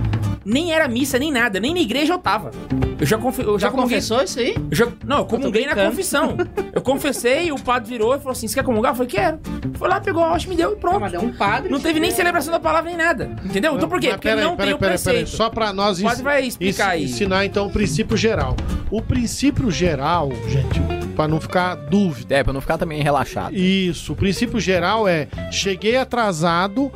Nem 0.45 0.73
era 0.73 0.87
missa, 0.87 1.19
nem 1.19 1.33
nada. 1.33 1.59
Nem 1.59 1.75
na 1.75 1.81
igreja 1.81 2.15
eu 2.15 2.19
tava. 2.19 2.53
Eu 3.01 3.05
já, 3.05 3.19
confe... 3.19 3.43
eu 3.43 3.59
já, 3.59 3.67
Já 3.67 3.71
comunguei- 3.73 3.97
confessou 3.97 4.23
isso 4.23 4.39
aí? 4.39 4.55
eu 4.71 4.77
já- 4.77 4.87
Não, 5.05 5.19
eu 5.19 5.25
comunguei 5.27 5.67
na 5.67 5.75
confissão. 5.75 6.37
Eu 6.73 6.81
confessei, 6.81 7.51
o 7.51 7.59
padre 7.61 7.89
virou 7.91 8.15
e 8.15 8.19
falou 8.19 8.31
assim: 8.31 8.47
quer 8.57 8.65
comungar? 8.65 8.93
Eu 8.93 8.97
falei: 8.97 9.11
Quero. 9.11 9.39
Foi 9.75 9.89
lá, 9.89 10.01
pegou 10.01 10.25
a 10.25 10.33
hóstia, 10.33 10.51
me 10.51 10.57
deu 10.57 10.73
e 10.73 10.77
pronto. 10.77 11.01
Mas 11.01 11.15
é 11.15 11.19
um 11.19 11.33
padre. 11.33 11.71
Não 11.71 11.79
teve 11.81 12.01
nem 12.01 12.11
celebração 12.11 12.53
da 12.53 12.59
palavra 12.61 12.89
nem 12.91 12.99
nada. 12.99 13.31
Entendeu? 13.45 13.75
Então 13.77 13.89
por 13.89 14.01
quê? 14.01 14.09
Mas 14.09 14.17
Porque 14.17 14.29
peraí, 14.29 14.45
não 14.45 14.57
peraí, 14.57 14.67
tem 14.69 14.75
o 14.75 14.79
peraí, 14.79 14.99
peraí. 14.99 15.15
preceito. 15.17 15.37
Só 15.37 15.51
pra 15.51 15.73
nós 15.73 16.01
O 16.01 16.05
padre 16.05 16.23
vai 16.23 16.45
explicar 16.47 16.91
aí. 16.91 17.05
ensinar 17.05 17.45
então 17.45 17.67
o 17.67 17.71
princípio 17.71 18.17
geral. 18.17 18.57
O 18.91 19.03
princípio 19.03 19.71
geral, 19.71 20.31
gente, 20.49 20.81
pra 21.15 21.27
não 21.29 21.41
ficar 21.41 21.75
dúvida. 21.75 22.35
É, 22.37 22.45
pra 22.45 22.53
não 22.53 22.61
ficar 22.61 22.79
também 22.79 23.03
relaxado. 23.03 23.55
Isso, 23.55 24.13
o 24.13 24.17
princípio 24.17 24.59
geral 24.61 25.07
é: 25.09 25.29
cheguei 25.51 25.97
atrasado 25.97 26.91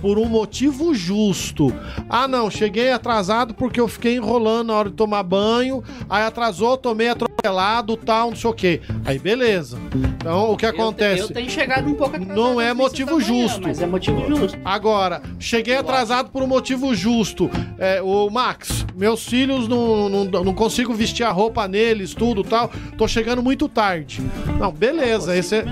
por 0.00 0.18
um 0.18 0.26
motivo 0.26 0.94
justo. 0.94 1.72
Ah, 2.08 2.28
não, 2.28 2.50
cheguei 2.50 2.90
atrasado 2.92 3.54
porque 3.54 3.80
eu 3.80 3.88
fiquei 3.88 4.16
enrolando 4.16 4.68
na 4.68 4.74
hora 4.74 4.90
de 4.90 4.96
tomar 4.96 5.22
banho, 5.22 5.82
aí 6.08 6.22
atrasou, 6.24 6.76
tomei 6.76 7.08
atropelado, 7.08 7.96
tal, 7.96 8.30
não 8.30 8.36
sei 8.36 8.50
o 8.50 8.52
quê. 8.54 8.80
Aí 9.04 9.18
beleza. 9.18 9.78
Então, 10.16 10.50
o 10.52 10.56
que 10.56 10.66
Eu- 10.66 10.70
acontece? 10.70 11.22
Eu, 11.22 11.28
tenho 11.32 11.50
chegado 11.50 11.88
um 11.88 11.94
pouco 11.94 12.16
atrasado 12.16 12.36
Não 12.36 12.60
é 12.60 12.72
motivo 12.74 13.10
da 13.10 13.16
manhã, 13.16 13.26
justo. 13.48 13.60
Mas 13.62 13.80
é 13.80 13.86
motivo 13.86 14.26
justo. 14.28 14.58
Agora, 14.64 15.22
cheguei 15.38 15.76
atrasado 15.76 16.30
por 16.30 16.42
um 16.42 16.46
motivo 16.46 16.94
justo. 16.94 17.50
É, 17.78 18.00
o 18.02 18.28
Max, 18.30 18.84
meus 18.96 19.24
filhos 19.26 19.68
não, 19.68 20.08
não, 20.08 20.24
não 20.24 20.54
consigo 20.54 20.92
vestir 20.94 21.24
a 21.24 21.30
roupa 21.30 21.66
neles, 21.68 22.14
tudo 22.14 22.42
tal. 22.42 22.70
Tô 22.98 23.06
chegando 23.06 23.42
muito 23.42 23.68
tarde. 23.68 24.20
Não, 24.58 24.72
beleza, 24.72 25.36
esse 25.36 25.56
é 25.56 25.64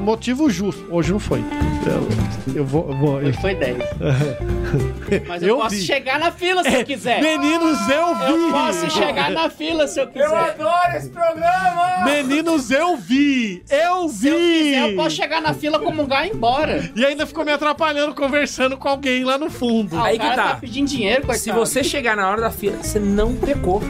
motivo 0.00 0.50
justo. 0.50 0.86
Hoje 0.90 1.12
não 1.12 1.18
foi. 1.20 1.40
Eu, 1.86 2.56
eu 2.56 2.64
vou. 2.64 2.88
eu 2.90 2.96
vou- 2.96 3.22
eu- 3.22 3.32
foi 3.34 3.53
10. 3.54 3.76
Mas 5.28 5.42
eu, 5.42 5.48
Eu 5.50 5.56
posso 5.58 5.76
vi. 5.76 5.82
chegar 5.82 6.18
na 6.18 6.30
fila 6.32 6.62
se 6.64 6.74
eu 6.74 6.84
quiser. 6.84 7.20
Meninos, 7.22 7.78
eu 7.88 8.14
vi! 8.16 8.24
Eu 8.32 8.50
posso 8.52 8.90
chegar 8.90 9.30
na 9.30 9.48
fila 9.50 9.86
se 9.86 10.00
eu 10.00 10.06
quiser. 10.08 10.26
adoro 10.26 10.96
esse 10.96 11.10
programa! 11.10 12.04
Meninos, 12.04 12.70
eu 12.70 12.96
vi! 12.96 13.62
Eu 13.70 14.08
Se 14.08 14.28
eu 14.28 14.38
vi! 14.38 14.58
quiser, 14.58 14.90
eu 14.90 14.96
posso 14.96 15.16
chegar 15.16 15.40
na 15.40 15.54
fila, 15.54 15.78
comungar 15.78 16.24
e 16.24 16.28
ir 16.30 16.34
embora. 16.34 16.90
E 16.96 17.04
ainda 17.04 17.26
ficou 17.26 17.44
me 17.44 17.52
atrapalhando 17.52 18.14
conversando 18.14 18.76
com 18.76 18.88
alguém 18.88 19.24
lá 19.24 19.38
no 19.38 19.50
fundo. 19.50 19.96
Ah, 19.96 20.04
Aí 20.06 20.16
o 20.16 20.20
que 20.20 20.26
tá. 20.26 20.34
tá 20.34 20.56
pedindo 20.56 20.88
dinheiro, 20.88 21.22
coitado. 21.22 21.38
Se 21.38 21.52
você 21.52 21.84
chegar 21.84 22.16
na 22.16 22.28
hora 22.28 22.40
da 22.40 22.50
fila, 22.50 22.76
você 22.82 22.98
não 22.98 23.34
pecou. 23.34 23.80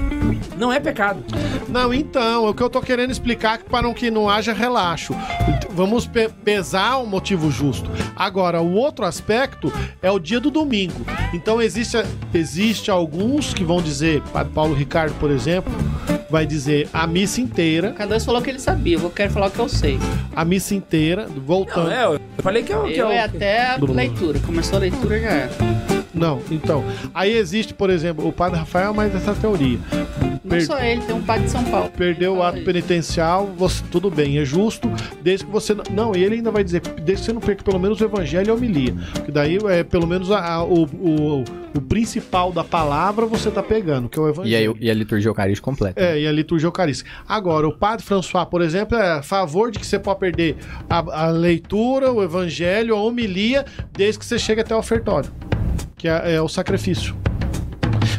Não 0.57 0.73
é 0.73 0.79
pecado. 0.79 1.23
Não, 1.69 1.93
então, 1.93 2.49
o 2.49 2.55
que 2.55 2.63
eu 2.63 2.71
tô 2.71 2.81
querendo 2.81 3.11
explicar 3.11 3.55
é 3.57 3.59
que 3.59 3.65
para 3.69 3.93
que 3.95 4.11
não 4.11 4.29
haja 4.31 4.53
relaxo. 4.53 5.15
Vamos 5.71 6.07
pe- 6.07 6.29
pesar 6.45 6.99
o 6.99 7.07
motivo 7.07 7.51
justo. 7.51 7.91
Agora, 8.15 8.61
o 8.63 8.75
outro 8.75 9.05
aspecto 9.05 9.73
é 10.01 10.11
o 10.11 10.19
dia 10.21 10.39
do 10.39 10.51
domingo. 10.51 11.05
Então, 11.33 11.61
existe, 11.61 11.97
existe 12.33 12.91
alguns 12.91 13.53
que 13.53 13.65
vão 13.65 13.83
dizer, 13.83 14.23
Padre 14.33 14.53
Paulo 14.53 14.75
Ricardo, 14.75 15.13
por 15.19 15.31
exemplo, 15.31 15.73
vai 16.31 16.47
dizer 16.47 16.89
a 16.93 17.07
missa 17.07 17.41
inteira, 17.41 17.93
Cada 17.93 18.11
dois 18.11 18.25
falou 18.25 18.41
que 18.41 18.51
ele 18.51 18.59
sabia, 18.61 18.97
eu 18.97 19.11
quero 19.11 19.33
falar 19.33 19.47
o 19.49 19.51
que 19.51 19.59
eu 19.59 19.69
sei. 19.69 19.99
a 20.35 20.45
missa 20.45 20.75
inteira, 20.75 21.27
voltando. 21.45 21.91
Não, 21.91 22.15
é, 22.15 22.17
eu 22.17 22.21
falei 22.43 22.63
que 22.63 22.73
eu. 22.73 22.85
Que 22.85 22.93
Eu 22.93 23.07
eu 23.07 23.11
é 23.13 23.21
até 23.23 23.67
a 23.73 23.77
leitura. 23.77 24.39
Começou 24.41 24.77
a 24.77 24.81
leitura 24.81 25.19
já 25.21 25.29
era. 25.31 25.51
Não, 26.15 26.41
então. 26.51 26.85
Aí 27.13 27.33
existe, 27.37 27.75
por 27.75 27.91
exemplo, 27.91 28.27
o 28.27 28.33
Padre 28.33 28.59
Rafael, 28.59 28.95
mais 28.95 29.15
essa 29.15 29.35
teoria. 29.35 29.79
Não 30.45 30.51
Per- 30.51 30.67
só 30.67 30.79
ele, 30.79 31.01
tem 31.01 31.15
um 31.17 31.23
padre 31.23 31.45
de 31.45 31.51
São 31.51 31.65
Paulo. 31.65 31.91
Perdeu 31.97 32.37
o 32.37 32.43
ato 32.43 32.59
isso. 32.59 32.67
penitencial, 32.67 33.47
você- 33.57 33.83
tudo 33.91 34.11
bem, 34.11 34.39
é 34.39 34.45
justo, 34.45 34.91
desde 35.23 35.47
que 35.47 35.51
você. 35.51 35.75
não- 35.75 35.85
Não, 35.91 36.15
e 36.15 36.23
ele 36.23 36.37
ainda 36.37 36.51
vai 36.51 36.63
dizer, 36.63 36.81
desde 36.81 37.15
que 37.23 37.27
você 37.27 37.33
não 37.33 37.41
perca 37.41 37.63
pelo 37.65 37.79
menos 37.79 38.01
o 38.01 38.05
evangelho 38.05 38.49
e 38.49 38.51
a 38.51 38.55
homilia. 38.55 38.95
Que 39.25 39.33
daí 39.33 39.59
é 39.71 39.83
pelo 39.83 40.07
menos 40.07 40.31
a- 40.31 40.45
a- 40.57 40.63
o, 40.65 40.85
o, 40.85 41.45
o 41.77 41.81
principal 41.81 42.53
da 42.53 42.63
palavra 42.63 43.25
você 43.27 43.51
tá 43.51 43.63
pegando, 43.63 44.09
que 44.09 44.19
é 44.19 44.23
o 44.23 44.27
E, 44.27 44.31
evangelho. 44.31 44.77
aí, 44.79 44.87
e 44.87 44.91
a 44.91 44.95
liturgia 44.95 45.29
eucarística 45.31 45.65
completa. 45.65 46.01
É, 46.01 46.21
e 46.21 46.27
a 46.27 46.33
liturgia 46.33 46.67
eucarística. 46.67 47.09
Agora, 47.27 47.67
o 47.67 47.73
padre 47.73 48.05
François, 48.05 48.45
por 48.47 48.61
exemplo, 48.61 48.97
é 48.99 49.13
a 49.19 49.23
favor 49.23 49.71
de 49.71 49.79
que 49.79 49.87
você 49.87 49.99
pode 49.99 50.21
perder 50.21 50.57
a, 50.91 51.25
a 51.27 51.31
leitura, 51.31 52.13
o 52.13 52.23
evangelho, 52.23 52.95
a 52.95 53.03
homilia, 53.03 53.65
desde 53.93 54.19
que 54.19 54.27
você 54.27 54.39
chegue 54.39 54.61
até 54.61 54.75
o 54.75 54.79
ofertório, 54.79 55.31
que 56.05 56.09
é, 56.09 56.35
é 56.35 56.43
o 56.43 56.49
sacrifício. 56.51 57.17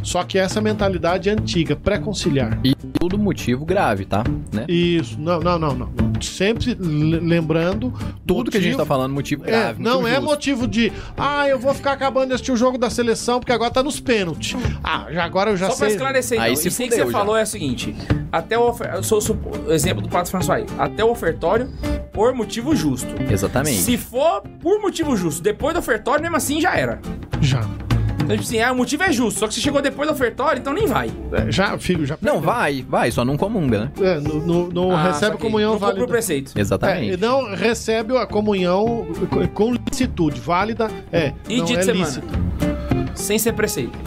Só 0.06 0.24
que 0.24 0.38
essa 0.38 0.62
mentalidade 0.62 1.30
é 1.30 1.32
antiga, 1.32 1.76
pré-conciliar. 1.76 2.60
E 2.64 2.76
tudo 3.00 3.18
motivo 3.18 3.66
grave, 3.66 4.06
tá? 4.06 4.24
Né? 4.54 4.66
Isso, 4.70 5.20
não, 5.20 5.40
não, 5.40 5.58
não, 5.58 5.74
não. 5.74 5.90
Sempre 6.22 6.76
le- 6.80 7.20
lembrando. 7.20 7.92
Tudo 8.26 8.52
que 8.52 8.58
a 8.58 8.60
gente 8.62 8.74
motivo- 8.74 8.84
tá 8.84 8.86
falando, 8.86 9.14
motivo 9.14 9.44
É, 9.44 9.48
grave. 9.48 9.82
não 9.84 9.94
motivo 10.02 10.08
é 10.08 10.12
justo. 10.16 10.26
motivo 10.30 10.68
de, 10.68 10.94
ah, 11.18 11.48
eu 11.50 11.58
vou 11.58 11.74
ficar 11.74 11.94
acabando 11.94 12.28
de 12.28 12.34
assistir 12.36 12.52
o 12.52 12.56
jogo 12.56 12.78
da 12.78 12.90
seleção 12.90 13.40
porque 13.40 13.52
agora 13.52 13.72
tá 13.72 13.82
nos 13.82 14.00
pênaltis. 14.00 14.56
Ah, 14.84 15.08
já 15.10 15.24
agora 15.24 15.50
eu 15.52 15.58
já 15.58 15.70
Só 15.72 15.76
pra 15.76 15.88
sei. 15.88 15.96
esclarecer, 15.96 16.40
Aí 16.40 16.52
então, 16.54 16.62
se 16.72 16.84
que 16.84 16.92
você 16.96 16.98
já. 17.06 17.08
falou 17.12 17.36
é 17.36 17.42
o 17.42 17.48
seguinte: 17.48 17.96
até 18.32 18.58
o, 18.58 18.70
ofer... 18.70 18.94
eu 18.94 19.04
sou, 19.04 19.20
sou 19.20 19.36
o 19.68 19.72
exemplo 19.72 20.04
do 20.04 20.08
Padre 20.10 20.30
François 20.30 20.62
aí, 20.62 20.66
até 20.78 21.04
o 21.04 21.10
ofertório 21.10 21.68
por 22.14 22.32
motivo 22.36 22.76
justo. 22.76 23.08
Exatamente. 23.30 23.78
Se 23.82 23.98
for 23.98 24.42
por 24.62 24.80
motivo 24.80 25.18
justo, 25.18 25.42
depois 25.42 25.74
do 25.74 25.80
ofertório, 25.80 26.22
mesmo 26.22 26.38
assim 26.38 26.62
já 26.62 26.76
era. 26.76 27.00
Já. 27.42 27.62
Então, 28.26 28.36
tipo 28.38 28.48
assim, 28.48 28.60
ah, 28.60 28.72
o 28.72 28.76
motivo 28.76 29.04
é 29.04 29.12
justo, 29.12 29.40
só 29.40 29.48
que 29.48 29.54
você 29.54 29.62
chegou 29.62 29.82
depois 29.82 30.08
do 30.10 30.14
ofertório, 30.14 30.60
então 30.60 30.74
nem 30.74 30.86
vai. 30.86 31.10
É, 31.32 31.52
Já, 31.52 31.78
filho, 31.78 32.06
já 32.06 32.18
Não, 32.22 32.34
perdeu. 32.34 32.42
vai, 32.54 32.86
vai, 32.88 33.12
só 33.12 33.24
não 33.24 33.38
comunga, 33.38 33.80
né? 33.86 33.92
É, 34.02 34.20
não 34.20 34.36
não- 34.40 34.68
não 34.68 34.92
Ah, 34.92 35.04
recebe 35.04 35.34
saquei. 35.34 35.40
comunhão 35.40 35.72
Não 35.74 35.80
cumpre 35.80 35.88
válida. 35.94 36.06
o 36.06 36.08
preceito. 36.08 36.52
É, 36.56 36.60
Exatamente. 36.62 37.18
não 37.18 37.56
recebe 37.56 38.18
a 38.18 38.26
comunhão 38.26 39.08
com- 39.30 39.48
com 39.48 39.74
licitude. 39.74 40.40
Válida 40.42 40.90
é. 41.12 41.34
E 41.48 41.58
não 41.60 41.66
dia 41.66 41.76
é 41.78 41.80
de 41.80 41.86
semana? 41.86 42.06
lícito. 42.06 42.28
Sem 43.16 43.38
ser 43.40 43.54
preceito. 43.54 43.98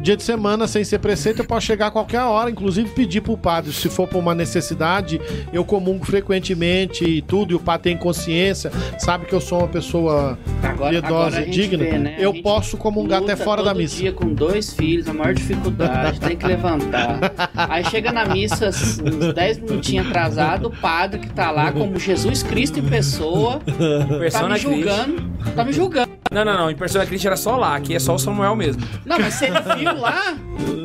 Dia 0.00 0.16
de 0.16 0.22
semana, 0.22 0.66
sem 0.66 0.82
ser 0.82 0.98
preceito, 0.98 1.40
eu 1.40 1.44
posso 1.44 1.66
chegar 1.66 1.88
a 1.88 1.90
qualquer 1.90 2.22
hora, 2.22 2.50
inclusive 2.50 2.88
pedir 2.90 3.20
pro 3.20 3.36
padre. 3.36 3.70
Se 3.72 3.88
for 3.90 4.08
por 4.08 4.18
uma 4.18 4.34
necessidade, 4.34 5.20
eu 5.52 5.62
comungo 5.62 6.06
frequentemente 6.06 7.04
e 7.04 7.20
tudo, 7.20 7.52
e 7.52 7.54
o 7.54 7.60
padre 7.60 7.90
tem 7.90 7.96
consciência, 7.98 8.72
sabe 8.98 9.26
que 9.26 9.34
eu 9.34 9.40
sou 9.40 9.58
uma 9.58 9.68
pessoa 9.68 10.38
Agora, 10.62 10.90
piedosa 10.90 11.36
agora 11.36 11.46
e 11.46 11.50
digna. 11.50 11.84
vê, 11.84 11.98
né? 11.98 12.16
Eu 12.18 12.42
posso 12.42 12.78
comungar 12.78 13.22
até 13.22 13.36
fora 13.36 13.62
da 13.62 13.74
missa. 13.74 13.96
dia 13.96 14.12
com 14.12 14.32
dois 14.32 14.72
filhos, 14.72 15.06
a 15.06 15.12
maior 15.12 15.34
dificuldade, 15.34 16.18
tem 16.18 16.36
que 16.36 16.46
levantar. 16.46 17.18
Aí 17.54 17.84
chega 17.84 18.10
na 18.10 18.24
missa, 18.24 18.68
uns 18.68 19.34
10 19.34 19.58
minutinhos 19.58 20.06
atrasado, 20.06 20.68
o 20.68 20.70
padre 20.70 21.20
que 21.20 21.30
tá 21.30 21.50
lá 21.50 21.70
como 21.72 21.98
Jesus 21.98 22.42
Cristo 22.42 22.78
em 22.78 22.88
pessoa, 22.88 23.60
tá 24.32 24.48
me 24.48 24.58
julgando, 24.58 25.30
tá 25.54 25.64
me 25.64 25.72
julgando. 25.72 26.20
Não, 26.30 26.44
não, 26.44 26.56
não. 26.56 26.70
Em 26.70 26.76
Persona 26.76 27.04
Christi 27.04 27.26
era 27.26 27.36
só 27.36 27.56
lá, 27.56 27.74
aqui 27.74 27.94
é 27.94 27.98
só 27.98 28.14
o 28.14 28.18
Samuel 28.18 28.54
mesmo. 28.54 28.82
Não, 29.04 29.18
mas 29.18 29.34
se 29.34 29.46
ele 29.46 29.58
viu 29.76 29.89
lá, 29.92 30.36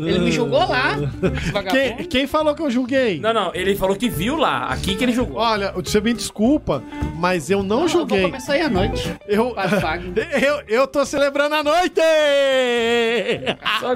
ele 0.05 0.19
me 0.19 0.31
julgou 0.31 0.59
lá. 0.67 0.95
Quem, 1.71 1.95
quem 2.07 2.27
falou 2.27 2.53
que 2.55 2.61
eu 2.61 2.69
julguei? 2.71 3.19
Não, 3.19 3.33
não, 3.33 3.51
ele 3.53 3.75
falou 3.75 3.95
que 3.95 4.09
viu 4.09 4.35
lá, 4.37 4.67
aqui 4.67 4.95
que 4.95 5.03
ele 5.03 5.11
julgou. 5.13 5.37
Olha, 5.37 5.71
você 5.71 5.99
me 6.01 6.13
desculpa, 6.13 6.81
mas 7.17 7.49
eu 7.49 7.59
não, 7.63 7.63
Não, 7.63 7.83
eu 7.83 7.89
vou 7.89 7.99
julguei. 7.99 8.21
começar 8.23 8.53
aí 8.53 8.61
à 8.61 8.69
noite. 8.69 9.13
Eu, 9.27 9.55
Fagner. 9.81 10.27
eu, 10.43 10.61
eu 10.67 10.87
tô 10.87 11.05
celebrando 11.05 11.55
a 11.55 11.63
noite! 11.63 12.01
Só 13.79 13.93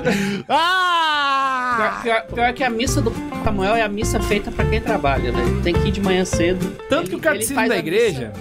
Ah! 0.48 2.00
Pior, 2.04 2.22
pior- 2.22 2.34
pior 2.34 2.54
que 2.54 2.64
a 2.64 2.70
missa 2.70 3.02
do 3.02 3.12
Samuel 3.44 3.76
é 3.76 3.82
a 3.82 3.90
missa 3.90 4.20
feita 4.20 4.52
pra 4.52 4.66
quem 4.66 4.82
trabalha, 4.82 5.32
né? 5.32 5.44
Tem 5.64 5.74
que 5.74 5.88
ir 5.88 5.92
de 5.92 6.02
manhã 6.02 6.26
cedo. 6.26 6.76
Tanto 6.90 7.04
Ele- 7.04 7.10
que 7.12 7.16
o 7.16 7.20
catecismo 7.20 7.56
faz 7.56 7.70
da 7.70 7.76
a 7.76 7.80
igreja, 7.80 8.32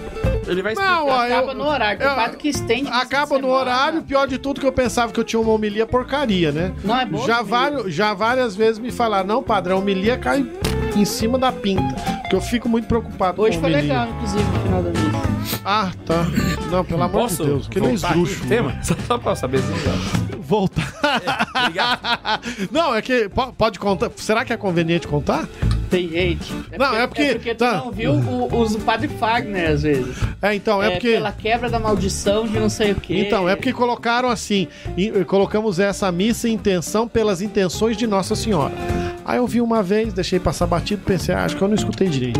ele 0.49 0.61
vai 0.61 0.73
explicar. 0.73 0.95
Não, 0.95 1.07
ó, 1.07 1.19
Acaba 1.25 1.51
eu- 1.51 1.55
no 1.57 1.65
horário. 1.65 2.01
Eu- 2.01 2.15
padre 2.15 2.37
que 2.37 2.47
estende. 2.49 2.89
Acaba 2.91 3.35
no 3.37 3.41
semana. 3.47 3.53
horário, 3.61 4.01
pior 4.03 4.27
de 4.27 4.37
tudo 4.37 4.59
que 4.59 4.67
eu 4.67 4.71
pensava 4.71 5.11
que 5.11 5.19
eu 5.19 5.23
tinha 5.23 5.39
uma 5.39 5.51
homilia 5.51 5.85
porcaria, 5.85 6.51
né? 6.51 6.73
Não 6.83 6.99
é 6.99 7.05
bom. 7.05 7.25
já, 7.25 7.41
vários, 7.41 7.93
já 7.93 8.13
várias 8.13 8.55
vezes 8.55 8.79
me 8.79 8.91
falaram, 8.91 9.27
não, 9.27 9.43
padre, 9.43 9.73
a 9.73 9.75
homilia 9.75 10.17
cai 10.17 10.45
em 10.95 11.05
cima 11.05 11.37
da 11.37 11.51
pinta. 11.51 11.95
Que 12.29 12.35
eu 12.35 12.41
fico 12.41 12.69
muito 12.69 12.87
preocupado 12.87 13.41
Hoje 13.41 13.57
com 13.57 13.63
foi 13.63 13.73
homilia. 13.73 13.93
legal, 14.03 14.15
inclusive, 14.15 14.43
no 14.43 14.59
final 14.59 14.83
da 14.83 14.89
missa. 14.91 15.18
Ah, 15.63 15.91
tá. 16.05 16.25
Não, 16.71 16.83
pelo 16.85 17.01
amor 17.03 17.21
Posso 17.23 17.43
de 17.43 17.49
Deus, 17.49 17.67
que 17.67 17.79
nem 17.79 17.93
esdrúxulo. 17.93 18.47
tema? 18.47 18.77
Só, 18.83 18.95
só 19.07 19.17
pra 19.17 19.35
saber 19.35 19.59
se 19.61 19.67
não 19.69 20.39
Voltar. 20.39 20.93
Obrigado. 21.63 21.99
não, 22.71 22.95
é 22.95 23.01
que 23.01 23.29
po- 23.29 23.53
pode 23.53 23.77
contar. 23.79 24.09
Será 24.15 24.43
que 24.43 24.51
é 24.53 24.57
conveniente 24.57 25.07
contar? 25.07 25.47
Tem 25.89 26.07
gente. 26.09 26.53
Não, 26.77 26.95
é 26.95 27.07
porque- 27.07 27.21
É 27.21 27.33
porque 27.35 27.55
tu 27.55 27.59
tá. 27.59 27.73
não 27.77 27.91
viu 27.91 28.13
o, 28.13 28.61
os 28.61 28.75
padre 28.77 29.07
Fagner, 29.07 29.71
às 29.71 29.83
vezes. 29.83 30.15
É, 30.41 30.53
então, 30.53 30.81
é, 30.81 30.87
É, 30.87 30.91
porque. 30.91 31.13
Pela 31.13 31.31
quebra 31.31 31.69
da 31.69 31.79
maldição 31.79 32.47
de 32.47 32.59
não 32.59 32.69
sei 32.69 32.91
o 32.91 32.95
quê. 32.95 33.23
Então, 33.25 33.47
é 33.49 33.55
porque 33.55 33.73
colocaram 33.73 34.29
assim, 34.29 34.67
e- 34.97 35.11
colocamos 35.25 35.79
essa 35.79 36.11
missa 36.11 36.47
em 36.47 36.53
intenção 36.53 37.07
pelas 37.07 37.41
intenções 37.41 37.95
de 37.97 38.05
Nossa 38.07 38.35
Senhora. 38.35 38.73
Aí 39.29 39.37
eu 39.37 39.45
vi 39.45 39.61
uma 39.61 39.83
vez, 39.83 40.11
deixei 40.11 40.39
passar 40.39 40.65
batido, 40.65 41.03
pensei, 41.05 41.35
ah, 41.35 41.45
acho 41.45 41.55
que 41.55 41.61
eu 41.61 41.67
não 41.67 41.75
escutei 41.75 42.07
direito. 42.09 42.39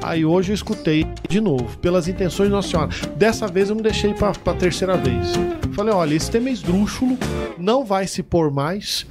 Aí 0.00 0.24
hoje 0.24 0.52
eu 0.52 0.54
escutei 0.54 1.04
de 1.28 1.40
novo, 1.40 1.76
pelas 1.78 2.06
intenções 2.06 2.48
de 2.48 2.54
Nossa 2.54 2.68
Senhora. 2.68 2.90
Dessa 3.16 3.48
vez 3.48 3.70
eu 3.70 3.74
não 3.74 3.82
deixei 3.82 4.14
pra, 4.14 4.30
pra 4.30 4.54
terceira 4.54 4.96
vez. 4.96 5.32
Falei, 5.72 5.92
olha, 5.92 6.14
esse 6.14 6.30
tema 6.30 6.48
é 6.48 6.52
esdrúxulo, 6.52 7.18
não 7.58 7.84
vai 7.84 8.06
se 8.06 8.22
pôr 8.22 8.52
mais, 8.52 9.04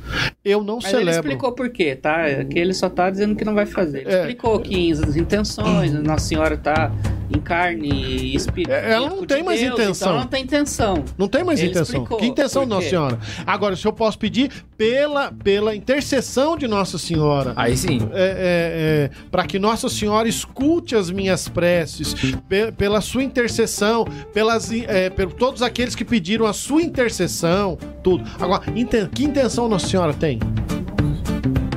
eu 0.46 0.64
não 0.64 0.76
Mas 0.78 0.86
ele 0.86 1.00
celebro. 1.00 1.20
explicou 1.20 1.52
por 1.52 1.70
quê, 1.70 1.98
tá? 1.98 2.30
É 2.30 2.46
que 2.46 2.58
ele 2.58 2.74
só 2.74 2.90
tá 2.90 3.10
dizendo 3.10 3.36
que 3.36 3.44
não 3.44 3.56
vai 3.56 3.66
fazer. 3.66 4.04
Ele 4.04 4.14
É. 4.14 4.20
explicou 4.22 4.58
que 4.62 4.90
as 4.94 5.18
intenções, 5.18 5.92
Nossa 5.92 6.26
Senhora 6.26 6.56
tá 6.56 6.94
em 7.36 7.40
carne 7.40 7.90
e 7.90 8.36
espírito. 8.36 8.72
É, 8.72 8.92
ela 8.94 9.10
não 9.10 9.22
de 9.22 9.28
tem 9.28 9.44
mais 9.44 9.60
Deus, 9.60 9.74
intenção. 9.74 9.94
Então 10.08 10.10
ela 10.14 10.22
não 10.22 10.28
tem 10.28 10.44
intenção. 10.44 11.04
Não 11.18 11.28
tem 11.28 11.44
mais 11.44 11.60
Ele 11.60 11.70
intenção. 11.70 11.96
explicou 11.96 12.18
Que 12.18 12.26
intenção, 12.26 12.66
Nossa. 12.66 12.90
Senhora? 12.90 13.20
Agora, 13.46 13.76
se 13.76 13.86
eu 13.88 13.94
posso 13.94 14.18
pedir 14.18 14.52
pela, 14.78 15.32
pela 15.32 15.76
intercessão 15.76 16.58
de 16.58 16.68
Nossa 16.68 16.98
Senhora. 16.98 17.54
Aí 17.56 17.78
sim. 17.78 18.00
É, 18.14 19.10
para 19.30 19.46
que 19.46 19.58
Nossa 19.60 19.88
Senhora 19.90 20.28
escute 20.28 20.96
as 20.96 21.10
minhas 21.12 21.48
preces, 21.48 22.16
pe- 22.50 22.72
pela 22.72 23.00
sua 23.02 23.24
intercessão, 23.24 24.06
pelas, 24.34 24.72
é, 24.72 25.10
por 25.10 25.32
todos 25.34 25.62
aqueles 25.62 25.96
que 25.96 26.04
pediram 26.04 26.46
a 26.46 26.54
sua 26.54 26.82
intercessão, 26.82 27.78
tudo. 28.04 28.24
Agora, 28.40 28.64
inten- 28.76 29.08
que 29.08 29.24
intenção 29.24 29.68
Nossa 29.68 29.88
Senhora 29.88 30.14
tem? 30.14 30.40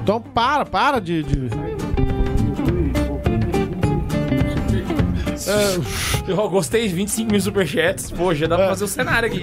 Então, 0.03 0.21
para, 0.21 0.65
para 0.65 0.99
de. 1.01 1.23
de- 1.23 1.74
É, 5.47 6.14
Eu 6.27 6.49
gostei, 6.49 6.89
25 6.89 7.31
mil 7.31 7.41
superchats. 7.41 8.11
Pô, 8.11 8.35
já 8.35 8.47
dá 8.47 8.57
pra 8.57 8.69
fazer 8.69 8.85
o 8.85 8.89
cenário 8.89 9.29
aqui. 9.29 9.43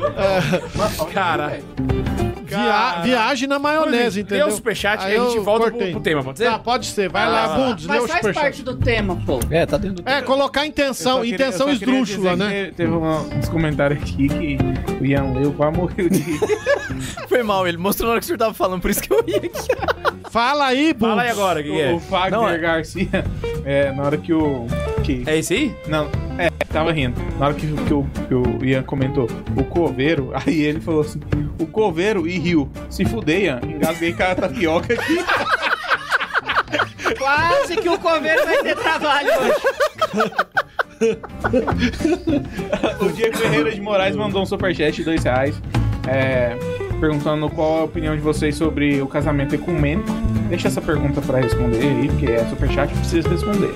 Cara. 1.13 1.59
via- 2.45 3.01
viagem 3.03 3.47
na 3.47 3.59
maionese, 3.59 4.21
entendeu? 4.21 4.47
o 4.47 4.51
superchat 4.51 5.01
Aí 5.03 5.13
e 5.15 5.17
a 5.17 5.23
gente 5.25 5.39
volta 5.39 5.71
pro, 5.71 5.91
pro 5.91 5.99
tema, 6.01 6.23
pode 6.23 6.39
ser? 6.39 6.45
Tá, 6.45 6.59
pode 6.59 6.85
ser. 6.87 7.07
Vai 7.09 7.23
Ah, 7.23 7.29
lá, 7.29 7.45
lá. 7.47 7.55
Bundes, 7.57 7.85
lê 7.85 7.93
Mas 7.93 8.03
o 8.03 8.07
faz 8.07 8.19
superchat. 8.19 8.43
parte 8.43 8.63
do 8.63 8.75
tema, 8.75 9.15
pô. 9.25 9.39
É, 9.49 9.65
tá 9.65 9.77
dentro 9.77 10.03
do... 10.03 10.09
É, 10.09 10.21
colocar 10.21 10.65
intenção, 10.65 11.11
Eu 11.11 11.17
só 11.17 11.21
queria- 11.23 11.35
intenção 11.35 11.69
esdrúxula, 11.69 12.35
né? 12.35 12.71
Teve 12.75 12.91
uns 12.91 13.47
comentários 13.49 14.01
aqui 14.01 14.27
que 14.27 14.57
o 15.01 15.05
Ian 15.05 15.33
leu, 15.33 15.53
quase 15.53 15.77
morreu 15.77 16.09
de. 16.09 16.21
Foi 17.29 17.43
mal, 17.43 17.67
ele 17.67 17.77
mostrou 17.77 18.07
na 18.07 18.11
hora 18.13 18.19
que 18.19 18.25
o 18.25 18.27
senhor 18.27 18.37
tava 18.39 18.53
falando, 18.53 18.81
por 18.81 18.91
isso 18.91 19.01
que 19.01 19.13
eu 19.13 19.23
ia 19.27 19.37
aqui. 19.37 19.49
Fala 20.29 20.65
aí, 20.67 20.93
Bundes. 20.93 21.09
Fala 21.09 21.21
aí 21.23 21.29
agora, 21.29 21.59
o 21.59 21.63
que, 21.63 21.69
que 21.69 21.75
O, 21.75 21.81
é? 21.81 21.93
o 21.93 21.99
Fagner 21.99 22.31
Não, 22.39 22.49
é- 22.49 22.57
Garcia, 22.57 23.25
é, 23.65 23.91
na 23.91 24.03
hora 24.03 24.17
que 24.17 24.33
o. 24.33 24.65
Que, 25.03 25.23
É 25.25 25.37
isso 25.39 25.53
aí? 25.53 25.73
Não, 25.87 26.07
é, 26.37 26.49
tava 26.71 26.91
rindo. 26.91 27.19
Na 27.37 27.47
hora 27.47 27.53
que, 27.53 27.67
que, 27.67 27.93
o, 27.93 28.03
que 28.27 28.33
o 28.33 28.65
Ian 28.65 28.83
comentou 28.83 29.27
o 29.55 29.63
coveiro, 29.63 30.31
aí 30.33 30.61
ele 30.61 30.79
falou 30.79 31.01
assim: 31.01 31.19
o 31.59 31.65
coveiro 31.65 32.27
e 32.27 32.37
riu. 32.37 32.69
Se 32.89 33.05
fuder, 33.05 33.43
Ian, 33.43 33.59
engasguei 33.63 34.13
com 34.13 34.23
a 34.23 34.35
tapioca 34.35 34.93
aqui. 34.93 35.17
Quase 37.17 37.75
que 37.75 37.89
o 37.89 37.99
coveiro 37.99 38.45
vai 38.45 38.63
ter 38.63 38.75
trabalho 38.75 39.29
hoje. 39.41 39.53
o 43.01 43.09
Diego 43.09 43.37
Ferreira 43.37 43.71
de 43.71 43.81
Moraes 43.81 44.15
mandou 44.15 44.41
um 44.41 44.45
superchat 44.45 44.95
de 44.95 45.03
dois 45.03 45.23
reais. 45.23 45.59
é, 46.07 46.55
perguntando 46.99 47.49
qual 47.49 47.79
a 47.79 47.83
opinião 47.83 48.15
de 48.15 48.21
vocês 48.21 48.55
sobre 48.55 49.01
o 49.01 49.07
casamento 49.07 49.55
ecumênico. 49.55 50.09
Deixa 50.47 50.67
essa 50.67 50.81
pergunta 50.81 51.21
pra 51.21 51.39
responder 51.39 51.79
aí, 51.79 52.07
porque 52.07 52.27
é 52.27 52.45
superchat 52.45 52.93
precisa 52.93 53.27
responder. 53.27 53.73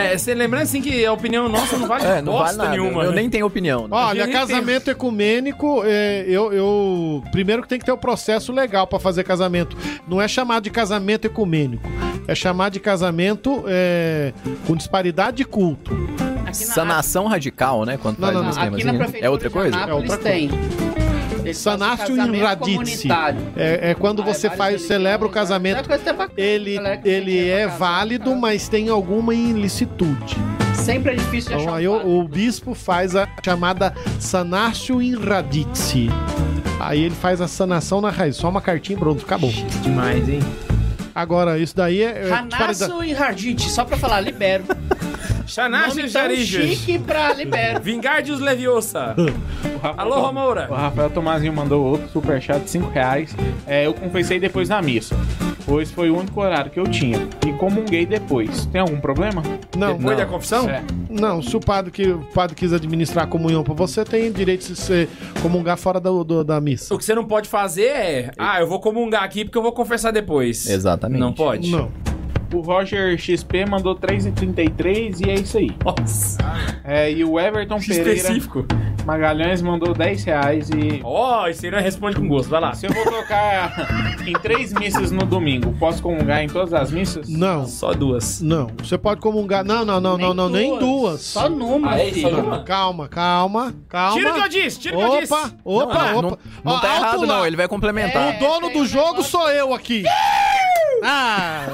É, 0.00 0.16
você 0.18 0.34
lembrando 0.34 0.62
assim 0.62 0.80
que 0.80 1.04
a 1.04 1.12
opinião 1.12 1.48
nossa 1.48 1.76
não 1.76 1.86
vale 1.86 2.04
É, 2.04 2.22
não 2.22 2.38
vale 2.38 2.56
nada. 2.56 2.70
nenhuma. 2.70 3.04
eu 3.04 3.10
né? 3.10 3.16
nem 3.16 3.30
tenho 3.30 3.46
opinião. 3.46 3.82
né? 3.82 3.88
Olha, 3.90 4.28
casamento 4.28 4.90
ecumênico, 4.90 5.82
é, 5.84 6.24
eu, 6.28 6.52
eu. 6.52 7.22
Primeiro 7.32 7.62
que 7.62 7.68
tem 7.68 7.78
que 7.78 7.84
ter 7.84 7.92
o 7.92 7.96
processo 7.98 8.52
legal 8.52 8.86
pra 8.86 8.98
fazer 8.98 9.24
casamento. 9.24 9.76
Não 10.08 10.20
é 10.20 10.28
chamado 10.28 10.64
de 10.64 10.70
casamento 10.70 11.26
ecumênico. 11.26 11.88
É 12.26 12.34
chamado 12.34 12.72
de 12.72 12.80
casamento 12.80 13.64
é, 13.66 14.32
com 14.66 14.74
disparidade 14.74 15.36
de 15.38 15.44
culto. 15.44 15.92
Sanação 16.52 17.26
radical, 17.26 17.84
né? 17.84 17.98
Quando 18.00 18.18
Não, 18.18 18.28
faz 18.28 18.34
não, 18.34 18.42
um 18.42 18.54
não. 18.54 18.74
Aqui 18.74 18.84
na 18.84 18.90
assim. 18.92 18.98
prefeitura 18.98 19.26
É 19.26 19.30
outra 19.30 19.50
coisa? 19.50 19.76
É 19.76 19.92
outra 19.94 20.16
tem. 20.16 20.50
Eles 21.44 21.58
Inradice. 22.38 22.70
comunitário. 23.08 23.38
É, 23.56 23.90
é 23.90 23.94
quando 23.94 24.22
Ah, 24.22 24.28
é 24.28 24.32
você 24.34 24.48
várias 24.48 24.58
faz, 24.58 24.82
celebra 24.82 25.26
o 25.26 25.30
religiões, 25.30 25.34
casamento. 25.34 25.90
é. 25.90 26.40
Ele, 26.40 26.78
que 27.02 27.08
ele 27.08 27.48
é 27.48 27.64
casar, 27.66 27.78
válido, 27.78 28.34
mas 28.36 28.68
tem 28.68 28.88
alguma 28.88 29.34
ilicitude. 29.34 30.36
Sempre 30.74 31.12
é 31.12 31.14
difícil 31.16 31.50
de 31.50 31.62
Então 31.62 31.68
achar 31.74 31.78
aí 31.78 31.88
um 31.88 31.92
o, 32.06 32.20
o 32.20 32.28
bispo 32.28 32.74
faz 32.74 33.14
a 33.16 33.26
chamada 33.44 33.94
Sanácio 34.18 35.00
Inradice. 35.00 36.08
Aí 36.80 37.02
ele 37.02 37.14
faz 37.14 37.40
a 37.40 37.48
sanação 37.48 38.00
na 38.00 38.10
raiz. 38.10 38.36
Só 38.36 38.48
uma 38.48 38.60
cartinha, 38.60 38.98
pronto, 38.98 39.24
acabou. 39.24 39.50
Demais, 39.82 40.28
hein? 40.28 40.40
Agora, 41.14 41.58
isso 41.58 41.76
daí 41.76 42.02
é. 42.02 42.06
é 42.06 42.12
disparidade- 42.22 42.82
Hanasso 42.84 43.04
e 43.04 43.12
Hardit, 43.12 43.70
só 43.70 43.84
pra 43.84 43.96
falar, 43.96 44.20
libero. 44.20 44.64
Xanache 45.46 45.88
Nome 45.90 46.00
e 46.00 46.02
tão 46.04 46.22
Jarijas. 46.22 46.46
chique 46.46 46.98
pra 46.98 47.32
libero. 47.34 47.80
Vingardius 47.80 48.40
Leviosa. 48.40 49.14
Rafael- 49.84 50.12
Alô, 50.12 50.20
Romoura. 50.26 50.66
O 50.70 50.74
Rafael 50.74 51.10
Tomazinho 51.10 51.52
mandou 51.52 51.84
outro 51.84 52.08
superchat 52.08 52.60
de 52.64 52.70
5 52.70 52.88
reais. 52.90 53.36
É, 53.66 53.86
eu 53.86 53.92
confessei 53.94 54.40
depois 54.40 54.68
da 54.68 54.80
missa. 54.80 55.14
Pois 55.66 55.90
foi 55.90 56.10
o 56.10 56.18
único 56.18 56.40
horário 56.40 56.70
que 56.70 56.78
eu 56.80 56.84
tinha. 56.86 57.26
E 57.46 57.52
comunguei 57.54 58.04
depois. 58.06 58.66
Tem 58.66 58.80
algum 58.80 58.98
problema? 59.00 59.42
Não, 59.76 59.96
Depois 59.96 60.16
Não. 60.18 60.24
da 60.24 60.26
confissão? 60.26 60.68
É. 60.68 60.82
não, 61.08 61.42
se 61.42 61.56
o 61.56 61.60
padre, 61.60 61.90
que, 61.90 62.08
o 62.10 62.20
padre 62.34 62.54
quis 62.54 62.72
administrar 62.72 63.24
a 63.24 63.26
comunhão 63.26 63.62
pra 63.64 63.74
você, 63.74 64.04
tem 64.04 64.30
direito 64.32 64.66
de 64.66 64.76
você 64.76 65.08
comungar 65.42 65.76
fora 65.78 65.98
do, 66.00 66.22
do- 66.24 66.44
da 66.44 66.60
missa. 66.60 66.94
O 66.94 66.98
que 66.98 67.04
você 67.04 67.14
não 67.14 67.24
pode 67.24 67.48
fazer 67.48 67.86
é. 67.88 68.30
Ah, 68.38 68.60
eu 68.60 68.66
vou 68.66 68.78
comungar 68.80 69.22
aqui 69.22 69.44
porque 69.44 69.56
eu 69.58 69.62
vou 69.62 69.72
confessar 69.72 70.10
depois. 70.12 70.66
Exatamente. 70.68 71.20
Não 71.20 71.32
pode? 71.32 71.70
Não. 71.70 71.90
O 72.52 72.60
Roger 72.60 73.18
XP 73.18 73.64
mandou 73.66 73.96
3,33 73.96 75.20
e 75.26 75.30
é 75.30 75.34
isso 75.34 75.58
aí. 75.58 75.70
Nossa. 75.84 76.38
É, 76.84 77.10
e 77.10 77.24
o 77.24 77.40
Everton 77.40 77.80
Pereira 77.80 78.12
Específico. 78.12 78.64
Magalhães 79.04 79.60
mandou 79.60 79.92
10 79.92 80.24
reais 80.24 80.70
e. 80.70 81.00
Ó, 81.04 81.46
isso 81.48 81.64
aí 81.64 81.70
não 81.70 81.78
responde 81.78 82.16
com 82.16 82.26
gosto. 82.26 82.48
Vai 82.48 82.60
lá. 82.60 82.72
Se 82.74 82.86
eu 82.86 82.92
vou 82.92 83.04
tocar 83.04 84.16
em 84.26 84.32
três 84.34 84.72
missas 84.72 85.10
no 85.10 85.24
domingo, 85.26 85.74
posso 85.78 86.02
comungar 86.02 86.42
em 86.42 86.48
todas 86.48 86.72
as 86.72 86.90
missas? 86.90 87.28
Não. 87.28 87.66
Só 87.66 87.92
duas. 87.92 88.40
Não. 88.40 88.68
Você 88.78 88.96
pode 88.96 89.20
comungar. 89.20 89.62
Não, 89.64 89.84
não, 89.84 90.00
não, 90.00 90.16
não, 90.16 90.32
não, 90.34 90.48
nem 90.48 90.78
duas. 90.78 91.20
Só 91.20 91.48
numa, 91.48 91.96
é? 92.00 92.10
filho. 92.10 92.30
Só 92.30 92.36
numa? 92.36 92.62
Calma, 92.64 93.08
calma, 93.08 93.74
calma. 93.88 94.14
Tira 94.16 94.30
o 94.30 94.34
que 94.34 94.40
eu 94.40 94.48
disse, 94.48 94.80
tira 94.80 94.96
o 94.96 94.98
que 94.98 95.04
eu 95.16 95.20
disse. 95.20 95.32
Opa, 95.34 95.50
opa, 95.64 96.12
Não, 96.12 96.18
opa. 96.18 96.22
não, 96.64 96.72
não 96.72 96.80
tá 96.80 96.90
alto 96.90 97.02
errado, 97.02 97.20
lá. 97.20 97.26
não. 97.26 97.46
Ele 97.46 97.56
vai 97.56 97.68
complementar. 97.68 98.34
É. 98.34 98.36
O 98.36 98.40
dono 98.40 98.68
tem 98.70 98.80
do 98.80 98.86
jogo 98.86 99.10
negócio- 99.12 99.30
sou 99.30 99.50
eu 99.50 99.74
aqui. 99.74 100.02
Ah, 101.04 101.66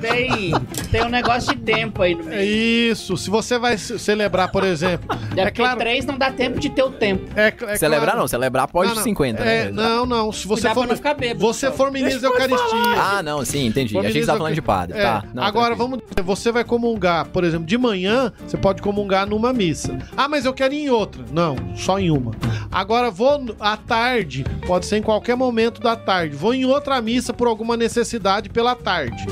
Tem, 0.00 0.52
tem 0.90 1.04
um 1.04 1.08
negócio 1.08 1.54
de 1.54 1.62
tempo 1.62 2.02
aí 2.02 2.14
no 2.14 2.22
é 2.32 2.36
meio. 2.36 2.92
isso. 2.92 3.16
Se 3.16 3.30
você 3.30 3.58
vai 3.58 3.76
ce- 3.78 3.98
celebrar, 3.98 4.50
por 4.50 4.64
exemplo. 4.64 5.08
É, 5.36 5.42
É 5.42 5.50
claro. 5.50 5.78
três 5.78 6.04
não 6.04 6.16
dá 6.18 6.30
tempo 6.30 6.58
de 6.58 6.70
ter 6.70 6.82
o 6.82 6.90
tempo. 6.90 7.24
É, 7.36 7.48
é 7.48 7.76
Celebrar 7.76 8.06
claro- 8.10 8.20
não, 8.20 8.28
celebrar 8.28 8.64
após 8.64 8.88
Não, 8.88 8.96
não. 8.96 9.02
50, 9.02 9.42
É, 9.42 9.64
né? 9.66 9.70
não, 9.70 10.06
não. 10.06 10.32
Se 10.32 10.46
você 10.46 10.62
Cuidar 10.62 10.74
for, 10.74 10.80
pra 10.80 10.88
não 10.88 10.96
ficar 10.96 11.14
bêbado, 11.14 11.40
você 11.40 11.66
então. 11.66 11.76
for 11.76 11.90
ministro 11.92 12.20
da 12.22 12.28
Eucaristia. 12.28 12.78
Ah, 12.98 13.22
não, 13.22 13.44
sim, 13.44 13.66
entendi. 13.66 13.92
for 13.92 14.00
Achei 14.00 14.12
que 14.12 14.12
você 14.12 14.18
ministro 14.20 14.26
tava 14.26 14.38
da- 14.38 14.42
falando 14.44 14.54
de 14.54 14.62
padre. 14.62 14.98
É, 14.98 15.02
Tá. 15.02 15.24
Não, 15.34 15.42
Agora, 15.42 15.66
tranquilo. 15.76 15.90
vamos 15.90 16.04
dizer, 16.08 16.22
você 16.22 16.52
vai 16.52 16.64
comungar, 16.64 17.26
por 17.28 17.44
exemplo, 17.44 17.66
de 17.66 17.78
manhã, 17.78 18.32
você 18.46 18.56
pode 18.56 18.82
comungar 18.82 19.26
numa 19.26 19.52
missa. 19.52 19.96
Ah, 20.16 20.28
mas 20.28 20.44
eu 20.44 20.52
quero 20.52 20.74
ir 20.74 20.84
em 20.84 20.90
outra. 20.90 21.24
Não, 21.32 21.56
só 21.76 21.98
em 21.98 22.10
uma. 22.10 22.32
Agora, 22.70 23.10
vou 23.10 23.44
à 23.60 23.76
tarde, 23.76 24.44
pode 24.66 24.86
ser 24.86 24.96
em 24.98 25.02
qualquer 25.02 25.36
momento 25.36 25.80
da 25.80 25.94
tarde. 25.96 26.34
Vou 26.36 26.52
em 26.54 26.64
outra 26.64 27.00
missa 27.00 27.32
por 27.32 27.46
alguma 27.66 27.76
necessidade 27.76 28.48
pela 28.48 28.74
tarde. 28.76 29.26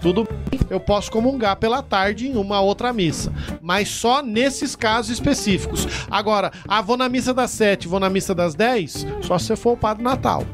Tudo 0.00 0.24
bem, 0.50 0.60
eu 0.70 0.78
posso 0.78 1.10
comungar 1.10 1.56
pela 1.56 1.82
tarde 1.82 2.28
em 2.28 2.36
uma 2.36 2.60
outra 2.60 2.92
missa. 2.92 3.32
Mas 3.60 3.88
só 3.88 4.22
nesses 4.22 4.76
casos 4.76 5.10
específicos. 5.10 5.88
Agora, 6.10 6.52
ah, 6.68 6.80
vou 6.80 6.96
na 6.96 7.08
missa 7.08 7.34
das 7.34 7.50
sete, 7.50 7.88
vou 7.88 7.98
na 7.98 8.08
missa 8.08 8.34
das 8.34 8.54
dez, 8.54 9.04
só 9.22 9.38
se 9.38 9.46
você 9.46 9.56
for 9.56 9.72
o 9.72 9.76
Padre 9.76 10.04
Natal. 10.04 10.44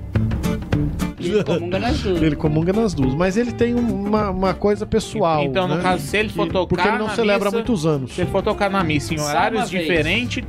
Ele 1.19 1.45
comunga 1.45 1.79
nas 1.79 1.99
duas. 2.01 2.23
Ele 2.23 2.37
comunga 2.37 2.73
nas 2.73 2.95
duas, 2.95 3.15
mas 3.15 3.37
ele 3.37 3.53
tem 3.53 3.75
uma, 3.75 4.31
uma 4.31 4.55
coisa 4.55 4.87
pessoal. 4.87 5.43
Então, 5.45 5.69
no 5.69 5.75
né? 5.77 5.83
caso, 5.83 6.07
se 6.07 6.17
ele 6.17 6.31
for 6.31 6.47
Que- 6.47 6.53
tocar 6.53 6.67
Porque 6.69 6.89
ele 6.89 6.99
não 6.99 7.07
na 7.09 7.15
celebra 7.15 7.49
há 7.49 7.51
missa- 7.51 7.57
muitos 7.57 7.85
anos. 7.87 8.15
Se 8.15 8.23
ele 8.23 8.31
for 8.31 8.43
tocar 8.43 8.71
na 8.71 8.83
missa 8.83 9.13
em 9.13 9.21
horários 9.21 9.63
uma 9.63 9.69
diferentes, 9.69 10.43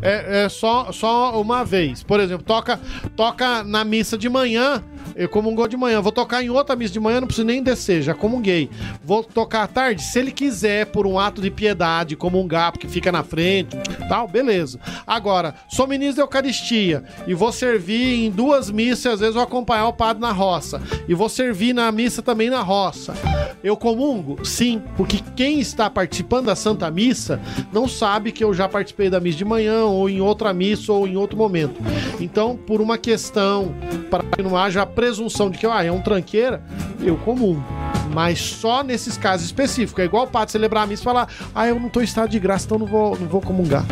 É, 0.00 0.44
é 0.44 0.48
só, 0.48 0.92
só 0.92 1.40
uma 1.40 1.64
vez. 1.64 2.02
Por 2.02 2.20
exemplo, 2.20 2.44
toca, 2.44 2.78
toca 3.16 3.64
na 3.64 3.84
missa 3.84 4.16
de 4.16 4.28
manhã. 4.28 4.82
Eu 5.16 5.28
comungou 5.28 5.68
de 5.68 5.76
manhã. 5.76 6.00
Vou 6.00 6.12
tocar 6.12 6.42
em 6.42 6.50
outra 6.50 6.76
missa 6.76 6.92
de 6.92 7.00
manhã, 7.00 7.20
não 7.20 7.26
preciso 7.26 7.46
nem 7.46 7.62
descer, 7.62 8.02
já 8.02 8.14
comunguei. 8.14 8.70
Vou 9.04 9.22
tocar 9.22 9.64
à 9.64 9.66
tarde, 9.66 10.02
se 10.02 10.18
ele 10.18 10.32
quiser, 10.32 10.86
por 10.86 11.06
um 11.06 11.18
ato 11.18 11.40
de 11.40 11.50
piedade, 11.50 12.16
comungar, 12.16 12.72
porque 12.72 12.88
fica 12.88 13.10
na 13.10 13.22
frente, 13.22 13.76
tal, 14.08 14.26
beleza. 14.28 14.78
Agora, 15.06 15.54
sou 15.68 15.86
ministro 15.86 16.16
da 16.16 16.22
Eucaristia 16.22 17.04
e 17.26 17.34
vou 17.34 17.52
servir 17.52 18.24
em 18.24 18.30
duas 18.30 18.70
missas, 18.70 19.14
às 19.14 19.20
vezes 19.20 19.34
vou 19.34 19.42
acompanhar 19.42 19.88
o 19.88 19.92
padre 19.92 20.20
na 20.20 20.32
roça. 20.32 20.80
E 21.08 21.14
vou 21.14 21.28
servir 21.28 21.72
na 21.72 21.90
missa 21.92 22.22
também 22.22 22.50
na 22.50 22.60
roça. 22.60 23.14
Eu 23.62 23.76
comungo? 23.76 24.44
Sim, 24.44 24.82
porque 24.96 25.20
quem 25.34 25.58
está 25.58 25.88
participando 25.88 26.46
da 26.46 26.56
Santa 26.56 26.90
Missa 26.90 27.40
não 27.72 27.88
sabe 27.88 28.30
que 28.30 28.44
eu 28.44 28.52
já 28.52 28.68
participei 28.68 29.08
da 29.08 29.20
missa 29.20 29.38
de 29.38 29.44
manhã, 29.44 29.84
ou 29.84 30.08
em 30.08 30.20
outra 30.20 30.52
missa, 30.52 30.92
ou 30.92 31.06
em 31.06 31.16
outro 31.16 31.36
momento. 31.36 31.80
Então, 32.20 32.56
por 32.56 32.80
uma 32.80 32.98
questão, 32.98 33.74
para 34.10 34.22
que 34.22 34.42
não 34.42 34.56
haja 34.56 34.84
presunção 34.94 35.50
de 35.50 35.58
que 35.58 35.66
ah, 35.66 35.82
é 35.84 35.90
um 35.90 36.00
tranqueira, 36.00 36.62
eu 37.00 37.16
comungo. 37.16 37.62
Mas 38.12 38.38
só 38.40 38.82
nesses 38.82 39.16
casos 39.18 39.46
específicos. 39.46 40.00
É 40.02 40.06
igual 40.06 40.24
o 40.24 40.28
padre 40.28 40.52
celebrar 40.52 40.84
a 40.84 40.86
missa 40.86 41.02
e 41.02 41.04
falar: 41.04 41.28
ah, 41.54 41.66
eu 41.66 41.78
não 41.80 41.88
tô 41.88 42.00
em 42.00 42.04
estado 42.04 42.28
de 42.30 42.38
graça, 42.38 42.64
então 42.66 42.78
não 42.78 42.86
vou, 42.86 43.18
não 43.18 43.26
vou 43.26 43.40
comungar. 43.40 43.84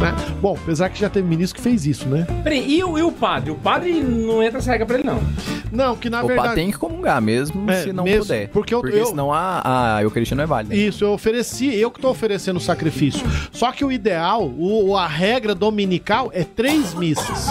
Né? 0.00 0.12
Bom, 0.40 0.58
apesar 0.60 0.88
que 0.90 0.98
já 0.98 1.08
teve 1.08 1.26
ministro 1.28 1.56
que 1.56 1.62
fez 1.62 1.86
isso, 1.86 2.08
né? 2.08 2.26
Peraí, 2.42 2.78
e 2.78 2.82
o, 2.82 2.98
e 2.98 3.02
o 3.02 3.12
padre? 3.12 3.52
O 3.52 3.54
padre 3.54 4.02
não 4.02 4.42
entra 4.42 4.58
essa 4.58 4.72
regra 4.72 4.84
pra 4.86 4.96
ele, 4.98 5.04
não. 5.06 5.22
Não, 5.70 5.96
que 5.96 6.10
na 6.10 6.18
o 6.18 6.22
padre 6.22 6.34
verdade. 6.36 6.54
tem 6.56 6.70
que 6.72 6.76
comungar 6.78 7.22
mesmo, 7.22 7.70
É, 7.70 7.82
se 7.84 7.92
não 7.92 8.04
mesmo, 8.04 8.22
puder. 8.22 8.48
porque 8.48 8.74
eu- 8.74 8.84
eu- 8.88 9.06
senão 9.06 9.32
a, 9.32 9.96
a 9.96 10.02
Eucaristia 10.02 10.36
não 10.36 10.44
é 10.44 10.46
válida. 10.46 10.74
Isso, 10.74 11.04
eu 11.04 11.12
ofereci, 11.12 11.74
eu 11.74 11.90
que 11.90 12.00
tô 12.00 12.10
oferecendo 12.10 12.56
o 12.56 12.60
sacrifício. 12.60 13.22
Só 13.52 13.70
que 13.72 13.84
o 13.84 13.90
ideal, 13.90 14.44
o, 14.58 14.96
a 14.96 15.06
regra 15.06 15.54
dominical 15.54 16.28
é 16.34 16.42
três 16.44 16.92
missas. 16.94 17.48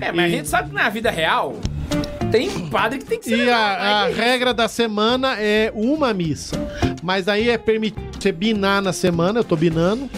É, 0.00 0.12
mas 0.12 0.32
a 0.32 0.36
gente 0.36 0.48
sabe 0.48 0.70
que 0.70 0.74
na 0.74 0.88
vida 0.88 1.10
real 1.10 1.56
tem 2.30 2.68
padre 2.68 2.98
que 2.98 3.04
tem 3.04 3.18
que 3.18 3.24
ser. 3.26 3.38
E 3.38 3.50
a, 3.50 4.04
a 4.04 4.08
regra 4.08 4.54
da 4.54 4.68
semana 4.68 5.36
é 5.38 5.72
uma 5.74 6.14
missa. 6.14 6.56
Mas 7.02 7.28
aí 7.28 7.50
é 7.50 7.58
permitido 7.58 8.10
você 8.20 8.32
binar 8.32 8.82
na 8.82 8.92
semana, 8.92 9.40
eu 9.40 9.44
tô 9.44 9.56
binando. 9.56 10.08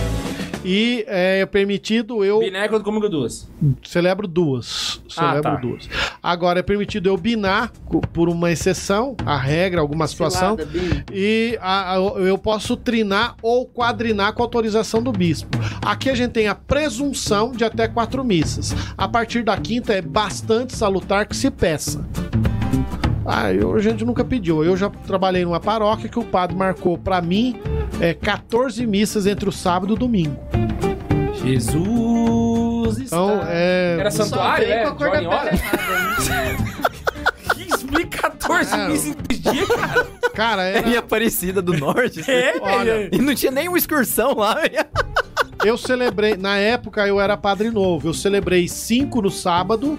E 0.64 1.04
é 1.08 1.44
permitido 1.44 2.24
eu 2.24 2.38
Biné 2.38 2.68
quando 2.68 2.84
comigo 2.84 3.08
duas. 3.08 3.50
celebro 3.84 4.28
duas. 4.28 5.00
Ah, 5.16 5.30
Celebro 5.30 5.42
tá. 5.42 5.56
duas. 5.56 5.88
Agora 6.22 6.60
é 6.60 6.62
permitido 6.62 7.08
eu 7.08 7.16
binar 7.16 7.72
por 8.12 8.28
uma 8.28 8.50
exceção, 8.50 9.16
a 9.26 9.36
regra, 9.36 9.80
alguma 9.80 10.06
situação. 10.06 10.56
Cilada. 10.56 11.04
E 11.12 11.58
a- 11.60 11.94
a- 11.94 11.96
eu 11.96 12.38
posso 12.38 12.76
trinar 12.76 13.34
ou 13.42 13.66
quadrinar 13.66 14.32
com 14.34 14.42
autorização 14.42 15.02
do 15.02 15.10
bispo. 15.10 15.50
Aqui 15.84 16.08
a 16.08 16.14
gente 16.14 16.30
tem 16.30 16.46
a 16.46 16.54
presunção 16.54 17.50
de 17.50 17.64
até 17.64 17.88
quatro 17.88 18.24
missas. 18.24 18.72
A 18.96 19.08
partir 19.08 19.42
da 19.42 19.56
quinta 19.56 19.92
é 19.92 20.00
bastante 20.00 20.76
salutar 20.76 21.26
que 21.26 21.36
se 21.36 21.50
peça. 21.50 22.04
Ah, 23.24 23.52
eu, 23.52 23.74
a 23.74 23.78
gente 23.80 24.04
nunca 24.04 24.24
pediu. 24.24 24.64
Eu 24.64 24.76
já 24.76 24.90
trabalhei 24.90 25.44
numa 25.44 25.60
paróquia 25.60 26.08
que 26.08 26.18
o 26.18 26.24
padre 26.24 26.56
marcou 26.56 26.98
pra 26.98 27.20
mim 27.22 27.60
é, 28.00 28.12
14 28.14 28.86
missas 28.86 29.26
entre 29.26 29.48
o 29.48 29.52
sábado 29.52 29.92
e 29.92 29.94
o 29.94 29.98
domingo. 29.98 30.36
Jesus 31.34 32.98
Então, 33.00 33.34
está... 33.38 33.46
é. 33.50 33.96
Era 34.00 34.10
santuário, 34.10 34.66
é? 34.66 34.82
com 34.84 34.88
a 34.88 34.94
cor 34.94 35.06
da 35.06 35.12
pele 35.12 35.26
errada, 35.26 35.50
né? 35.52 36.56
Que 37.54 37.62
explica 37.68 38.30
14 38.30 38.74
É. 38.74 38.88
meses 38.88 39.16
em 39.30 39.34
dias, 39.52 39.68
cara. 39.68 40.06
Cara, 40.34 40.62
É 40.64 40.78
era, 40.78 40.88
em 40.88 40.96
Aparecida 40.96 41.60
do 41.62 41.72
Norte. 41.76 42.28
É, 42.30 42.54
Olha, 42.60 43.08
E 43.12 43.18
não 43.18 43.34
tinha 43.34 43.52
nenhuma 43.52 43.76
excursão 43.78 44.34
lá, 44.34 44.56
eu 45.64 45.76
celebrei. 45.76 46.36
Na 46.36 46.56
época 46.56 47.06
eu 47.06 47.20
era 47.20 47.36
padre 47.36 47.70
novo. 47.70 48.08
Eu 48.08 48.14
celebrei 48.14 48.66
cinco 48.68 49.20
no 49.22 49.30
sábado. 49.30 49.98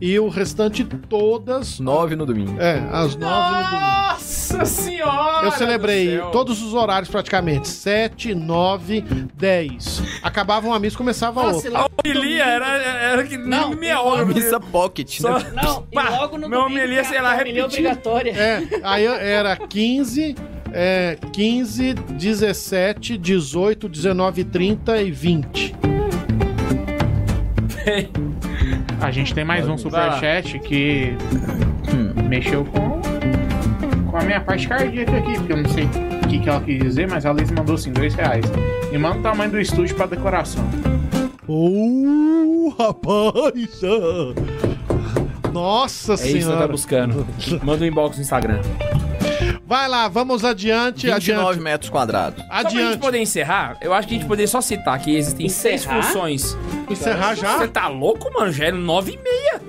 E 0.00 0.18
o 0.18 0.28
restante 0.28 0.82
todas. 0.82 1.78
Nove 1.78 2.16
no 2.16 2.24
domingo. 2.24 2.58
É, 2.60 2.78
às 2.90 3.14
nove 3.16 3.56
no 3.56 3.64
domingo. 3.70 3.80
Nossa 4.10 4.64
senhora! 4.64 5.46
Eu 5.46 5.52
celebrei 5.52 6.06
do 6.16 6.22
céu. 6.22 6.30
todos 6.30 6.62
os 6.62 6.72
horários 6.74 7.10
praticamente. 7.10 7.68
7, 7.68 8.34
9, 8.34 9.02
10. 9.34 10.02
Acabava 10.22 10.66
uma 10.66 10.78
missa 10.78 10.96
começava 10.96 11.42
Nossa, 11.42 11.68
outra. 11.68 11.70
e 11.70 11.76
A 11.76 11.86
homilia 12.14 12.44
era, 12.44 12.66
era 12.76 13.24
que 13.24 13.36
Não, 13.36 13.68
nem 13.70 13.78
meia 13.78 14.00
hora. 14.00 14.24
Missa 14.24 14.58
pocket, 14.58 15.20
Só- 15.20 15.38
né? 15.38 15.52
Não, 15.54 15.86
e 15.90 15.94
Pá, 15.94 16.08
logo 16.10 16.38
no 16.38 16.48
meu 16.48 16.60
domingo. 16.62 16.80
homilia, 16.80 17.04
sei 17.04 17.20
lá, 17.20 17.34
é 17.34 17.38
repetir. 17.38 17.64
obrigatória. 17.64 18.30
É, 18.32 18.62
aí 18.82 19.04
era 19.06 19.54
15, 19.56 20.34
é, 20.72 21.18
15, 21.32 21.92
17, 21.94 23.16
18, 23.18 23.88
19, 23.88 24.44
30 24.44 25.00
e 25.02 25.10
20. 25.10 25.74
A 29.00 29.10
gente 29.10 29.34
tem 29.34 29.44
mais 29.44 29.66
um 29.68 29.76
superchat 29.78 30.58
que 30.60 31.16
mexeu 32.28 32.64
com, 32.64 33.00
com 34.10 34.16
a 34.16 34.22
minha 34.22 34.40
parte 34.40 34.68
cardíaca 34.68 35.16
aqui, 35.16 35.34
porque 35.34 35.52
eu 35.52 35.56
não 35.58 35.70
sei 35.70 35.84
o 35.84 36.28
que, 36.28 36.38
que 36.38 36.48
ela 36.48 36.60
quis 36.60 36.78
dizer, 36.78 37.08
mas 37.08 37.26
a 37.26 37.32
Liz 37.32 37.50
mandou 37.50 37.74
assim, 37.74 37.92
dois 37.92 38.14
reais. 38.14 38.44
E 38.92 38.98
manda 38.98 39.18
o 39.18 39.22
tamanho 39.22 39.50
do 39.50 39.60
estúdio 39.60 39.96
pra 39.96 40.06
decoração. 40.06 40.64
Ô, 41.48 42.72
rapaz! 42.78 43.80
ah. 43.84 45.50
Nossa 45.52 46.12
É 46.12 46.14
isso 46.14 46.24
que 46.24 46.36
eu 46.36 46.42
senhora. 46.42 46.60
tá 46.60 46.68
buscando. 46.68 47.26
Manda 47.64 47.84
um 47.84 47.88
inbox 47.88 48.16
no 48.16 48.22
Instagram. 48.22 48.60
Vai 49.70 49.86
lá, 49.88 50.08
vamos 50.08 50.44
adiante, 50.44 51.06
29 51.06 51.42
adiante. 51.42 51.60
metros 51.60 51.90
quadrados. 51.90 52.42
Só 52.42 52.48
pra 52.48 52.58
gente 52.70 52.76
Adiante. 52.76 52.98
poder 52.98 53.18
encerrar, 53.20 53.76
eu 53.80 53.94
acho 53.94 54.08
que 54.08 54.14
a 54.16 54.18
gente 54.18 54.26
poderia 54.26 54.48
só 54.48 54.60
citar 54.60 54.98
que 54.98 55.14
existem 55.14 55.48
seis 55.48 55.82
Encerrar? 55.82 56.02
funções. 56.02 56.58
Encerrar 56.90 57.34
já? 57.36 57.56
Você 57.56 57.68
tá 57.68 57.86
louco, 57.86 58.28
mano? 58.32 58.50
Já 58.50 58.64
é 58.64 58.72
nove 58.72 59.12
e 59.12 59.16
meia. 59.22 59.62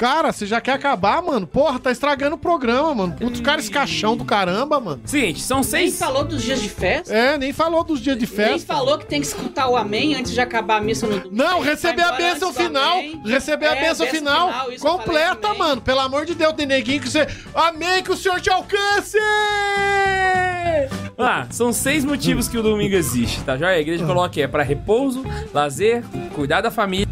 Cara, 0.00 0.32
você 0.32 0.46
já 0.46 0.62
quer 0.62 0.72
acabar, 0.72 1.20
mano? 1.20 1.46
Porra, 1.46 1.78
tá 1.78 1.92
estragando 1.92 2.34
o 2.34 2.38
programa, 2.38 2.94
mano. 2.94 3.12
Putz, 3.20 3.38
cara, 3.42 3.60
esse 3.60 3.70
caixão 3.70 4.16
do 4.16 4.24
caramba, 4.24 4.80
mano. 4.80 5.02
Seguinte, 5.04 5.42
são 5.42 5.58
Nem 5.58 5.64
seis... 5.64 5.98
falou 5.98 6.24
dos 6.24 6.42
dias 6.42 6.58
de 6.58 6.70
festa. 6.70 7.12
É, 7.12 7.36
nem 7.36 7.52
falou 7.52 7.84
dos 7.84 8.00
dias 8.00 8.16
de 8.16 8.24
Nem 8.26 8.34
festa. 8.34 8.72
falou 8.72 8.96
que 8.96 9.04
tem 9.04 9.20
que 9.20 9.26
escutar 9.26 9.68
o 9.68 9.76
amém 9.76 10.14
antes 10.14 10.32
de 10.32 10.40
acabar 10.40 10.78
a 10.78 10.80
missa 10.80 11.06
no 11.06 11.20
domingo. 11.20 11.36
Não, 11.36 11.60
receber 11.60 12.00
a 12.00 12.12
bênção 12.12 12.50
final. 12.50 12.96
Receber 13.26 13.66
a 13.66 13.76
É, 13.76 13.80
bênção 13.88 14.06
final. 14.06 14.50
completa, 14.80 15.52
mano. 15.52 15.82
Pelo 15.82 16.00
amor 16.00 16.24
de 16.24 16.34
Deus, 16.34 16.54
tem 16.54 16.64
neguinho 16.64 17.02
que 17.02 17.10
você. 17.10 17.28
Amém, 17.54 18.02
que 18.02 18.10
o 18.10 18.16
Senhor 18.16 18.40
te 18.40 18.48
alcance! 18.48 19.18
Ah, 21.18 21.46
são 21.50 21.72
seis 21.72 22.04
motivos 22.04 22.48
que 22.48 22.56
o 22.56 22.62
domingo 22.62 22.94
existe, 22.94 23.42
tá? 23.42 23.56
Já 23.56 23.68
a 23.68 23.78
igreja 23.78 24.04
coloca 24.06 24.30
que 24.30 24.40
é 24.42 24.48
pra 24.48 24.62
repouso, 24.62 25.22
lazer, 25.52 26.02
cuidar 26.34 26.62
da 26.62 26.70
família, 26.70 27.06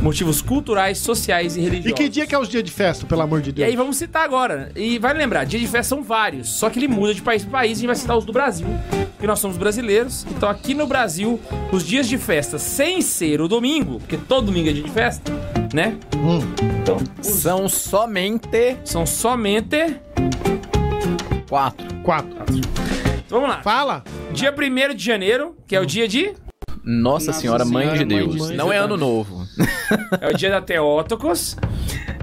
motivos 0.00 0.42
culturais, 0.42 0.98
sociais 0.98 1.56
e 1.56 1.60
religiosos. 1.60 1.90
E 1.92 1.94
que 1.94 2.08
dia 2.08 2.26
que 2.26 2.34
é 2.34 2.38
os 2.38 2.48
dias 2.48 2.64
de 2.64 2.72
festa, 2.72 3.06
pelo 3.06 3.22
amor 3.22 3.40
de 3.40 3.50
E 3.50 3.52
Deus? 3.52 3.68
aí 3.68 3.76
vamos 3.76 3.96
citar 3.96 4.24
agora. 4.24 4.72
E 4.74 4.98
vale 4.98 5.18
lembrar, 5.18 5.44
dia 5.44 5.60
de 5.60 5.66
festa 5.68 5.94
são 5.94 6.02
vários, 6.02 6.48
só 6.48 6.68
que 6.68 6.78
ele 6.80 6.88
muda 6.88 7.14
de 7.14 7.22
país 7.22 7.44
para 7.44 7.60
país 7.60 7.70
e 7.70 7.72
a 7.72 7.76
gente 7.76 7.86
vai 7.86 7.96
citar 7.96 8.18
os 8.18 8.24
do 8.24 8.32
Brasil, 8.32 8.66
porque 9.12 9.26
nós 9.28 9.38
somos 9.38 9.56
brasileiros. 9.56 10.26
Então 10.30 10.48
aqui 10.48 10.74
no 10.74 10.86
Brasil, 10.88 11.40
os 11.70 11.86
dias 11.86 12.08
de 12.08 12.18
festa 12.18 12.58
sem 12.58 13.00
ser 13.00 13.40
o 13.40 13.46
domingo, 13.46 14.00
porque 14.00 14.16
todo 14.16 14.46
domingo 14.46 14.70
é 14.70 14.72
dia 14.72 14.82
de 14.82 14.90
festa, 14.90 15.30
né? 15.72 15.96
Hum. 16.16 16.40
Então, 16.82 16.96
São 17.22 17.68
somente 17.68 18.76
são 18.84 19.06
somente 19.06 19.96
quatro. 21.48 21.86
Quatro. 22.02 22.42
Então 23.32 23.40
vamos 23.40 23.56
lá. 23.56 23.62
Fala. 23.62 24.04
Dia 24.34 24.52
1 24.54 24.94
de 24.94 25.02
janeiro, 25.02 25.56
que 25.66 25.74
é 25.74 25.80
o 25.80 25.86
dia 25.86 26.06
de 26.06 26.34
Nossa, 26.84 27.28
Nossa 27.28 27.32
Senhora, 27.32 27.64
Mãe 27.64 27.84
Senhora, 27.84 27.98
de 28.00 28.04
Mãe 28.04 28.18
Deus. 28.24 28.32
de 28.32 28.38
Deus. 28.48 28.50
Não 28.58 28.70
é 28.70 28.76
ano 28.76 28.94
novo. 28.98 29.46
é 30.20 30.28
o 30.28 30.36
dia 30.36 30.50
da 30.50 30.60
Theotokos. 30.60 31.56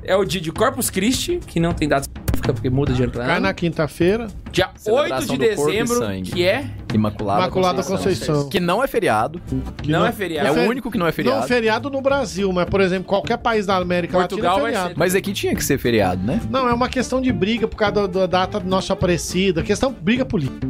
É 0.04 0.16
o 0.16 0.24
dia 0.24 0.40
de 0.40 0.52
Corpus 0.52 0.92
Christi, 0.92 1.40
que 1.48 1.60
não 1.60 1.74
tem 1.74 1.88
data 1.90 2.08
específica, 2.08 2.54
porque 2.54 2.70
muda 2.70 2.94
de 2.94 3.02
ano 3.02 3.12
pra 3.12 3.26
Cai 3.26 3.40
na 3.40 3.52
quinta-feira. 3.56 4.28
Dia 4.52 4.68
8 4.68 4.80
Celebração 4.82 5.36
de 5.36 5.38
dezembro, 5.50 6.00
que 6.24 6.44
é 6.46 6.66
Imaculada, 6.94 7.42
Imaculada 7.42 7.78
Conceição. 7.84 7.98
Conceição. 8.36 8.50
Que 8.50 8.60
não 8.60 8.84
é 8.84 8.86
feriado. 8.88 9.42
Que 9.82 9.92
não 9.92 10.06
é 10.06 10.12
feriado. 10.12 10.48
É 10.48 10.52
o 10.52 10.70
único 10.70 10.92
que 10.92 10.98
não 11.00 11.08
é 11.08 11.12
feriado. 11.12 11.40
Não, 11.42 11.48
feriado 11.48 11.90
no 11.90 12.02
Brasil, 12.04 12.52
mas, 12.54 12.66
por 12.70 12.82
exemplo, 12.82 13.06
qualquer 13.08 13.38
país 13.38 13.66
da 13.66 13.78
América 13.78 14.16
Portugal 14.16 14.58
Latina 14.58 14.68
é 14.68 14.72
feriado. 14.74 14.90
ser- 14.90 15.00
Mas 15.00 15.16
aqui 15.16 15.34
tinha 15.34 15.56
que 15.56 15.64
ser 15.64 15.80
feriado, 15.80 16.22
né? 16.24 16.40
Não, 16.52 16.70
é 16.70 16.74
uma 16.74 16.88
questão 16.88 17.20
de 17.20 17.32
briga 17.32 17.68
por 17.68 17.78
causa 17.78 17.94
da, 17.94 18.08
da 18.08 18.26
data 18.28 18.60
do 18.60 18.68
nosso 18.70 18.94
Aparecida. 18.94 19.64
Questão 19.64 19.92
briga 19.92 20.24
política. 20.24 20.68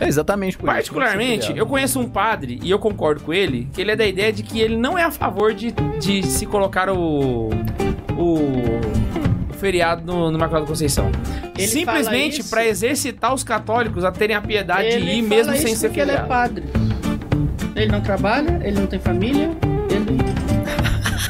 É 0.00 0.06
exatamente 0.06 0.56
por 0.56 0.66
isso. 0.66 0.74
Particularmente, 0.74 1.46
ser 1.46 1.58
eu 1.58 1.66
conheço 1.66 2.00
um 2.00 2.08
padre, 2.08 2.60
e 2.62 2.70
eu 2.70 2.78
concordo 2.78 3.22
com 3.22 3.32
ele, 3.32 3.68
que 3.72 3.80
ele 3.80 3.90
é 3.90 3.96
da 3.96 4.06
ideia 4.06 4.32
de 4.32 4.42
que 4.42 4.60
ele 4.60 4.76
não 4.76 4.96
é 4.96 5.02
a 5.02 5.10
favor 5.10 5.52
de, 5.52 5.72
de 6.00 6.22
se 6.22 6.46
colocar 6.46 6.88
o. 6.90 7.48
o. 8.16 8.34
o 9.50 9.54
feriado 9.58 10.04
no, 10.04 10.30
no 10.30 10.38
Imaculada 10.38 10.66
Conceição. 10.66 11.10
Ele 11.56 11.66
Simplesmente 11.66 12.44
para 12.44 12.64
exercitar 12.64 13.34
os 13.34 13.42
católicos 13.42 14.04
a 14.04 14.12
terem 14.12 14.36
a 14.36 14.40
piedade 14.40 14.86
Ele 14.86 15.04
de 15.04 15.10
ir 15.18 15.22
mesmo 15.22 15.52
isso 15.52 15.62
sem 15.62 15.74
ser 15.74 15.88
porque 15.88 16.00
ele 16.00 16.12
é 16.12 16.14
feriado. 16.14 16.28
padre. 16.28 16.64
Ele 17.74 17.90
não 17.90 18.00
trabalha, 18.00 18.60
ele 18.62 18.78
não 18.78 18.86
tem 18.86 19.00
família, 19.00 19.50
ele... 19.90 20.18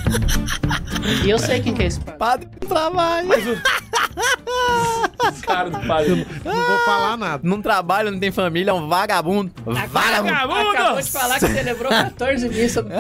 e 1.24 1.30
eu 1.30 1.38
sei 1.38 1.60
quem 1.60 1.72
que 1.72 1.82
é 1.82 1.86
esse 1.86 2.00
padre. 2.00 2.18
Padre 2.18 2.68
trabalha. 2.68 3.28
Cara 5.42 5.70
do 5.70 5.86
padre. 5.86 6.26
Não 6.44 6.66
vou 6.66 6.78
falar 6.84 7.16
nada. 7.16 7.40
Não 7.42 7.62
trabalha, 7.62 8.10
não 8.10 8.18
tem 8.18 8.30
família, 8.30 8.70
é 8.70 8.74
um 8.74 8.88
vagabundo. 8.88 9.52
Vagabundo. 9.64 9.92
Vagabundo! 9.92 10.70
Acabou 10.70 11.02
de 11.02 11.10
falar 11.10 11.38
que 11.38 11.46
celebrou 11.48 11.90
14 11.90 12.48
missas 12.48 12.84
no 12.84 12.90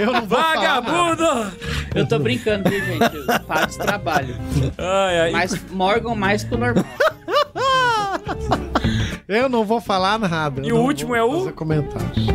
Eu 0.00 0.12
não 0.12 0.26
vou 0.26 0.38
falar 0.38 0.54
nada. 0.56 0.80
Vagabundo! 0.80 1.52
Eu 1.94 2.06
tô 2.06 2.18
brincando, 2.18 2.68
viu, 2.68 2.84
gente? 2.84 3.40
Padres 3.46 3.76
trabalham. 3.76 4.36
Ai, 4.76 5.20
ai. 5.20 5.32
Mas 5.32 5.70
morgam 5.70 6.14
mais 6.14 6.44
que 6.44 6.54
o 6.54 6.58
normal. 6.58 6.84
Eu 9.26 9.48
não 9.48 9.64
vou 9.64 9.80
falar 9.80 10.18
nada. 10.18 10.62
E 10.64 10.72
o 10.72 10.78
último 10.78 11.14
é 11.14 11.22
o? 11.22 11.52
comentários. 11.52 12.26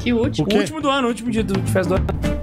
Que 0.00 0.12
último. 0.12 0.46
O? 0.48 0.54
O 0.54 0.58
último 0.58 0.80
do 0.80 0.88
ano, 0.88 1.06
o 1.06 1.10
último 1.10 1.30
dia 1.30 1.42
do, 1.42 1.60
de 1.60 1.72
festa 1.72 1.98
do 1.98 2.00
ano. 2.00 2.35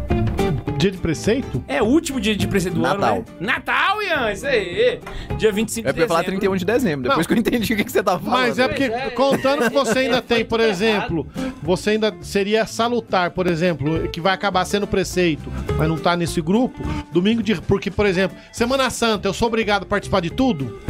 Dia 0.83 0.91
de 0.91 0.97
preceito? 0.97 1.63
É 1.65 1.81
o 1.81 1.85
último 1.85 2.19
dia 2.19 2.35
de 2.35 2.45
presente 2.45 2.73
do 2.73 2.81
Natal. 2.81 3.15
ano, 3.15 3.25
né? 3.39 3.53
Natal, 3.53 4.03
Ian! 4.03 4.33
Isso 4.33 4.45
aí! 4.45 4.99
Dia 5.37 5.49
25 5.49 5.87
Eu 5.87 5.93
de 5.93 5.99
ia 6.01 6.07
falar 6.09 6.19
dezembro. 6.19 6.39
31 6.41 6.55
de 6.57 6.65
dezembro, 6.65 7.07
depois 7.07 7.25
que 7.25 7.31
eu 7.31 7.37
entendi 7.37 7.73
o 7.73 7.77
que, 7.77 7.85
que 7.85 7.91
você 7.93 8.03
tava 8.03 8.19
falando. 8.19 8.41
Mas 8.41 8.59
é 8.59 8.67
porque, 8.67 8.83
é. 8.83 9.09
contando 9.11 9.63
que 9.63 9.69
você 9.69 9.99
ainda 9.99 10.19
tem, 10.21 10.43
por 10.43 10.59
tudo 10.59 10.59
exemplo, 10.59 11.25
você 11.61 11.91
ainda 11.91 12.13
seria 12.19 12.65
salutar, 12.65 13.31
por 13.31 13.47
exemplo, 13.47 14.09
que 14.09 14.19
vai 14.19 14.33
acabar 14.33 14.65
sendo 14.65 14.85
preceito, 14.85 15.49
mas 15.77 15.87
não 15.87 15.97
tá 15.97 16.17
nesse 16.17 16.41
grupo, 16.41 16.83
domingo 17.13 17.41
de. 17.41 17.55
Porque, 17.61 17.89
por 17.89 18.05
exemplo, 18.05 18.35
Semana 18.51 18.89
Santa, 18.89 19.25
eu 19.25 19.33
sou 19.33 19.47
obrigado 19.47 19.83
a 19.83 19.85
participar 19.85 20.19
de 20.19 20.31
tudo? 20.31 20.81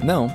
Não. 0.00 0.28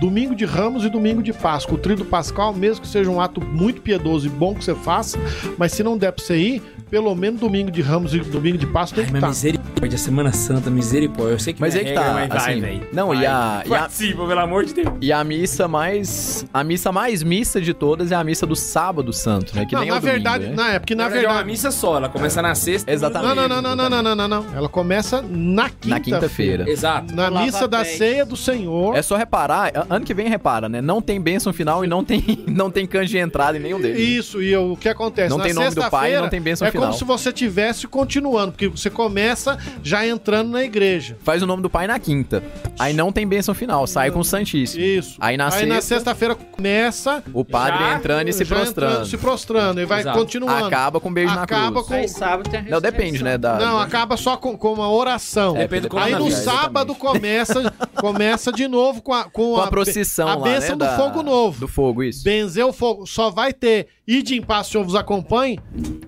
Domingo 0.00 0.34
de 0.34 0.44
Ramos 0.44 0.84
e 0.84 0.88
domingo 0.88 1.22
de 1.22 1.32
Páscoa. 1.32 1.76
O 1.76 1.78
tríduo 1.78 2.04
pascal, 2.06 2.52
mesmo 2.52 2.82
que 2.82 2.88
seja 2.88 3.10
um 3.10 3.20
ato 3.20 3.40
muito 3.40 3.80
piedoso 3.80 4.26
e 4.26 4.30
bom 4.30 4.54
que 4.54 4.64
você 4.64 4.74
faça, 4.74 5.18
mas 5.56 5.72
se 5.72 5.82
não 5.82 5.96
der 5.96 6.12
pra 6.12 6.24
você 6.24 6.36
ir, 6.36 6.62
pelo 6.94 7.12
menos 7.16 7.40
domingo 7.40 7.72
de 7.72 7.82
Ramos 7.82 8.14
e 8.14 8.20
domingo 8.20 8.56
de 8.56 8.68
Páscoa 8.68 9.02
tem 9.02 9.06
que 9.06 9.16
estar. 9.16 9.26
Tá. 9.26 9.28
Misericórdia, 9.28 9.98
Semana 9.98 10.32
Santa, 10.32 10.70
misericórdia. 10.70 11.32
Eu 11.32 11.40
sei 11.40 11.52
que 11.52 11.60
Mas 11.60 11.74
aí 11.74 11.86
que 11.86 11.92
tá, 11.92 12.28
assim, 12.30 12.60
vai, 12.60 12.82
Não, 12.92 13.08
vai, 13.08 13.16
e 13.16 13.26
a. 13.26 13.64
E 13.66 13.74
a 13.74 13.88
pelo 13.88 14.38
amor 14.38 14.64
de 14.64 14.74
Deus. 14.74 14.94
E 15.00 15.10
a 15.10 15.24
missa 15.24 15.66
mais. 15.66 16.46
A 16.54 16.62
missa 16.62 16.92
mais 16.92 17.24
missa 17.24 17.60
de 17.60 17.74
todas 17.74 18.12
é 18.12 18.14
a 18.14 18.22
missa 18.22 18.46
do 18.46 18.54
sábado 18.54 19.12
santo, 19.12 19.56
né? 19.56 19.66
Que 19.66 19.74
não, 19.74 19.80
nem 19.80 19.90
na 19.90 19.96
é 19.96 20.00
verdade, 20.00 20.44
domingo, 20.44 20.56
né? 20.56 20.68
não, 20.68 20.72
é 20.72 20.78
porque 20.78 20.94
na, 20.94 21.08
verdade. 21.08 21.26
É 21.26 21.36
uma 21.36 21.42
missa 21.42 21.72
só, 21.72 21.96
ela 21.96 22.08
começa 22.08 22.38
é. 22.38 22.42
na 22.44 22.54
sexta. 22.54 22.92
Exatamente. 22.92 23.34
Não, 23.34 23.48
não, 23.48 23.60
não, 23.60 23.74
não, 23.74 23.90
não, 23.90 24.14
não, 24.14 24.28
não, 24.28 24.46
Ela 24.54 24.68
começa 24.68 25.20
na 25.20 25.68
quinta. 25.68 25.88
Na 25.88 25.98
quinta-feira. 25.98 26.70
Exato. 26.70 27.12
Na 27.12 27.28
Lava 27.28 27.44
missa 27.44 27.66
da 27.66 27.84
ceia 27.84 28.24
do 28.24 28.36
Senhor. 28.36 28.96
É 28.96 29.02
só 29.02 29.16
reparar, 29.16 29.72
ano 29.90 30.04
que 30.04 30.14
vem 30.14 30.28
repara, 30.28 30.68
né? 30.68 30.80
Não 30.80 31.02
tem 31.02 31.20
bênção 31.20 31.52
final 31.52 31.84
e 31.84 31.88
não 31.88 32.04
tem, 32.04 32.22
não 32.46 32.70
tem 32.70 32.86
canje 32.86 33.10
de 33.10 33.18
entrada 33.18 33.58
em 33.58 33.60
nenhum 33.60 33.80
deles. 33.80 33.98
Isso, 33.98 34.40
e 34.40 34.56
o 34.56 34.76
que 34.76 34.88
acontece? 34.88 35.28
Não 35.28 35.38
na 35.38 35.44
tem 35.44 35.52
nome 35.52 35.74
do 35.74 35.90
pai, 35.90 36.16
não 36.16 36.28
tem 36.28 36.40
bênção 36.40 36.68
é 36.68 36.70
final 36.70 36.83
como 36.86 36.98
se 36.98 37.04
você 37.04 37.32
tivesse 37.32 37.86
continuando, 37.86 38.52
porque 38.52 38.68
você 38.68 38.88
começa 38.90 39.58
já 39.82 40.06
entrando 40.06 40.50
na 40.50 40.62
igreja. 40.62 41.16
Faz 41.22 41.42
o 41.42 41.46
nome 41.46 41.62
do 41.62 41.70
pai 41.70 41.86
na 41.86 41.98
quinta. 41.98 42.42
Aí 42.78 42.92
não 42.92 43.10
tem 43.12 43.26
bênção 43.26 43.54
final, 43.54 43.86
sai 43.86 44.10
com 44.10 44.20
o 44.20 44.24
Santíssimo. 44.24 44.82
Isso. 44.84 45.16
Aí 45.20 45.36
na 45.36 45.44
Aí 45.52 45.66
na 45.66 45.74
sexta- 45.76 45.94
sexta-feira 45.96 46.34
começa. 46.34 47.22
O 47.32 47.44
padre 47.44 47.78
Já- 47.78 47.94
entrando 47.96 48.28
e 48.28 48.32
se 48.32 48.44
prostrando. 48.44 48.90
entrando, 48.92 49.06
se 49.06 49.16
prostrando, 49.16 49.80
e 49.80 49.84
vai 49.84 50.00
Exato. 50.00 50.18
continuando. 50.18 50.64
Acaba 50.66 51.00
com 51.00 51.08
um 51.08 51.12
beijo 51.12 51.32
Acaba 51.32 51.64
na 51.66 51.70
cruz. 51.72 51.86
com- 51.86 51.94
Aí 51.94 52.08
sábado 52.08 52.50
tem 52.50 52.60
a 52.60 52.62
Não, 52.64 52.80
depende, 52.80 53.22
né? 53.22 53.36
Da, 53.38 53.58
Não, 53.58 53.78
acaba 53.78 54.16
só 54.16 54.36
com, 54.36 54.56
com 54.56 54.72
uma 54.72 54.90
oração. 54.90 55.56
É, 55.56 55.60
Depende 55.60 55.88
do 55.88 55.98
Aí 55.98 56.14
no 56.14 56.30
sábado 56.30 56.94
começa, 56.94 57.72
começa 57.96 58.52
de 58.52 58.66
novo 58.68 59.02
com 59.02 59.12
a, 59.12 59.24
com 59.24 59.54
Com 59.54 59.60
a 59.60 59.64
be- 59.64 59.70
procissão 59.70 60.28
a 60.28 60.34
lá, 60.34 60.44
bênção 60.44 60.70
né? 60.70 60.76
do 60.76 60.78
da- 60.78 60.96
fogo 60.96 61.22
novo. 61.22 61.60
Do 61.60 61.68
fogo, 61.68 62.02
isso. 62.02 62.22
Benzer 62.24 62.66
o 62.66 62.72
fogo. 62.72 63.06
Só 63.06 63.30
vai 63.30 63.52
ter 63.52 63.88
ide 64.06 64.34
em 64.36 64.42
paz, 64.42 64.66
Senhor 64.66 64.84
vos 64.84 64.94
acompanhe 64.94 65.58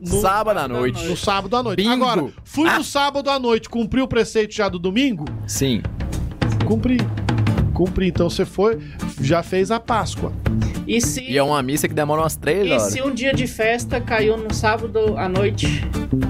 no, 0.00 0.20
Sábado 0.20 0.55
à 0.58 0.68
noite. 0.68 1.04
no 1.04 1.16
sábado 1.16 1.56
à 1.56 1.62
noite. 1.62 1.76
Bingo. 1.82 2.04
Agora, 2.04 2.32
fui 2.44 2.68
Ah. 2.68 2.78
no 2.78 2.84
sábado 2.84 3.28
à 3.30 3.38
noite, 3.38 3.68
cumpri 3.68 4.00
o 4.00 4.08
preceito 4.08 4.54
já 4.54 4.68
do 4.68 4.78
domingo? 4.78 5.24
Sim. 5.46 5.82
Cumpri. 6.64 6.98
Cumpri. 7.74 8.08
Então 8.08 8.28
você 8.30 8.44
foi, 8.44 8.78
já 9.20 9.42
fez 9.42 9.70
a 9.70 9.78
Páscoa. 9.78 10.32
E 10.86 11.00
se, 11.00 11.20
E 11.22 11.36
é 11.36 11.42
uma 11.42 11.62
missa 11.62 11.86
que 11.88 11.94
demora 11.94 12.22
umas 12.22 12.36
três 12.36 12.66
e 12.66 12.70
horas. 12.70 12.92
se 12.92 13.02
um 13.02 13.12
dia 13.12 13.34
de 13.34 13.46
festa 13.46 14.00
caiu 14.00 14.36
no 14.36 14.52
sábado 14.54 15.16
à 15.18 15.28
noite, 15.28 15.82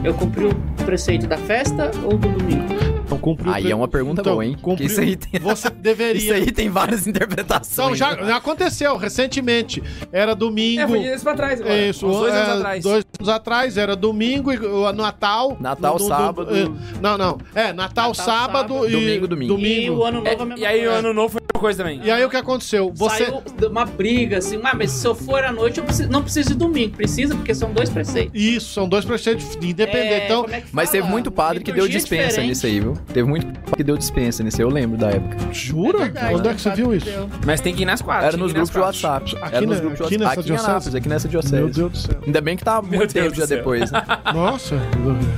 eu 0.03 0.12
cumpri 0.15 0.47
o 0.47 0.55
preceito 0.85 1.27
da 1.27 1.36
festa 1.36 1.90
ou 2.05 2.16
do 2.19 2.28
domingo? 2.28 2.65
Então 3.07 3.19
cumpriu. 3.19 3.53
Aí 3.53 3.70
é 3.70 3.74
uma 3.74 3.87
pergunta 3.89 4.23
boa, 4.23 4.45
hein? 4.45 4.57
Cumpriu. 4.61 4.87
isso 4.89 5.01
aí 5.01 5.15
tem- 5.16 5.41
Você 5.41 5.70
deveria. 5.70 6.16
Isso 6.27 6.33
aí 6.33 6.51
tem 6.51 6.69
várias 6.69 7.07
interpretações. 7.07 7.73
Então, 7.73 7.95
já, 7.95 8.16
né? 8.16 8.27
já 8.28 8.37
aconteceu 8.37 8.97
recentemente. 8.97 9.83
Era 10.12 10.35
domingo. 10.35 10.81
É, 10.83 10.89
foi 10.89 10.99
dias 11.01 11.23
pra 11.23 11.35
trás 11.35 11.61
agora. 11.61 11.77
Isso, 11.87 12.07
Uns 12.07 12.16
dois 12.16 12.35
é, 12.35 12.37
anos 12.43 12.57
atrás. 12.57 12.83
dois 12.83 13.05
anos 13.19 13.28
atrás, 13.28 13.77
era 13.77 13.95
domingo 13.95 14.53
e 14.53 14.59
o 14.59 14.93
Natal. 14.93 15.57
Natal, 15.61 15.99
sábado. 16.01 16.55
é, 16.55 16.65
não, 17.01 17.16
não. 17.16 17.39
É, 17.55 17.73
Natal, 17.73 18.09
Natal, 18.09 18.15
sábado, 18.15 18.74
sábado. 18.74 18.89
e. 18.89 18.93
Domingo, 18.93 19.28
domingo. 19.28 19.53
E 19.53 19.55
o 19.55 19.57
Domingo. 19.57 20.03
ano 20.05 20.19
novo 20.19 20.27
é 20.27 20.31
a 20.31 20.33
É, 20.33 20.45
mesma 20.45 20.59
e 20.59 20.66
aí 20.66 20.87
o 20.87 20.91
ano 20.91 21.12
novo 21.15 21.33
foi 21.35 21.41
uma 21.55 21.61
coisa 21.61 21.83
também. 21.85 22.01
E 22.03 22.11
aí 22.11 22.24
o 22.24 22.28
que 22.31 22.37
aconteceu? 22.37 22.93
Você. 22.95 23.27
Saiu 23.27 23.43
uma 23.70 23.85
briga 23.85 24.39
assim, 24.39 24.59
ah, 24.65 24.74
mas 24.74 24.91
se 24.91 25.07
eu 25.07 25.15
for 25.15 25.45
à 25.45 25.53
noite, 25.53 25.78
eu 25.78 25.85
preciso- 25.85 26.11
não 26.11 26.23
preciso 26.23 26.49
de 26.49 26.55
domingo. 26.57 26.97
Precisa, 26.97 27.35
porque 27.37 27.55
são 27.55 27.73
dois 27.73 27.89
preceitos. 27.89 28.33
Isso, 28.35 28.73
são 28.74 28.89
dois 28.89 29.05
preceitos 29.05 29.55
independentes. 29.62 30.12
É, 30.12 30.24
então, 30.24 30.47
é 30.51 30.62
Mas 30.73 30.91
teve 30.91 31.07
muito 31.09 31.31
padre 31.31 31.62
que 31.62 31.70
deu 31.73 31.87
dispensa 31.87 32.27
diferente. 32.28 32.49
nisso 32.49 32.66
aí, 32.66 32.81
viu? 32.81 32.95
Teve 33.12 33.28
muito 33.28 33.47
que 33.77 33.82
deu 33.85 33.97
dispensa 33.97 34.43
nisso 34.43 34.56
aí, 34.59 34.62
eu 34.62 34.68
lembro 34.70 34.97
da 34.97 35.09
época. 35.10 35.36
jura? 35.52 35.98
É 35.98 36.02
verdade, 36.05 36.35
Onde 36.35 36.48
é 36.48 36.55
que 36.55 36.60
você 36.60 36.70
viu 36.70 36.94
isso? 36.94 37.06
Mas 37.44 37.60
tem 37.60 37.74
que 37.74 37.82
ir 37.82 37.86
nas 37.86 38.01
quatro. 38.02 38.27
Era 38.27 38.36
nos 38.36 38.52
grupos 38.52 38.70
de. 38.70 38.78
WhatsApp. 38.78 39.36
Aqui 39.43 39.56
Era 39.56 39.66
nos 39.66 39.77
na- 39.77 39.81
grupos 39.82 39.98
de 39.98 40.05
aqui 40.05 40.14
WhatsApp. 40.14 40.18
nessa 40.18 40.32
Aqui 40.40 40.43
diocese? 40.47 40.70
Anápolis, 40.70 40.94
aqui 40.94 41.09
nessa 41.09 41.28
Meu 41.28 41.31
diocese. 41.32 41.73
Deus 41.81 41.90
do 41.93 41.97
céu. 41.98 42.20
Ainda 42.27 42.40
bem 42.40 42.56
que 42.56 42.64
tá 42.64 42.81
muito 42.82 42.98
Deus 42.98 43.12
tempo 43.12 43.35
já 43.35 43.47
depois, 43.47 43.90
né? 43.90 44.02
Nossa. 44.35 44.77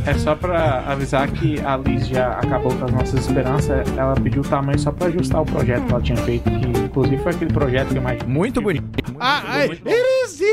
É 0.06 0.14
só 0.14 0.34
pra 0.34 0.82
avisar 0.86 1.28
que 1.30 1.60
a 1.60 1.76
Liz 1.76 2.06
já 2.08 2.32
acabou 2.32 2.74
com 2.74 2.84
as 2.84 2.92
nossas 2.92 3.20
esperanças. 3.26 3.86
Ela 3.96 4.14
pediu 4.14 4.42
o 4.42 4.44
tamanho 4.44 4.78
só 4.78 4.90
pra 4.92 5.08
ajustar 5.08 5.42
o 5.42 5.46
projeto 5.46 5.84
que 5.86 5.92
ela 5.92 6.02
tinha 6.02 6.18
feito. 6.18 6.50
Que 6.50 6.66
inclusive 6.66 7.18
foi 7.22 7.32
aquele 7.32 7.52
projeto 7.52 7.88
que 7.88 7.98
eu 7.98 8.02
mais. 8.02 8.22
Muito 8.24 8.60
bonito. 8.60 8.84
Ah, 9.20 9.42
ai, 9.46 9.66
muito 9.68 9.84
bom. 9.84 9.90
heresia! 9.90 10.46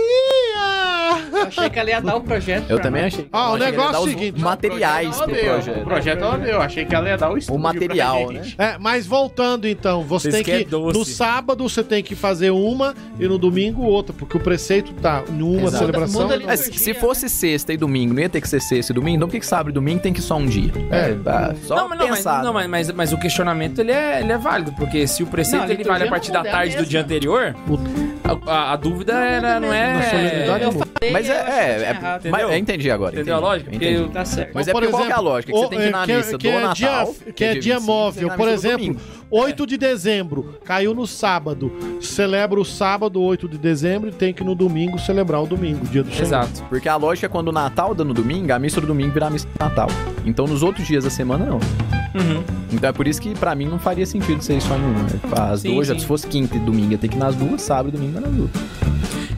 Eu 1.46 1.50
achei 1.50 1.70
que 1.70 1.80
ela 1.80 1.90
ia 1.90 2.02
dar 2.02 2.16
o 2.16 2.22
projeto. 2.22 2.66
Eu 2.70 2.76
pra 2.78 2.84
também 2.84 3.04
nós. 3.04 3.14
achei. 3.14 3.28
Ah, 3.32 3.52
o 3.52 3.58
negócio 3.58 3.96
é 3.96 4.00
o 4.00 4.04
os 4.04 4.10
seguinte, 4.10 4.42
Materiais 4.42 5.16
Ela 5.16 5.24
pro 5.26 5.36
deu, 5.36 5.46
projeto. 5.54 5.78
O 5.80 5.84
projeto 5.86 6.24
ela 6.24 6.38
deu. 6.38 6.62
Achei 6.62 6.86
que 6.86 6.96
ela 6.96 7.10
ia 7.10 7.18
dar 7.18 7.32
o 7.32 7.38
estúdio. 7.38 7.62
material, 7.62 8.26
pra 8.26 8.34
né? 8.34 8.42
É, 8.58 8.78
mas 8.80 9.06
voltando 9.06 9.68
então, 9.68 10.04
você 10.04 10.32
Vocês 10.32 10.44
tem 10.46 10.66
que. 10.66 10.76
No 10.76 11.06
sábado 11.06 11.68
você 11.68 11.84
tem 11.84 12.04
que 12.04 12.16
fazer 12.16 12.52
uma 12.52 12.94
e 13.20 13.28
no 13.28 13.38
domingo 13.38 13.84
outra, 13.84 14.14
porque 14.14 14.38
o 14.38 14.40
preceito 14.40 14.94
tá 14.94 15.24
em 15.30 15.42
uma 15.42 15.62
Exato. 15.68 15.78
celebração. 15.78 16.22
Muda 16.28 16.58
se 16.58 16.94
fosse 16.94 17.30
sexta 17.30 17.74
e 17.74 17.78
domingo, 17.78 18.14
não 18.14 18.22
ia 18.22 18.30
ter 18.30 18.42
que 18.42 18.48
ser 18.50 18.62
sexta 18.62 18.92
e 18.92 18.96
domingo, 18.96 19.18
então 19.18 19.28
por 19.28 19.34
que, 19.34 19.40
que 19.40 19.46
sábado 19.46 19.70
e 19.70 19.74
domingo 19.74 20.02
tem 20.02 20.14
que 20.14 20.20
ir 20.20 20.24
só 20.24 20.38
um 20.38 20.46
dia? 20.46 20.72
É. 20.92 21.16
ah, 21.26 21.54
só 21.64 21.76
Não, 21.76 21.90
mas, 21.90 22.00
não, 22.00 22.08
mas, 22.08 22.18
pensar. 22.18 22.44
não 22.44 22.54
mas, 22.54 22.68
mas, 22.68 22.92
mas 22.92 23.14
o 23.14 23.18
questionamento 23.18 23.80
ele 23.80 23.92
é, 23.92 24.22
ele 24.22 24.32
é 24.32 24.38
válido, 24.38 24.72
porque 24.74 25.08
se 25.08 25.24
o 25.24 25.28
preceito 25.28 25.64
Não, 25.66 25.72
ele 25.72 25.84
vale 25.84 26.04
a 26.06 26.10
partir 26.10 26.32
da 26.32 26.40
é 26.40 26.48
a 26.48 26.52
tarde 26.52 26.78
do 26.78 26.86
dia 26.86 27.02
anterior, 27.02 27.56
a, 28.24 28.52
a- 28.52 28.74
a 28.74 28.76
dúvida 28.76 29.14
era, 29.14 29.60
não 29.60 29.68
Na 29.70 30.04
solenidade 30.10 30.64
é. 30.64 30.85
Mas 31.12 31.30
é, 31.30 31.34
é, 31.34 31.84
é- 31.84 31.90
errado. 31.92 32.28
mas 32.32 32.42
eu 32.42 32.56
entendi 32.58 32.90
agora. 32.90 33.14
Entendeu 33.14 33.36
a 33.36 33.38
entendi, 33.38 33.48
lógica? 33.50 33.70
Porque 33.72 33.86
entendi. 33.86 34.02
eu- 34.02 34.10
Tá 34.10 34.26
certo. 34.26 34.52
Mas 34.56 34.68
é 34.68 34.72
por 34.72 34.82
porque 34.82 34.92
qual 34.92 35.04
que 35.04 35.10
é 35.10 35.12
a 35.12 35.16
exemplo, 35.16 35.30
lógica? 35.32 35.54
Que 35.54 35.60
você 35.60 35.68
tem 35.68 35.80
que 35.80 35.86
ir 35.86 35.92
na 35.92 36.02
é, 36.02 36.06
que 36.06 36.12
é- 36.12 36.18
missa 36.18 36.38
que 36.38 36.48
do 36.50 36.54
é 36.54 36.62
Natal. 36.62 36.74
dia, 36.76 37.34
que 37.34 37.44
é 37.44 37.52
dia 37.54 37.62
dia 37.62 37.74
25, 37.76 37.92
móvel. 37.92 38.30
Por 38.32 38.48
exemplo, 38.48 38.78
domingo. 38.80 39.02
8 39.30 39.68
de 39.68 39.78
dezembro, 39.78 40.56
caiu 40.64 40.94
no 40.94 41.06
sábado. 41.06 41.72
Celebra 42.02 42.60
o 42.60 42.66
sábado, 42.66 43.22
8 43.22 43.48
de 43.48 43.58
dezembro, 43.58 44.10
e 44.10 44.14
tem 44.14 44.34
que 44.34 44.44
no 44.44 44.56
domingo 44.56 44.98
celebrar 44.98 45.44
o 45.44 45.48
domingo, 45.48 45.86
dia 45.88 46.02
do 46.04 46.10
Senhor. 46.12 46.24
Exato. 46.24 46.64
Porque 46.70 46.88
a 46.88 46.96
lógica 46.96 47.26
é 47.28 47.30
quando 47.30 47.50
o 47.50 47.52
Natal 47.52 47.94
dá 47.94 48.04
no 48.04 48.14
domingo, 48.14 48.52
a 48.54 48.58
missa 48.60 48.80
do 48.80 48.88
domingo 48.88 49.12
vira 49.12 49.28
a 49.28 49.30
missa 49.30 49.48
do 49.48 49.64
Natal. 49.64 49.88
Então 50.26 50.46
nos 50.48 50.64
outros 50.64 50.88
dias 50.88 51.04
da 51.04 51.10
semana, 51.10 51.46
não. 51.46 51.56
Uhum. 51.58 52.44
Então 52.72 52.90
é 52.90 52.94
por 52.94 53.06
isso 53.08 53.22
que 53.22 53.36
pra 53.36 53.54
mim 53.54 53.66
não 53.66 53.78
faria 53.78 54.06
sentido 54.06 54.42
ser 54.42 54.62
só 54.62 54.76
em 54.76 54.82
uma. 54.82 55.06
As 55.52 55.60
Sim, 55.62 55.74
duas, 55.74 55.88
sim. 55.90 56.00
se 56.00 56.06
fosse 56.06 56.26
quinta 56.26 56.56
e 56.56 56.60
domingo, 56.60 56.94
ia 56.94 56.98
ter 56.98 57.10
que 57.10 57.16
ir 57.16 57.20
nas 57.20 57.36
duas, 57.36 57.62
sábado 57.62 57.90
e 57.90 57.92
domingo 57.92 58.20
nas 58.22 58.32
duas. 58.32 58.50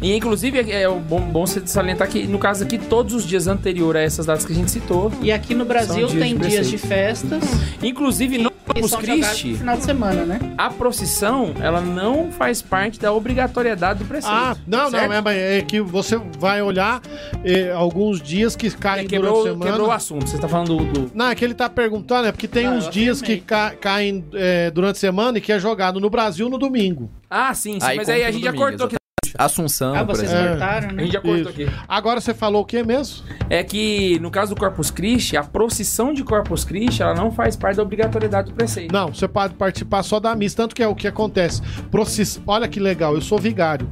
E 0.02 0.16
inclusive 0.16 0.60
é, 0.72 0.84
é 0.84 0.90
bom, 0.90 1.20
bom 1.22 1.46
você 1.46 1.62
salientar 1.66 2.08
que, 2.08 2.28
no 2.28 2.38
caso 2.38 2.64
aqui, 2.64 2.78
todos 2.78 3.14
os 3.14 3.26
dias 3.26 3.48
anteriores 3.48 4.00
a 4.02 4.04
essas 4.04 4.26
datas 4.26 4.46
que 4.46 4.52
a 4.52 4.56
gente 4.56 4.70
citou, 4.72 5.12
E 5.22 5.32
aqui 5.32 5.56
no 5.56 5.66
Brasil 5.66 6.08
dias 6.08 6.12
tem 6.14 6.38
de 6.38 6.48
dias 6.48 6.70
de 6.70 6.78
festas 6.78 7.44
inclusive 7.82 8.38
no 8.38 8.52
que 8.52 8.82
Corpus 8.82 8.96
Christi, 8.98 9.56
final 9.56 9.78
de 9.78 9.84
semana, 9.86 10.26
né? 10.26 10.40
a 10.58 10.70
procissão, 10.70 11.54
ela 11.62 11.80
não 11.80 12.30
faz 12.32 12.62
parte 12.62 13.00
da 13.00 13.14
obrigatoriedade 13.14 14.00
do 14.00 14.06
preceito. 14.06 14.34
Ah, 14.36 14.58
não, 14.68 14.92
certo? 14.92 15.10
não, 15.24 15.32
é, 15.32 15.58
é 15.60 15.62
que 15.62 15.80
você 15.80 16.18
vai 16.38 16.62
olhar 16.62 17.02
eh, 17.46 17.72
alguns 17.72 18.22
dias 18.22 18.56
que 18.58 18.68
É, 18.68 18.72
caem 18.72 19.08
quebrou, 19.08 19.32
durante 19.36 19.48
a 19.48 19.52
semana. 19.54 19.72
quebrou 19.72 19.88
o 19.88 19.92
assunto. 19.92 20.30
Você 20.30 20.38
tá 20.38 20.50
falando 20.50 20.76
do. 20.78 20.86
do- 21.06 21.12
Não, 21.16 21.30
é 21.30 21.34
que 21.36 21.46
ele 21.46 21.54
tá 21.54 21.70
perguntando, 21.70 22.28
é 22.28 22.32
porque 22.32 22.48
tem 22.48 22.68
Ah, 22.68 22.72
uns 22.72 22.90
dias 22.90 23.22
que 23.22 23.38
ca- 23.38 23.72
caem 23.80 24.26
eh, 24.34 24.70
durante 24.70 24.98
a 24.98 25.00
semana 25.00 25.38
e 25.38 25.42
que 25.42 25.52
é 25.52 25.58
jogado 25.60 26.00
no 26.02 26.10
Brasil 26.10 26.50
no 26.50 26.58
domingo. 26.58 27.10
Ah, 27.30 27.54
sim, 27.54 27.80
sim. 27.80 27.86
Aí 27.86 27.96
mas 27.98 28.10
aí 28.10 28.24
a 28.26 28.32
gente 28.32 28.44
já 28.44 28.54
cortou 28.54 28.86
aqui. 28.88 28.98
Assunção, 29.38 29.96
Ah, 29.96 30.04
por 30.06 30.16
vocês 30.16 30.32
exemplo. 30.32 30.50
cortaram, 30.50 30.90
A 30.90 30.92
né? 30.94 31.04
gente 31.04 31.14
já 31.14 31.22
cortou 31.22 31.50
aqui. 31.50 31.70
Agora 31.88 32.20
você 32.20 32.34
falou 32.34 32.62
o 32.62 32.66
que 32.66 32.82
mesmo? 32.84 33.24
É 33.50 33.64
que, 33.64 34.20
no 34.20 34.32
caso 34.32 34.54
do 34.56 34.60
Corpus 34.60 34.90
Christi, 34.92 35.38
a 35.38 35.44
procissão 35.44 36.14
de 36.14 36.24
Corpus 36.24 36.64
Christi, 36.64 37.02
ela 37.02 37.14
não 37.14 37.32
faz 37.32 37.56
parte 37.56 37.78
da 37.78 37.84
obrigatoriedade 37.84 38.50
do 38.52 38.56
preceito. 38.56 38.92
Não, 38.92 39.14
você 39.14 39.28
pode 39.28 39.54
participar 39.54 40.04
só 40.04 40.20
da 40.20 40.36
missa, 40.36 40.58
tanto 40.58 40.76
que 40.76 40.84
é 40.84 40.88
o 40.88 40.96
que 40.96 41.08
acontece. 41.08 41.62
Process... 41.92 42.42
Olha 42.48 42.68
que 42.68 42.80
legal, 42.80 43.14
eu 43.16 43.22
sou 43.22 43.38
vigário. 43.38 43.88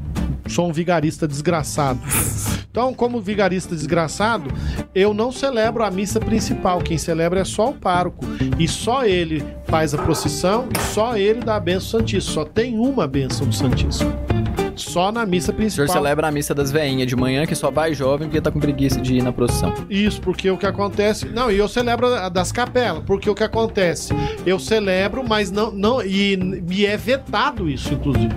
Sou 0.48 0.70
um 0.70 0.74
vigarista 0.74 1.28
desgraçado. 1.28 2.00
Então, 2.70 2.94
como 2.94 3.22
vigarista 3.22 3.74
desgraçado, 3.74 4.52
eu 4.94 5.14
não 5.14 5.32
celebro 5.32 5.84
a 5.84 5.90
missa 5.90 6.20
principal. 6.20 6.80
Quem 6.82 6.98
celebra 6.98 7.40
é 7.40 7.44
só 7.46 7.70
o 7.70 7.74
pároco. 7.74 8.26
E 8.60 8.68
só 8.68 9.06
ele 9.06 9.44
faz 9.66 9.94
a 9.94 9.98
procissão 9.98 10.68
e 10.76 10.80
só 10.94 11.18
ele 11.18 11.40
dá 11.40 11.56
a 11.56 11.60
bênção 11.60 12.00
santíssima. 12.00 12.34
Só 12.34 12.44
tem 12.46 12.78
uma 12.78 13.08
bênção 13.08 13.48
do 13.48 13.56
Santíssimo. 13.56 14.14
Só 14.76 15.12
na 15.12 15.26
missa 15.26 15.52
O 15.52 15.56
senhor 15.56 15.58
principal. 15.58 15.88
celebra 15.88 16.28
a 16.28 16.32
missa 16.32 16.54
das 16.54 16.72
veinhas 16.72 17.08
de 17.08 17.16
manhã, 17.16 17.46
que 17.46 17.56
só 17.56 17.72
vai 17.72 17.94
jovem 17.94 18.28
porque 18.28 18.42
tá 18.42 18.52
com 18.52 18.60
preguiça 18.60 19.00
de 19.00 19.16
ir 19.16 19.24
na 19.24 19.32
procissão. 19.32 19.74
Isso, 19.90 20.22
porque 20.22 20.50
o 20.50 20.58
que 20.58 20.66
acontece. 20.66 21.28
Não, 21.28 21.52
e 21.52 21.58
eu 21.58 21.68
celebro 21.68 22.08
a 22.14 22.30
das 22.30 22.52
capelas, 22.52 23.04
porque 23.06 23.30
o 23.30 23.36
que 23.36 23.44
acontece? 23.44 24.14
Eu 24.46 24.60
celebro, 24.60 25.24
mas 25.28 25.52
não. 25.52 25.72
não 25.72 26.02
e 26.04 26.36
me 26.38 26.86
é 26.86 26.98
vetado 26.98 27.70
isso, 27.70 27.94
inclusive. 27.94 28.34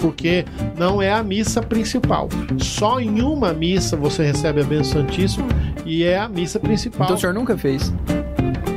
Porque 0.00 0.44
não 0.78 1.00
é 1.00 1.10
a 1.10 1.22
missa 1.22 1.62
principal. 1.62 2.28
Só 2.58 3.00
em 3.00 3.22
uma 3.22 3.52
missa 3.52 3.96
você 3.96 4.24
recebe 4.24 4.60
a 4.60 4.64
bênção 4.64 5.00
santíssima 5.02 5.46
e 5.84 6.04
é 6.04 6.18
a 6.18 6.28
missa 6.28 6.60
principal. 6.60 7.06
Então 7.06 7.16
o 7.16 7.18
senhor 7.18 7.32
nunca 7.32 7.56
fez 7.56 7.92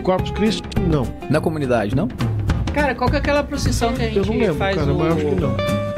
Corpus 0.03 0.31
Christi, 0.31 0.63
não. 0.87 1.05
na 1.29 1.39
comunidade, 1.39 1.95
não? 1.95 2.07
Cara, 2.73 2.95
qual 2.95 3.09
que 3.09 3.15
é 3.15 3.19
aquela 3.19 3.43
procissão 3.43 3.93
que 3.93 4.01
a 4.01 4.05
gente 4.05 4.17
Eu 4.17 4.25
não 4.25 4.37
lembro, 4.37 4.55
faz 4.55 4.75
cara, 4.75 4.91
o... 4.91 4.97
mas 4.97 5.07
eu 5.07 5.13
acho 5.13 5.35
que 5.35 5.41
não. 5.41 5.88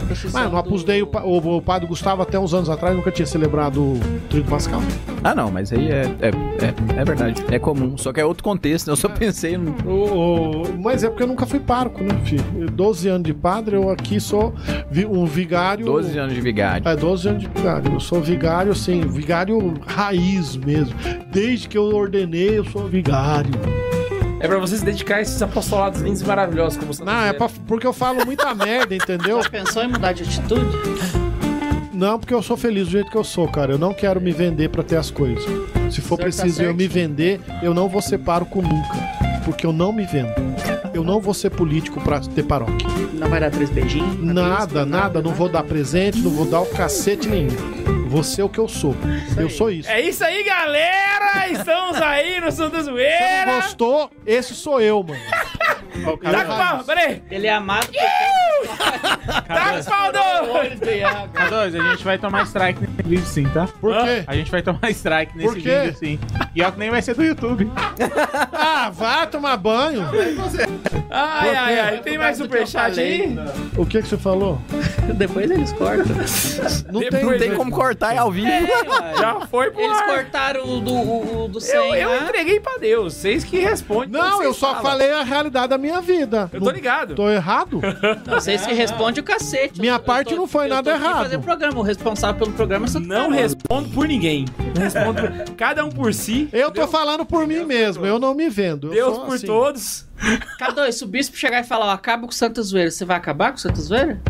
Constituição 0.00 0.42
Mas 0.42 0.52
no 0.52 0.58
Opus 0.58 0.84
Dei, 0.84 1.02
o, 1.02 1.06
pa- 1.06 1.22
o, 1.22 1.56
o 1.56 1.62
padre 1.62 1.86
Gustavo, 1.88 2.22
até 2.22 2.38
uns 2.38 2.52
anos 2.54 2.68
atrás, 2.68 2.94
nunca 2.94 3.10
tinha 3.10 3.26
celebrado 3.26 3.80
o 3.82 4.00
Tríduo 4.28 4.50
Pascal. 4.50 4.80
Ah, 5.24 5.34
não, 5.34 5.50
mas 5.50 5.72
aí 5.72 5.88
é, 5.90 6.02
é, 6.20 6.28
é, 6.28 7.00
é 7.00 7.04
verdade. 7.04 7.42
É 7.50 7.58
comum, 7.58 7.96
só 7.96 8.12
que 8.12 8.20
é 8.20 8.24
outro 8.24 8.44
contexto, 8.44 8.86
né? 8.86 8.92
Eu 8.92 8.96
só 8.96 9.08
pensei 9.08 9.56
no. 9.56 9.74
O- 9.88 10.62
o- 10.62 10.78
mas 10.82 11.02
é 11.02 11.08
porque 11.08 11.22
eu 11.22 11.26
nunca 11.26 11.46
fui 11.46 11.58
pároco, 11.60 12.02
né, 12.02 12.10
filho? 12.24 12.44
12 12.70 13.08
anos 13.08 13.22
de 13.26 13.34
padre, 13.34 13.76
eu 13.76 13.90
aqui 13.90 14.20
sou 14.20 14.54
vi- 14.90 15.06
um 15.06 15.24
vigário. 15.24 15.84
12 15.86 16.18
anos 16.18 16.34
de 16.34 16.40
vigário. 16.40 16.86
É, 16.88 16.94
12 16.96 17.28
anos 17.28 17.42
de 17.42 17.48
vigário. 17.48 17.92
Eu 17.94 18.00
sou 18.00 18.20
vigário, 18.20 18.72
assim, 18.72 19.00
vigário 19.00 19.74
raiz 19.86 20.56
mesmo. 20.56 20.94
Desde 21.32 21.68
que 21.68 21.78
eu 21.78 21.84
ordenei, 21.84 22.58
eu 22.58 22.64
sou 22.66 22.86
vigário. 22.86 23.50
É 24.40 24.46
pra 24.46 24.58
você 24.58 24.76
se 24.78 24.84
dedicar 24.84 25.16
a 25.16 25.20
esses 25.20 25.40
apostolados 25.42 26.00
lindos 26.00 26.20
e 26.20 26.24
maravilhosos 26.24 26.78
como 26.78 26.94
Santa 26.94 27.10
Não, 27.12 27.20
é 27.24 27.32
pra- 27.32 27.48
porque 27.66 27.86
eu 27.86 27.92
falo 27.92 28.24
muita 28.24 28.54
merda, 28.54 28.94
entendeu? 28.94 29.42
Já 29.42 29.50
pensou 29.50 29.82
em 29.82 29.88
mudar 29.88 30.12
de 30.12 30.22
atitude? 30.22 30.64
Não, 31.92 32.18
porque 32.20 32.32
eu 32.32 32.42
sou 32.42 32.56
feliz 32.56 32.84
do 32.86 32.92
jeito 32.92 33.10
que 33.10 33.16
eu 33.16 33.24
sou, 33.24 33.48
cara. 33.48 33.72
Eu 33.72 33.78
não 33.78 33.92
quero 33.92 34.20
me 34.20 34.30
vender 34.30 34.68
pra 34.68 34.84
ter 34.84 34.96
as 34.96 35.10
coisas. 35.10 35.44
Se 35.90 36.00
for 36.00 36.16
tá 36.16 36.22
preciso 36.24 36.62
eu 36.62 36.72
me 36.72 36.86
vender, 36.86 37.40
eu 37.60 37.74
não 37.74 37.88
vou 37.88 38.00
ser 38.00 38.18
pároco 38.18 38.62
nunca. 38.62 38.94
Porque 39.44 39.66
eu 39.66 39.72
não 39.72 39.92
me 39.92 40.04
vendo. 40.06 40.30
Eu 40.94 41.02
não 41.02 41.20
vou 41.20 41.34
ser 41.34 41.50
político 41.50 42.00
pra 42.00 42.20
ter 42.20 42.44
paróquia. 42.44 42.86
Não 43.14 43.28
vai 43.28 43.40
dar 43.40 43.50
três 43.50 43.68
beijinhos? 43.70 44.22
na 44.22 44.32
Nada, 44.32 44.64
bispa, 44.66 44.84
nada. 44.86 45.20
Não 45.22 45.32
vou 45.32 45.48
dar 45.48 45.64
presente, 45.64 46.18
não 46.20 46.30
vou 46.30 46.46
dar 46.46 46.60
o 46.60 46.66
cacete 46.66 47.26
nenhum. 47.28 47.56
Vou 48.08 48.22
ser 48.22 48.42
o 48.42 48.48
que 48.48 48.58
eu 48.58 48.66
sou. 48.66 48.94
Eu 49.36 49.50
sou 49.50 49.70
isso. 49.70 49.88
É 49.90 50.00
isso 50.00 50.24
aí, 50.24 50.42
galera! 50.42 51.48
Estamos 51.50 52.00
aí 52.00 52.40
no 52.40 52.50
Santa 52.50 52.78
Se 52.78 52.84
Zoeira! 52.84 53.46
não 53.46 53.60
gostou, 53.60 54.10
esse 54.26 54.54
sou 54.54 54.80
eu, 54.80 55.02
mano. 55.02 55.20
Tá 56.32 56.44
com 56.44 56.56
pau, 56.56 56.84
peraí! 56.84 57.22
Ele 57.30 57.46
é 57.46 57.52
amado 57.52 57.88
Tá 59.46 59.72
com 59.72 59.84
pau, 59.90 60.12
do... 60.12 60.52
olhos 60.52 60.80
de 60.80 61.02
água. 61.04 61.28
K2, 61.28 61.80
a 61.80 61.90
gente 61.90 62.04
vai 62.04 62.18
tomar 62.18 62.42
strike 62.44 62.80
nesse 62.80 63.02
vídeo 63.08 63.26
sim, 63.26 63.44
tá? 63.48 63.68
Por 63.80 63.92
quê? 64.02 64.24
A 64.26 64.34
gente 64.34 64.50
vai 64.50 64.62
tomar 64.62 64.90
strike 64.90 65.36
nesse 65.36 65.48
Por 65.54 65.62
quê? 65.62 65.80
vídeo 65.84 65.96
sim. 65.98 66.18
E 66.54 66.62
ó 66.62 66.70
que 66.70 66.78
nem 66.78 66.90
vai 66.90 67.02
ser 67.02 67.14
do 67.14 67.22
YouTube. 67.24 67.70
Ah, 68.60 68.90
vai 68.90 69.26
tomar 69.26 69.56
banho. 69.56 70.04
Ai, 71.10 71.54
ai, 71.56 71.78
ai. 71.80 71.98
Tem 72.00 72.18
mais 72.18 72.36
superchat 72.36 72.98
aí? 72.98 73.36
O 73.76 73.86
que 73.86 74.02
que 74.02 74.08
você 74.08 74.16
falou? 74.16 74.60
Depois 75.14 75.50
eles 75.50 75.72
cortam. 75.72 76.16
Não 76.92 77.00
tem, 77.08 77.24
Não 77.24 77.38
tem 77.38 77.54
como 77.54 77.70
cortar, 77.70 78.14
é 78.14 78.18
ao 78.18 78.30
vivo. 78.30 78.48
Já 79.18 79.40
foi 79.46 79.70
pro 79.70 79.80
Eles 79.80 79.98
ar. 79.98 80.06
cortaram 80.06 80.64
o 80.64 80.80
do, 80.80 80.92
o, 80.92 81.44
o 81.44 81.48
do 81.48 81.60
100 81.60 81.74
Eu, 81.76 81.94
eu 81.94 82.08
lá. 82.10 82.16
entreguei 82.24 82.60
pra 82.60 82.76
Deus. 82.78 83.14
Vocês 83.14 83.44
que 83.44 83.58
respondem. 83.58 84.10
Não, 84.10 84.42
eu 84.42 84.52
só 84.52 84.68
falam. 84.74 84.82
falei 84.82 85.12
a 85.12 85.22
realidade 85.22 85.68
da 85.68 85.78
minha 85.78 85.87
vida. 86.00 86.48
Eu 86.52 86.60
tô 86.60 86.70
ligado. 86.70 87.14
Tô 87.14 87.28
errado? 87.30 87.80
Não, 88.26 88.34
vocês 88.34 88.64
que 88.66 88.72
respondem 88.74 89.20
o 89.20 89.24
cacete. 89.24 89.80
Minha 89.80 89.94
Eu 89.94 90.00
parte 90.00 90.34
não 90.34 90.46
foi 90.46 90.66
eu 90.66 90.70
nada 90.70 90.90
tô 90.90 90.96
aqui 90.96 91.04
errado. 91.04 91.22
fazer 91.22 91.36
o 91.36 91.40
programa. 91.40 91.78
O 91.78 91.82
responsável 91.82 92.38
pelo 92.38 92.52
programa 92.52 92.86
é 92.86 92.88
só 92.88 93.00
Não 93.00 93.30
respondo 93.30 93.88
por 93.88 94.06
ninguém. 94.06 94.44
Não 94.74 94.82
respondo 94.82 95.20
por... 95.22 95.54
Cada 95.56 95.84
um 95.84 95.88
por 95.90 96.12
si. 96.14 96.48
Eu 96.52 96.70
tô 96.70 96.86
falando 96.86 97.24
por 97.24 97.46
mim 97.46 97.64
mesmo, 97.64 98.04
eu 98.06 98.18
não 98.18 98.34
me 98.34 98.48
vendo. 98.48 98.92
Eu 98.94 99.12
Deus 99.12 99.18
por 99.26 99.34
assim. 99.34 99.46
todos. 99.46 100.06
K2, 100.60 100.92
se 100.92 101.04
o 101.04 101.06
bispo 101.06 101.36
chegar 101.36 101.60
e 101.60 101.64
falar, 101.64 101.86
ó, 101.86 101.90
acaba 101.90 102.22
com 102.24 102.30
o 102.32 102.34
Santa 102.34 102.60
Zoeira, 102.62 102.90
você 102.90 103.04
vai 103.04 103.16
acabar 103.16 103.50
com 103.50 103.56
o 103.56 103.60
Santa 103.60 103.80
Zoeira? 103.80 104.20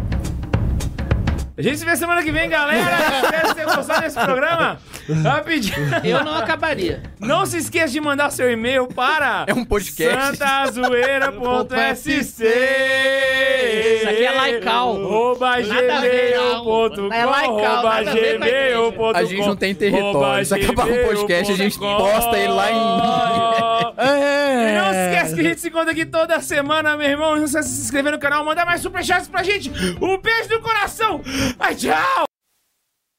A 1.58 1.62
gente 1.62 1.76
se 1.78 1.84
vê 1.84 1.96
semana 1.96 2.22
que 2.22 2.30
vem, 2.30 2.48
galera. 2.48 2.80
Espero 3.24 3.48
que 3.48 3.54
vocês 3.54 3.74
gostaram 3.74 4.00
desse 4.02 4.20
programa. 4.20 4.78
Rapidinho. 5.24 5.74
Eu 6.04 6.22
não 6.22 6.36
acabaria. 6.36 7.02
Não 7.18 7.44
se 7.46 7.56
esqueça 7.58 7.88
de 7.88 8.00
mandar 8.00 8.30
seu 8.30 8.48
e-mail 8.48 8.86
para 8.86 9.44
É 9.48 9.52
um 9.52 9.64
podcast. 9.64 10.36
santazoeira.sc 10.36 12.44
Isso 12.44 14.08
aqui 14.08 14.24
é 14.24 14.30
laical. 14.30 14.96
Arroba 14.96 15.60
Nada 15.60 15.96
a 15.96 16.00
ver, 16.00 16.34
gmail.com 16.38 17.12
É 17.12 17.24
laical, 17.24 17.64
arroba 17.66 17.94
nada 17.94 18.10
a 18.10 18.14
ver 18.14 18.38
com 18.38 18.44
a 18.44 18.46
igreja. 18.46 18.76
gmail.com, 18.76 19.16
A 19.16 19.24
gente 19.24 19.46
não 19.46 19.56
tem 19.56 19.74
território. 19.74 20.46
Se 20.46 20.54
acabar 20.54 20.88
o 20.88 21.06
podcast, 21.08 21.52
a 21.52 21.56
gente 21.56 21.78
posta 21.78 22.38
ele 22.38 22.52
lá 22.52 22.70
em- 22.70 23.08
E 23.98 24.78
não 24.78 24.90
se 24.90 24.96
É. 24.96 25.10
esquece 25.12 25.34
que 25.34 25.40
a 25.40 25.44
gente 25.44 25.60
se 25.60 25.68
encontra 25.68 25.90
aqui 25.90 26.06
toda 26.06 26.40
semana, 26.40 26.96
meu 26.96 27.08
irmão. 27.08 27.30
Não 27.36 27.38
se 27.38 27.44
esqueça 27.58 27.68
de 27.68 27.74
se 27.74 27.82
inscrever 27.82 28.12
no 28.12 28.18
canal, 28.18 28.44
mandar 28.44 28.64
mais 28.64 28.80
superchats 28.80 29.28
pra 29.28 29.42
gente. 29.42 29.70
Um 30.00 30.16
beijo 30.18 30.48
no 30.50 30.60
coração. 30.60 31.20
Ai, 31.58 31.74
tchau! 31.74 32.27